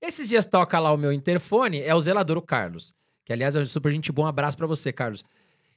Esses 0.00 0.28
dias 0.28 0.46
toca 0.46 0.78
lá 0.78 0.92
o 0.92 0.96
meu 0.96 1.12
interfone, 1.12 1.80
é 1.82 1.94
o 1.94 2.00
zelador, 2.00 2.36
o 2.38 2.42
Carlos. 2.42 2.94
Que, 3.24 3.32
aliás, 3.32 3.54
é 3.56 3.60
um 3.60 3.64
super 3.66 3.92
gente 3.92 4.10
bom. 4.10 4.22
Um 4.22 4.26
abraço 4.26 4.56
pra 4.56 4.66
você, 4.66 4.92
Carlos. 4.92 5.22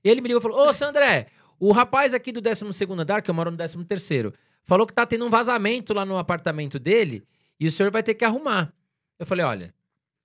E 0.03 0.09
ele 0.09 0.21
me 0.21 0.27
ligou 0.27 0.39
e 0.39 0.41
falou, 0.43 0.67
ô, 0.67 0.71
Sandré, 0.73 1.27
o 1.59 1.71
rapaz 1.71 2.13
aqui 2.13 2.31
do 2.31 2.41
12º 2.41 2.93
andar, 2.99 3.21
que 3.21 3.29
eu 3.29 3.35
moro 3.35 3.51
no 3.51 3.57
13º, 3.57 4.33
falou 4.63 4.85
que 4.87 4.93
tá 4.93 5.05
tendo 5.05 5.25
um 5.25 5.29
vazamento 5.29 5.93
lá 5.93 6.05
no 6.05 6.17
apartamento 6.17 6.79
dele 6.79 7.23
e 7.59 7.67
o 7.67 7.71
senhor 7.71 7.91
vai 7.91 8.03
ter 8.03 8.13
que 8.15 8.25
arrumar. 8.25 8.73
Eu 9.19 9.25
falei, 9.25 9.45
olha... 9.45 9.73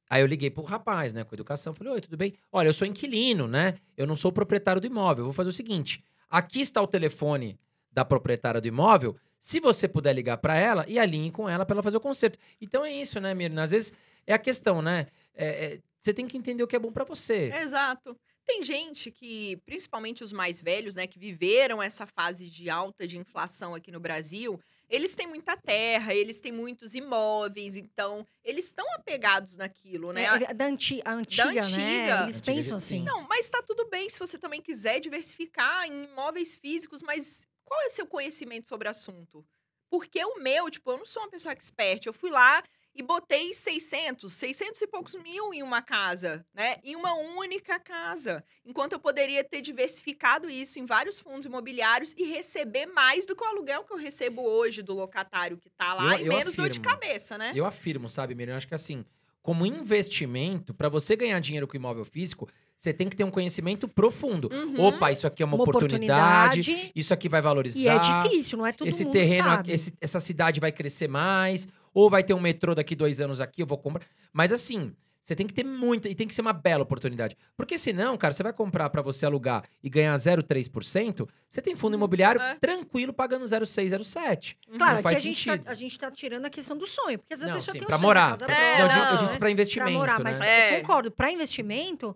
Aí 0.08 0.22
eu 0.22 0.26
liguei 0.28 0.48
pro 0.50 0.62
rapaz, 0.62 1.12
né, 1.12 1.24
com 1.24 1.34
educação. 1.34 1.74
Falei, 1.74 1.94
oi, 1.94 2.00
tudo 2.00 2.16
bem? 2.16 2.32
Olha, 2.52 2.68
eu 2.68 2.72
sou 2.72 2.86
inquilino, 2.86 3.48
né? 3.48 3.74
Eu 3.96 4.06
não 4.06 4.14
sou 4.14 4.30
proprietário 4.30 4.80
do 4.80 4.86
imóvel. 4.86 5.22
Eu 5.22 5.26
vou 5.26 5.32
fazer 5.32 5.50
o 5.50 5.52
seguinte, 5.52 6.00
aqui 6.30 6.60
está 6.60 6.80
o 6.80 6.86
telefone 6.86 7.58
da 7.90 8.04
proprietária 8.04 8.60
do 8.60 8.68
imóvel. 8.68 9.16
Se 9.36 9.58
você 9.58 9.88
puder 9.88 10.12
ligar 10.12 10.36
para 10.36 10.56
ela 10.56 10.84
e 10.86 10.96
alinhe 10.96 11.32
com 11.32 11.48
ela 11.48 11.66
para 11.66 11.74
ela 11.74 11.82
fazer 11.82 11.96
o 11.96 12.00
conserto. 12.00 12.38
Então 12.60 12.84
é 12.84 12.92
isso, 12.92 13.18
né, 13.18 13.34
Mirna? 13.34 13.64
Às 13.64 13.72
vezes 13.72 13.92
é 14.24 14.32
a 14.32 14.38
questão, 14.38 14.80
né? 14.80 15.08
É- 15.34 15.64
é, 15.74 15.80
você 16.00 16.14
tem 16.14 16.28
que 16.28 16.38
entender 16.38 16.62
o 16.62 16.68
que 16.68 16.76
é 16.76 16.78
bom 16.78 16.92
para 16.92 17.02
você. 17.02 17.52
Exato. 17.52 18.16
Tem 18.46 18.62
gente 18.62 19.10
que, 19.10 19.56
principalmente 19.66 20.22
os 20.22 20.32
mais 20.32 20.60
velhos, 20.60 20.94
né, 20.94 21.06
que 21.06 21.18
viveram 21.18 21.82
essa 21.82 22.06
fase 22.06 22.48
de 22.48 22.70
alta 22.70 23.06
de 23.06 23.18
inflação 23.18 23.74
aqui 23.74 23.90
no 23.90 23.98
Brasil, 23.98 24.60
eles 24.88 25.16
têm 25.16 25.26
muita 25.26 25.56
terra, 25.56 26.14
eles 26.14 26.38
têm 26.38 26.52
muitos 26.52 26.94
imóveis, 26.94 27.74
então 27.74 28.24
eles 28.44 28.66
estão 28.66 28.86
apegados 28.94 29.56
naquilo, 29.56 30.12
né? 30.12 30.24
É, 30.24 30.50
é 30.50 30.54
da 30.54 30.66
anti- 30.66 31.02
a 31.04 31.12
antiga, 31.12 31.52
né? 31.52 31.58
antiga. 31.60 32.22
Eles 32.22 32.36
Antiga, 32.36 32.42
pensam 32.54 32.78
sim. 32.78 32.96
assim. 32.98 33.04
Não, 33.04 33.22
mas 33.28 33.48
tá 33.50 33.60
tudo 33.62 33.88
bem 33.88 34.08
se 34.08 34.18
você 34.18 34.38
também 34.38 34.62
quiser 34.62 35.00
diversificar 35.00 35.86
em 35.86 36.04
imóveis 36.04 36.54
físicos, 36.54 37.02
mas 37.02 37.48
qual 37.64 37.80
é 37.82 37.86
o 37.86 37.90
seu 37.90 38.06
conhecimento 38.06 38.68
sobre 38.68 38.86
o 38.86 38.90
assunto? 38.92 39.44
Porque 39.90 40.24
o 40.24 40.38
meu, 40.40 40.70
tipo, 40.70 40.90
eu 40.90 40.98
não 40.98 41.06
sou 41.06 41.22
uma 41.22 41.30
pessoa 41.30 41.52
expert. 41.52 42.06
Eu 42.06 42.12
fui 42.12 42.30
lá 42.30 42.62
e 42.96 43.02
botei 43.02 43.52
600, 43.52 44.32
600 44.32 44.80
e 44.82 44.86
poucos 44.86 45.14
mil 45.14 45.52
em 45.52 45.62
uma 45.62 45.82
casa, 45.82 46.44
né? 46.54 46.76
Em 46.82 46.96
uma 46.96 47.14
única 47.14 47.78
casa. 47.78 48.42
Enquanto 48.64 48.92
eu 48.94 48.98
poderia 48.98 49.44
ter 49.44 49.60
diversificado 49.60 50.48
isso 50.48 50.78
em 50.78 50.86
vários 50.86 51.18
fundos 51.18 51.46
imobiliários 51.46 52.14
e 52.16 52.24
receber 52.24 52.86
mais 52.86 53.26
do 53.26 53.36
que 53.36 53.44
o 53.44 53.46
aluguel 53.46 53.84
que 53.84 53.92
eu 53.92 53.98
recebo 53.98 54.42
hoje 54.42 54.82
do 54.82 54.94
locatário 54.94 55.56
que 55.58 55.68
tá 55.70 55.94
lá 55.94 56.14
Eu- 56.14 56.18
e 56.18 56.26
eu 56.26 56.32
menos 56.32 56.54
dor 56.54 56.68
de 56.70 56.78
afirmo. 56.80 56.98
cabeça, 57.00 57.36
né? 57.38 57.52
Eu 57.54 57.64
afirmo, 57.66 58.08
sabe, 58.08 58.34
Mirna? 58.34 58.52
Eu 58.54 58.56
acho 58.56 58.68
que 58.68 58.74
assim, 58.74 59.04
como 59.42 59.64
investimento, 59.66 60.74
para 60.74 60.88
você 60.88 61.14
ganhar 61.16 61.38
dinheiro 61.40 61.66
com 61.68 61.76
imóvel 61.76 62.04
físico, 62.04 62.48
você 62.76 62.92
tem 62.92 63.08
que 63.08 63.16
ter 63.16 63.24
um 63.24 63.30
conhecimento 63.30 63.88
profundo. 63.88 64.50
Uhum. 64.52 64.78
Opa, 64.86 65.10
isso 65.10 65.26
aqui 65.26 65.42
é 65.42 65.46
uma, 65.46 65.54
Uma 65.56 65.62
oportunidade, 65.64 66.60
oportunidade. 66.60 66.92
isso 66.94 67.14
aqui 67.14 67.28
vai 67.28 67.40
valorizar. 67.40 67.78
E 67.78 67.88
é 67.88 67.98
difícil, 67.98 68.58
não 68.58 68.66
é 68.66 68.72
todo 68.72 68.86
esse 68.86 69.04
mundo 69.04 69.12
terreno, 69.12 69.48
sabe. 69.48 69.72
esse- 69.72 69.94
essa 70.00 70.20
cidade 70.20 70.60
vai 70.60 70.70
crescer 70.72 71.08
mais, 71.08 71.66
ou 71.96 72.10
vai 72.10 72.22
ter 72.22 72.34
um 72.34 72.40
metrô 72.40 72.74
daqui 72.74 72.94
dois 72.94 73.20
anos 73.22 73.40
aqui, 73.40 73.62
eu 73.62 73.66
vou 73.66 73.78
comprar. 73.78 74.04
Mas 74.32 74.52
assim, 74.52 74.92
você 75.22 75.34
tem 75.34 75.46
que 75.46 75.54
ter 75.54 75.64
muita, 75.64 76.08
e 76.10 76.14
tem 76.14 76.28
que 76.28 76.34
ser 76.34 76.42
uma 76.42 76.52
bela 76.52 76.82
oportunidade. 76.82 77.36
Porque 77.56 77.78
senão, 77.78 78.16
cara, 78.18 78.32
você 78.34 78.42
vai 78.42 78.52
comprar 78.52 78.90
pra 78.90 79.00
você 79.00 79.24
alugar 79.24 79.64
e 79.82 79.88
ganhar 79.88 80.14
0,3%, 80.14 81.26
você 81.48 81.62
tem 81.62 81.74
fundo 81.74 81.94
Hum, 81.94 81.96
imobiliário 81.98 82.40
é. 82.40 82.54
tranquilo 82.56 83.12
pagando 83.12 83.44
0,6, 83.46 83.88
0,7. 83.90 84.56
Uhum. 84.68 84.76
Claro, 84.78 84.92
não 84.92 84.98
aqui 84.98 85.02
faz 85.04 85.16
a 85.16 85.20
gente, 85.20 85.44
tá, 85.46 85.52
sentido. 85.52 85.68
a 85.68 85.74
gente 85.74 85.98
tá 85.98 86.10
tirando 86.10 86.44
a 86.44 86.50
questão 86.50 86.76
do 86.76 86.86
sonho. 86.86 87.18
Porque 87.18 87.32
às 87.34 87.40
vezes 87.40 87.48
Não, 87.50 87.56
a 87.56 87.58
pessoa 87.58 87.72
sim, 87.72 87.78
tem 87.78 87.86
pra 87.88 87.96
sonho 87.96 88.06
morar. 88.06 88.30
casa 88.30 88.44
É, 88.44 88.46
própria, 88.46 88.96
não, 88.98 89.04
eu 89.06 89.10
não, 89.14 89.22
disse 89.22 89.32
né? 89.32 89.38
pra 89.38 89.50
investimento, 89.50 89.90
Pra 89.90 89.98
morar, 89.98 90.18
né? 90.18 90.24
mas 90.24 90.40
É. 90.40 90.76
eu 90.76 90.80
concordo. 90.82 91.10
Pra 91.10 91.32
investimento, 91.32 92.14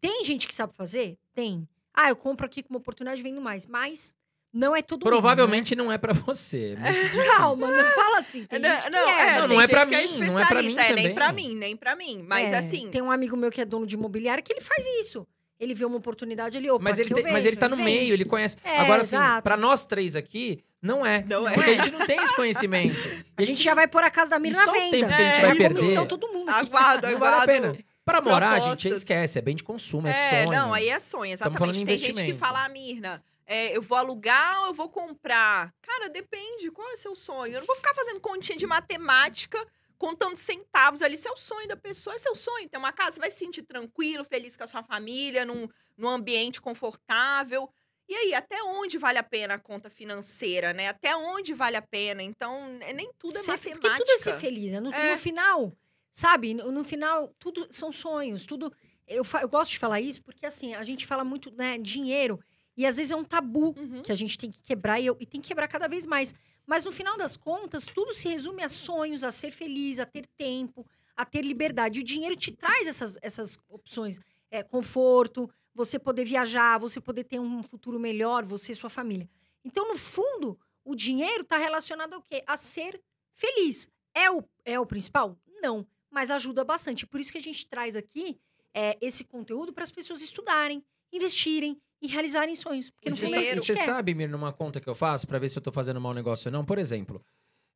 tem 0.00 0.24
gente 0.24 0.46
que 0.48 0.54
sabe 0.54 0.74
fazer? 0.74 1.16
Tem. 1.34 1.66
Ah, 1.94 2.08
eu 2.10 2.16
compro 2.16 2.46
aqui 2.46 2.62
com 2.62 2.70
uma 2.70 2.78
oportunidade 2.78 3.20
e 3.20 3.22
vendo 3.24 3.40
mais. 3.40 3.64
Mas 3.66 4.14
não 4.52 4.74
é 4.74 4.82
todo 4.82 5.00
Provavelmente 5.04 5.74
não 5.76 5.90
é 5.92 5.98
pra 5.98 6.12
você. 6.12 6.76
é 6.82 6.90
mundo. 6.92 7.16
Né? 7.16 7.24
Calma, 7.36 7.66
não 7.68 7.84
fala 7.92 8.18
assim. 8.18 8.44
Tem 8.44 8.58
Não, 8.58 8.70
gente 8.70 8.84
que 8.84 8.90
não, 8.90 8.98
é. 8.98 9.02
é, 9.02 9.24
mas 9.26 9.34
Não, 9.36 9.48
tem 9.48 9.56
não 9.56 9.60
é 9.62 9.66
gente 9.66 9.70
pra 9.76 9.86
mim, 9.86 10.16
não 10.26 10.38
é 10.40 10.46
pra 10.46 10.62
mim 10.62 10.72
é, 10.72 10.74
nem 10.76 10.86
também. 10.88 11.14
pra 11.14 11.32
mim, 11.32 11.54
nem 11.56 11.76
pra 11.76 11.96
mim. 11.96 12.24
Mas 12.26 12.52
É, 12.52 12.56
assim, 12.58 12.88
Tem 12.90 13.00
um 13.02 13.10
amigo 13.10 13.36
meu 13.36 13.50
que 13.50 13.60
é 13.60 13.64
dono 13.64 13.86
de 13.86 13.94
imobiliária 13.94 14.42
que 14.42 14.52
ele 14.52 14.60
faz 14.60 14.84
isso. 15.00 15.26
Ele 15.58 15.74
vê 15.74 15.84
uma 15.84 15.98
oportunidade, 15.98 16.56
ele, 16.56 16.70
opa, 16.70 16.82
Mas 16.82 16.98
ele, 16.98 17.12
tem- 17.14 17.22
mas 17.24 17.34
vejo, 17.34 17.48
ele 17.48 17.56
tá 17.56 17.68
no 17.68 17.76
vende. 17.76 17.90
meio, 17.90 18.14
ele 18.14 18.24
conhece. 18.24 18.56
É, 18.64 18.78
Agora, 18.80 19.02
assim, 19.02 19.16
exato. 19.16 19.42
pra 19.42 19.58
nós 19.58 19.84
três 19.84 20.16
aqui, 20.16 20.64
não 20.80 21.04
é. 21.04 21.22
Não 21.28 21.46
é. 21.46 21.52
Porque 21.52 21.70
a 21.70 21.74
gente 21.82 21.90
não 21.90 22.06
tem 22.06 22.16
esse 22.22 22.34
conhecimento. 22.34 22.96
A 23.36 23.42
gente 23.42 23.62
já 23.62 23.74
vai 23.74 23.86
pôr 23.86 24.02
a 24.02 24.10
casa 24.10 24.30
da 24.30 24.38
Mirna 24.38 24.64
na 24.64 24.72
venda. 24.72 24.90
tempo 24.90 25.08
que 25.08 25.14
a 25.14 25.24
gente 25.26 25.36
É, 25.36 25.40
vai 25.46 25.54
perder. 25.56 25.80
Comissão, 25.80 26.06
todo 26.06 26.28
mundo. 26.28 26.48
aqui. 26.48 26.60
aguardo, 26.66 27.06
Não 27.08 27.18
vale 27.18 27.32
a 27.34 27.42
aguardo. 27.42 27.46
pena. 27.52 27.78
Pra 28.06 28.20
morar, 28.22 28.54
gente, 28.54 28.64
propostas. 28.64 28.92
esquece. 28.98 29.38
É 29.38 29.42
bem 29.42 29.54
de 29.54 29.62
consumo, 29.62 30.08
é, 30.08 30.10
É, 30.10 30.44
sonho. 30.44 30.56
não, 30.58 30.72
aí 30.74 30.88
é 30.88 30.98
sonho, 30.98 31.32
exatamente. 31.32 31.82
em 31.82 31.84
Tem 31.86 31.96
gente 31.98 32.24
que 32.24 32.34
fala, 32.34 32.64
ah, 32.64 32.68
Mirna, 32.70 33.22
é, 33.52 33.76
eu 33.76 33.82
vou 33.82 33.98
alugar 33.98 34.60
ou 34.62 34.66
eu 34.68 34.74
vou 34.74 34.88
comprar? 34.88 35.74
Cara, 35.82 36.08
depende, 36.08 36.70
qual 36.70 36.88
é 36.88 36.94
o 36.94 36.96
seu 36.96 37.16
sonho? 37.16 37.54
Eu 37.54 37.60
não 37.60 37.66
vou 37.66 37.74
ficar 37.76 37.92
fazendo 37.94 38.20
continha 38.20 38.56
de 38.56 38.66
matemática, 38.66 39.58
contando 39.98 40.36
centavos 40.36 41.02
ali. 41.02 41.16
Se 41.18 41.26
é 41.26 41.32
o 41.32 41.36
sonho 41.36 41.66
da 41.66 41.76
pessoa, 41.76 42.14
é 42.14 42.18
seu 42.18 42.34
sonho. 42.36 42.68
Ter 42.68 42.78
uma 42.78 42.92
casa, 42.92 43.12
você 43.12 43.20
vai 43.20 43.30
se 43.30 43.38
sentir 43.38 43.62
tranquilo, 43.62 44.24
feliz 44.24 44.56
com 44.56 44.62
a 44.62 44.66
sua 44.68 44.82
família, 44.84 45.44
num, 45.44 45.68
num 45.96 46.08
ambiente 46.08 46.60
confortável. 46.60 47.68
E 48.08 48.14
aí, 48.14 48.34
até 48.34 48.62
onde 48.62 48.98
vale 48.98 49.18
a 49.18 49.22
pena 49.22 49.54
a 49.54 49.58
conta 49.58 49.88
financeira, 49.90 50.72
né? 50.72 50.88
Até 50.88 51.14
onde 51.16 51.52
vale 51.54 51.76
a 51.76 51.82
pena? 51.82 52.22
Então, 52.22 52.78
é- 52.80 52.92
nem 52.92 53.12
tudo 53.18 53.36
é 53.38 53.42
Ser- 53.42 53.50
matemática. 53.52 53.80
Porque 53.88 53.98
tudo 54.04 54.10
é 54.12 54.18
ser 54.18 54.34
feliz. 54.34 54.72
né? 54.72 54.80
No, 54.80 54.92
É. 54.92 55.12
no 55.12 55.18
final, 55.18 55.72
sabe? 56.10 56.54
No, 56.54 56.72
no 56.72 56.82
final, 56.84 57.28
tudo 57.38 57.66
são 57.70 57.92
sonhos. 57.92 58.46
Tudo. 58.46 58.72
Eu, 59.06 59.22
eu 59.42 59.48
gosto 59.48 59.72
de 59.72 59.78
falar 59.78 60.00
isso 60.00 60.22
porque, 60.22 60.46
assim, 60.46 60.74
a 60.74 60.82
gente 60.84 61.04
fala 61.06 61.24
muito, 61.24 61.50
né, 61.52 61.78
dinheiro. 61.78 62.40
E 62.80 62.86
às 62.86 62.96
vezes 62.96 63.12
é 63.12 63.16
um 63.16 63.24
tabu 63.24 63.74
Uhum. 63.78 64.00
que 64.02 64.10
a 64.10 64.14
gente 64.14 64.38
tem 64.38 64.50
que 64.50 64.62
quebrar 64.62 64.98
e, 64.98 65.04
eu- 65.06 65.16
e 65.20 65.26
tem 65.26 65.38
que 65.40 65.48
quebrar 65.48 65.68
cada 65.68 65.86
vez 65.86 66.06
mais. 66.06 66.34
Mas 66.66 66.82
no 66.84 66.90
final 66.90 67.16
das 67.18 67.36
contas, 67.36 67.84
tudo 67.84 68.14
se 68.14 68.26
resume 68.28 68.62
a 68.62 68.68
sonhos, 68.70 69.22
a 69.22 69.30
ser 69.30 69.50
feliz, 69.50 70.00
a 70.00 70.06
ter 70.06 70.26
tempo, 70.38 70.86
a 71.14 71.24
ter 71.26 71.42
liberdade. 71.42 71.98
E 71.98 72.02
o 72.02 72.04
dinheiro 72.04 72.34
te 72.36 72.50
traz 72.52 72.86
essas, 72.86 73.18
essas 73.20 73.58
opções. 73.68 74.18
É, 74.50 74.62
conforto, 74.62 75.48
você 75.74 75.98
poder 75.98 76.24
viajar, 76.24 76.78
você 76.78 77.00
poder 77.02 77.24
ter 77.24 77.38
um 77.38 77.62
futuro 77.62 78.00
melhor, 78.00 78.44
você 78.46 78.72
e 78.72 78.74
sua 78.74 78.88
família. 78.88 79.28
Então, 79.62 79.86
no 79.86 79.96
fundo, 79.98 80.58
o 80.82 80.94
dinheiro 80.94 81.42
está 81.42 81.58
relacionado 81.58 82.14
ao 82.14 82.22
quê? 82.22 82.42
A 82.46 82.56
ser 82.56 82.98
feliz. 83.34 83.86
É 84.14 84.30
o, 84.30 84.42
é 84.64 84.80
o 84.80 84.86
principal? 84.86 85.36
Não, 85.62 85.86
mas 86.10 86.30
ajuda 86.30 86.64
bastante. 86.64 87.06
Por 87.06 87.20
isso 87.20 87.30
que 87.30 87.38
a 87.38 87.42
gente 87.42 87.66
traz 87.66 87.94
aqui 87.94 88.38
é, 88.72 88.96
esse 89.02 89.22
conteúdo 89.22 89.70
para 89.70 89.84
as 89.84 89.90
pessoas 89.90 90.22
estudarem, 90.22 90.82
investirem 91.12 91.78
e 92.00 92.06
realizarem 92.06 92.54
sonhos. 92.54 92.90
Porque 92.90 93.10
no 93.10 93.16
fundo 93.16 93.34
é 93.34 93.54
você 93.54 93.76
sabe, 93.76 94.14
Mir, 94.14 94.28
numa 94.28 94.52
conta 94.52 94.80
que 94.80 94.88
eu 94.88 94.94
faço, 94.94 95.26
para 95.26 95.38
ver 95.38 95.48
se 95.48 95.58
eu 95.58 95.60
estou 95.60 95.72
fazendo 95.72 96.00
mau 96.00 96.14
negócio 96.14 96.48
ou 96.48 96.52
não? 96.52 96.64
Por 96.64 96.78
exemplo, 96.78 97.22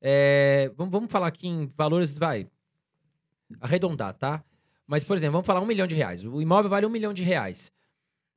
é, 0.01 0.73
vamos, 0.77 0.93
vamos 0.93 1.13
falar 1.13 1.27
aqui 1.27 1.47
em 1.47 1.71
valores, 1.77 2.17
vai, 2.17 2.49
arredondar, 3.61 4.15
tá? 4.15 4.43
Mas, 4.87 5.05
por 5.05 5.17
exemplo, 5.17 5.33
vamos 5.33 5.47
falar 5.47 5.61
um 5.61 5.67
milhão 5.67 5.87
de 5.87 5.95
reais. 5.95 6.25
O 6.25 6.41
imóvel 6.41 6.71
vale 6.71 6.87
um 6.87 6.91
milhão 6.91 7.13
de 7.13 7.23
reais. 7.23 7.73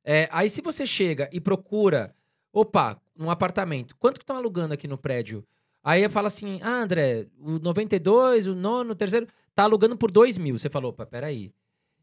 É, 0.04 0.28
aí, 0.32 0.48
se 0.48 0.62
você 0.62 0.86
chega 0.86 1.28
e 1.32 1.40
procura, 1.40 2.14
opa, 2.52 3.00
um 3.18 3.30
apartamento, 3.30 3.96
quanto 3.98 4.18
que 4.18 4.24
estão 4.24 4.36
alugando 4.36 4.72
aqui 4.72 4.88
no 4.88 4.96
prédio? 4.96 5.44
Aí 5.82 6.08
fala 6.08 6.28
assim, 6.28 6.58
ah, 6.62 6.82
André, 6.82 7.26
o 7.38 7.58
92, 7.58 8.46
o 8.46 8.54
nono, 8.54 8.92
o 8.92 8.96
terceiro, 8.96 9.26
tá 9.54 9.64
alugando 9.64 9.96
por 9.96 10.10
2 10.10 10.38
mil. 10.38 10.58
Você 10.58 10.68
falou, 10.68 10.90
opa, 10.90 11.06
peraí. 11.06 11.52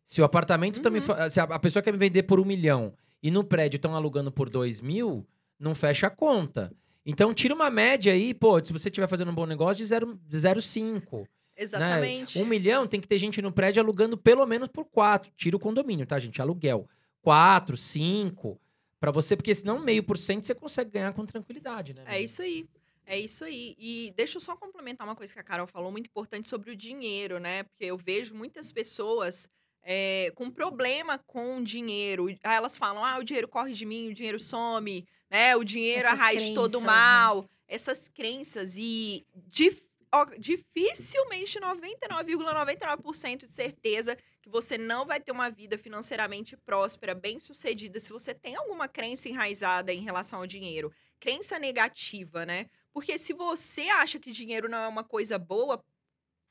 Se 0.04 0.22
o 0.22 0.26
apartamento 0.26 0.78
uhum. 0.78 0.82
também. 0.84 1.02
Se 1.30 1.40
a 1.40 1.60
pessoa 1.60 1.82
quer 1.82 1.92
me 1.92 1.98
vender 1.98 2.24
por 2.24 2.40
um 2.40 2.46
milhão 2.46 2.94
e 3.22 3.32
no 3.32 3.44
prédio 3.44 3.78
estão 3.78 3.96
alugando 3.96 4.32
por 4.32 4.50
2 4.50 4.82
mil, 4.82 5.26
não 5.60 5.74
fecha 5.74 6.08
a 6.08 6.10
conta. 6.10 6.72
Então, 7.06 7.34
tira 7.34 7.54
uma 7.54 7.70
média 7.70 8.12
aí, 8.14 8.34
pô, 8.34 8.64
se 8.64 8.74
você 8.74 8.90
estiver 8.90 9.08
fazendo 9.08 9.32
um 9.32 9.36
bom 9.36 9.46
negócio, 9.46 9.84
de 9.84 9.90
0,5. 9.90 11.20
Né? 11.20 11.28
Exatamente. 11.56 12.38
Né? 12.38 12.44
Um 12.44 12.48
milhão 12.48 12.88
tem 12.88 13.00
que 13.00 13.08
ter 13.08 13.18
gente 13.18 13.42
no 13.42 13.52
prédio 13.52 13.82
alugando 13.82 14.18
pelo 14.18 14.46
menos 14.46 14.68
por 14.68 14.86
quatro. 14.86 15.32
Tira 15.38 15.56
o 15.56 15.60
condomínio, 15.60 16.06
tá, 16.06 16.18
gente? 16.20 16.42
Aluguel. 16.42 16.88
Quatro, 17.22 17.78
cinco. 17.78 18.60
para 19.00 19.12
você, 19.12 19.36
porque 19.36 19.54
senão 19.54 19.80
meio 19.80 20.04
por 20.04 20.18
cento 20.18 20.46
você 20.46 20.56
consegue 20.56 20.92
ganhar 20.92 21.14
com 21.14 21.26
tranquilidade, 21.26 21.94
né? 21.94 22.04
É 22.08 22.22
isso 22.22 22.42
aí. 22.42 22.68
É 23.06 23.20
isso 23.20 23.44
aí. 23.46 23.76
E 23.78 24.12
deixa 24.18 24.38
eu 24.38 24.42
só 24.42 24.56
complementar 24.56 25.08
uma 25.08 25.16
coisa 25.16 25.32
que 25.32 25.40
a 25.40 25.44
Carol 25.44 25.68
falou, 25.68 25.92
muito 25.92 26.08
importante 26.08 26.50
sobre 26.50 26.72
o 26.72 26.76
dinheiro, 26.76 27.40
né? 27.40 27.64
Porque 27.64 27.86
eu 27.86 27.98
vejo 27.98 28.34
muitas 28.34 28.72
pessoas 28.72 29.48
é, 29.86 30.32
com 30.34 30.50
problema 30.50 31.20
com 31.20 31.64
dinheiro. 31.64 32.28
Aí 32.44 32.56
elas 32.58 32.76
falam: 32.76 33.06
ah, 33.06 33.20
o 33.20 33.24
dinheiro 33.24 33.48
corre 33.48 33.72
de 33.72 33.86
mim, 33.86 34.10
o 34.10 34.14
dinheiro 34.14 34.40
some, 34.40 35.08
né? 35.30 35.56
O 35.56 35.64
dinheiro 35.64 36.08
Essas 36.08 36.20
é 36.20 36.24
a 36.24 36.26
raiz 36.26 36.44
de 36.44 36.54
todo 36.56 36.80
né? 36.80 36.86
mal. 36.88 37.42
Né? 37.44 37.48
Essas 37.68 38.10
crenças. 38.10 38.76
E 38.78 39.26
dif 39.36 39.82
ó, 40.12 40.26
dificilmente 40.38 41.60
99,99% 41.60 43.04
,99 43.04 43.38
de 43.38 43.48
certeza 43.48 44.18
que 44.42 44.50
você 44.50 44.78
não 44.78 45.06
vai 45.06 45.20
ter 45.20 45.32
uma 45.32 45.50
vida 45.50 45.78
financeiramente 45.78 46.58
próspera, 46.58 47.14
bem 47.14 47.40
sucedida, 47.40 48.00
se 48.00 48.10
você 48.10 48.34
tem 48.34 48.56
alguma 48.56 48.88
crença 48.88 49.28
enraizada 49.30 49.94
em 49.94 50.02
relação 50.02 50.40
ao 50.40 50.48
dinheiro. 50.48 50.92
Crença 51.20 51.58
negativa, 51.60 52.46
né? 52.46 52.70
Porque 52.92 53.18
se 53.18 53.34
você 53.34 53.90
acha 53.90 54.20
que 54.20 54.32
dinheiro 54.32 54.70
não 54.70 54.78
é 54.78 54.88
uma 54.88 55.04
coisa 55.04 55.38
boa, 55.38 55.84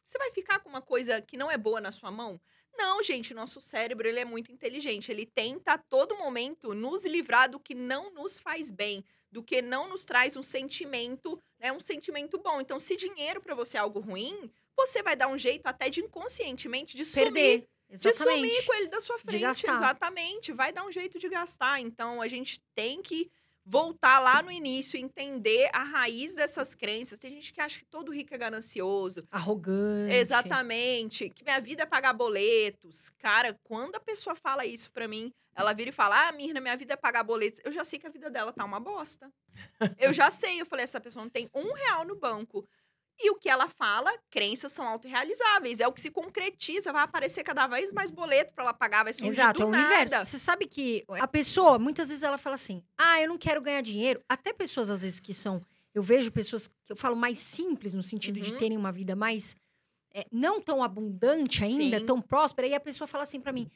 você 0.04 0.18
vai 0.18 0.30
ficar 0.30 0.58
com 0.58 0.68
uma 0.68 0.82
coisa 0.82 1.22
que 1.22 1.36
não 1.36 1.50
é 1.50 1.56
boa 1.56 1.80
na 1.80 1.90
sua 1.90 2.10
mão? 2.10 2.40
Não, 2.76 3.02
gente, 3.02 3.32
o 3.32 3.36
nosso 3.36 3.60
cérebro 3.60 4.08
ele 4.08 4.20
é 4.20 4.24
muito 4.24 4.50
inteligente. 4.52 5.10
Ele 5.10 5.26
tenta 5.26 5.72
a 5.74 5.78
todo 5.78 6.16
momento 6.16 6.74
nos 6.74 7.04
livrar 7.04 7.50
do 7.50 7.60
que 7.60 7.74
não 7.74 8.12
nos 8.12 8.38
faz 8.38 8.70
bem, 8.70 9.04
do 9.30 9.42
que 9.42 9.62
não 9.62 9.88
nos 9.88 10.04
traz 10.04 10.36
um 10.36 10.42
sentimento, 10.42 11.40
né, 11.58 11.72
um 11.72 11.80
sentimento 11.80 12.38
bom. 12.38 12.60
Então, 12.60 12.78
se 12.78 12.96
dinheiro 12.96 13.40
para 13.40 13.54
você 13.54 13.76
é 13.76 13.80
algo 13.80 14.00
ruim, 14.00 14.50
você 14.76 15.02
vai 15.02 15.16
dar 15.16 15.28
um 15.28 15.38
jeito 15.38 15.66
até 15.66 15.88
de 15.88 16.00
inconscientemente 16.00 16.96
de 16.96 17.04
Perder. 17.04 17.58
sumir. 17.58 17.68
Exatamente. 17.90 18.42
De 18.42 18.48
sumir 18.48 18.66
com 18.66 18.74
ele 18.74 18.88
da 18.88 19.00
sua 19.00 19.18
frente. 19.18 19.44
Exatamente. 19.44 20.52
Vai 20.52 20.72
dar 20.72 20.84
um 20.84 20.90
jeito 20.90 21.18
de 21.18 21.28
gastar. 21.28 21.80
Então, 21.80 22.20
a 22.20 22.28
gente 22.28 22.60
tem 22.74 23.02
que 23.02 23.30
voltar 23.64 24.18
lá 24.18 24.42
no 24.42 24.50
início, 24.50 24.98
entender 24.98 25.70
a 25.72 25.82
raiz 25.82 26.34
dessas 26.34 26.74
crenças. 26.74 27.18
Tem 27.18 27.32
gente 27.32 27.52
que 27.52 27.60
acha 27.60 27.78
que 27.78 27.86
todo 27.86 28.12
rico 28.12 28.34
é 28.34 28.38
ganancioso. 28.38 29.26
Arrogante. 29.30 30.12
Exatamente. 30.14 31.30
Que 31.30 31.44
minha 31.44 31.60
vida 31.60 31.84
é 31.84 31.86
pagar 31.86 32.12
boletos. 32.12 33.10
Cara, 33.18 33.58
quando 33.64 33.96
a 33.96 34.00
pessoa 34.00 34.36
fala 34.36 34.66
isso 34.66 34.90
pra 34.92 35.08
mim, 35.08 35.32
ela 35.54 35.72
vira 35.72 35.90
e 35.90 35.92
fala: 35.92 36.28
Ah, 36.28 36.32
Mirna, 36.32 36.60
minha 36.60 36.76
vida 36.76 36.94
é 36.94 36.96
pagar 36.96 37.22
boletos. 37.22 37.60
Eu 37.64 37.72
já 37.72 37.84
sei 37.84 37.98
que 37.98 38.06
a 38.06 38.10
vida 38.10 38.28
dela 38.28 38.52
tá 38.52 38.64
uma 38.64 38.80
bosta. 38.80 39.32
eu 39.98 40.12
já 40.12 40.30
sei. 40.30 40.60
Eu 40.60 40.66
falei: 40.66 40.84
essa 40.84 41.00
pessoa 41.00 41.24
não 41.24 41.30
tem 41.30 41.48
um 41.54 41.72
real 41.72 42.04
no 42.04 42.16
banco. 42.16 42.66
E 43.18 43.30
o 43.30 43.36
que 43.36 43.48
ela 43.48 43.68
fala, 43.68 44.12
crenças 44.28 44.72
são 44.72 44.86
autorrealizáveis. 44.88 45.78
É 45.78 45.86
o 45.86 45.92
que 45.92 46.00
se 46.00 46.10
concretiza, 46.10 46.92
vai 46.92 47.04
aparecer 47.04 47.44
cada 47.44 47.66
vez 47.66 47.92
mais 47.92 48.10
boleto 48.10 48.52
para 48.52 48.64
ela 48.64 48.74
pagar, 48.74 49.04
vai 49.04 49.12
surgir 49.12 49.30
Exato, 49.30 49.60
do 49.60 49.62
é 49.62 49.66
o 49.66 49.70
nada. 49.70 49.84
universo. 49.84 50.24
Você 50.24 50.38
sabe 50.38 50.66
que 50.66 51.04
a 51.08 51.28
pessoa, 51.28 51.78
muitas 51.78 52.08
vezes 52.08 52.24
ela 52.24 52.38
fala 52.38 52.54
assim: 52.54 52.82
"Ah, 52.98 53.20
eu 53.22 53.28
não 53.28 53.38
quero 53.38 53.62
ganhar 53.62 53.80
dinheiro". 53.82 54.20
Até 54.28 54.52
pessoas 54.52 54.90
às 54.90 55.02
vezes 55.02 55.20
que 55.20 55.32
são, 55.32 55.64
eu 55.94 56.02
vejo 56.02 56.32
pessoas 56.32 56.66
que 56.66 56.92
eu 56.92 56.96
falo 56.96 57.14
mais 57.14 57.38
simples 57.38 57.94
no 57.94 58.02
sentido 58.02 58.36
uhum. 58.36 58.42
de 58.42 58.54
terem 58.54 58.76
uma 58.76 58.90
vida 58.90 59.14
mais 59.14 59.56
é, 60.12 60.26
não 60.30 60.60
tão 60.60 60.82
abundante 60.82 61.62
ainda, 61.62 62.00
Sim. 62.00 62.06
tão 62.06 62.20
próspera, 62.20 62.66
e 62.66 62.74
a 62.74 62.80
pessoa 62.80 63.06
fala 63.06 63.22
assim 63.22 63.40
para 63.40 63.52
mim: 63.52 63.70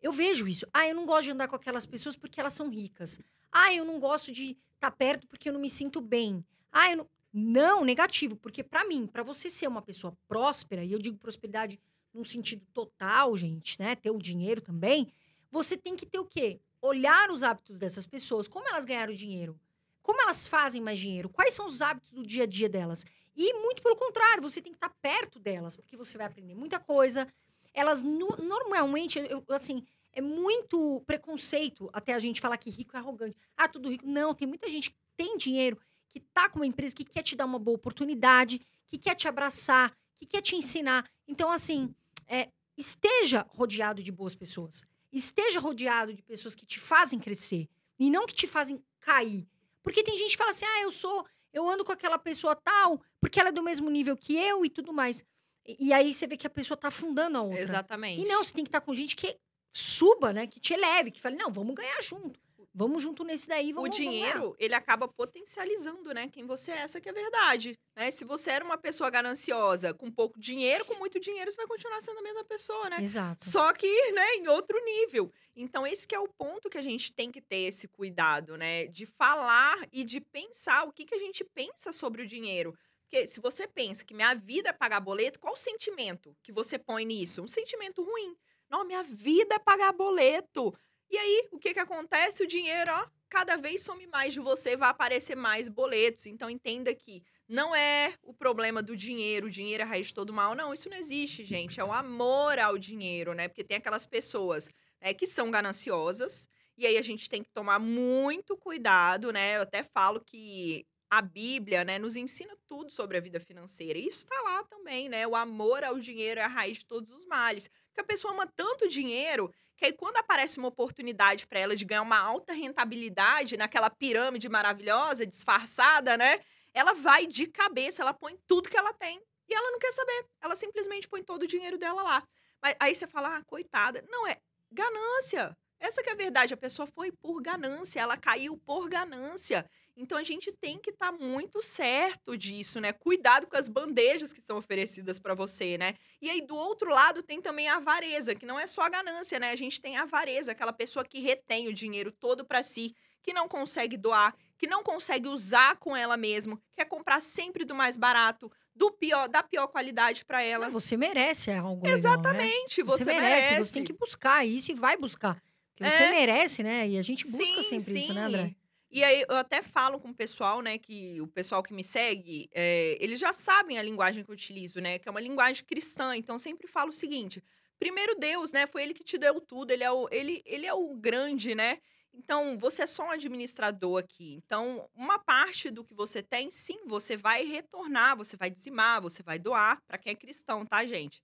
"Eu 0.00 0.12
vejo 0.12 0.46
isso. 0.46 0.66
Ah, 0.72 0.88
eu 0.88 0.94
não 0.94 1.04
gosto 1.04 1.24
de 1.24 1.30
andar 1.32 1.48
com 1.48 1.56
aquelas 1.56 1.84
pessoas 1.84 2.14
porque 2.14 2.38
elas 2.38 2.54
são 2.54 2.68
ricas. 2.68 3.18
Ah, 3.50 3.74
eu 3.74 3.84
não 3.84 3.98
gosto 3.98 4.32
de 4.32 4.50
estar 4.74 4.90
tá 4.90 4.90
perto 4.90 5.26
porque 5.26 5.48
eu 5.48 5.52
não 5.52 5.60
me 5.60 5.70
sinto 5.70 6.00
bem. 6.00 6.44
Ah, 6.72 6.90
eu 6.90 6.96
não... 6.98 7.08
Não, 7.36 7.84
negativo, 7.84 8.36
porque 8.36 8.62
para 8.62 8.84
mim, 8.84 9.08
para 9.08 9.24
você 9.24 9.50
ser 9.50 9.66
uma 9.66 9.82
pessoa 9.82 10.16
próspera, 10.28 10.84
e 10.84 10.92
eu 10.92 11.00
digo 11.00 11.18
prosperidade 11.18 11.80
num 12.12 12.22
sentido 12.22 12.64
total, 12.72 13.36
gente, 13.36 13.76
né? 13.80 13.96
Ter 13.96 14.12
o 14.12 14.18
dinheiro 14.18 14.60
também, 14.60 15.12
você 15.50 15.76
tem 15.76 15.96
que 15.96 16.06
ter 16.06 16.20
o 16.20 16.24
quê? 16.24 16.60
Olhar 16.80 17.32
os 17.32 17.42
hábitos 17.42 17.80
dessas 17.80 18.06
pessoas, 18.06 18.46
como 18.46 18.68
elas 18.68 18.84
ganharam 18.84 19.12
dinheiro, 19.12 19.58
como 20.00 20.22
elas 20.22 20.46
fazem 20.46 20.80
mais 20.80 21.00
dinheiro, 21.00 21.28
quais 21.28 21.54
são 21.54 21.66
os 21.66 21.82
hábitos 21.82 22.12
do 22.12 22.24
dia 22.24 22.44
a 22.44 22.46
dia 22.46 22.68
delas. 22.68 23.04
E 23.34 23.52
muito 23.54 23.82
pelo 23.82 23.96
contrário, 23.96 24.40
você 24.40 24.62
tem 24.62 24.70
que 24.70 24.76
estar 24.76 24.94
perto 25.02 25.40
delas, 25.40 25.74
porque 25.74 25.96
você 25.96 26.16
vai 26.16 26.26
aprender 26.26 26.54
muita 26.54 26.78
coisa. 26.78 27.26
Elas 27.72 28.00
no, 28.00 28.28
normalmente, 28.36 29.18
eu, 29.18 29.44
assim, 29.48 29.84
é 30.12 30.20
muito 30.20 31.02
preconceito 31.04 31.90
até 31.92 32.12
a 32.14 32.20
gente 32.20 32.40
falar 32.40 32.58
que 32.58 32.70
rico 32.70 32.96
é 32.96 33.00
arrogante. 33.00 33.36
Ah, 33.56 33.66
tudo 33.66 33.88
rico. 33.88 34.06
Não, 34.06 34.32
tem 34.32 34.46
muita 34.46 34.70
gente 34.70 34.90
que 34.90 34.96
tem 35.16 35.36
dinheiro 35.36 35.76
que 36.14 36.20
tá 36.20 36.48
com 36.48 36.60
uma 36.60 36.66
empresa 36.66 36.94
que 36.94 37.04
quer 37.04 37.24
te 37.24 37.34
dar 37.34 37.44
uma 37.44 37.58
boa 37.58 37.74
oportunidade, 37.74 38.64
que 38.86 38.96
quer 38.96 39.16
te 39.16 39.26
abraçar, 39.26 39.92
que 40.16 40.24
quer 40.24 40.40
te 40.40 40.54
ensinar. 40.54 41.10
Então, 41.26 41.50
assim, 41.50 41.92
é, 42.28 42.50
esteja 42.78 43.44
rodeado 43.48 44.00
de 44.00 44.12
boas 44.12 44.32
pessoas. 44.32 44.84
Esteja 45.12 45.58
rodeado 45.58 46.14
de 46.14 46.22
pessoas 46.22 46.54
que 46.54 46.64
te 46.64 46.78
fazem 46.78 47.18
crescer 47.18 47.68
e 47.98 48.10
não 48.10 48.26
que 48.26 48.34
te 48.34 48.46
fazem 48.46 48.80
cair. 49.00 49.44
Porque 49.82 50.04
tem 50.04 50.16
gente 50.16 50.30
que 50.30 50.36
fala 50.36 50.50
assim: 50.50 50.64
ah, 50.64 50.82
eu 50.82 50.92
sou, 50.92 51.26
eu 51.52 51.68
ando 51.68 51.84
com 51.84 51.90
aquela 51.90 52.18
pessoa 52.18 52.54
tal, 52.54 53.02
porque 53.20 53.40
ela 53.40 53.48
é 53.48 53.52
do 53.52 53.62
mesmo 53.62 53.90
nível 53.90 54.16
que 54.16 54.36
eu 54.36 54.64
e 54.64 54.70
tudo 54.70 54.92
mais. 54.92 55.24
E, 55.66 55.88
e 55.88 55.92
aí 55.92 56.14
você 56.14 56.28
vê 56.28 56.36
que 56.36 56.46
a 56.46 56.50
pessoa 56.50 56.76
tá 56.76 56.88
afundando 56.88 57.38
a 57.38 57.42
outra. 57.42 57.60
Exatamente. 57.60 58.22
E 58.22 58.24
não, 58.24 58.44
você 58.44 58.54
tem 58.54 58.62
que 58.62 58.68
estar 58.68 58.80
tá 58.80 58.86
com 58.86 58.94
gente 58.94 59.16
que 59.16 59.36
suba, 59.72 60.32
né? 60.32 60.46
Que 60.46 60.60
te 60.60 60.74
eleve, 60.74 61.10
que 61.10 61.20
fale, 61.20 61.34
não, 61.34 61.50
vamos 61.50 61.74
ganhar 61.74 62.00
junto. 62.02 62.38
Vamos 62.74 63.04
junto 63.04 63.22
nesse 63.22 63.46
daí, 63.46 63.72
vamos 63.72 63.88
O 63.88 63.92
dinheiro, 63.92 64.40
vamos 64.40 64.56
ele 64.58 64.74
acaba 64.74 65.06
potencializando, 65.06 66.12
né, 66.12 66.28
quem 66.28 66.44
você 66.44 66.72
é, 66.72 66.78
essa 66.78 67.00
que 67.00 67.08
é 67.08 67.12
a 67.12 67.14
verdade, 67.14 67.78
né? 67.94 68.10
Se 68.10 68.24
você 68.24 68.50
era 68.50 68.64
uma 68.64 68.76
pessoa 68.76 69.08
gananciosa, 69.08 69.94
com 69.94 70.10
pouco 70.10 70.40
dinheiro, 70.40 70.84
com 70.84 70.96
muito 70.96 71.20
dinheiro, 71.20 71.52
você 71.52 71.56
vai 71.56 71.68
continuar 71.68 72.00
sendo 72.00 72.18
a 72.18 72.22
mesma 72.22 72.44
pessoa, 72.44 72.90
né? 72.90 73.00
Exato. 73.00 73.48
Só 73.48 73.72
que, 73.72 73.86
né, 74.12 74.34
em 74.34 74.48
outro 74.48 74.76
nível. 74.84 75.30
Então, 75.54 75.86
esse 75.86 76.06
que 76.06 76.16
é 76.16 76.18
o 76.18 76.26
ponto 76.26 76.68
que 76.68 76.78
a 76.78 76.82
gente 76.82 77.12
tem 77.12 77.30
que 77.30 77.40
ter 77.40 77.68
esse 77.68 77.86
cuidado, 77.86 78.56
né, 78.56 78.88
de 78.88 79.06
falar 79.06 79.76
e 79.92 80.02
de 80.02 80.20
pensar 80.20 80.82
o 80.82 80.92
que 80.92 81.04
que 81.04 81.14
a 81.14 81.18
gente 81.18 81.44
pensa 81.44 81.92
sobre 81.92 82.22
o 82.22 82.26
dinheiro. 82.26 82.76
Porque 83.02 83.28
se 83.28 83.38
você 83.38 83.68
pensa 83.68 84.04
que 84.04 84.14
minha 84.14 84.34
vida 84.34 84.70
é 84.70 84.72
pagar 84.72 84.98
boleto, 84.98 85.38
qual 85.38 85.54
o 85.54 85.56
sentimento 85.56 86.36
que 86.42 86.50
você 86.50 86.76
põe 86.76 87.04
nisso? 87.04 87.40
Um 87.40 87.46
sentimento 87.46 88.02
ruim. 88.02 88.36
Não, 88.68 88.84
minha 88.84 89.04
vida 89.04 89.54
é 89.54 89.58
pagar 89.60 89.92
boleto. 89.92 90.74
E 91.14 91.16
aí, 91.16 91.48
o 91.52 91.60
que 91.60 91.72
que 91.72 91.78
acontece? 91.78 92.42
O 92.42 92.46
dinheiro, 92.46 92.90
ó, 92.90 93.06
cada 93.30 93.54
vez 93.54 93.82
some 93.82 94.04
mais 94.08 94.34
de 94.34 94.40
você, 94.40 94.76
vai 94.76 94.90
aparecer 94.90 95.36
mais 95.36 95.68
boletos. 95.68 96.26
Então, 96.26 96.50
entenda 96.50 96.92
que 96.92 97.22
não 97.48 97.72
é 97.72 98.14
o 98.20 98.34
problema 98.34 98.82
do 98.82 98.96
dinheiro, 98.96 99.46
o 99.46 99.50
dinheiro 99.50 99.82
é 99.82 99.86
a 99.86 99.88
raiz 99.88 100.08
de 100.08 100.14
todo 100.14 100.32
mal. 100.32 100.56
Não, 100.56 100.74
isso 100.74 100.90
não 100.90 100.96
existe, 100.96 101.44
gente. 101.44 101.78
É 101.78 101.84
o 101.84 101.92
amor 101.92 102.58
ao 102.58 102.76
dinheiro, 102.76 103.32
né? 103.32 103.46
Porque 103.46 103.62
tem 103.62 103.76
aquelas 103.76 104.04
pessoas 104.04 104.68
né, 105.00 105.14
que 105.14 105.24
são 105.24 105.52
gananciosas. 105.52 106.48
E 106.76 106.84
aí 106.84 106.98
a 106.98 107.02
gente 107.02 107.30
tem 107.30 107.44
que 107.44 107.52
tomar 107.52 107.78
muito 107.78 108.56
cuidado, 108.56 109.32
né? 109.32 109.58
Eu 109.58 109.62
até 109.62 109.84
falo 109.84 110.20
que 110.20 110.84
a 111.08 111.22
Bíblia, 111.22 111.84
né, 111.84 111.96
nos 111.96 112.16
ensina 112.16 112.56
tudo 112.66 112.90
sobre 112.90 113.16
a 113.16 113.20
vida 113.20 113.38
financeira. 113.38 113.96
E 113.96 114.08
isso 114.08 114.18
está 114.18 114.40
lá 114.42 114.64
também, 114.64 115.08
né? 115.08 115.24
O 115.28 115.36
amor 115.36 115.84
ao 115.84 116.00
dinheiro 116.00 116.40
é 116.40 116.42
a 116.42 116.48
raiz 116.48 116.78
de 116.78 116.86
todos 116.86 117.08
os 117.14 117.24
males. 117.26 117.70
Porque 117.86 118.00
a 118.00 118.04
pessoa 118.04 118.34
ama 118.34 118.48
tanto 118.48 118.88
dinheiro 118.88 119.48
que 119.76 119.86
aí 119.86 119.92
quando 119.92 120.16
aparece 120.16 120.58
uma 120.58 120.68
oportunidade 120.68 121.46
para 121.46 121.58
ela 121.58 121.76
de 121.76 121.84
ganhar 121.84 122.02
uma 122.02 122.18
alta 122.18 122.52
rentabilidade 122.52 123.56
naquela 123.56 123.90
pirâmide 123.90 124.48
maravilhosa, 124.48 125.26
disfarçada, 125.26 126.16
né? 126.16 126.40
ela 126.74 126.92
vai 126.92 127.26
de 127.26 127.46
cabeça, 127.46 128.02
ela 128.02 128.12
põe 128.12 128.36
tudo 128.48 128.68
que 128.68 128.76
ela 128.76 128.92
tem 128.92 129.22
e 129.48 129.54
ela 129.54 129.70
não 129.70 129.78
quer 129.78 129.92
saber. 129.92 130.26
Ela 130.42 130.56
simplesmente 130.56 131.08
põe 131.08 131.22
todo 131.22 131.44
o 131.44 131.46
dinheiro 131.46 131.78
dela 131.78 132.02
lá. 132.02 132.28
Mas 132.60 132.74
aí 132.80 132.94
você 132.94 133.06
fala, 133.06 133.36
ah, 133.36 133.44
coitada. 133.44 134.04
Não, 134.08 134.26
é 134.26 134.38
ganância. 134.72 135.56
Essa 135.78 136.02
que 136.02 136.10
é 136.10 136.12
a 136.12 136.16
verdade. 136.16 136.52
A 136.52 136.56
pessoa 136.56 136.86
foi 136.86 137.12
por 137.12 137.40
ganância, 137.40 138.00
ela 138.00 138.16
caiu 138.16 138.58
por 138.58 138.88
ganância. 138.88 139.70
Então 139.96 140.18
a 140.18 140.22
gente 140.22 140.50
tem 140.52 140.78
que 140.78 140.90
estar 140.90 141.12
tá 141.12 141.18
muito 141.18 141.62
certo 141.62 142.36
disso, 142.36 142.80
né? 142.80 142.92
Cuidado 142.92 143.46
com 143.46 143.56
as 143.56 143.68
bandejas 143.68 144.32
que 144.32 144.40
são 144.40 144.56
oferecidas 144.56 145.18
para 145.18 145.34
você, 145.34 145.78
né? 145.78 145.94
E 146.20 146.28
aí 146.28 146.40
do 146.40 146.56
outro 146.56 146.90
lado 146.90 147.22
tem 147.22 147.40
também 147.40 147.68
a 147.68 147.76
avareza, 147.76 148.34
que 148.34 148.46
não 148.46 148.58
é 148.58 148.66
só 148.66 148.82
a 148.82 148.88
ganância, 148.88 149.38
né? 149.38 149.50
A 149.50 149.56
gente 149.56 149.80
tem 149.80 149.96
a 149.96 150.02
avareza, 150.02 150.52
aquela 150.52 150.72
pessoa 150.72 151.04
que 151.04 151.20
retém 151.20 151.68
o 151.68 151.72
dinheiro 151.72 152.10
todo 152.10 152.44
para 152.44 152.62
si, 152.62 152.94
que 153.22 153.32
não 153.32 153.48
consegue 153.48 153.96
doar, 153.96 154.34
que 154.58 154.66
não 154.66 154.82
consegue 154.82 155.28
usar 155.28 155.76
com 155.76 155.96
ela 155.96 156.16
mesmo, 156.16 156.60
quer 156.76 156.84
comprar 156.84 157.20
sempre 157.20 157.64
do 157.64 157.74
mais 157.74 157.96
barato, 157.96 158.50
do 158.74 158.90
pior, 158.90 159.28
da 159.28 159.42
pior 159.42 159.68
qualidade 159.68 160.24
para 160.24 160.42
ela. 160.42 160.68
você 160.68 160.96
merece 160.96 161.50
algo 161.52 161.86
Exatamente, 161.86 162.80
legal, 162.80 162.96
né? 162.96 162.98
você, 162.98 163.04
você 163.04 163.04
merece, 163.04 163.50
merece, 163.50 163.64
Você 163.64 163.72
tem 163.72 163.84
que 163.84 163.92
buscar 163.92 164.44
isso 164.44 164.72
e 164.72 164.74
vai 164.74 164.96
buscar. 164.96 165.40
Porque 165.74 165.84
é. 165.84 165.90
você 165.90 166.10
merece, 166.10 166.62
né? 166.62 166.88
E 166.88 166.98
a 166.98 167.02
gente 167.02 167.24
busca 167.24 167.62
sim, 167.62 167.62
sempre 167.62 167.92
sim. 167.92 167.98
isso, 168.00 168.14
né, 168.14 168.24
André? 168.24 168.54
E 168.94 169.02
aí 169.02 169.24
eu 169.28 169.34
até 169.36 169.60
falo 169.60 169.98
com 169.98 170.10
o 170.10 170.14
pessoal, 170.14 170.62
né, 170.62 170.78
que 170.78 171.20
o 171.20 171.26
pessoal 171.26 171.64
que 171.64 171.74
me 171.74 171.82
segue, 171.82 172.48
é, 172.54 172.96
eles 173.00 173.18
já 173.18 173.32
sabem 173.32 173.76
a 173.76 173.82
linguagem 173.82 174.22
que 174.22 174.30
eu 174.30 174.34
utilizo, 174.34 174.80
né, 174.80 175.00
que 175.00 175.08
é 175.08 175.10
uma 175.10 175.20
linguagem 175.20 175.64
cristã. 175.64 176.16
Então 176.16 176.38
sempre 176.38 176.68
falo 176.68 176.90
o 176.90 176.92
seguinte: 176.92 177.42
primeiro 177.76 178.14
Deus, 178.14 178.52
né, 178.52 178.68
foi 178.68 178.84
ele 178.84 178.94
que 178.94 179.02
te 179.02 179.18
deu 179.18 179.40
tudo, 179.40 179.72
ele 179.72 179.82
é 179.82 179.90
o, 179.90 180.08
ele, 180.12 180.42
ele 180.46 180.64
é 180.64 180.72
o 180.72 180.94
grande, 180.94 181.56
né? 181.56 181.78
Então, 182.16 182.56
você 182.56 182.82
é 182.82 182.86
só 182.86 183.06
um 183.06 183.10
administrador 183.10 183.98
aqui. 183.98 184.34
Então, 184.34 184.88
uma 184.94 185.18
parte 185.18 185.68
do 185.68 185.82
que 185.84 185.92
você 185.92 186.22
tem, 186.22 186.48
sim, 186.48 186.86
você 186.86 187.16
vai 187.16 187.44
retornar, 187.44 188.16
você 188.16 188.36
vai 188.36 188.48
dizimar, 188.48 189.02
você 189.02 189.20
vai 189.20 189.36
doar 189.36 189.82
para 189.88 189.98
quem 189.98 190.12
é 190.12 190.14
cristão, 190.14 190.64
tá, 190.64 190.86
gente? 190.86 191.20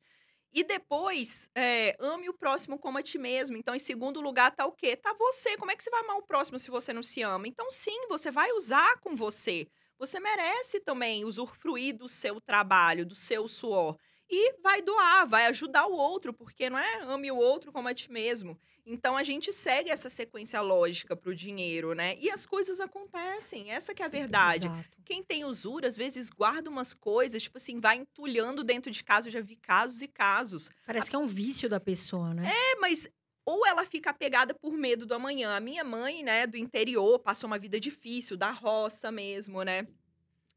E 0.52 0.64
depois, 0.64 1.48
é, 1.54 1.96
ame 2.00 2.28
o 2.28 2.34
próximo 2.34 2.78
como 2.78 2.98
a 2.98 3.02
ti 3.02 3.18
mesmo. 3.18 3.56
Então, 3.56 3.74
em 3.74 3.78
segundo 3.78 4.20
lugar, 4.20 4.50
tá 4.54 4.66
o 4.66 4.72
quê? 4.72 4.96
Tá 4.96 5.12
você. 5.12 5.56
Como 5.56 5.70
é 5.70 5.76
que 5.76 5.82
você 5.84 5.90
vai 5.90 6.00
amar 6.00 6.16
o 6.16 6.22
próximo 6.22 6.58
se 6.58 6.70
você 6.70 6.92
não 6.92 7.02
se 7.02 7.22
ama? 7.22 7.46
Então, 7.46 7.70
sim, 7.70 8.08
você 8.08 8.30
vai 8.30 8.50
usar 8.52 8.98
com 9.00 9.14
você. 9.14 9.68
Você 9.98 10.18
merece 10.18 10.80
também 10.80 11.24
usufruir 11.24 11.96
do 11.96 12.08
seu 12.08 12.40
trabalho, 12.40 13.06
do 13.06 13.14
seu 13.14 13.46
suor 13.46 13.96
e 14.30 14.52
vai 14.62 14.80
doar, 14.80 15.26
vai 15.26 15.46
ajudar 15.46 15.86
o 15.86 15.92
outro, 15.92 16.32
porque 16.32 16.70
não 16.70 16.78
é 16.78 17.02
ame 17.02 17.32
o 17.32 17.36
outro 17.36 17.72
como 17.72 17.88
a 17.88 17.94
ti 17.94 18.10
mesmo. 18.10 18.56
Então 18.86 19.16
a 19.16 19.24
gente 19.24 19.52
segue 19.52 19.90
essa 19.90 20.08
sequência 20.08 20.60
lógica 20.60 21.16
para 21.16 21.30
o 21.30 21.34
dinheiro, 21.34 21.94
né? 21.94 22.16
E 22.18 22.30
as 22.30 22.46
coisas 22.46 22.78
acontecem, 22.78 23.72
essa 23.72 23.92
que 23.92 24.02
é 24.02 24.06
a 24.06 24.08
verdade. 24.08 24.66
Exato. 24.66 25.02
Quem 25.04 25.22
tem 25.22 25.44
usura, 25.44 25.88
às 25.88 25.96
vezes 25.96 26.30
guarda 26.30 26.70
umas 26.70 26.94
coisas, 26.94 27.42
tipo 27.42 27.58
assim, 27.58 27.80
vai 27.80 27.96
entulhando 27.96 28.62
dentro 28.62 28.90
de 28.90 29.02
casa, 29.02 29.28
eu 29.28 29.32
já 29.32 29.40
vi 29.40 29.56
casos 29.56 30.00
e 30.00 30.06
casos. 30.06 30.70
Parece 30.86 31.08
a... 31.08 31.10
que 31.10 31.16
é 31.16 31.18
um 31.18 31.26
vício 31.26 31.68
da 31.68 31.80
pessoa, 31.80 32.32
né? 32.32 32.48
É, 32.48 32.76
mas 32.76 33.08
ou 33.44 33.66
ela 33.66 33.84
fica 33.84 34.10
apegada 34.10 34.54
por 34.54 34.72
medo 34.72 35.04
do 35.04 35.14
amanhã. 35.14 35.56
A 35.56 35.60
minha 35.60 35.82
mãe, 35.82 36.22
né, 36.22 36.46
do 36.46 36.56
interior, 36.56 37.18
passou 37.18 37.48
uma 37.48 37.58
vida 37.58 37.80
difícil, 37.80 38.36
da 38.36 38.52
roça 38.52 39.10
mesmo, 39.10 39.62
né? 39.64 39.88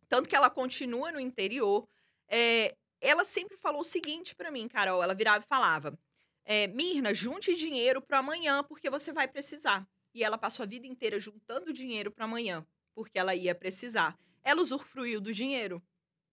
Tanto 0.08 0.30
que 0.30 0.36
ela 0.36 0.50
continua 0.50 1.12
no 1.12 1.20
interior. 1.20 1.88
É, 2.28 2.76
ela 3.04 3.26
sempre 3.26 3.58
falou 3.58 3.82
o 3.82 3.86
seguinte 3.86 4.34
para 4.34 4.50
mim, 4.50 4.68
Carol. 4.68 5.04
Ela 5.04 5.14
virava 5.14 5.44
e 5.44 5.48
falava: 5.48 5.98
é, 6.46 6.68
Mirna, 6.68 7.14
junte 7.14 7.56
dinheiro 7.56 8.02
para 8.02 8.20
amanhã, 8.20 8.64
porque 8.64 8.90
você 8.90 9.12
vai 9.12 9.28
precisar. 9.28 9.88
E 10.14 10.24
ela 10.24 10.38
passou 10.38 10.64
a 10.64 10.68
vida 10.68 10.88
inteira 10.88 11.20
juntando 11.20 11.74
dinheiro 11.74 12.12
para 12.12 12.26
amanhã, 12.26 12.66
porque 12.96 13.20
ela 13.20 13.36
ia 13.36 13.54
precisar. 13.54 14.18
Ela 14.44 14.62
usufruiu 14.62 15.20
do 15.20 15.34
dinheiro? 15.34 15.84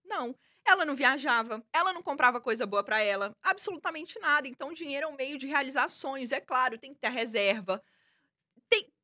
Não. 0.04 0.36
Ela 0.64 0.84
não 0.84 0.94
viajava, 0.94 1.64
ela 1.72 1.92
não 1.92 2.02
comprava 2.02 2.40
coisa 2.40 2.66
boa 2.66 2.84
para 2.84 3.00
ela, 3.00 3.34
absolutamente 3.42 4.18
nada. 4.20 4.46
Então, 4.46 4.72
dinheiro 4.72 5.06
é 5.06 5.08
um 5.08 5.16
meio 5.16 5.38
de 5.38 5.46
realizar 5.46 5.88
sonhos. 5.88 6.32
É 6.32 6.40
claro, 6.40 6.78
tem 6.78 6.92
que 6.92 7.00
ter 7.00 7.10
reserva, 7.10 7.82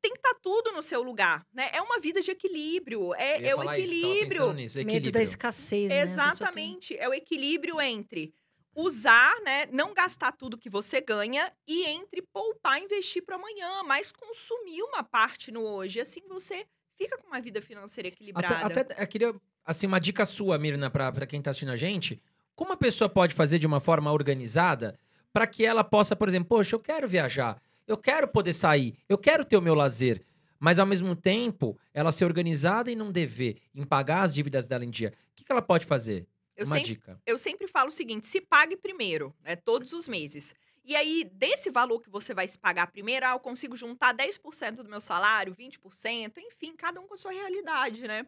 tem, 0.07 0.13
que 0.13 0.19
estar 0.19 0.35
tá 0.35 0.41
tudo 0.43 0.73
no 0.73 0.83
seu 0.83 1.03
lugar, 1.03 1.47
né? 1.53 1.71
É 1.73 1.81
uma 1.81 1.99
vida 2.01 2.21
de 2.21 2.31
equilíbrio, 2.31 3.15
é, 3.15 3.49
é 3.49 3.55
o 3.55 3.63
equilíbrio. 3.73 4.45
Isso, 4.45 4.53
nisso, 4.53 4.79
equilíbrio. 4.79 5.05
Medo 5.05 5.11
da 5.11 5.23
escassez, 5.23 5.89
né? 5.89 6.01
Exatamente, 6.01 6.95
tem... 6.95 7.03
é 7.03 7.09
o 7.09 7.15
equilíbrio 7.15 7.81
entre 7.81 8.33
usar, 8.77 9.35
né, 9.43 9.67
não 9.73 9.95
gastar 9.95 10.33
tudo 10.33 10.59
que 10.59 10.69
você 10.69 11.01
ganha 11.01 11.51
e 11.67 11.87
entre 11.87 12.21
poupar, 12.21 12.79
investir 12.79 13.25
para 13.25 13.37
amanhã, 13.37 13.83
mas 13.85 14.13
consumir 14.13 14.83
uma 14.83 15.03
parte 15.03 15.51
no 15.51 15.63
hoje, 15.63 15.99
assim 15.99 16.21
você 16.29 16.67
fica 16.95 17.17
com 17.17 17.27
uma 17.27 17.41
vida 17.41 17.63
financeira 17.63 18.09
equilibrada. 18.09 18.67
Até, 18.67 18.81
até 18.81 19.03
eu 19.03 19.07
queria 19.07 19.35
assim 19.65 19.87
uma 19.87 19.99
dica 19.99 20.27
sua, 20.27 20.59
Mirna, 20.59 20.91
para 20.91 21.27
quem 21.27 21.39
está 21.39 21.51
assistindo 21.51 21.73
a 21.73 21.77
gente, 21.77 22.21
como 22.55 22.73
a 22.73 22.77
pessoa 22.77 23.09
pode 23.09 23.35
fazer 23.35 23.59
de 23.59 23.67
uma 23.67 23.81
forma 23.81 24.13
organizada 24.13 24.99
para 25.33 25.47
que 25.47 25.65
ela 25.65 25.83
possa, 25.83 26.15
por 26.15 26.29
exemplo, 26.29 26.49
poxa, 26.49 26.77
eu 26.77 26.81
quero 26.81 27.09
viajar, 27.09 27.61
eu 27.87 27.97
quero 27.97 28.29
poder 28.29 28.53
sair, 28.53 28.97
eu 29.09 29.17
quero 29.17 29.45
ter 29.45 29.57
o 29.57 29.63
meu 29.63 29.75
lazer, 29.75 30.23
mas 30.59 30.79
ao 30.79 30.87
mesmo 30.87 31.15
tempo 31.15 31.79
ela 31.93 32.11
ser 32.11 32.25
organizada 32.25 32.91
e 32.91 32.97
não 32.97 33.13
dever, 33.13 33.59
em 33.75 33.85
pagar 33.85 34.23
as 34.23 34.35
dívidas 34.35 34.67
dela 34.67 34.85
em 34.85 34.91
dia. 34.91 35.13
O 35.33 35.37
que, 35.37 35.45
que 35.45 35.53
ela 35.53 35.63
pode 35.63 35.85
fazer? 35.87 36.27
Eu 36.57 36.65
Uma 36.65 36.77
sempre, 36.77 36.95
dica. 36.95 37.21
Eu 37.27 37.39
sempre 37.39 37.69
falo 37.69 37.89
o 37.89 37.93
seguinte: 37.93 38.27
se 38.27 38.41
pague 38.41 38.77
primeiro, 38.77 39.35
né? 39.43 39.57
Todos 39.57 39.93
os 39.93 40.09
meses. 40.09 40.55
E 40.85 40.95
aí, 40.95 41.25
desse 41.25 41.69
valor 41.69 42.01
que 42.01 42.09
você 42.09 42.33
vai 42.33 42.47
se 42.47 42.57
pagar 42.57 42.87
primeiro, 42.87 43.27
ah, 43.27 43.33
eu 43.33 43.41
consigo 43.41 43.77
juntar 43.77 44.15
10% 44.15 44.77
do 44.77 44.89
meu 44.89 45.01
salário, 45.01 45.55
20%, 45.55 46.39
enfim, 46.39 46.75
cada 46.77 47.01
um 47.01 47.09
com 47.09 47.15
a 47.15 47.17
sua 47.17 47.33
realidade, 47.33 48.07
né? 48.07 48.25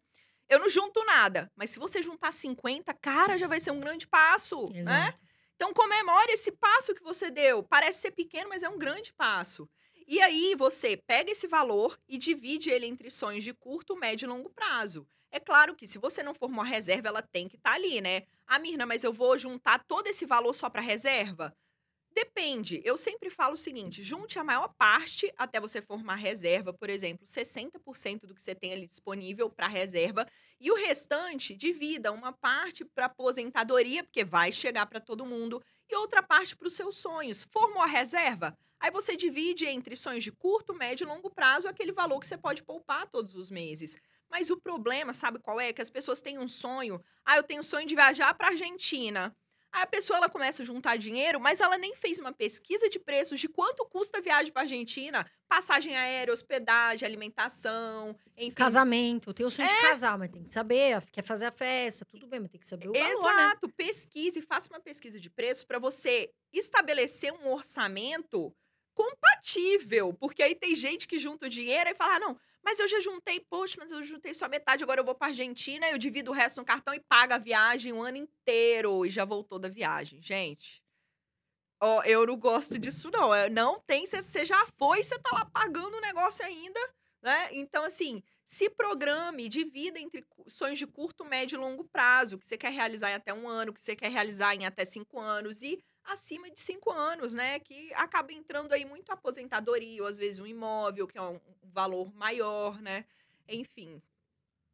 Eu 0.49 0.59
não 0.59 0.69
junto 0.69 1.05
nada, 1.05 1.51
mas 1.55 1.71
se 1.71 1.79
você 1.79 2.03
juntar 2.03 2.33
50, 2.33 2.93
cara, 2.95 3.39
já 3.39 3.47
vai 3.47 3.61
ser 3.61 3.71
um 3.71 3.79
grande 3.79 4.07
passo, 4.07 4.67
né? 4.73 4.81
Exato. 4.81 5.23
né? 5.23 5.28
Então 5.59 5.75
comemore 5.75 6.31
esse 6.31 6.53
passo 6.53 6.95
que 6.95 7.03
você 7.03 7.33
deu. 7.33 7.65
Parece 7.65 8.03
ser 8.03 8.13
pequeno, 8.13 8.49
mas 8.49 8.63
é 8.63 8.69
um 8.69 8.79
grande 8.79 9.13
passo. 9.13 9.69
E 10.07 10.21
aí 10.21 10.55
você 10.55 10.97
pega 10.97 11.33
esse 11.33 11.49
valor 11.49 11.99
e 12.09 12.17
divide 12.17 12.71
ele 12.71 12.87
entre 12.87 13.11
sonhos 13.11 13.43
de 13.43 13.53
curto, 13.53 13.97
médio 13.97 14.27
e 14.27 14.29
longo 14.29 14.51
prazo. 14.51 15.05
É 15.33 15.41
claro 15.41 15.75
que 15.75 15.85
se 15.85 15.99
você 15.99 16.23
não 16.23 16.33
formou 16.33 16.63
a 16.63 16.67
reserva, 16.67 17.09
ela 17.09 17.23
tem 17.23 17.49
que 17.49 17.57
estar 17.57 17.71
tá 17.71 17.77
ali, 17.77 18.01
né? 18.01 18.23
Ah, 18.47 18.61
Mirna, 18.61 18.87
mas 18.87 19.03
eu 19.03 19.13
vou 19.13 19.37
juntar 19.37 19.85
todo 19.85 20.07
esse 20.07 20.25
valor 20.25 20.55
só 20.55 20.71
para 20.71 20.81
reserva? 20.81 21.53
Depende. 22.19 22.83
Eu 22.85 22.97
sempre 22.97 23.31
falo 23.31 23.55
o 23.55 23.57
seguinte: 23.57 24.03
junte 24.03 24.41
a 24.41 24.45
maior 24.45 24.67
parte 24.77 25.33
até 25.39 25.61
você 25.61 25.81
formar 25.81 26.17
reserva, 26.17 26.73
por 26.73 26.91
exemplo, 26.91 27.25
60% 27.25 28.27
do 28.27 28.35
que 28.35 28.43
você 28.43 28.57
tem 28.57 28.73
ali 28.73 28.89
disponível 28.89 29.49
para 29.49 29.69
reserva 29.69 30.27
e 30.61 30.69
o 30.73 30.75
restante 30.75 31.55
divida 31.55 32.11
uma 32.11 32.33
parte 32.33 32.85
para 32.85 33.07
aposentadoria, 33.07 34.03
porque 34.03 34.25
vai 34.25 34.51
chegar 34.51 34.85
para 34.87 34.99
todo 34.99 35.25
mundo, 35.25 35.63
e 35.89 35.95
outra 35.95 36.21
parte 36.21 36.57
para 36.57 36.67
os 36.67 36.75
seus 36.75 36.97
sonhos. 36.97 37.45
Formou 37.53 37.81
a 37.81 37.87
reserva? 37.87 38.59
Aí 38.81 38.91
você 38.91 39.15
divide 39.17 39.67
entre 39.67 39.95
sonhos 39.95 40.25
de 40.25 40.33
curto, 40.33 40.75
médio 40.75 41.05
e 41.05 41.09
longo 41.09 41.31
prazo 41.31 41.69
aquele 41.69 41.93
valor 41.93 42.19
que 42.19 42.27
você 42.27 42.37
pode 42.37 42.65
poupar 42.65 43.07
todos 43.07 43.37
os 43.37 43.49
meses. 43.49 43.97
Mas 44.29 44.51
o 44.51 44.57
problema, 44.57 45.13
sabe 45.13 45.39
qual 45.39 45.61
é? 45.61 45.73
Que 45.73 45.83
as 45.83 45.91
pessoas 45.91 46.21
têm 46.21 46.37
um 46.37 46.49
sonho. 46.49 47.01
Ah, 47.25 47.37
eu 47.37 47.45
tenho 47.45 47.61
um 47.61 47.63
sonho 47.63 47.87
de 47.87 47.95
viajar 47.95 48.35
para 48.35 48.49
Argentina. 48.49 49.33
Aí 49.73 49.83
a 49.83 49.87
pessoa 49.87 50.17
ela 50.17 50.29
começa 50.29 50.63
a 50.63 50.67
juntar 50.67 50.97
dinheiro, 50.97 51.39
mas 51.41 51.61
ela 51.61 51.77
nem 51.77 51.95
fez 51.95 52.19
uma 52.19 52.33
pesquisa 52.33 52.89
de 52.89 52.99
preços 52.99 53.39
de 53.39 53.49
quanto 53.49 53.85
custa 53.87 54.19
a 54.19 54.21
viagem 54.21 54.53
para 54.53 54.63
Argentina, 54.63 55.31
passagem 55.49 55.97
aérea, 55.97 56.33
hospedagem, 56.33 57.07
alimentação, 57.07 58.17
enfim. 58.37 58.53
Casamento, 58.53 59.35
tem 59.35 59.45
o 59.45 59.51
sonho 59.51 59.69
é... 59.69 59.75
de 59.75 59.83
casar, 59.83 60.19
mas 60.19 60.31
tem 60.31 60.43
que 60.43 60.51
saber, 60.51 61.03
quer 61.13 61.23
fazer 61.23 61.47
a 61.47 61.53
festa, 61.53 62.05
tudo 62.05 62.27
bem, 62.27 62.41
mas 62.41 62.51
tem 62.51 62.61
que 62.61 62.67
saber 62.67 62.89
o 62.89 62.93
valor, 62.93 63.05
né? 63.05 63.13
Exato, 63.13 63.67
né? 63.67 63.73
pesquise, 63.77 64.43
faça 64.43 64.69
uma 64.71 64.81
pesquisa 64.81 65.21
de 65.21 65.29
preço 65.29 65.67
para 65.67 65.79
você 65.79 66.31
estabelecer 66.53 67.33
um 67.33 67.53
orçamento 67.53 68.55
compatível, 68.99 70.13
porque 70.13 70.43
aí 70.43 70.57
tem 70.57 70.75
gente 70.75 71.07
que 71.07 71.21
junta 71.21 71.47
o 71.47 71.49
dinheiro 71.49 71.89
e 71.89 71.95
fala: 71.95 72.17
ah, 72.17 72.19
não, 72.19 72.41
mas 72.65 72.81
eu 72.81 72.89
já 72.89 72.99
juntei, 72.99 73.39
poxa, 73.39 73.77
mas 73.79 73.93
eu 73.93 74.03
juntei 74.03 74.35
só 74.35 74.49
metade, 74.49 74.83
agora 74.83 75.01
eu 75.01 75.05
vou 75.05 75.15
para 75.15 75.29
Argentina, 75.29 75.89
eu 75.89 75.97
divido 75.97 76.33
o 76.33 76.35
resto 76.35 76.59
no 76.59 76.65
cartão 76.65 76.93
e 76.93 76.99
pago 77.01 77.33
a 77.33 77.39
viagem 77.39 77.93
o 77.93 78.03
ano 78.03 78.17
inteiro 78.17 79.07
e 79.07 79.11
já 79.11 79.25
voltou 79.25 79.59
da 79.59 79.69
viagem. 79.69 80.21
Gente, 80.21 80.83
ó, 81.81 82.03
eu 82.03 82.27
não 82.27 82.37
gosto 82.37 82.77
disso, 82.77 83.09
não. 83.13 83.31
Não 83.51 83.79
tem, 83.79 84.05
você 84.05 84.45
já 84.45 84.67
foi, 84.77 85.03
você 85.03 85.17
tá 85.19 85.31
lá 85.33 85.45
pagando 85.45 85.97
o 85.97 86.01
negócio 86.01 86.45
ainda, 86.45 86.81
né? 87.23 87.51
Então, 87.53 87.85
assim, 87.85 88.21
se 88.45 88.69
programe, 88.69 89.49
divida 89.49 90.01
entre 90.01 90.27
sonhos 90.49 90.79
de 90.79 90.87
curto, 90.87 91.25
médio 91.25 91.57
e 91.57 91.61
longo 91.61 91.85
prazo, 91.85 92.37
que 92.37 92.47
você 92.47 92.59
quer 92.59 92.73
realizar 92.73 93.11
em 93.11 93.15
até 93.15 93.33
um 93.33 93.47
ano, 93.47 93.73
que 93.73 93.81
você 93.81 93.95
quer 93.95 94.11
realizar 94.11 94.57
em 94.57 94.67
até 94.67 94.85
cinco 94.85 95.21
anos, 95.21 95.63
e 95.63 95.79
acima 96.13 96.51
de 96.51 96.59
cinco 96.61 96.91
anos, 96.91 97.35
né? 97.35 97.59
Que 97.61 97.93
acaba 97.95 98.33
entrando 98.33 98.73
aí 98.73 98.85
muito 98.85 99.11
aposentadoria, 99.13 100.03
ou 100.03 100.09
às 100.09 100.19
vezes 100.19 100.39
um 100.39 100.47
imóvel, 100.47 101.07
que 101.07 101.19
é 101.19 101.23
um 101.23 101.41
valor 101.63 102.13
maior, 102.15 102.81
né? 102.81 103.05
Enfim. 103.49 104.01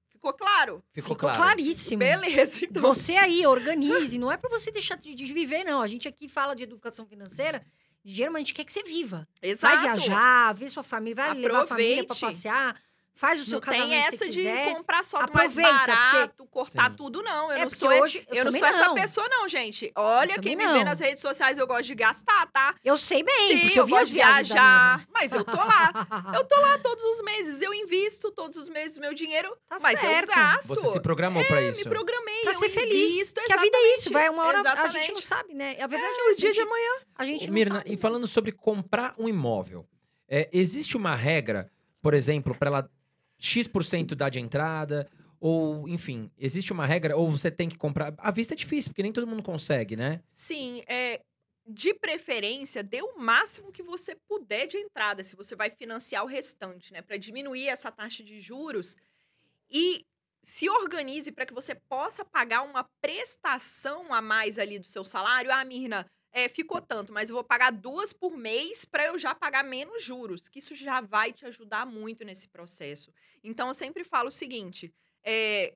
Ficou 0.09 0.33
claro? 0.33 0.83
Ficou, 0.93 1.15
Ficou 1.15 1.17
claro. 1.17 1.37
claríssimo. 1.37 1.99
Beleza, 1.99 2.65
então. 2.65 2.81
Você 2.83 3.15
aí, 3.17 3.47
organize. 3.47 4.17
Não 4.19 4.33
é 4.33 4.37
para 4.37 4.49
você 4.49 4.71
deixar 4.71 4.97
de 4.97 5.15
viver, 5.33 5.65
não. 5.65 5.81
A 5.83 5.87
gente 5.87 6.09
aqui 6.09 6.29
fala 6.29 6.55
de 6.57 6.63
educação 6.63 7.05
financeira. 7.05 7.65
Geralmente 8.05 8.53
quer 8.55 8.65
que 8.65 8.73
você 8.73 8.83
viva. 8.83 9.27
Exato. 9.43 9.77
Vai 9.77 9.97
viajar, 9.97 10.53
ver 10.55 10.69
sua 10.69 10.83
família, 10.83 11.17
vai 11.17 11.25
Aproveite. 11.27 11.49
levar 11.53 11.63
a 11.65 11.67
família 11.67 12.05
para 12.07 12.17
passear. 12.17 12.83
Faz 13.17 13.41
o 13.41 13.45
seu 13.45 13.55
Não 13.55 13.61
casamento 13.61 13.89
tem 13.91 14.01
se 14.11 14.15
essa 14.17 14.25
de 14.29 14.37
quiser. 14.39 14.75
comprar 14.75 15.05
só 15.05 15.23
do 15.25 15.33
mais 15.33 15.53
Aproveita, 15.57 15.71
porque- 15.79 15.87
barato, 15.93 16.47
cortar 16.47 16.91
Sim. 16.91 16.97
tudo, 16.97 17.23
não. 17.23 17.45
Eu 17.47 17.53
é 17.53 17.59
não 17.61 17.69
porque 17.69 17.77
sou, 17.77 17.89
hoje 18.03 18.27
eu, 18.29 18.35
eu 18.39 18.45
não 18.47 18.53
sou 18.53 18.67
essa 18.67 18.87
não. 18.89 18.95
pessoa, 18.97 19.29
não, 19.29 19.49
gente. 19.49 19.93
Olha, 19.95 20.37
quem 20.41 20.57
me 20.57 20.65
também 20.65 20.79
vê 20.79 20.85
não. 20.85 20.91
nas 20.91 20.99
redes 20.99 21.21
sociais, 21.23 21.57
eu 21.57 21.65
gosto 21.67 21.85
de 21.85 21.95
gastar, 21.95 22.47
tá? 22.49 22.75
Eu 22.85 22.99
sei 22.99 23.23
bem, 23.23 23.53
Sim, 23.53 23.61
porque 23.61 23.79
eu 23.79 23.85
eu 23.85 23.89
gosto 23.89 24.09
de 24.09 24.15
viajar, 24.15 25.07
mas 25.13 25.33
eu 25.33 25.45
tô 25.45 25.57
lá. 25.57 25.93
Eu 26.35 26.45
tô 26.45 26.61
lá 26.61 26.77
todos 26.79 27.05
os 27.05 27.23
meses, 27.23 27.63
eu 27.63 27.73
invisto 27.73 28.33
todos 28.33 28.57
os 28.57 28.69
meses 28.69 28.99
meu 28.99 29.15
dinheiro, 29.15 29.57
Tá 29.69 29.77
mas 29.81 30.01
certo. 30.01 30.31
eu 30.31 30.35
gasto. 30.35 30.67
Você 30.69 30.87
se 30.89 31.01
programou 31.01 31.45
pra 31.45 31.63
isso. 31.63 31.79
Me 31.79 31.85
programei, 31.85 32.41
Pra 32.43 32.53
eu 32.53 32.59
ser 32.59 32.69
feliz. 32.69 33.13
invisto, 33.13 33.41
Que 33.45 33.53
a 33.53 33.57
vida 33.59 33.77
é 33.77 33.95
isso, 33.95 34.09
exatamente, 34.09 34.13
vai 34.13 34.29
uma 34.29 34.45
hora 34.45 34.59
a 34.59 34.63
gente 34.65 34.73
exatamente. 34.77 35.13
não 35.13 35.23
sabe, 35.23 35.55
né? 35.55 35.77
A 35.81 35.87
verdade 35.87 36.15
É, 36.15 36.21
é, 36.21 36.33
o 36.33 36.37
dia 36.37 36.51
de 36.51 36.57
gente, 36.57 36.67
amanhã. 36.67 36.91
a 37.17 37.25
gente 37.25 37.47
não 37.47 37.55
Mirna, 37.55 37.83
e 37.87 37.97
falando 37.97 38.27
sobre 38.27 38.51
comprar 38.51 39.15
um 39.17 39.29
imóvel, 39.29 39.87
é, 40.29 40.49
existe 40.53 40.97
uma 40.97 41.15
regra, 41.15 41.71
por 42.03 42.13
exemplo, 42.13 42.57
para 42.59 42.69
ela 42.71 42.91
X% 43.45 44.15
dar 44.15 44.31
de 44.31 44.41
entrada? 44.41 45.09
Ou, 45.39 45.87
enfim, 45.89 46.31
existe 46.39 46.73
uma 46.73 46.87
regra? 46.87 47.17
Ou 47.17 47.31
você 47.31 47.51
tem 47.51 47.69
que 47.69 47.77
comprar. 47.77 48.15
À 48.17 48.31
vista 48.31 48.55
é 48.55 48.57
difícil, 48.57 48.91
porque 48.91 49.03
nem 49.03 49.13
todo 49.13 49.27
mundo 49.27 49.43
consegue, 49.43 49.95
né? 49.95 50.23
Sim, 50.33 50.83
é, 50.87 51.21
de 51.67 51.93
preferência, 51.93 52.83
dê 52.83 53.03
o 53.03 53.19
máximo 53.19 53.71
que 53.71 53.83
você 53.83 54.17
puder 54.27 54.67
de 54.67 54.79
entrada, 54.79 55.23
se 55.23 55.37
você 55.37 55.55
vai 55.55 55.69
financiar 55.71 56.25
o 56.25 56.29
restante, 56.29 56.93
né? 56.93 57.03
Para 57.03 57.19
diminuir 57.19 57.69
essa 57.69 57.91
taxa 57.91 58.25
de 58.25 58.41
juros. 58.41 58.97
E 59.71 60.07
se 60.43 60.69
organize 60.69 61.31
para 61.33 61.47
que 61.47 61.55
você 61.55 61.75
possa 61.75 62.25
pagar 62.25 62.63
uma 62.63 62.85
prestação 63.01 64.13
a 64.13 64.21
mais 64.21 64.59
ali 64.59 64.79
do 64.79 64.87
seu 64.87 65.05
salário. 65.05 65.51
Ah, 65.53 65.65
Mirna, 65.65 66.07
é, 66.35 66.49
ficou 66.49 66.81
tanto, 66.81 67.13
mas 67.13 67.31
eu 67.31 67.35
vou 67.37 67.45
pagar 67.45 67.71
duas 67.71 68.13
por 68.13 68.37
mês 68.37 68.85
para 68.85 69.07
eu 69.07 69.17
já 69.17 69.35
pagar 69.37 69.63
menos 69.63 70.03
juros, 70.03 70.49
que 70.49 70.59
isso 70.59 70.75
já 70.75 71.01
vai 71.01 71.33
te 71.33 71.47
ajudar 71.47 71.87
muito 71.87 72.25
nesse 72.25 72.49
processo. 72.49 73.13
Então, 73.43 73.69
eu 73.69 73.75
sempre 73.75 74.03
falo 74.03 74.29
o 74.29 74.33
seguinte: 74.33 74.93
é, 75.23 75.73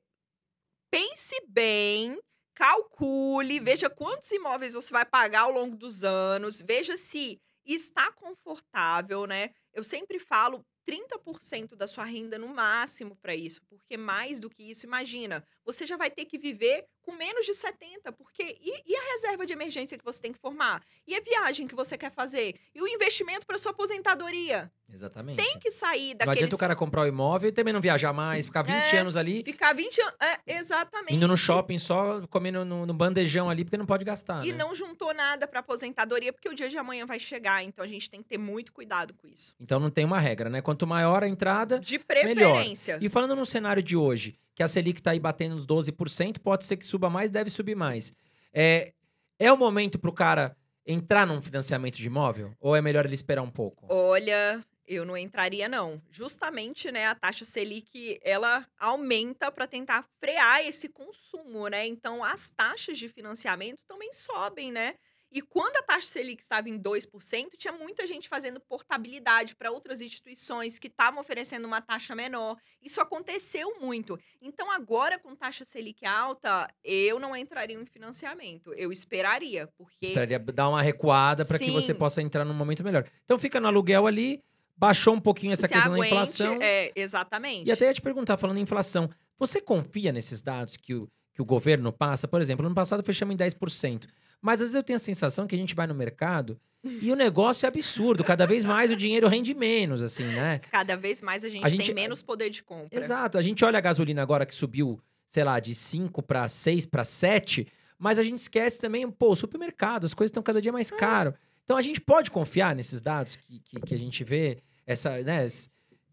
pense 0.91 1.41
bem, 1.47 2.19
calcule, 2.55 3.61
veja 3.61 3.89
quantos 3.89 4.33
imóveis 4.33 4.73
você 4.75 4.93
vai 4.93 5.05
pagar 5.05 5.43
ao 5.43 5.53
longo 5.53 5.77
dos 5.77 6.03
anos, 6.03 6.61
veja 6.61 6.97
se 6.97 7.41
está 7.65 8.11
confortável, 8.11 9.27
né? 9.27 9.51
Eu 9.73 9.85
sempre 9.85 10.19
falo 10.19 10.67
30% 10.89 11.77
da 11.77 11.87
sua 11.87 12.05
renda 12.05 12.37
no 12.37 12.49
máximo 12.49 13.15
para 13.15 13.35
isso, 13.35 13.61
porque 13.69 13.97
mais 13.97 14.41
do 14.41 14.51
que 14.51 14.63
isso, 14.63 14.87
imagina, 14.87 15.47
você 15.65 15.87
já 15.87 15.97
vai 15.97 16.11
ter 16.11 16.25
que 16.25 16.39
viver 16.39 16.85
com 17.09 17.17
menos 17.17 17.47
de 17.47 17.55
70, 17.55 18.13
porque 18.13 18.59
e, 18.61 18.83
e 18.87 18.95
a 18.95 19.13
reserva 19.15 19.47
de 19.47 19.53
emergência 19.55 19.97
que 19.97 20.05
você 20.05 20.21
tem 20.21 20.31
que 20.31 20.39
formar? 20.39 20.83
E 21.07 21.17
a 21.17 21.21
viagem 21.21 21.67
que 21.67 21.75
você 21.75 21.97
quer 21.97 22.11
fazer? 22.11 22.55
E 22.75 22.83
o 22.83 22.87
investimento 22.87 23.47
para 23.47 23.57
sua 23.57 23.71
aposentadoria? 23.71 24.71
Exatamente. 24.93 25.43
Tem 25.43 25.59
que 25.59 25.71
sair 25.71 26.11
Não 26.11 26.19
daqueles 26.19 26.39
adianta 26.39 26.55
o 26.55 26.59
cara 26.59 26.77
comprar 26.77 27.03
o 27.03 27.07
imóvel 27.07 27.49
e 27.49 27.53
também 27.53 27.73
não 27.73 27.81
viajar 27.81 28.13
mais, 28.13 28.45
ficar 28.45 28.61
20 28.61 28.75
É, 28.75 28.99
anos 28.99 29.17
ali, 29.17 29.43
ficar 29.43 29.75
20 29.75 30.01
anos, 30.03 30.15
é, 30.21 30.59
exatamente. 30.59 31.15
indo 31.15 31.27
no 31.27 31.37
shopping 31.37 31.79
só 31.79 32.27
comendo 32.29 32.63
no, 32.63 32.85
no 32.85 32.93
bandejão 32.93 33.49
ali, 33.49 33.65
porque 33.65 33.79
não 33.79 33.87
pode 33.87 34.05
gastar. 34.05 34.45
E 34.45 34.53
né? 34.53 34.59
não 34.59 34.75
juntou 34.75 35.15
nada 35.15 35.47
para 35.47 35.61
aposentadoria, 35.61 36.31
porque 36.31 36.49
o 36.49 36.55
dia 36.55 36.69
de 36.69 36.77
amanhã 36.77 37.07
vai 37.07 37.19
chegar, 37.19 37.65
então 37.65 37.83
a 37.83 37.89
gente 37.89 38.11
tem 38.11 38.23
que 38.23 38.29
ter 38.29 38.39
muito 38.39 38.71
cuidado 38.71 39.15
com 39.15 39.27
isso. 39.27 39.55
Então 39.59 39.81
não 39.81 39.91
tem 39.91 40.05
uma 40.05 40.19
regra, 40.19 40.51
né? 40.51 40.61
Quanto 40.61 40.87
maior 40.87 41.23
a 41.23 41.29
entrada. 41.29 41.79
De 41.81 41.99
preferência. 41.99 42.99
E 43.01 43.09
falando 43.09 43.35
no 43.35 43.47
cenário 43.47 43.83
de 43.83 43.97
hoje, 43.97 44.39
que 44.59 44.63
a 44.65 44.67
Selic 44.67 45.01
tá 45.01 45.13
aí 45.13 45.21
batendo 45.21 45.55
uns 45.55 45.65
12%, 45.65 46.41
pode 46.41 46.65
ser 46.65 46.77
que 46.77 46.85
suba 46.85 47.09
mais, 47.09 47.31
deve 47.31 47.49
subir 47.49 47.77
mais. 47.77 48.13
É, 48.53 48.93
é 49.39 49.53
o 49.53 49.57
momento 49.57 50.01
pro 50.01 50.13
cara 50.13 50.57
entrar 50.85 51.25
num 51.25 51.41
financiamento 51.41 51.95
de 51.95 52.09
imóvel? 52.09 52.53
Ou 52.59 52.75
é 52.75 52.83
melhor 52.83 53.07
ele 53.07 53.15
esperar 53.15 53.41
um 53.41 53.51
pouco? 53.53 53.87
Olha, 53.89 54.61
eu 54.85 55.05
não 55.05 55.17
entraria 55.17 55.69
não. 55.69 56.03
Justamente, 56.11 56.91
né, 56.91 57.07
a 57.07 57.15
taxa 57.15 57.45
Selic, 57.45 58.19
ela 58.21 58.67
aumenta 58.77 59.53
para 59.53 59.69
tentar 59.69 60.05
frear 60.19 60.67
esse 60.67 60.89
consumo, 60.89 61.69
né? 61.69 61.87
Então 61.87 62.25
as 62.25 62.51
taxas 62.51 62.99
de 62.99 63.09
financiamento 63.09 63.87
também 63.87 64.13
sobem, 64.13 64.73
né? 64.73 64.97
E 65.31 65.43
quando 65.43 65.77
a 65.77 65.83
taxa 65.83 66.07
Selic 66.07 66.43
estava 66.43 66.69
em 66.69 66.79
2%, 66.79 67.57
tinha 67.57 67.73
muita 67.73 68.07
gente 68.07 68.29
fazendo 68.29 68.61
portabilidade 68.61 69.55
para 69.55 69.71
outras 69.71 70.01
instituições 70.01 70.79
que 70.79 70.87
estavam 70.87 71.21
oferecendo 71.21 71.67
uma 71.67 71.81
taxa 71.81 72.15
menor. 72.15 72.57
Isso 72.83 73.01
aconteceu 73.01 73.79
muito. 73.81 74.19
Então, 74.41 74.71
agora, 74.71 75.19
com 75.19 75.35
taxa 75.35 75.65
Selic 75.65 76.07
alta, 76.07 76.69
eu 76.83 77.19
não 77.19 77.37
entraria 77.37 77.77
em 77.77 77.85
financiamento. 77.85 78.73
Eu 78.75 78.91
esperaria, 78.91 79.67
porque. 79.77 80.07
Esperaria 80.07 80.39
dar 80.39 80.69
uma 80.69 80.83
recuada 80.83 81.45
para 81.45 81.59
que 81.59 81.71
você 81.71 81.95
possa 81.95 82.23
entrar 82.23 82.45
num 82.45 82.55
momento 82.55 82.83
melhor. 82.83 83.05
Então 83.25 83.39
fica 83.39 83.61
no 83.61 83.69
aluguel 83.69 84.07
ali, 84.07 84.43
baixou 84.77 85.15
um 85.15 85.21
pouquinho 85.21 85.53
essa 85.53 85.67
se 85.67 85.75
questão 85.75 85.93
aguente, 85.93 86.11
da 86.11 86.17
inflação. 86.17 86.59
É, 86.61 86.93
exatamente. 86.95 87.69
E 87.69 87.73
até 87.73 87.87
ia 87.87 87.95
te 87.95 88.01
perguntar, 88.01 88.37
falando 88.37 88.59
em 88.59 88.63
inflação, 88.63 89.11
você 89.39 89.61
confia 89.61 90.13
nesses 90.13 90.43
dados 90.43 90.77
que 90.77 90.95
o, 90.95 91.11
que 91.39 91.43
o 91.43 91.45
governo 91.45 91.93
passa? 91.93 92.27
Por 92.27 92.41
exemplo, 92.41 92.67
ano 92.67 92.75
passado 92.75 93.01
fechamos 93.05 93.33
em 93.33 93.39
10%. 93.39 94.07
Mas 94.43 94.55
às 94.55 94.61
vezes 94.61 94.75
eu 94.75 94.83
tenho 94.83 94.97
a 94.97 95.01
sensação 95.01 95.47
que 95.47 95.55
a 95.55 95.59
gente 95.59 95.73
vai 95.73 95.87
no 95.87 95.95
mercado 95.95 96.59
e 96.85 97.13
o 97.13 97.15
negócio 97.15 97.65
é 97.65 97.69
absurdo. 97.69 98.25
Cada 98.25 98.45
vez 98.45 98.65
mais 98.65 98.91
o 98.91 98.97
dinheiro 98.97 99.29
rende 99.29 99.55
menos, 99.55 100.03
assim, 100.03 100.25
né? 100.25 100.59
Cada 100.73 100.97
vez 100.97 101.23
mais 101.23 101.45
a 101.45 101.49
gente, 101.49 101.65
A 101.65 101.69
gente- 101.69 101.87
tem 101.87 101.95
menos 101.95 102.23
poder 102.23 102.51
de 102.51 102.61
compra. 102.65 102.99
Exato. 102.99 103.39
A 103.39 103.43
gente 103.43 103.65
olha 103.65 103.79
a 103.79 103.81
gasolina 103.81 104.21
agora 104.21 104.45
que 104.45 104.53
subiu, 104.55 105.01
sei 105.29 105.45
lá, 105.45 105.61
de 105.61 105.77
5 105.77 106.21
para 106.23 106.49
6 106.49 106.87
para 106.87 107.05
7, 107.05 107.69
mas 107.97 108.19
a 108.19 108.25
gente 108.25 108.39
esquece 108.39 108.81
também, 108.81 109.09
pô, 109.09 109.37
supermercado, 109.37 110.07
as 110.07 110.15
coisas 110.15 110.31
estão 110.31 110.43
cada 110.43 110.61
dia 110.61 110.73
mais 110.73 110.91
caro. 110.91 111.35
Então 111.65 111.77
a 111.77 111.83
gente 111.83 112.01
pode 112.01 112.33
confiar 112.33 112.75
nesses 112.75 113.01
dados 113.01 113.37
que, 113.37 113.61
que, 113.61 113.81
que 113.81 113.95
a 113.95 113.99
gente 113.99 114.25
vê, 114.25 114.59
essa, 114.85 115.19
né? 115.23 115.47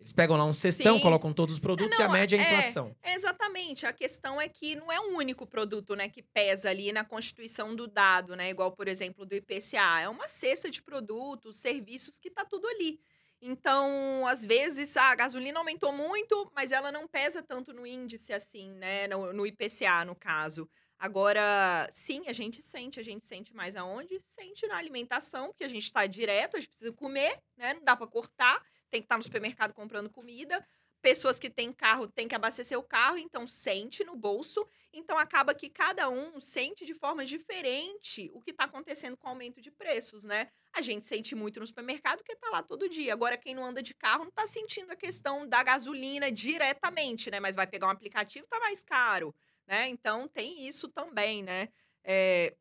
Es- 0.06 0.11
Eles 0.11 0.14
pegam 0.14 0.38
lá 0.38 0.45
um 0.45 0.53
cestão, 0.53 0.98
Sim. 0.98 1.02
colocam 1.02 1.34
todos 1.34 1.56
os 1.56 1.60
produtos 1.60 1.98
e 1.98 2.02
a 2.02 2.06
não, 2.06 2.14
média 2.14 2.36
é 2.38 2.40
a 2.40 2.44
é. 2.44 2.48
inflação. 2.48 2.95
Exatamente. 3.03 3.86
A 3.86 3.94
questão 3.94 4.40
é 4.40 4.48
que 4.48 4.76
não 4.76 4.91
é 4.91 4.99
um 4.99 5.15
único 5.18 5.48
produto, 5.48 5.95
né, 5.95 6.07
que 6.10 6.22
pesa 6.22 6.69
ali 6.69 6.91
na 6.91 7.03
constituição 7.03 7.76
do 7.76 7.88
dado, 7.88 8.36
né? 8.36 8.49
Igual, 8.49 8.72
por 8.72 8.88
exemplo, 8.88 9.26
do 9.26 9.36
IPCA. 9.36 10.02
É 10.02 10.07
uma 10.10 10.27
cesta 10.27 10.69
de 10.69 10.82
produtos, 10.82 11.57
serviços 11.57 12.19
que 12.19 12.30
tá 12.30 12.45
tudo 12.45 12.68
ali. 12.68 12.99
Então, 13.41 14.26
às 14.27 14.45
vezes, 14.45 14.95
a 14.95 15.14
gasolina 15.14 15.60
aumentou 15.60 15.91
muito, 15.91 16.52
mas 16.56 16.72
ela 16.72 16.91
não 16.91 17.07
pesa 17.07 17.44
tanto 17.44 17.73
no 17.73 17.86
índice 17.86 18.32
assim, 18.34 18.72
né? 18.73 19.07
No, 19.07 19.34
no 19.34 19.45
IPCA, 19.45 20.06
no 20.06 20.15
caso. 20.15 20.69
Agora, 20.98 21.88
sim, 21.91 22.23
a 22.27 22.34
gente 22.34 22.61
sente. 22.61 22.99
A 22.99 23.03
gente 23.03 23.26
sente 23.26 23.53
mais 23.53 23.76
aonde? 23.76 24.19
Sente 24.40 24.65
na 24.68 24.77
alimentação, 24.77 25.48
porque 25.48 25.64
a 25.64 25.69
gente 25.69 25.84
está 25.84 26.07
direto, 26.07 26.57
a 26.57 26.60
gente 26.60 26.69
precisa 26.69 26.94
comer, 26.94 27.38
né? 27.57 27.73
Não 27.73 27.84
dá 27.84 27.95
para 27.95 28.07
cortar. 28.07 28.61
Tem 28.95 29.01
que 29.01 29.05
estar 29.05 29.17
no 29.17 29.23
supermercado 29.23 29.73
comprando 29.73 30.09
comida 30.09 30.65
pessoas 31.05 31.38
que 31.38 31.51
têm 31.51 31.72
carro 31.72 32.07
têm 32.07 32.27
que 32.27 32.34
abastecer 32.34 32.76
o 32.80 32.81
carro, 32.81 33.19
então 33.19 33.45
sente 33.45 34.03
no 34.03 34.15
bolso. 34.15 34.67
Então 34.91 35.19
acaba 35.19 35.53
que 35.53 35.69
cada 35.69 36.09
um 36.09 36.41
sente 36.41 36.84
de 36.84 36.95
forma 36.95 37.23
diferente 37.23 38.31
o 38.34 38.41
que 38.41 38.49
está 38.49 38.63
acontecendo 38.63 39.15
com 39.15 39.27
o 39.27 39.30
aumento 39.30 39.61
de 39.61 39.69
preços, 39.69 40.26
né? 40.26 40.49
A 40.73 40.81
gente 40.81 41.05
sente 41.05 41.35
muito 41.35 41.59
no 41.59 41.67
supermercado 41.67 42.17
porque 42.17 42.35
tá 42.35 42.49
lá 42.49 42.63
todo 42.63 42.89
dia. 42.89 43.13
Agora, 43.13 43.38
quem 43.38 43.53
não 43.53 43.63
anda 43.63 43.84
de 43.84 43.93
carro 43.93 44.23
não 44.23 44.31
tá 44.31 44.47
sentindo 44.47 44.91
a 44.91 44.95
questão 44.95 45.47
da 45.47 45.61
gasolina 45.61 46.31
diretamente, 46.31 47.30
né? 47.30 47.39
Mas 47.39 47.55
vai 47.55 47.67
pegar 47.67 47.85
um 47.85 47.91
aplicativo, 47.91 48.47
tá 48.47 48.59
mais 48.59 48.84
caro, 48.84 49.35
né? 49.67 49.88
Então 49.89 50.27
tem 50.27 50.67
isso 50.67 50.88
também, 50.88 51.43
né? 51.43 51.69
É, 52.03 52.55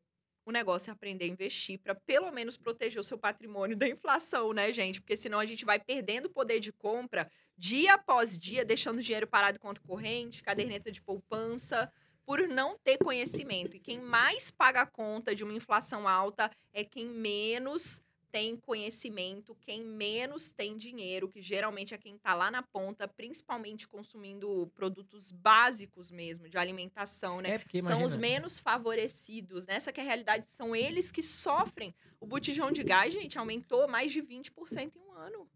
o 0.45 0.51
negócio 0.51 0.91
é 0.91 0.93
aprender 0.93 1.25
a 1.25 1.27
investir 1.27 1.79
para 1.79 1.95
pelo 1.95 2.31
menos 2.31 2.55
proteger 2.55 2.99
o 2.99 3.03
seu 3.03 3.17
patrimônio 3.17 3.75
da 3.75 3.87
inflação, 3.87 4.53
né, 4.53 4.71
gente? 4.71 5.01
Porque 5.01 5.17
senão 5.17 5.39
a 5.39 5.45
gente 5.45 5.65
vai 5.65 5.79
perdendo 5.79 6.29
poder 6.29 6.59
de 6.59 6.71
compra 6.71 7.29
dia 7.57 7.95
após 7.95 8.37
dia, 8.37 8.63
deixando 8.63 8.99
o 8.99 9.01
dinheiro 9.01 9.27
parado 9.27 9.57
em 9.57 9.61
conta 9.61 9.81
corrente, 9.81 10.43
caderneta 10.43 10.91
de 10.91 11.01
poupança, 11.01 11.91
por 12.25 12.47
não 12.47 12.77
ter 12.77 12.97
conhecimento. 12.97 13.77
E 13.77 13.79
quem 13.79 13.99
mais 13.99 14.51
paga 14.51 14.81
a 14.81 14.85
conta 14.85 15.33
de 15.33 15.43
uma 15.43 15.53
inflação 15.53 16.07
alta 16.07 16.51
é 16.73 16.83
quem 16.83 17.05
menos 17.05 18.01
tem 18.35 18.57
conhecimento, 18.57 19.55
quem 19.61 19.81
menos 19.81 20.51
tem 20.51 20.75
dinheiro, 20.75 21.29
que 21.29 21.41
geralmente 21.41 21.93
é 21.93 21.97
quem 21.97 22.15
está 22.17 22.33
lá 22.33 22.51
na 22.51 22.61
ponta, 22.61 23.07
principalmente 23.07 23.87
consumindo 23.87 24.69
produtos 24.75 25.31
básicos 25.31 26.11
mesmo, 26.11 26.49
de 26.49 26.57
alimentação, 26.57 27.39
né? 27.39 27.51
É, 27.51 27.57
porque 27.59 27.81
São 27.81 28.03
os 28.03 28.17
menos 28.17 28.59
favorecidos. 28.59 29.65
Nessa 29.65 29.89
que 29.93 30.01
é 30.01 30.03
a 30.03 30.05
realidade, 30.05 30.43
são 30.49 30.75
eles 30.75 31.13
que 31.13 31.23
sofrem. 31.23 31.95
O 32.19 32.27
botijão 32.27 32.73
de 32.73 32.83
gás, 32.83 33.13
gente, 33.13 33.37
aumentou 33.39 33.87
mais 33.87 34.11
de 34.11 34.21
20% 34.21 34.91
em 34.97 34.99
um 34.99 35.13
ano. 35.13 35.47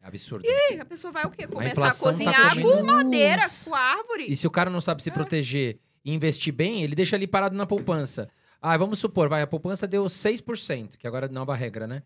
Absurdo. 0.00 0.46
E 0.48 0.80
a 0.80 0.86
pessoa 0.86 1.12
vai 1.12 1.26
o 1.26 1.30
quê? 1.30 1.46
Começar 1.46 1.68
a, 1.84 1.88
inflação 1.88 2.12
tá 2.12 2.16
cozinhar 2.16 2.54
comendo- 2.54 2.78
com 2.78 2.82
madeira, 2.82 3.42
com 3.66 3.74
árvore. 3.74 4.24
E 4.32 4.34
se 4.34 4.46
o 4.46 4.50
cara 4.50 4.70
não 4.70 4.80
sabe 4.80 5.02
se 5.02 5.10
É. 5.10 5.12
proteger 5.12 5.78
e 6.02 6.10
investir 6.14 6.54
bem, 6.54 6.82
ele 6.82 6.94
deixa 6.94 7.14
ali 7.14 7.26
parado 7.26 7.54
na 7.54 7.66
poupança. 7.66 8.26
Ah, 8.58 8.74
vamos 8.78 8.98
supor, 9.00 9.28
vai, 9.28 9.42
a 9.42 9.46
poupança 9.46 9.86
deu 9.86 10.08
6%, 10.08 10.96
que 10.96 11.06
agora 11.06 11.26
é 11.26 11.28
nova 11.28 11.54
regra, 11.54 11.86
né? 11.86 12.02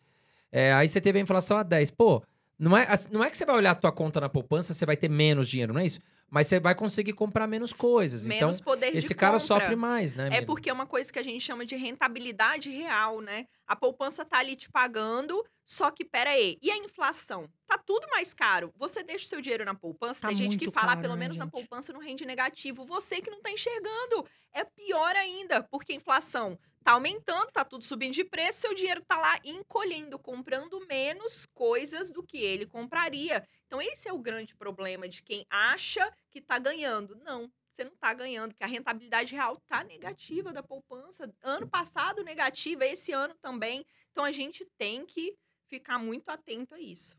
É, 0.53 0.73
aí 0.73 0.89
você 0.89 1.01
teve 1.01 1.19
a 1.19 1.23
inflação 1.23 1.57
a 1.59 1.65
10%. 1.65 1.95
Pô, 1.97 2.23
não 2.59 2.77
é, 2.77 2.87
não 3.11 3.23
é 3.23 3.31
que 3.31 3.37
você 3.37 3.45
vai 3.45 3.57
olhar 3.57 3.73
a 3.73 3.75
tua 3.75 3.93
conta 3.93 4.21
na 4.21 4.29
poupança, 4.29 4.73
você 4.73 4.87
vai 4.87 4.97
ter 4.97 5.09
menos 5.09 5.49
dinheiro, 5.49 5.73
não 5.73 5.81
é 5.81 5.87
isso? 5.87 6.01
mas 6.29 6.49
você 6.49 6.59
vai 6.59 6.75
conseguir 6.75 7.13
comprar 7.13 7.47
menos 7.47 7.73
coisas. 7.73 8.27
Menos 8.27 8.57
então, 8.59 8.65
poder 8.65 8.91
de 8.91 8.99
esse 8.99 9.15
cara 9.15 9.39
compra. 9.39 9.47
sofre 9.47 9.77
mais, 9.77 10.15
né? 10.15 10.29
É 10.33 10.43
porque 10.45 10.69
é 10.69 10.73
uma 10.73 10.87
coisa 10.87 11.13
que 11.13 11.19
a 11.19 11.23
gente 11.23 11.41
chama 11.41 11.65
de 11.65 11.77
rentabilidade 11.77 12.71
real, 12.71 13.21
né? 13.21 13.47
A 13.67 13.77
poupança 13.77 14.25
tá 14.25 14.39
ali 14.39 14.57
te 14.57 14.69
pagando, 14.69 15.45
só 15.65 15.91
que 15.91 16.05
pera 16.05 16.31
aí, 16.31 16.59
e 16.61 16.71
a 16.71 16.77
inflação? 16.77 17.49
Tá 17.67 17.79
tudo 17.79 18.09
mais 18.11 18.35
caro. 18.35 18.73
Você 18.77 19.03
deixa 19.03 19.25
o 19.25 19.29
seu 19.29 19.41
dinheiro 19.41 19.65
na 19.65 19.75
poupança, 19.75 20.23
Tá 20.23 20.29
tem 20.29 20.37
gente 20.37 20.57
que 20.57 20.71
fala, 20.71 20.87
"Ah, 20.87 20.97
caro, 20.97 21.03
pelo 21.03 21.15
né, 21.15 21.21
menos 21.21 21.39
na 21.39 21.45
gente? 21.45 21.53
poupança 21.53 21.93
não 21.93 22.01
rende 22.01 22.27
negativo. 22.27 22.85
Você 22.85 23.21
que 23.21 23.31
não 23.31 23.41
tá 23.41 23.51
enxergando. 23.51 24.27
É 24.53 24.65
pior 24.65 25.15
ainda, 25.15 25.63
porque 25.63 25.93
a 25.93 25.97
inflação 25.97 26.59
tá 26.87 26.93
aumentando, 26.93 27.51
tá 27.51 27.65
tudo 27.65 27.83
subindo 27.83 28.15
de 28.15 28.23
preço, 28.23 28.61
seu 28.61 28.73
dinheiro 28.73 29.03
tá 29.05 29.19
lá 29.19 29.41
encolhendo, 29.45 30.17
comprando 30.21 30.87
menos 30.87 31.45
coisas 31.53 32.13
do 32.13 32.23
que 32.23 32.39
ele 32.39 32.65
compraria. 32.65 33.45
Então 33.67 33.83
esse 33.83 34.09
é 34.09 34.13
o 34.13 34.21
grande 34.21 34.55
problema 34.55 35.09
de 35.09 35.21
quem 35.21 35.45
acha 35.51 36.09
que 36.31 36.41
tá 36.41 36.61
ganhando. 36.61 37.17
Não, 37.25 37.51
você 37.75 37.83
não 37.83 37.97
tá 37.97 38.15
ganhando, 38.15 38.53
porque 38.53 38.63
a 38.63 38.69
rentabilidade 38.69 39.35
real 39.35 39.61
tá 39.67 39.83
negativa 39.83 40.53
da 40.53 40.63
poupança. 40.63 41.29
Ano 41.43 41.67
passado 41.67 42.23
negativa, 42.23 42.87
esse 42.87 43.11
ano 43.11 43.35
também. 43.43 43.85
Então 44.13 44.23
a 44.23 44.31
gente 44.31 44.65
tem 44.79 45.05
que 45.05 45.35
ficar 45.69 45.99
muito 45.99 46.29
atento 46.29 46.77
a 46.77 46.81
isso. 46.81 47.17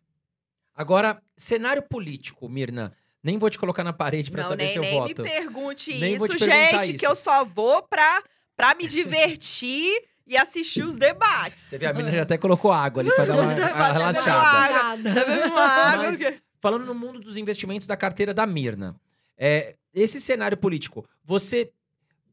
Agora, 0.74 1.22
cenário 1.36 1.84
político, 1.84 2.48
Mirna. 2.48 2.96
Nem 3.22 3.38
vou 3.38 3.50
te 3.50 3.60
colocar 3.60 3.84
na 3.84 3.92
parede 3.92 4.32
não, 4.32 4.44
saber 4.44 4.64
nem, 4.64 4.72
se 4.72 4.78
eu 4.80 4.84
nem 4.84 4.94
voto. 4.94 5.24
me 5.24 5.30
pergunte 5.30 5.94
Nem 5.96 6.16
isso, 6.16 6.38
gente, 6.38 6.92
isso. 6.92 7.00
que 7.00 7.06
eu 7.06 7.16
só 7.16 7.44
vou 7.44 7.84
pra, 7.84 8.24
pra 8.58 8.76
me 8.76 8.88
divertir 8.88 10.02
e 10.26 10.36
assistir 10.36 10.84
os 10.84 10.96
debates. 10.98 11.64
Você 11.64 11.78
vê, 11.78 11.86
a 11.86 11.94
Mirna 11.94 12.12
já 12.12 12.24
até 12.24 12.38
colocou 12.38 12.72
água 12.74 13.02
ali 13.02 13.10
pra 13.16 13.24
dar 13.26 13.36
uma 13.36 13.56
Tá 13.56 13.68
a 13.68 13.74
batendo 13.78 13.98
relaxada. 14.00 14.42
água. 14.42 15.04
Tá 15.14 15.26
bebendo 15.26 15.54
uma 15.54 15.62
água, 15.62 16.06
Mas- 16.08 16.18
que- 16.18 16.42
Falando 16.60 16.86
no 16.88 16.96
mundo 16.96 17.20
dos 17.20 17.38
investimentos 17.38 17.86
da 17.88 17.96
carteira 17.96 18.34
da 18.34 18.46
Mirna, 18.48 19.00
é, 19.38 19.76
esse 19.94 20.20
cenário 20.20 20.58
político, 20.58 21.08
você, 21.24 21.72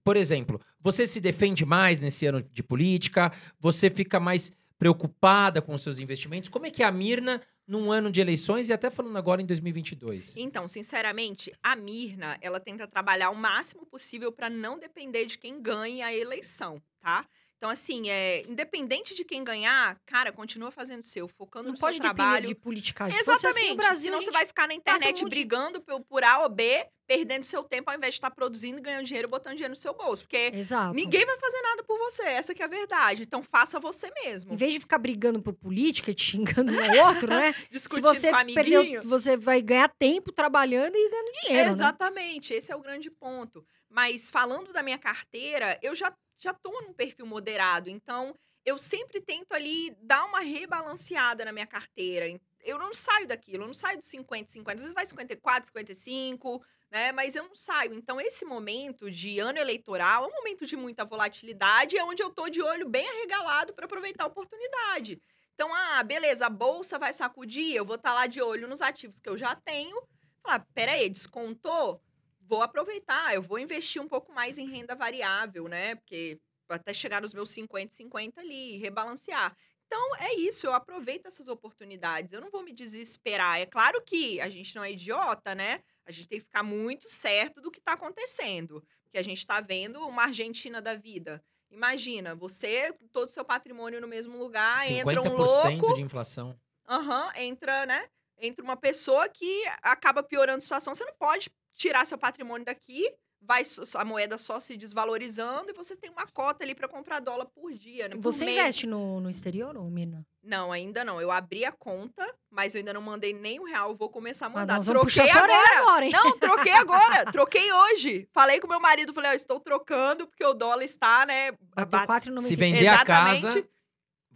por 0.03 0.17
exemplo, 0.17 0.59
você 0.81 1.07
se 1.07 1.21
defende 1.21 1.65
mais 1.67 2.01
nesse 2.01 2.25
ano 2.25 2.43
de 2.43 2.63
política? 2.63 3.31
Você 3.61 3.91
fica 3.91 4.19
mais 4.19 4.51
preocupada 4.79 5.61
com 5.61 5.75
os 5.75 5.83
seus 5.83 5.99
investimentos? 5.99 6.49
Como 6.49 6.65
é 6.67 6.71
que 6.71 6.83
é 6.83 6.87
a 6.87 6.91
Mirna 6.91 7.41
num 7.67 7.91
ano 7.91 8.11
de 8.11 8.21
eleições 8.21 8.69
e 8.69 8.73
até 8.73 8.91
falando 8.91 9.17
agora 9.17 9.41
em 9.41 9.47
2022? 9.47 10.37
Então, 10.37 10.69
sinceramente, 10.69 11.53
a 11.63 11.75
Mirna, 11.75 12.37
ela 12.41 12.61
tenta 12.61 12.87
trabalhar 12.87 13.31
o 13.31 13.37
máximo 13.37 13.87
possível 13.87 14.31
para 14.31 14.51
não 14.51 14.79
depender 14.79 15.27
de 15.27 15.39
quem 15.39 15.61
ganhe 15.61 16.03
a 16.03 16.15
eleição, 16.15 16.83
tá? 17.01 17.27
Então, 17.57 17.71
assim, 17.71 18.11
é, 18.11 18.43
independente 18.47 19.15
de 19.15 19.25
quem 19.25 19.43
ganhar, 19.43 19.97
cara, 20.05 20.31
continua 20.33 20.71
fazendo 20.71 21.01
o 21.01 21.07
seu, 21.07 21.27
focando 21.29 21.67
Não 21.69 21.73
no 21.75 21.79
pode 21.79 21.97
seu 21.97 22.03
trabalho. 22.03 22.47
de 22.49 22.55
politicagem. 22.55 23.15
Se 23.17 23.23
Exatamente. 23.23 23.59
assim, 23.65 23.73
o 23.73 23.77
Brasil, 23.77 24.03
Senão 24.13 24.21
você 24.23 24.31
vai 24.31 24.45
ficar 24.45 24.69
na 24.69 24.75
internet 24.75 25.17
de- 25.17 25.25
brigando 25.31 25.81
por, 25.81 26.01
por 26.03 26.23
A 26.25 26.41
ou 26.43 26.49
B, 26.51 26.87
perdendo 27.07 27.45
seu 27.45 27.63
tempo 27.65 27.91
ao 27.91 27.97
invés 27.97 28.15
de 28.15 28.19
estar 28.19 28.31
produzindo, 28.31 28.83
ganhando 28.83 29.07
dinheiro, 29.07 29.29
botando 29.29 29.55
dinheiro 29.55 29.73
no 29.73 29.77
seu 29.81 29.95
bolso. 29.95 30.25
Porque 30.25 30.51
Exato. 30.55 30.95
ninguém 30.95 31.25
vai 31.25 31.39
fazer 31.39 31.61
nada 31.63 31.83
por 31.85 31.99
você. 31.99 32.23
Essa 32.23 32.55
que 32.55 32.61
é 32.61 32.65
a 32.67 32.69
verdade. 32.69 33.23
Então 33.23 33.43
faça 33.43 33.81
você 33.81 34.11
mesmo. 34.23 34.53
Em 34.53 34.57
vez 34.57 34.73
de 34.73 34.81
ficar 34.81 34.99
brigando 34.99 35.41
por 35.41 35.55
política 35.55 36.11
e 36.11 36.15
te 36.15 36.23
xingando 36.23 36.71
um 36.73 36.79
ao 37.01 37.07
outro, 37.09 37.29
né? 37.29 37.53
Se 37.55 37.69
Discutindo 37.71 38.03
você 38.03 38.31
com 38.31 38.37
amiguinho. 38.37 38.83
perdeu, 38.83 39.03
você 39.05 39.37
vai 39.39 39.63
ganhar 39.63 39.89
tempo 39.99 40.33
trabalhando 40.33 40.97
e 40.97 41.09
ganhando 41.11 41.33
dinheiro, 41.43 41.67
né? 41.69 41.73
Exatamente, 41.73 42.53
esse 42.53 42.71
é 42.73 42.77
o 42.77 42.81
grande 42.83 43.11
ponto. 43.11 43.67
Mas 43.91 44.29
falando 44.29 44.73
da 44.73 44.83
minha 44.83 44.99
carteira, 44.99 45.79
eu 45.81 45.95
já, 45.95 46.13
já 46.39 46.53
tô 46.53 46.71
num 46.83 46.93
perfil 46.93 47.27
moderado, 47.27 47.89
então 47.89 48.35
eu 48.65 48.79
sempre 48.79 49.21
tento 49.21 49.53
ali 49.53 49.91
dar 50.01 50.25
uma 50.25 50.41
rebalanceada 50.41 51.45
na 51.45 51.53
minha 51.53 51.67
carteira. 51.67 52.27
Eu 52.63 52.79
não 52.79 52.95
saio 52.95 53.27
daquilo, 53.27 53.65
eu 53.65 53.67
não 53.67 53.75
saio 53.75 53.99
dos 53.99 54.07
50, 54.07 54.51
50, 54.51 54.75
às 54.75 54.81
vezes 54.81 54.95
vai 54.95 55.05
54, 55.05 55.67
55, 55.67 56.65
né? 56.91 57.13
Mas 57.13 57.35
eu 57.35 57.45
não 57.45 57.55
saio. 57.55 57.93
Então, 57.93 58.19
esse 58.19 58.45
momento 58.45 59.11
de 59.11 59.39
ano 59.39 59.59
eleitoral 59.59 60.25
é 60.25 60.29
um 60.29 60.37
momento 60.37 60.65
de 60.65 60.77
muita 60.77 61.05
volatilidade, 61.05 61.99
é 61.99 62.05
onde 62.05 62.23
eu 62.23 62.31
tô 62.31 62.49
de 62.49 62.63
olho 62.63 62.89
bem 62.89 63.07
arregalado 63.07 63.75
para 63.75 63.85
aproveitar 63.85 64.25
a 64.25 64.29
oportunidade. 64.29 65.21
Então, 65.55 65.73
ah, 65.75 66.03
beleza, 66.03 66.47
a 66.47 66.51
bolsa 66.51 66.99
vai 66.99 67.13
sacudir, 67.13 67.75
eu 67.75 67.85
vou 67.85 67.97
estar 67.97 68.15
lá 68.15 68.27
de 68.27 68.41
olho 68.41 68.67
nos 68.67 68.81
ativos 68.81 69.21
que 69.21 69.29
eu 69.29 69.37
já 69.37 69.55
tenho. 69.55 70.03
Falar, 70.43 70.67
peraí, 70.75 71.09
descontou? 71.11 72.03
Vou 72.47 72.63
aproveitar, 72.63 73.35
eu 73.35 73.43
vou 73.43 73.59
investir 73.59 74.01
um 74.01 74.09
pouco 74.09 74.33
mais 74.33 74.59
em 74.59 74.67
renda 74.69 74.95
variável, 74.95 75.67
né? 75.67 75.95
Porque 75.95 76.39
até 76.69 76.93
chegar 76.93 77.23
nos 77.23 77.35
meus 77.35 77.51
50, 77.51 77.95
50 77.95 78.41
ali, 78.41 78.77
rebalancear. 78.77 79.57
Então, 79.87 80.17
é 80.17 80.35
isso, 80.35 80.67
eu 80.67 80.75
aproveito 80.75 81.27
essas 81.27 81.49
oportunidades. 81.49 82.33
Eu 82.33 82.41
não 82.41 82.51
vou 82.51 82.63
me 82.63 82.73
desesperar. 82.73 83.61
É 83.61 83.67
claro 83.67 84.03
que 84.03 84.41
a 84.41 84.49
gente 84.49 84.75
não 84.75 84.83
é 84.83 84.93
idiota, 84.93 85.55
né? 85.55 85.83
A 86.07 86.11
gente 86.11 86.29
tem 86.29 86.39
que 86.39 86.45
ficar 86.45 86.63
muito 86.63 87.09
certo 87.09 87.61
do 87.61 87.71
que 87.71 87.79
está 87.79 87.93
acontecendo. 87.93 88.85
Porque 89.05 89.19
a 89.19 89.23
gente 89.23 89.39
está 89.39 89.61
vendo 89.61 90.01
uma 90.07 90.25
Argentina 90.25 90.83
da 90.83 90.95
vida. 90.95 91.43
Imagina, 91.71 92.35
você, 92.35 92.93
todo 93.13 93.29
o 93.29 93.33
seu 93.33 93.45
patrimônio 93.45 94.01
no 94.01 94.09
mesmo 94.09 94.37
lugar, 94.37 94.91
entra 94.91 95.21
um 95.23 95.25
50% 95.25 95.81
louco, 95.81 95.95
de 95.95 96.03
inflação. 96.03 96.59
Aham, 96.89 97.33
entra, 97.37 97.87
né? 97.87 98.09
Entra 98.39 98.65
uma 98.65 98.77
pessoa 98.77 99.29
que 99.29 99.63
acaba 99.83 100.23
piorando 100.23 100.59
a 100.59 100.63
situação. 100.63 100.95
Você 100.95 101.05
não 101.05 101.15
pode 101.15 101.51
tirar 101.75 102.05
seu 102.07 102.19
patrimônio 102.19 102.65
daqui, 102.65 103.09
vai 103.41 103.63
a 103.95 104.05
moeda 104.05 104.39
só 104.39 104.59
se 104.59 104.77
desvalorizando 104.77 105.71
e 105.71 105.75
você 105.75 105.95
tem 105.95 106.11
uma 106.11 106.27
cota 106.27 106.65
ali 106.65 106.75
para 106.75 106.89
comprar 106.89 107.21
dólar 107.21 107.47
por 107.47 107.73
dia, 107.75 108.09
né? 108.09 108.15
Por 108.17 108.23
Você 108.23 108.45
mês. 108.45 108.57
investe 108.59 108.87
no, 108.87 109.21
no 109.21 109.29
exterior, 109.29 109.77
ou 109.77 109.85
Mina? 109.91 110.27
Não, 110.43 110.73
ainda 110.73 111.05
não. 111.05 111.21
Eu 111.21 111.31
abri 111.31 111.65
a 111.65 111.73
conta, 111.73 112.27
mas 112.51 112.75
eu 112.75 112.79
ainda 112.79 112.93
não 112.93 113.01
mandei 113.03 113.33
nem 113.33 113.61
um 113.61 113.65
real. 113.65 113.95
Vou 113.97 114.09
começar 114.09 114.47
a 114.47 114.49
Mas 114.49 114.61
mandar. 114.61 114.75
nós 114.77 114.87
vamos 114.87 115.13
troquei 115.13 115.31
agora. 115.33 115.79
agora, 115.81 116.05
hein? 116.07 116.13
Não, 116.13 116.39
troquei 116.39 116.73
agora. 116.73 117.25
troquei 117.33 117.73
hoje. 117.73 118.29
Falei 118.33 118.61
com 118.61 118.67
meu 118.69 118.81
marido, 118.81 119.13
falei, 119.15 119.31
ó, 119.31 119.35
estou 119.35 119.59
trocando 119.61 120.27
porque 120.27 120.45
o 120.45 120.55
dólar 120.55 120.85
está, 120.85 121.25
né? 121.27 121.53
Bateu 121.75 121.99
aba- 121.99 122.21
4,90. 122.21 122.43
Se 122.43 122.57
vender 122.57 122.87
a 122.89 123.05
casa, 123.05 123.37
Exatamente. 123.49 123.71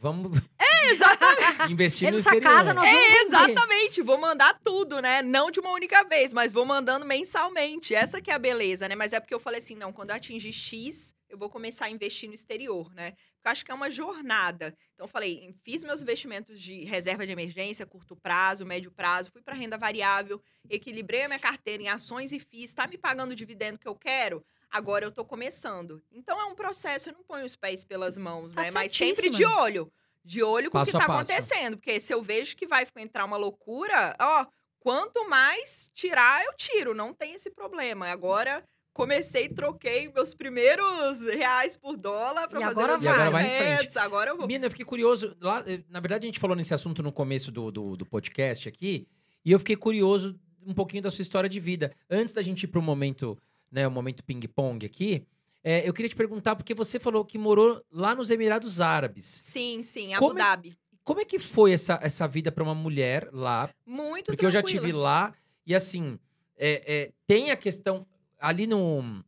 Vamos 0.01 0.41
É, 0.59 0.91
exatamente. 0.93 1.73
investir 1.73 2.11
no 2.11 2.19
Essa 2.19 2.31
exterior. 2.31 2.53
casa 2.53 2.75
nós 2.75 2.89
vamos 2.89 3.05
É, 3.05 3.23
exatamente, 3.23 4.03
vou 4.03 4.19
mandar 4.19 4.59
tudo, 4.65 5.01
né? 5.01 5.23
Não 5.23 5.51
de 5.51 5.61
uma 5.61 5.73
única 5.73 6.05
vez, 6.05 6.33
mas 6.33 6.53
vou 6.53 6.65
mandando 6.65 7.05
mensalmente. 7.05 7.95
Essa 7.95 8.21
que 8.21 8.31
é 8.31 8.35
a 8.35 8.39
beleza, 8.39 8.89
né? 8.89 8.95
Mas 8.95 9.13
é 9.13 9.21
porque 9.21 9.35
eu 9.35 9.41
falei 9.41 9.59
assim, 9.59 9.75
não, 9.75 9.93
quando 9.93 10.11
eu 10.11 10.17
atingir 10.17 10.53
X, 10.53 11.15
eu 11.29 11.37
vou 11.37 11.51
começar 11.51 11.87
a 11.87 11.91
investir 11.91 12.29
no 12.29 12.35
exterior, 12.35 12.93
né? 12.95 13.11
Porque 13.11 13.47
eu 13.49 13.53
acho 13.53 13.65
que 13.65 13.71
é 13.71 13.75
uma 13.75 13.91
jornada. 13.91 14.75
Então 14.95 15.05
eu 15.05 15.09
falei, 15.09 15.53
fiz 15.65 15.85
meus 15.85 16.01
investimentos 16.01 16.61
de 16.61 16.85
reserva 16.85 17.27
de 17.27 17.33
emergência, 17.33 17.85
curto 17.87 18.17
prazo, 18.17 18.65
médio 18.65 18.91
prazo, 18.91 19.31
fui 19.31 19.43
para 19.43 19.55
renda 19.55 19.77
variável, 19.77 20.41
equilibrei 20.71 21.23
a 21.23 21.29
minha 21.29 21.39
carteira 21.39 21.83
em 21.83 21.89
ações 21.89 22.33
e 22.33 22.41
FIIs, 22.41 22.75
tá 22.75 22.87
me 22.87 22.97
pagando 22.97 23.33
o 23.33 23.37
dividendo 23.37 23.79
que 23.79 23.89
eu 23.89 23.95
quero? 23.95 24.45
Agora 24.71 25.05
eu 25.05 25.11
tô 25.11 25.25
começando. 25.25 26.03
Então 26.13 26.41
é 26.41 26.45
um 26.45 26.55
processo, 26.55 27.09
eu 27.09 27.15
não 27.15 27.23
ponho 27.23 27.45
os 27.45 27.57
pés 27.57 27.85
pelas 27.85 28.19
mãos, 28.19 28.53
Tá 28.53 28.63
né? 28.63 28.71
Mas 28.71 28.93
sempre 28.93 29.31
de 29.31 29.45
olho. 29.45 29.91
De 30.25 30.43
olho 30.43 30.71
com 30.71 30.79
Passo 30.79 30.91
o 30.91 31.01
que 31.01 31.07
tá 31.07 31.13
acontecendo. 31.13 31.77
Porque 31.79 31.99
se 31.99 32.13
eu 32.13 32.23
vejo 32.23 32.55
que 32.55 32.67
vai 32.67 32.87
entrar 32.97 33.25
uma 33.25 33.37
loucura, 33.39 34.15
ó, 34.21 34.47
quanto 34.79 35.27
mais 35.29 35.91
tirar, 35.95 36.45
eu 36.45 36.53
tiro. 36.55 36.95
Não 36.95 37.15
tem 37.15 37.33
esse 37.35 37.51
problema. 37.51 38.09
Agora 38.09 38.63
comecei, 38.93 39.49
troquei 39.49 40.13
meus 40.13 40.35
primeiros 40.35 41.21
reais 41.23 41.77
por 41.77 41.97
dólar 41.97 42.49
para 42.49 42.61
E 42.61 42.63
fazer 42.65 42.73
agora 42.73 42.93
meus 42.99 43.05
vai. 43.05 43.13
Agora 43.15 43.31
vai 43.31 43.43
em 43.43 43.47
investimentos. 43.47 43.97
Agora 43.97 44.31
eu 44.31 44.37
vou. 44.37 44.47
Mina, 44.47 44.67
eu 44.67 44.71
fiquei 44.71 44.85
curioso. 44.85 45.37
Lá, 45.41 45.63
eh, 45.67 45.83
na 45.89 46.01
verdade, 46.01 46.27
a 46.27 46.29
gente 46.29 46.41
falou 46.41 46.57
nesse 46.57 46.75
assunto 46.75 47.03
no 47.03 47.13
começo 47.13 47.51
do, 47.51 47.71
do, 47.71 47.97
do 47.97 48.05
podcast 48.05 48.69
aqui, 48.69 49.07
e 49.45 49.53
eu 49.53 49.59
fiquei 49.59 49.77
curioso 49.77 50.39
um 50.67 50.75
pouquinho 50.75 51.03
da 51.03 51.11
sua 51.11 51.23
história 51.23 51.49
de 51.49 51.61
vida. 51.61 51.95
Antes 52.11 52.35
da 52.35 52.43
gente 52.43 52.65
ir 52.65 52.67
pro 52.67 52.83
momento, 52.83 53.39
né, 53.71 53.87
o 53.87 53.91
momento 53.91 54.23
ping-pong 54.25 54.85
aqui, 54.87 55.25
eh, 55.63 55.89
eu 55.89 55.93
queria 55.93 56.09
te 56.09 56.17
perguntar, 56.17 56.57
porque 56.57 56.75
você 56.75 56.99
falou 56.99 57.25
que 57.25 57.37
morou 57.39 57.83
lá 57.91 58.15
nos 58.15 58.31
Emirados 58.31 58.81
Árabes. 58.81 59.25
Sim, 59.27 59.83
sim, 59.83 60.15
Abu 60.15 60.27
Como 60.29 60.39
é- 60.39 60.43
Dhabi. 60.43 60.79
Como 61.05 61.21
é 61.21 61.25
que 61.25 61.39
foi 61.39 61.73
essa, 61.73 61.99
essa 62.03 62.29
vida 62.29 62.53
para 62.53 62.63
uma 62.63 62.75
mulher 62.75 63.29
lá? 63.33 63.71
Muito 63.87 64.27
Porque 64.27 64.45
eu 64.45 64.51
já 64.51 64.63
tive 64.63 64.93
lá, 64.93 65.33
e 65.67 65.75
assim, 65.75 66.19
é, 66.57 66.83
é, 67.05 67.13
tem 67.27 67.51
a 67.51 67.57
questão. 67.57 68.07
Ali 68.39 68.67
no. 68.67 69.25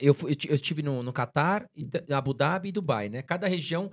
Eu, 0.00 0.16
eu 0.22 0.34
ti- 0.34 0.48
eu 0.48 0.54
estive 0.54 0.82
no, 0.82 1.02
no 1.02 1.12
Catar, 1.12 1.68
ta- 1.90 2.16
Abu 2.16 2.32
Dhabi 2.34 2.68
e 2.68 2.72
Dubai, 2.72 3.08
né? 3.08 3.22
Cada 3.22 3.46
região 3.46 3.90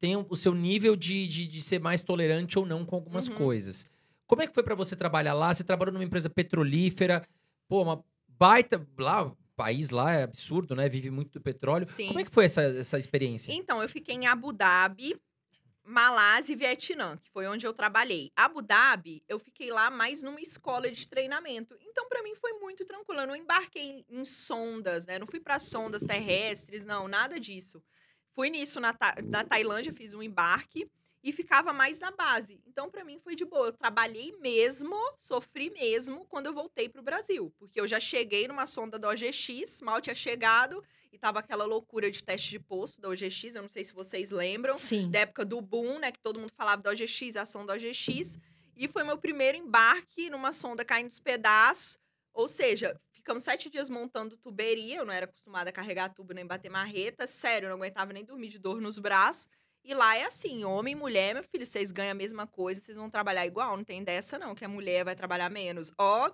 tem 0.00 0.16
o 0.16 0.26
o 0.28 0.36
seu 0.36 0.54
nível 0.54 0.94
de, 0.96 1.26
de, 1.26 1.46
de 1.46 1.62
ser 1.62 1.78
mais 1.80 2.02
tolerante 2.02 2.58
ou 2.58 2.66
não 2.66 2.84
com 2.84 2.94
algumas 2.96 3.26
Uhum. 3.28 3.34
coisas. 3.36 3.86
Como 4.26 4.42
é 4.42 4.46
que 4.46 4.54
foi 4.54 4.62
para 4.62 4.74
você 4.74 4.94
trabalhar 4.96 5.32
lá? 5.34 5.52
Você 5.54 5.64
trabalhou 5.64 5.92
numa 5.94 6.04
empresa 6.04 6.28
petrolífera, 6.30 7.22
pô, 7.68 7.82
uma 7.82 8.02
baita. 8.38 8.86
Lá, 8.98 9.24
o 9.26 9.36
país 9.56 9.90
lá 9.90 10.12
é 10.12 10.22
absurdo, 10.22 10.74
né? 10.74 10.88
Vive 10.88 11.10
muito 11.10 11.32
do 11.32 11.40
petróleo. 11.40 11.86
Sim. 11.86 12.08
Como 12.08 12.20
é 12.20 12.24
que 12.24 12.30
foi 12.30 12.44
essa, 12.46 12.62
essa 12.62 12.98
experiência? 12.98 13.52
Então, 13.52 13.82
eu 13.82 13.88
fiquei 13.88 14.14
em 14.14 14.26
Abu 14.26 14.52
Dhabi, 14.52 15.16
Malásia 15.86 16.54
e 16.54 16.56
Vietnã, 16.56 17.18
que 17.18 17.30
foi 17.30 17.46
onde 17.46 17.66
eu 17.66 17.72
trabalhei. 17.74 18.32
Abu 18.34 18.62
Dhabi, 18.62 19.22
eu 19.28 19.38
fiquei 19.38 19.70
lá 19.70 19.90
mais 19.90 20.22
numa 20.22 20.40
escola 20.40 20.90
de 20.90 21.06
treinamento. 21.06 21.76
Então, 21.80 22.08
para 22.08 22.22
mim, 22.22 22.34
foi 22.34 22.54
muito 22.54 22.84
tranquilo. 22.86 23.20
Eu 23.20 23.26
não 23.26 23.36
embarquei 23.36 24.04
em 24.08 24.24
sondas, 24.24 25.04
né? 25.04 25.18
Não 25.18 25.26
fui 25.26 25.40
para 25.40 25.58
sondas 25.58 26.02
terrestres, 26.02 26.84
não, 26.84 27.06
nada 27.06 27.38
disso. 27.38 27.82
Fui 28.34 28.48
nisso 28.50 28.80
na, 28.80 28.92
Ta- 28.94 29.16
na 29.22 29.44
Tailândia, 29.44 29.92
fiz 29.92 30.14
um 30.14 30.22
embarque. 30.22 30.90
E 31.24 31.32
ficava 31.32 31.72
mais 31.72 31.98
na 31.98 32.10
base. 32.10 32.60
Então, 32.66 32.90
para 32.90 33.02
mim, 33.02 33.18
foi 33.18 33.34
de 33.34 33.46
boa. 33.46 33.68
Eu 33.68 33.72
trabalhei 33.72 34.36
mesmo, 34.40 34.94
sofri 35.18 35.70
mesmo 35.70 36.26
quando 36.26 36.46
eu 36.46 36.52
voltei 36.52 36.86
para 36.86 37.00
o 37.00 37.04
Brasil. 37.04 37.50
Porque 37.58 37.80
eu 37.80 37.88
já 37.88 37.98
cheguei 37.98 38.46
numa 38.46 38.66
sonda 38.66 38.98
da 38.98 39.08
OGX, 39.08 39.80
mal 39.80 40.02
tinha 40.02 40.14
chegado, 40.14 40.84
e 41.10 41.18
tava 41.18 41.38
aquela 41.38 41.64
loucura 41.64 42.10
de 42.10 42.22
teste 42.22 42.50
de 42.50 42.58
posto 42.58 43.00
da 43.00 43.08
OGX. 43.08 43.54
Eu 43.54 43.62
não 43.62 43.70
sei 43.70 43.82
se 43.82 43.94
vocês 43.94 44.30
lembram. 44.30 44.76
Sim. 44.76 45.10
Da 45.10 45.20
época 45.20 45.46
do 45.46 45.62
boom, 45.62 45.98
né? 45.98 46.12
Que 46.12 46.20
todo 46.20 46.38
mundo 46.38 46.52
falava 46.54 46.82
da 46.82 46.90
OGX, 46.90 47.36
a 47.36 47.42
ação 47.42 47.64
da 47.64 47.72
OGX. 47.72 48.38
E 48.76 48.86
foi 48.86 49.02
meu 49.02 49.16
primeiro 49.16 49.56
embarque 49.56 50.28
numa 50.28 50.52
sonda 50.52 50.84
caindo 50.84 51.08
dos 51.08 51.20
pedaços. 51.20 51.98
Ou 52.34 52.48
seja, 52.48 53.00
ficamos 53.12 53.44
sete 53.44 53.70
dias 53.70 53.88
montando 53.88 54.36
tuberia. 54.36 54.98
Eu 54.98 55.06
não 55.06 55.12
era 55.14 55.24
acostumada 55.24 55.70
a 55.70 55.72
carregar 55.72 56.12
tubo 56.12 56.34
nem 56.34 56.44
bater 56.44 56.68
marreta. 56.68 57.26
Sério, 57.26 57.66
eu 57.66 57.70
não 57.70 57.76
aguentava 57.78 58.12
nem 58.12 58.26
dormir 58.26 58.48
de 58.48 58.58
dor 58.58 58.78
nos 58.78 58.98
braços. 58.98 59.48
E 59.84 59.92
lá 59.94 60.16
é 60.16 60.24
assim, 60.24 60.64
homem 60.64 60.92
e 60.92 60.96
mulher, 60.96 61.34
meu 61.34 61.42
filho, 61.44 61.66
vocês 61.66 61.92
ganham 61.92 62.12
a 62.12 62.14
mesma 62.14 62.46
coisa, 62.46 62.80
vocês 62.80 62.96
vão 62.96 63.10
trabalhar 63.10 63.44
igual, 63.46 63.76
não 63.76 63.84
tem 63.84 64.02
dessa 64.02 64.38
não, 64.38 64.54
que 64.54 64.64
a 64.64 64.68
mulher 64.68 65.04
vai 65.04 65.14
trabalhar 65.14 65.50
menos. 65.50 65.92
Ó, 65.98 66.30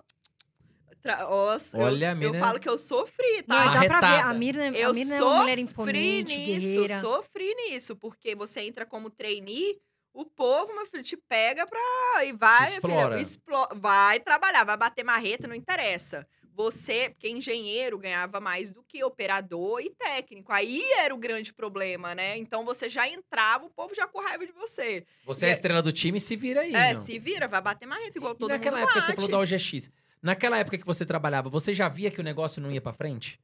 tra- 1.01 1.27
ó 1.27 1.57
Olha, 1.75 2.05
eu, 2.05 2.11
a 2.11 2.15
mina- 2.15 2.37
eu 2.37 2.39
falo 2.39 2.59
que 2.59 2.69
eu 2.69 2.77
sofri, 2.77 3.43
Não, 3.45 3.57
tá? 3.57 3.65
e 3.75 3.79
dá 3.79 3.85
pra 3.87 3.99
ver. 3.99 4.21
A 4.23 4.33
Mirna, 4.33 4.63
a 4.63 4.67
Eu 4.67 4.93
Mirna 4.93 5.15
é 5.15 5.21
uma 5.21 5.41
mulher 5.41 5.57
sofri 5.57 5.61
imponente, 5.63 6.37
nisso, 6.37 6.59
guerreira. 6.61 7.01
sofri 7.01 7.55
nisso, 7.55 7.95
porque 7.97 8.33
você 8.35 8.61
entra 8.61 8.85
como 8.85 9.09
trainee, 9.09 9.77
o 10.13 10.23
povo, 10.25 10.73
meu 10.73 10.85
filho, 10.85 11.03
te 11.03 11.17
pega 11.17 11.65
pra. 11.67 11.79
e 12.25 12.31
vai, 12.33 12.67
filho, 12.79 13.17
explo- 13.17 13.67
vai 13.75 14.19
trabalhar, 14.21 14.63
vai 14.63 14.77
bater 14.77 15.03
marreta, 15.03 15.47
não 15.47 15.55
interessa. 15.55 16.25
Você, 16.53 17.09
porque 17.09 17.29
engenheiro 17.29 17.97
ganhava 17.97 18.39
mais 18.39 18.71
do 18.73 18.83
que 18.83 19.03
operador 19.03 19.79
e 19.81 19.89
técnico. 19.89 20.51
Aí 20.51 20.81
era 20.97 21.13
o 21.13 21.17
grande 21.17 21.53
problema, 21.53 22.13
né? 22.13 22.37
Então 22.37 22.65
você 22.65 22.89
já 22.89 23.07
entrava, 23.07 23.65
o 23.65 23.69
povo 23.69 23.95
já 23.95 24.05
com 24.07 24.21
raiva 24.21 24.45
de 24.45 24.51
você. 24.51 25.05
Você 25.25 25.45
é 25.45 25.49
a 25.49 25.53
estrela 25.53 25.81
do 25.81 25.91
time, 25.91 26.19
se 26.19 26.35
vira 26.35 26.61
aí. 26.61 26.73
é, 26.73 26.93
meu. 26.93 27.01
se 27.01 27.17
vira, 27.17 27.47
vai 27.47 27.61
bater 27.61 27.85
marreta 27.85 28.17
igual 28.17 28.33
E 28.33 28.37
todo 28.37 28.49
naquela 28.49 28.77
mundo 28.77 28.85
época, 28.87 28.99
bate. 28.99 29.11
você 29.11 29.15
falou 29.15 29.29
da 29.29 29.39
OGX. 29.39 29.91
Naquela 30.21 30.57
época 30.57 30.77
que 30.77 30.85
você 30.85 31.05
trabalhava, 31.05 31.49
você 31.49 31.73
já 31.73 31.89
via 31.89 32.11
que 32.11 32.19
o 32.19 32.23
negócio 32.23 32.61
não 32.61 32.71
ia 32.71 32.81
pra 32.81 32.93
frente? 32.93 33.39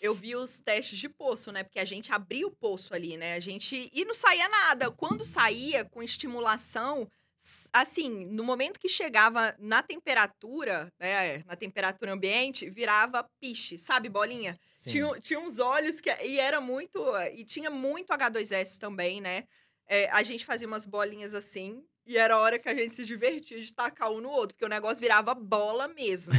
eu 0.00 0.14
vi 0.14 0.34
os 0.34 0.58
testes 0.58 0.98
de 0.98 1.10
poço, 1.10 1.52
né? 1.52 1.62
Porque 1.62 1.78
a 1.78 1.84
gente 1.84 2.10
abria 2.10 2.46
o 2.46 2.50
poço 2.50 2.94
ali, 2.94 3.18
né? 3.18 3.34
A 3.34 3.40
gente. 3.40 3.90
E 3.92 4.02
não 4.06 4.14
saía 4.14 4.48
nada. 4.48 4.90
Quando 4.90 5.26
saía 5.26 5.84
com 5.84 6.02
estimulação, 6.02 7.06
assim, 7.72 8.26
no 8.26 8.44
momento 8.44 8.78
que 8.78 8.88
chegava 8.88 9.54
na 9.58 9.82
temperatura, 9.82 10.92
né? 10.98 11.42
Na 11.46 11.56
temperatura 11.56 12.12
ambiente, 12.12 12.68
virava 12.68 13.28
piche, 13.40 13.78
sabe, 13.78 14.08
bolinha? 14.08 14.58
Sim. 14.74 14.90
Tinha, 14.90 15.20
tinha 15.20 15.40
uns 15.40 15.58
olhos 15.58 16.00
que. 16.00 16.10
E 16.22 16.38
era 16.38 16.60
muito. 16.60 17.02
E 17.34 17.44
tinha 17.44 17.70
muito 17.70 18.12
H2S 18.12 18.78
também, 18.78 19.20
né? 19.20 19.44
É, 19.86 20.08
a 20.10 20.22
gente 20.22 20.44
fazia 20.44 20.66
umas 20.68 20.86
bolinhas 20.86 21.34
assim. 21.34 21.84
E 22.06 22.16
era 22.16 22.34
a 22.34 22.38
hora 22.38 22.58
que 22.58 22.68
a 22.68 22.74
gente 22.74 22.92
se 22.94 23.04
divertia 23.04 23.60
de 23.60 23.72
tacar 23.72 24.10
um 24.10 24.20
no 24.20 24.30
outro, 24.30 24.54
porque 24.54 24.64
o 24.64 24.68
negócio 24.68 24.98
virava 25.00 25.34
bola 25.34 25.86
mesmo. 25.86 26.34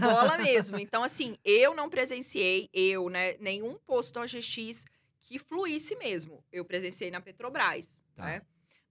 bola 0.00 0.38
mesmo. 0.38 0.78
Então, 0.80 1.02
assim, 1.02 1.36
eu 1.44 1.74
não 1.74 1.90
presenciei, 1.90 2.68
eu, 2.72 3.08
né, 3.10 3.34
nenhum 3.38 3.74
posto 3.86 4.20
OGX 4.20 4.84
que 5.22 5.38
fluísse 5.38 5.96
mesmo. 5.96 6.42
Eu 6.52 6.64
presenciei 6.64 7.10
na 7.10 7.20
Petrobras, 7.20 7.88
Tá. 8.14 8.24
né? 8.24 8.42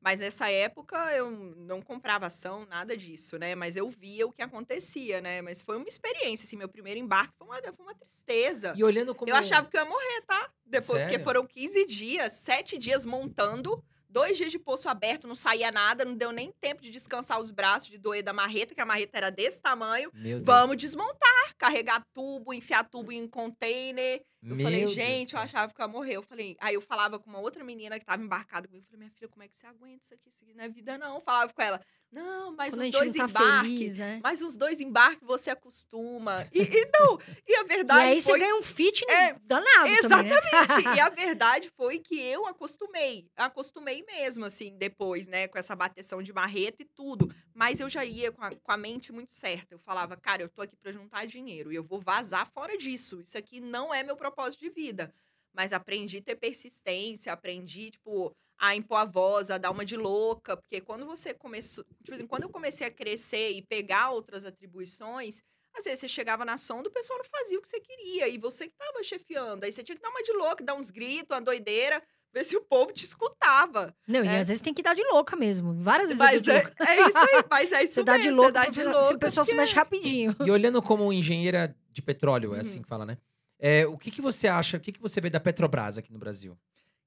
Mas 0.01 0.19
nessa 0.19 0.49
época 0.49 0.97
eu 1.15 1.29
não 1.29 1.79
comprava 1.79 2.25
ação, 2.25 2.65
nada 2.65 2.97
disso, 2.97 3.37
né? 3.37 3.53
Mas 3.53 3.75
eu 3.75 3.87
via 3.87 4.25
o 4.25 4.31
que 4.31 4.41
acontecia, 4.41 5.21
né? 5.21 5.41
Mas 5.43 5.61
foi 5.61 5.77
uma 5.77 5.87
experiência, 5.87 6.45
assim, 6.45 6.57
meu 6.57 6.67
primeiro 6.67 6.99
embarque 6.99 7.35
foi 7.37 7.47
uma, 7.47 7.61
foi 7.61 7.85
uma 7.85 7.93
tristeza. 7.93 8.73
E 8.75 8.83
olhando 8.83 9.13
como. 9.13 9.29
Eu 9.29 9.35
achava 9.35 9.69
que 9.69 9.77
eu 9.77 9.81
ia 9.81 9.87
morrer, 9.87 10.21
tá? 10.25 10.49
Depois, 10.65 10.99
porque 10.99 11.11
Sério? 11.11 11.23
foram 11.23 11.45
15 11.45 11.85
dias, 11.85 12.33
7 12.33 12.79
dias 12.79 13.05
montando, 13.05 13.83
dois 14.09 14.37
dias 14.37 14.51
de 14.51 14.57
poço 14.57 14.89
aberto, 14.89 15.27
não 15.27 15.35
saía 15.35 15.71
nada, 15.71 16.03
não 16.03 16.15
deu 16.15 16.31
nem 16.31 16.51
tempo 16.51 16.81
de 16.81 16.89
descansar 16.89 17.39
os 17.39 17.51
braços, 17.51 17.89
de 17.89 17.97
doer 17.97 18.23
da 18.23 18.33
marreta, 18.33 18.73
que 18.73 18.81
a 18.81 18.85
marreta 18.85 19.17
era 19.17 19.29
desse 19.29 19.61
tamanho. 19.61 20.11
Vamos 20.41 20.77
desmontar, 20.77 21.55
carregar 21.57 22.03
tubo, 22.11 22.53
enfiar 22.53 22.83
tubo 22.83 23.11
em 23.11 23.27
container. 23.27 24.23
Eu 24.43 24.55
Meu 24.55 24.65
falei, 24.65 24.79
Deus 24.81 24.93
gente, 24.93 25.31
do 25.31 25.37
eu 25.37 25.41
achava 25.41 25.71
que 25.73 25.79
eu 25.79 25.85
ia 25.85 25.91
morrer. 25.91 26.15
Eu 26.15 26.23
falei, 26.23 26.57
aí 26.59 26.73
eu 26.73 26.81
falava 26.81 27.19
com 27.19 27.29
uma 27.29 27.39
outra 27.39 27.63
menina 27.63 27.99
que 27.99 28.05
tava 28.05 28.23
embarcada 28.23 28.67
comigo. 28.67 28.83
Eu 28.85 28.89
falei, 28.89 28.99
minha 29.05 29.11
filha, 29.11 29.27
como 29.29 29.43
é 29.43 29.47
que 29.47 29.55
você 29.57 29.67
aguenta 29.67 30.03
isso 30.03 30.13
aqui? 30.15 30.29
Isso 30.29 30.43
aqui 30.43 30.53
não 30.55 30.63
é 30.63 30.69
vida, 30.69 30.97
não. 30.97 31.15
Eu 31.15 31.21
falava 31.21 31.53
com 31.53 31.61
ela, 31.61 31.79
não, 32.11 32.51
mas 32.55 32.73
Quando 32.73 32.85
os 32.85 32.91
dois 32.91 33.13
tá 33.13 33.23
embarques. 33.25 33.61
feliz, 33.61 33.97
né? 33.97 34.19
Mas 34.23 34.41
os 34.41 34.57
dois 34.57 34.79
embarques 34.79 35.25
você 35.27 35.51
acostuma. 35.51 36.47
E, 36.51 36.61
e 36.63 36.89
não, 36.99 37.19
e 37.47 37.55
a 37.55 37.61
E 37.61 37.63
verdade 37.63 37.99
aí 38.01 38.19
você 38.21 38.31
foi 38.31 38.39
ganha 38.39 38.55
um 38.55 38.61
fitness 38.63 39.15
É, 39.15 39.33
danado 39.43 39.95
também, 40.01 40.29
né? 40.31 40.37
Exatamente. 40.39 40.97
e 40.97 40.99
a 40.99 41.09
verdade 41.13 41.69
foi 41.77 41.99
que 41.99 42.19
eu 42.19 42.47
acostumei. 42.47 43.29
Acostumei 43.35 44.03
mesmo, 44.03 44.43
assim, 44.43 44.75
depois, 44.75 45.27
né? 45.27 45.47
Com 45.47 45.59
essa 45.59 45.75
bateção 45.75 46.21
de 46.23 46.33
marreta 46.33 46.81
e 46.81 46.85
tudo. 46.85 47.31
Mas 47.53 47.79
eu 47.79 47.87
já 47.87 48.03
ia 48.03 48.31
com 48.31 48.43
a, 48.43 48.49
com 48.55 48.71
a 48.71 48.77
mente 48.77 49.11
muito 49.13 49.31
certa. 49.31 49.75
Eu 49.75 49.79
falava, 49.79 50.17
cara, 50.17 50.41
eu 50.41 50.49
tô 50.49 50.63
aqui 50.63 50.75
pra 50.75 50.91
juntar 50.91 51.25
dinheiro 51.27 51.71
e 51.71 51.75
eu 51.75 51.83
vou 51.83 52.01
vazar 52.01 52.45
fora 52.51 52.75
disso. 52.77 53.21
Isso 53.21 53.37
aqui 53.37 53.61
não 53.61 53.93
é 53.93 54.01
meu 54.01 54.15
propósito 54.15 54.30
de 54.59 54.69
vida. 54.69 55.13
Mas 55.53 55.73
aprendi 55.73 56.19
a 56.19 56.21
ter 56.21 56.35
persistência, 56.35 57.33
aprendi, 57.33 57.91
tipo, 57.91 58.33
a 58.57 58.75
impor 58.75 58.97
a 58.99 59.05
voz, 59.05 59.49
a 59.49 59.57
dar 59.57 59.71
uma 59.71 59.83
de 59.85 59.97
louca. 59.97 60.55
Porque 60.55 60.79
quando 60.81 61.05
você 61.05 61.33
começou. 61.33 61.83
Tipo 62.03 62.13
assim, 62.15 62.27
quando 62.27 62.43
eu 62.43 62.49
comecei 62.49 62.87
a 62.87 62.91
crescer 62.91 63.51
e 63.51 63.61
pegar 63.61 64.11
outras 64.11 64.45
atribuições, 64.45 65.41
às 65.75 65.83
vezes 65.83 65.99
você 65.99 66.07
chegava 66.07 66.45
na 66.45 66.57
sonda, 66.57 66.87
o 66.89 66.91
pessoal 66.91 67.19
não 67.19 67.25
fazia 67.25 67.57
o 67.57 67.61
que 67.61 67.67
você 67.67 67.79
queria. 67.81 68.27
E 68.29 68.37
você 68.37 68.67
que 68.67 68.75
tava 68.77 69.03
chefiando. 69.03 69.65
Aí 69.65 69.71
você 69.71 69.83
tinha 69.83 69.95
que 69.95 70.01
dar 70.01 70.09
uma 70.09 70.23
de 70.23 70.31
louca, 70.33 70.63
dar 70.63 70.73
uns 70.75 70.89
gritos, 70.89 71.35
uma 71.35 71.41
doideira, 71.41 72.01
ver 72.33 72.45
se 72.45 72.55
o 72.55 72.61
povo 72.61 72.93
te 72.93 73.03
escutava. 73.03 73.93
Não, 74.07 74.23
e 74.23 74.27
É. 74.29 74.39
às 74.39 74.47
vezes 74.47 74.61
tem 74.61 74.73
que 74.73 74.81
dar 74.83 74.93
de 74.95 75.03
louca 75.03 75.35
mesmo. 75.35 75.73
Várias 75.73 76.09
vezes 76.09 76.19
Mas 76.19 76.47
é, 76.47 76.59
de 76.59 76.65
louca. 76.65 76.83
é 76.89 76.95
isso 77.09 77.17
aí, 77.17 77.43
mas 77.49 77.71
é 77.73 77.83
isso 77.83 77.93
Você 77.95 78.03
dá 78.03 78.17
de 78.17 78.23
mesmo, 78.29 78.41
louca, 78.41 78.51
você 78.59 78.65
dá 78.65 78.69
de 78.71 78.75
se 78.79 78.83
louca. 78.85 79.15
o 79.15 79.19
pessoal 79.19 79.43
se 79.43 79.51
porque- 79.51 79.61
mexe 79.61 79.75
rapidinho. 79.75 80.35
E 80.45 80.49
olhando 80.51 80.81
como 80.81 81.11
engenheira 81.11 81.75
de 81.91 82.01
petróleo, 82.01 82.51
é 82.51 82.55
Uhum. 82.55 82.61
assim 82.61 82.81
que 82.81 82.87
fala, 82.87 83.05
né? 83.05 83.17
É, 83.63 83.85
o 83.85 83.95
que, 83.95 84.09
que 84.09 84.21
você 84.21 84.47
acha, 84.47 84.77
o 84.77 84.79
que, 84.79 84.91
que 84.91 84.99
você 84.99 85.21
vê 85.21 85.29
da 85.29 85.39
Petrobras 85.39 85.95
aqui 85.95 86.11
no 86.11 86.17
Brasil? 86.17 86.57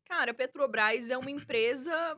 Cara, 0.04 0.30
a 0.30 0.34
Petrobras 0.34 1.10
é 1.10 1.18
uma 1.18 1.30
empresa 1.30 2.16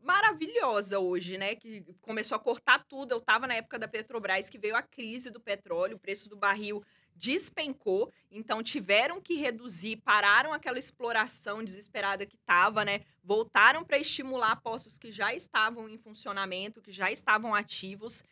maravilhosa 0.00 0.98
hoje, 0.98 1.36
né? 1.36 1.54
Que 1.54 1.84
começou 2.00 2.34
a 2.34 2.38
cortar 2.38 2.82
tudo. 2.88 3.12
Eu 3.12 3.20
tava 3.20 3.46
na 3.46 3.54
época 3.54 3.78
da 3.78 3.86
Petrobras 3.86 4.48
que 4.48 4.58
veio 4.58 4.74
a 4.74 4.80
crise 4.80 5.28
do 5.28 5.38
petróleo, 5.38 5.96
o 5.96 6.00
preço 6.00 6.30
do 6.30 6.36
barril 6.36 6.82
despencou, 7.14 8.12
então 8.30 8.62
tiveram 8.62 9.20
que 9.20 9.34
reduzir, 9.34 9.96
pararam 9.96 10.52
aquela 10.52 10.78
exploração 10.78 11.64
desesperada 11.64 12.24
que 12.24 12.38
tava, 12.38 12.84
né? 12.84 13.00
Voltaram 13.22 13.84
para 13.84 13.98
estimular 13.98 14.56
postos 14.62 14.96
que 14.98 15.10
já 15.10 15.34
estavam 15.34 15.88
em 15.88 15.98
funcionamento, 15.98 16.80
que 16.80 16.92
já 16.92 17.10
estavam 17.10 17.54
ativos. 17.54 18.22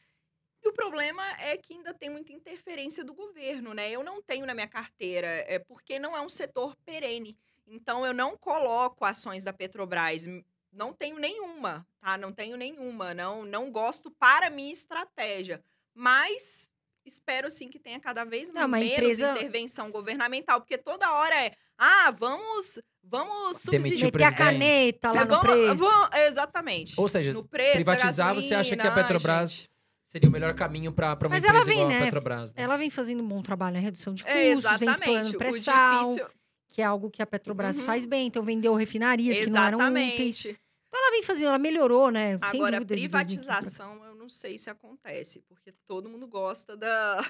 E 0.67 0.69
o 0.69 0.73
problema 0.73 1.23
é 1.41 1.57
que 1.57 1.75
ainda 1.75 1.95
tem 1.95 2.11
muita 2.11 2.33
interferência 2.33 3.05
do 3.05 3.15
governo, 3.15 3.73
né? 3.73 3.89
Eu 3.89 4.03
não 4.03 4.21
tenho 4.21 4.45
na 4.45 4.53
minha 4.53 4.67
carteira, 4.67 5.29
é 5.47 5.61
porque 5.61 5.97
não 5.97 6.17
é 6.17 6.21
um 6.21 6.29
setor 6.29 6.75
perene. 6.85 7.39
Então 7.69 8.05
eu 8.05 8.13
não 8.13 8.37
coloco 8.37 9.05
ações 9.05 9.45
da 9.45 9.53
Petrobras, 9.53 10.27
m- 10.27 10.45
não 10.73 10.93
tenho 10.93 11.21
nenhuma, 11.21 11.87
tá? 12.01 12.19
Não 12.19 12.33
tenho 12.33 12.57
nenhuma, 12.57 13.15
não 13.15 13.45
não 13.45 13.71
gosto 13.71 14.11
para 14.11 14.51
minha 14.51 14.73
estratégia, 14.73 15.63
mas 15.95 16.69
espero 17.05 17.49
sim 17.49 17.69
que 17.69 17.79
tenha 17.79 18.01
cada 18.01 18.25
vez 18.25 18.53
Não, 18.53 18.67
menos 18.67 18.93
empresa- 18.93 19.31
intervenção 19.33 19.93
governamental, 19.93 20.61
porque 20.61 20.77
toda 20.77 21.13
hora 21.13 21.35
é, 21.45 21.53
ah, 21.79 22.11
vamos 22.11 22.81
vamos 23.05 23.59
subsidiar 23.59 24.11
Meter 24.13 24.25
a 24.25 24.33
caneta 24.33 25.13
lá 25.13 25.21
É, 25.21 25.25
no 25.25 25.31
vamos- 25.31 25.47
preço. 25.47 25.77
vamos- 25.77 26.17
exatamente. 26.17 26.95
Ou 27.01 27.09
seja, 27.09 27.33
no 27.33 27.45
preço, 27.45 27.69
da 27.71 27.75
privatizar, 27.77 28.35
você 28.35 28.53
acha 28.53 28.77
que 28.77 28.83
a 28.87 28.91
ai, 28.91 28.95
Petrobras 28.97 29.51
gente. 29.53 29.76
Seria 30.07 30.29
o 30.29 30.33
melhor 30.33 30.55
caminho 30.55 30.91
para 30.93 31.09
uma 31.21 31.29
Mas 31.29 31.45
empresa 31.45 31.49
ela 31.57 31.65
vem, 31.65 31.75
igual 31.77 31.87
a 31.91 31.93
né? 31.93 32.05
Petrobras? 32.07 32.55
Né? 32.55 32.63
Ela 32.63 32.77
vem 32.79 32.89
fazendo 32.91 33.23
um 33.23 33.29
bom 33.29 33.43
trabalho 33.43 33.75
na 33.75 33.81
redução 33.81 34.15
de 34.15 34.23
custos, 34.25 34.39
É, 34.41 34.45
vem 34.45 34.59
explorando 34.59 34.91
exatamente. 34.93 35.35
O 35.37 35.39
pré-sal, 35.39 36.03
difícil, 36.05 36.29
que 36.71 36.81
é 36.81 36.85
algo 36.85 37.11
que 37.11 37.21
a 37.21 37.27
Petrobras 37.27 37.79
Uhum. 37.81 37.85
faz 37.85 38.05
bem. 38.07 38.27
Então 38.29 38.43
vendeu 38.43 38.75
refinarias 38.75 39.37
que 39.39 39.51
não 39.51 39.63
eram 39.65 39.79
úteis. 39.79 39.91
exatamente. 40.47 40.61
Então 40.89 41.01
ela 41.01 41.11
vem 41.11 41.23
fazendo, 41.23 41.49
ela 41.49 41.59
melhorou, 41.59 42.11
né? 42.11 42.39
Sem 42.51 42.61
Agora, 42.61 42.77
dúvida, 42.79 42.97
de 42.97 43.09
2015 43.09 43.45
pra 43.45 43.55
cá. 43.55 43.59
privatização, 43.61 44.05
eu 44.07 44.15
não 44.15 44.29
sei 44.31 44.57
se 44.57 44.71
acontece, 44.71 45.43
porque 45.49 45.73
todo 45.85 46.09
mundo 46.09 46.27
gosta 46.27 46.77
da. 46.77 47.23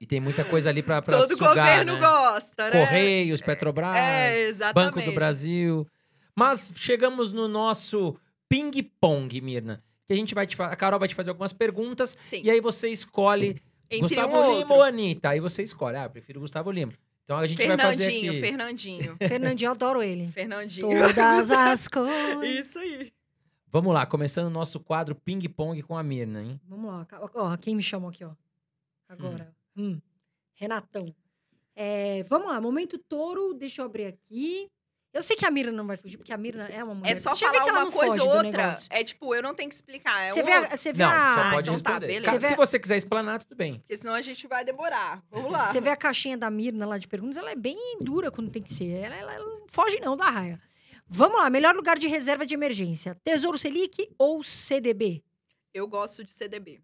E 0.00 0.06
tem 0.06 0.18
muita 0.18 0.44
coisa 0.44 0.70
ali 0.70 0.82
para 0.82 1.02
todo 1.28 1.36
sugar, 1.36 1.54
governo 1.84 1.92
né? 1.94 2.00
gosta, 2.00 2.70
né? 2.70 2.70
Correios, 2.72 3.40
Petrobras, 3.42 3.96
É, 3.96 4.40
exatamente. 4.48 4.94
Banco 4.94 5.02
do 5.06 5.12
Brasil. 5.14 5.86
Mas 6.34 6.72
chegamos 6.74 7.32
no 7.32 7.46
nosso 7.46 8.16
ping-pong, 8.48 9.40
Mirna. 9.40 9.84
Que 10.10 10.14
a 10.14 10.16
gente 10.16 10.34
vai 10.34 10.44
te 10.44 10.60
a 10.60 10.74
Carol 10.74 10.98
vai 10.98 11.06
te 11.06 11.14
fazer 11.14 11.30
algumas 11.30 11.52
perguntas 11.52 12.16
Sim. 12.18 12.40
e 12.42 12.50
aí 12.50 12.60
você 12.60 12.88
escolhe 12.88 13.62
Entre 13.88 14.16
Gustavo 14.16 14.36
um 14.36 14.40
ou 14.40 14.58
Lima 14.58 14.74
ou 14.74 14.82
Anitta. 14.82 15.28
Aí 15.28 15.38
você 15.38 15.62
escolhe. 15.62 15.96
Ah, 15.96 16.06
eu 16.06 16.10
prefiro 16.10 16.40
Gustavo 16.40 16.68
Lima. 16.72 16.92
Então 17.22 17.38
a 17.38 17.46
gente 17.46 17.64
vai 17.64 17.78
fazer 17.78 18.06
Fernandinho, 18.06 18.32
aqui. 18.32 18.40
Fernandinho. 18.40 19.16
Fernandinho, 19.28 19.68
eu 19.68 19.70
adoro 19.70 20.02
ele. 20.02 20.26
Fernandinho. 20.32 20.88
Todas 20.88 21.50
as 21.54 21.86
coisas. 21.86 22.42
Isso 22.42 22.80
aí. 22.80 23.12
Vamos 23.68 23.94
lá, 23.94 24.04
começando 24.04 24.48
o 24.48 24.50
nosso 24.50 24.80
quadro 24.80 25.14
ping-pong 25.14 25.80
com 25.84 25.96
a 25.96 26.02
Mirna, 26.02 26.42
hein? 26.42 26.60
Vamos 26.66 26.90
lá. 26.90 27.06
Ó, 27.32 27.56
quem 27.56 27.76
me 27.76 27.82
chamou 27.84 28.10
aqui, 28.10 28.24
ó. 28.24 28.32
Agora. 29.08 29.54
Hum. 29.76 30.00
Renatão. 30.54 31.14
É, 31.76 32.24
vamos 32.24 32.48
lá, 32.48 32.60
momento 32.60 32.98
touro. 32.98 33.54
Deixa 33.54 33.80
eu 33.80 33.86
abrir 33.86 34.06
aqui. 34.06 34.68
Eu 35.12 35.22
sei 35.24 35.34
que 35.36 35.44
a 35.44 35.50
Mirna 35.50 35.72
não 35.72 35.86
vai 35.86 35.96
fugir, 35.96 36.16
porque 36.16 36.32
a 36.32 36.36
Mirna 36.36 36.66
é 36.68 36.84
uma 36.84 36.94
mulher. 36.94 37.12
É 37.12 37.16
só 37.16 37.34
falar 37.36 37.64
uma 37.64 37.90
coisa 37.90 38.22
ou 38.22 38.28
outra. 38.36 38.78
É 38.90 39.02
tipo, 39.02 39.34
eu 39.34 39.42
não 39.42 39.52
tenho 39.54 39.68
que 39.68 39.74
explicar. 39.74 40.20
É 40.28 40.32
Você 40.32 40.40
um 40.40 40.44
vê, 40.44 40.54
outro. 40.58 40.72
a, 40.72 40.76
você 40.76 40.92
vê 40.92 41.02
Não, 41.02 41.10
a... 41.10 41.34
só 41.34 41.50
pode 41.50 41.70
então 41.70 41.82
tá, 41.82 41.90
responder. 41.98 42.06
beleza. 42.06 42.48
Se 42.48 42.54
você 42.56 42.78
quiser 42.78 42.96
explanar, 42.96 43.42
tudo 43.42 43.56
bem. 43.56 43.80
Porque 43.80 43.96
senão 43.96 44.14
a 44.14 44.20
gente 44.22 44.46
vai 44.46 44.64
demorar. 44.64 45.20
Vamos 45.28 45.50
lá. 45.50 45.66
Você 45.66 45.80
vê 45.80 45.90
a 45.90 45.96
caixinha 45.96 46.38
da 46.38 46.48
Mirna 46.48 46.86
lá 46.86 46.96
de 46.96 47.08
perguntas, 47.08 47.36
ela 47.36 47.50
é 47.50 47.56
bem 47.56 47.98
dura 48.00 48.30
quando 48.30 48.50
tem 48.52 48.62
que 48.62 48.72
ser. 48.72 48.88
Ela, 48.88 49.16
ela- 49.16 49.32
ela 49.34 49.44
não 49.44 49.66
foge 49.68 49.98
não 50.00 50.16
da 50.16 50.30
raia. 50.30 50.60
Vamos 51.08 51.38
lá, 51.40 51.50
melhor 51.50 51.74
lugar 51.74 51.98
de 51.98 52.06
reserva 52.06 52.46
de 52.46 52.54
emergência. 52.54 53.16
Tesouro 53.24 53.58
Selic 53.58 54.08
ou 54.16 54.44
CDB? 54.44 55.24
Eu 55.74 55.88
gosto 55.88 56.22
de 56.22 56.30
CDB. 56.30 56.80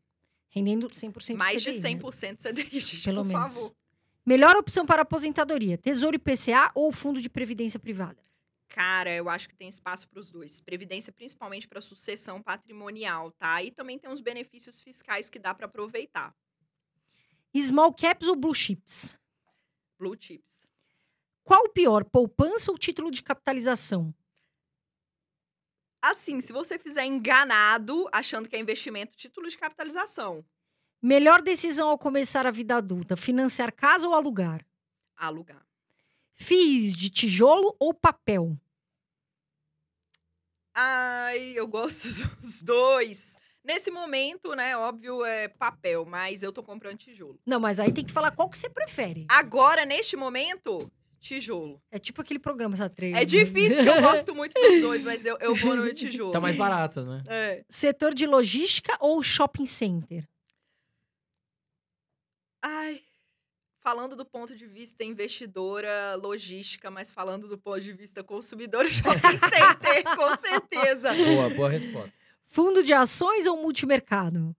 Rendendo 0.48 0.88
100% 0.88 1.36
Mais 1.36 1.62
de 1.62 1.70
CDI, 1.70 1.80
né? 1.94 2.00
100% 2.00 2.36
CDI, 2.42 2.80
gente, 2.80 3.02
Pelo 3.04 3.18
por 3.22 3.24
menos. 3.28 3.54
favor. 3.54 3.72
Melhor 4.26 4.56
opção 4.56 4.84
para 4.84 5.02
aposentadoria, 5.02 5.78
Tesouro 5.78 6.16
IPCA 6.16 6.72
ou 6.74 6.90
Fundo 6.90 7.20
de 7.20 7.30
Previdência 7.30 7.78
Privada? 7.78 8.20
Cara, 8.68 9.14
eu 9.14 9.28
acho 9.28 9.48
que 9.48 9.54
tem 9.54 9.68
espaço 9.68 10.08
para 10.08 10.18
os 10.18 10.32
dois. 10.32 10.60
Previdência 10.60 11.12
principalmente 11.12 11.68
para 11.68 11.80
sucessão 11.80 12.42
patrimonial, 12.42 13.30
tá? 13.30 13.62
E 13.62 13.70
também 13.70 14.00
tem 14.00 14.10
uns 14.10 14.20
benefícios 14.20 14.82
fiscais 14.82 15.30
que 15.30 15.38
dá 15.38 15.54
para 15.54 15.66
aproveitar. 15.66 16.34
Small 17.56 17.94
Caps 17.94 18.26
ou 18.26 18.34
Blue 18.34 18.52
Chips? 18.52 19.16
Blue 19.96 20.16
chips. 20.18 20.66
Qual 21.44 21.62
o 21.66 21.68
pior, 21.68 22.04
poupança 22.04 22.72
ou 22.72 22.76
título 22.76 23.12
de 23.12 23.22
capitalização? 23.22 24.12
Assim, 26.02 26.40
se 26.40 26.52
você 26.52 26.78
fizer 26.80 27.04
enganado, 27.04 28.08
achando 28.12 28.48
que 28.48 28.56
é 28.56 28.58
investimento, 28.58 29.16
título 29.16 29.48
de 29.48 29.56
capitalização, 29.56 30.44
Melhor 31.06 31.40
decisão 31.40 31.90
ao 31.90 31.96
começar 31.96 32.48
a 32.48 32.50
vida 32.50 32.74
adulta, 32.74 33.16
financiar 33.16 33.72
casa 33.72 34.08
ou 34.08 34.12
alugar? 34.12 34.66
alugar. 35.16 35.64
FIIs 36.34 36.96
de 36.96 37.08
tijolo 37.08 37.76
ou 37.78 37.94
papel? 37.94 38.58
Ai, 40.74 41.52
eu 41.54 41.68
gosto 41.68 42.08
dos 42.42 42.60
dois. 42.60 43.36
Nesse 43.62 43.88
momento, 43.88 44.56
né, 44.56 44.76
óbvio, 44.76 45.24
é 45.24 45.46
papel, 45.46 46.04
mas 46.04 46.42
eu 46.42 46.50
tô 46.52 46.60
comprando 46.60 46.98
tijolo. 46.98 47.38
Não, 47.46 47.60
mas 47.60 47.78
aí 47.78 47.92
tem 47.92 48.04
que 48.04 48.10
falar 48.10 48.32
qual 48.32 48.50
que 48.50 48.58
você 48.58 48.68
prefere. 48.68 49.26
Agora, 49.28 49.86
neste 49.86 50.16
momento, 50.16 50.90
tijolo. 51.20 51.80
É 51.88 52.00
tipo 52.00 52.20
aquele 52.20 52.40
programa, 52.40 52.76
sabe? 52.76 52.96
Três. 52.96 53.14
É 53.14 53.24
difícil, 53.24 53.76
porque 53.76 53.96
eu 53.96 54.02
gosto 54.10 54.34
muito 54.34 54.60
dos 54.60 54.80
dois, 54.80 55.04
mas 55.04 55.24
eu, 55.24 55.38
eu 55.38 55.54
vou 55.54 55.76
no 55.76 55.94
tijolo. 55.94 56.32
Tá 56.32 56.40
mais 56.40 56.56
barato, 56.56 57.04
né? 57.04 57.22
É. 57.28 57.64
Setor 57.68 58.12
de 58.12 58.26
logística 58.26 58.96
ou 58.98 59.22
shopping 59.22 59.66
center? 59.66 60.28
Ai, 62.68 63.00
falando 63.78 64.16
do 64.16 64.24
ponto 64.26 64.56
de 64.56 64.66
vista 64.66 65.04
investidora, 65.04 66.16
logística, 66.16 66.90
mas 66.90 67.12
falando 67.12 67.46
do 67.46 67.56
ponto 67.56 67.80
de 67.80 67.92
vista 67.92 68.24
consumidora, 68.24 68.90
shopping 68.90 69.38
center, 69.38 70.16
com 70.16 70.36
certeza. 70.36 71.14
Boa, 71.14 71.48
boa 71.48 71.70
resposta. 71.70 72.12
Fundo 72.48 72.82
de 72.82 72.92
ações 72.92 73.46
ou 73.46 73.56
multimercado? 73.56 74.52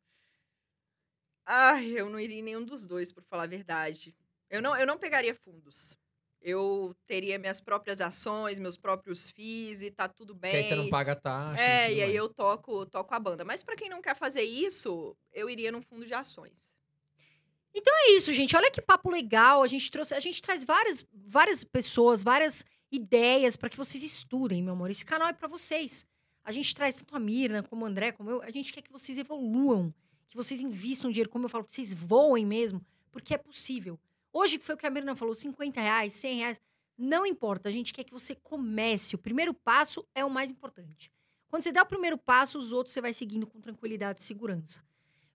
Ai, 1.45 1.99
eu 1.99 2.09
não 2.09 2.17
iria 2.17 2.39
em 2.39 2.41
nenhum 2.41 2.63
dos 2.63 2.85
dois, 2.85 3.11
por 3.11 3.23
falar 3.23 3.43
a 3.43 3.47
verdade. 3.47 4.15
Eu 4.49 4.61
não, 4.61 4.73
eu 4.77 4.87
não 4.87 4.97
pegaria 4.97 5.35
fundos. 5.35 5.93
Eu 6.41 6.95
teria 7.05 7.37
minhas 7.37 7.59
próprias 7.59 7.99
ações, 7.99 8.57
meus 8.57 8.77
próprios 8.77 9.29
FIIs 9.31 9.81
e 9.81 9.91
tá 9.91 10.07
tudo 10.07 10.33
bem. 10.33 10.51
Que 10.51 10.57
aí 10.57 10.63
você 10.63 10.75
não 10.75 10.89
paga 10.89 11.13
taxa. 11.13 11.61
É, 11.61 11.91
e 11.91 12.01
aí 12.01 12.07
mais. 12.07 12.15
eu 12.15 12.29
toco, 12.29 12.85
toco 12.85 13.13
a 13.13 13.19
banda. 13.19 13.43
Mas 13.43 13.63
pra 13.63 13.75
quem 13.75 13.89
não 13.89 14.01
quer 14.01 14.15
fazer 14.15 14.43
isso, 14.43 15.13
eu 15.33 15.49
iria 15.49 15.73
num 15.73 15.81
fundo 15.81 16.05
de 16.05 16.13
ações. 16.13 16.69
É 18.07 18.11
isso, 18.11 18.31
gente. 18.31 18.55
Olha 18.55 18.71
que 18.71 18.81
papo 18.81 19.09
legal. 19.09 19.61
A 19.61 19.67
gente 19.67 19.91
trouxe, 19.91 20.15
a 20.15 20.19
gente 20.19 20.41
traz 20.41 20.63
várias, 20.63 21.05
várias 21.11 21.63
pessoas, 21.63 22.23
várias 22.23 22.63
ideias 22.91 23.57
para 23.57 23.69
que 23.69 23.77
vocês 23.77 24.01
estudem, 24.01 24.63
meu 24.63 24.73
amor. 24.73 24.89
Esse 24.89 25.03
canal 25.03 25.27
é 25.27 25.33
para 25.33 25.47
vocês. 25.47 26.05
A 26.43 26.51
gente 26.53 26.73
traz 26.73 26.95
tanto 26.95 27.13
a 27.15 27.19
Mirna 27.19 27.61
como 27.61 27.83
o 27.83 27.87
André, 27.87 28.13
como 28.13 28.29
eu. 28.29 28.41
A 28.41 28.49
gente 28.49 28.71
quer 28.71 28.81
que 28.81 28.91
vocês 28.91 29.17
evoluam, 29.17 29.93
que 30.29 30.37
vocês 30.37 30.61
invistam 30.61 31.11
dinheiro, 31.11 31.29
como 31.29 31.45
eu 31.45 31.49
falo, 31.49 31.65
que 31.65 31.73
vocês 31.73 31.91
voem 31.91 32.45
mesmo, 32.45 32.81
porque 33.11 33.33
é 33.33 33.37
possível. 33.37 33.99
Hoje 34.31 34.57
foi 34.57 34.75
o 34.75 34.77
que 34.77 34.87
a 34.87 34.89
Mirna 34.89 35.15
falou: 35.15 35.35
50 35.35 35.81
reais, 35.81 36.13
100 36.13 36.37
reais. 36.37 36.61
Não 36.97 37.25
importa, 37.25 37.67
a 37.67 37.71
gente 37.71 37.93
quer 37.93 38.03
que 38.05 38.13
você 38.13 38.33
comece. 38.33 39.15
O 39.15 39.19
primeiro 39.19 39.53
passo 39.53 40.07
é 40.15 40.23
o 40.23 40.29
mais 40.29 40.49
importante. 40.49 41.11
Quando 41.49 41.63
você 41.63 41.71
der 41.71 41.81
o 41.81 41.85
primeiro 41.85 42.17
passo, 42.17 42.57
os 42.57 42.71
outros 42.71 42.93
você 42.93 43.01
vai 43.01 43.13
seguindo 43.13 43.45
com 43.45 43.59
tranquilidade 43.59 44.21
e 44.21 44.23
segurança. 44.23 44.81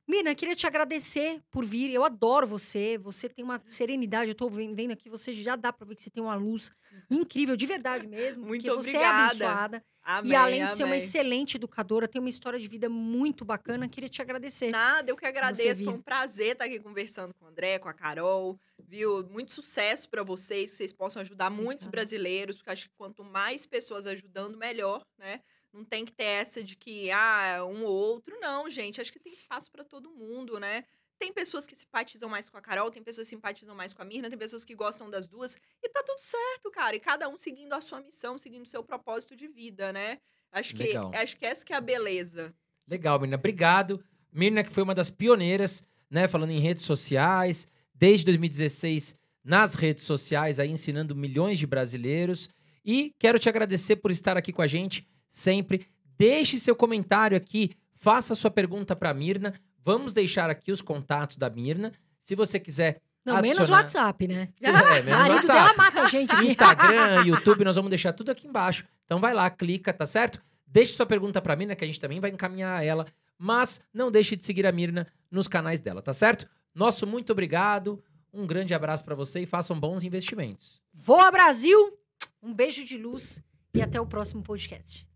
Mirna, 0.06 0.34
queria 0.34 0.56
te 0.56 0.66
agradecer 0.66 1.40
por 1.50 1.64
vir. 1.64 1.90
Eu 1.90 2.04
adoro 2.04 2.46
você. 2.46 2.98
Você 2.98 3.28
tem 3.28 3.44
uma 3.44 3.60
serenidade. 3.64 4.30
Eu 4.30 4.34
tô 4.34 4.50
ven- 4.50 4.74
vendo 4.74 4.90
aqui, 4.92 5.08
você 5.08 5.32
já 5.32 5.54
dá 5.56 5.72
pra 5.72 5.86
ver 5.86 5.94
que 5.94 6.02
você 6.02 6.10
tem 6.10 6.22
uma 6.22 6.34
luz 6.34 6.70
incrível, 7.10 7.56
de 7.56 7.66
verdade 7.66 8.06
mesmo. 8.06 8.44
Muito 8.46 8.62
porque 8.64 8.76
você 8.76 8.96
é 8.96 9.00
obrigada. 9.00 9.26
abençoada. 9.26 9.84
Amém, 10.04 10.32
e 10.32 10.34
além 10.34 10.66
de 10.66 10.74
ser 10.74 10.82
uma 10.82 10.94
amém. 10.94 10.98
excelente 10.98 11.56
educadora, 11.56 12.08
tem 12.08 12.18
uma 12.20 12.28
história 12.28 12.58
de 12.58 12.66
vida 12.66 12.88
muito 12.88 13.44
bacana. 13.44 13.88
Queria 13.88 14.08
te 14.08 14.20
agradecer. 14.20 14.68
Nada, 14.72 15.08
eu 15.08 15.16
que 15.16 15.24
agradeço. 15.24 15.84
Foi 15.84 15.92
um 15.92 16.02
prazer 16.02 16.54
estar 16.54 16.64
aqui 16.64 16.80
conversando 16.80 17.32
com 17.34 17.44
o 17.44 17.48
André, 17.48 17.78
com 17.78 17.88
a 17.88 17.94
Carol. 17.94 18.58
Viu? 18.88 19.24
Muito 19.30 19.52
sucesso 19.52 20.10
para 20.10 20.24
vocês, 20.24 20.72
que 20.72 20.76
vocês 20.78 20.92
possam 20.92 21.22
ajudar 21.22 21.50
muitos 21.50 21.86
Obrigada. 21.86 21.90
brasileiros, 22.08 22.56
porque 22.56 22.70
acho 22.70 22.88
que 22.88 22.94
quanto 22.98 23.22
mais 23.22 23.64
pessoas 23.64 24.04
ajudando, 24.08 24.58
melhor, 24.58 25.06
né? 25.16 25.40
Não 25.72 25.84
tem 25.84 26.04
que 26.04 26.12
ter 26.12 26.24
essa 26.24 26.62
de 26.62 26.76
que, 26.76 27.10
ah, 27.10 27.64
um 27.64 27.84
ou 27.84 27.94
outro. 27.94 28.38
Não, 28.40 28.68
gente. 28.68 29.00
Acho 29.00 29.12
que 29.12 29.18
tem 29.18 29.32
espaço 29.32 29.70
para 29.70 29.82
todo 29.82 30.10
mundo, 30.10 30.60
né? 30.60 30.84
Tem 31.18 31.32
pessoas 31.32 31.66
que 31.66 31.76
simpatizam 31.76 32.28
mais 32.28 32.48
com 32.48 32.58
a 32.58 32.60
Carol, 32.60 32.90
tem 32.90 33.02
pessoas 33.02 33.28
que 33.28 33.36
simpatizam 33.36 33.74
mais 33.74 33.92
com 33.92 34.02
a 34.02 34.04
Mirna, 34.04 34.28
tem 34.28 34.38
pessoas 34.38 34.64
que 34.64 34.74
gostam 34.74 35.08
das 35.08 35.28
duas. 35.28 35.56
E 35.82 35.88
tá 35.88 36.02
tudo 36.04 36.18
certo, 36.18 36.70
cara. 36.70 36.96
E 36.96 37.00
cada 37.00 37.28
um 37.28 37.38
seguindo 37.38 37.72
a 37.72 37.80
sua 37.80 38.00
missão, 38.00 38.36
seguindo 38.36 38.64
o 38.64 38.68
seu 38.68 38.82
propósito 38.82 39.36
de 39.36 39.46
vida, 39.46 39.92
né? 39.92 40.18
Acho 40.50 40.74
que, 40.74 40.82
Legal. 40.82 41.12
acho 41.14 41.36
que 41.36 41.46
essa 41.46 41.64
que 41.64 41.72
é 41.72 41.76
a 41.76 41.80
beleza. 41.80 42.52
Legal, 42.86 43.18
Mirna. 43.20 43.36
Obrigado. 43.36 44.04
Mirna, 44.32 44.64
que 44.64 44.70
foi 44.70 44.82
uma 44.82 44.94
das 44.94 45.10
pioneiras, 45.10 45.84
né? 46.10 46.26
Falando 46.26 46.50
em 46.50 46.58
redes 46.58 46.82
sociais, 46.82 47.66
desde 47.94 48.26
2016 48.26 49.16
nas 49.44 49.74
redes 49.74 50.02
sociais, 50.02 50.60
aí 50.60 50.70
ensinando 50.70 51.14
milhões 51.14 51.58
de 51.58 51.66
brasileiros. 51.66 52.48
E 52.84 53.14
quero 53.18 53.38
te 53.38 53.48
agradecer 53.48 53.96
por 53.96 54.10
estar 54.10 54.36
aqui 54.36 54.52
com 54.52 54.62
a 54.62 54.66
gente 54.66 55.06
sempre. 55.32 55.86
Deixe 56.18 56.58
seu 56.60 56.76
comentário 56.76 57.36
aqui, 57.36 57.72
faça 57.96 58.34
sua 58.34 58.50
pergunta 58.50 58.94
para 58.94 59.12
Mirna. 59.14 59.54
Vamos 59.84 60.12
deixar 60.12 60.48
aqui 60.50 60.70
os 60.70 60.80
contatos 60.80 61.36
da 61.36 61.50
Mirna. 61.50 61.90
Se 62.20 62.36
você 62.36 62.60
quiser. 62.60 63.00
Não, 63.24 63.34
menos 63.40 63.56
o 63.58 63.60
adicionar- 63.62 63.82
WhatsApp, 63.82 64.28
né? 64.28 64.48
É, 64.62 64.70
O 64.70 64.74
menos 65.04 65.06
marido 65.18 65.34
WhatsApp. 65.36 65.46
dela 65.60 65.74
mata 65.76 66.02
a 66.02 66.08
gente. 66.08 66.34
Instagram, 66.44 67.22
YouTube, 67.26 67.64
nós 67.64 67.74
vamos 67.76 67.88
deixar 67.88 68.12
tudo 68.12 68.30
aqui 68.30 68.46
embaixo. 68.46 68.84
Então 69.04 69.18
vai 69.20 69.32
lá, 69.32 69.48
clica, 69.50 69.92
tá 69.92 70.04
certo? 70.06 70.40
Deixe 70.66 70.92
sua 70.92 71.06
pergunta 71.06 71.40
pra 71.40 71.56
Mirna, 71.56 71.74
que 71.74 71.84
a 71.84 71.86
gente 71.86 71.98
também 72.00 72.20
vai 72.20 72.30
encaminhar 72.30 72.84
ela. 72.84 73.06
Mas 73.38 73.80
não 73.92 74.10
deixe 74.10 74.36
de 74.36 74.44
seguir 74.44 74.66
a 74.66 74.72
Mirna 74.72 75.06
nos 75.30 75.48
canais 75.48 75.80
dela, 75.80 76.00
tá 76.02 76.12
certo? 76.14 76.48
Nosso 76.74 77.06
muito 77.06 77.30
obrigado, 77.32 78.02
um 78.32 78.46
grande 78.46 78.72
abraço 78.72 79.04
pra 79.04 79.14
você 79.14 79.40
e 79.40 79.46
façam 79.46 79.78
bons 79.78 80.02
investimentos. 80.04 80.80
Voa 80.92 81.30
Brasil! 81.30 81.98
Um 82.42 82.54
beijo 82.54 82.84
de 82.84 82.96
luz 82.96 83.42
e 83.74 83.82
até 83.82 84.00
o 84.00 84.06
próximo 84.06 84.42
podcast. 84.42 85.06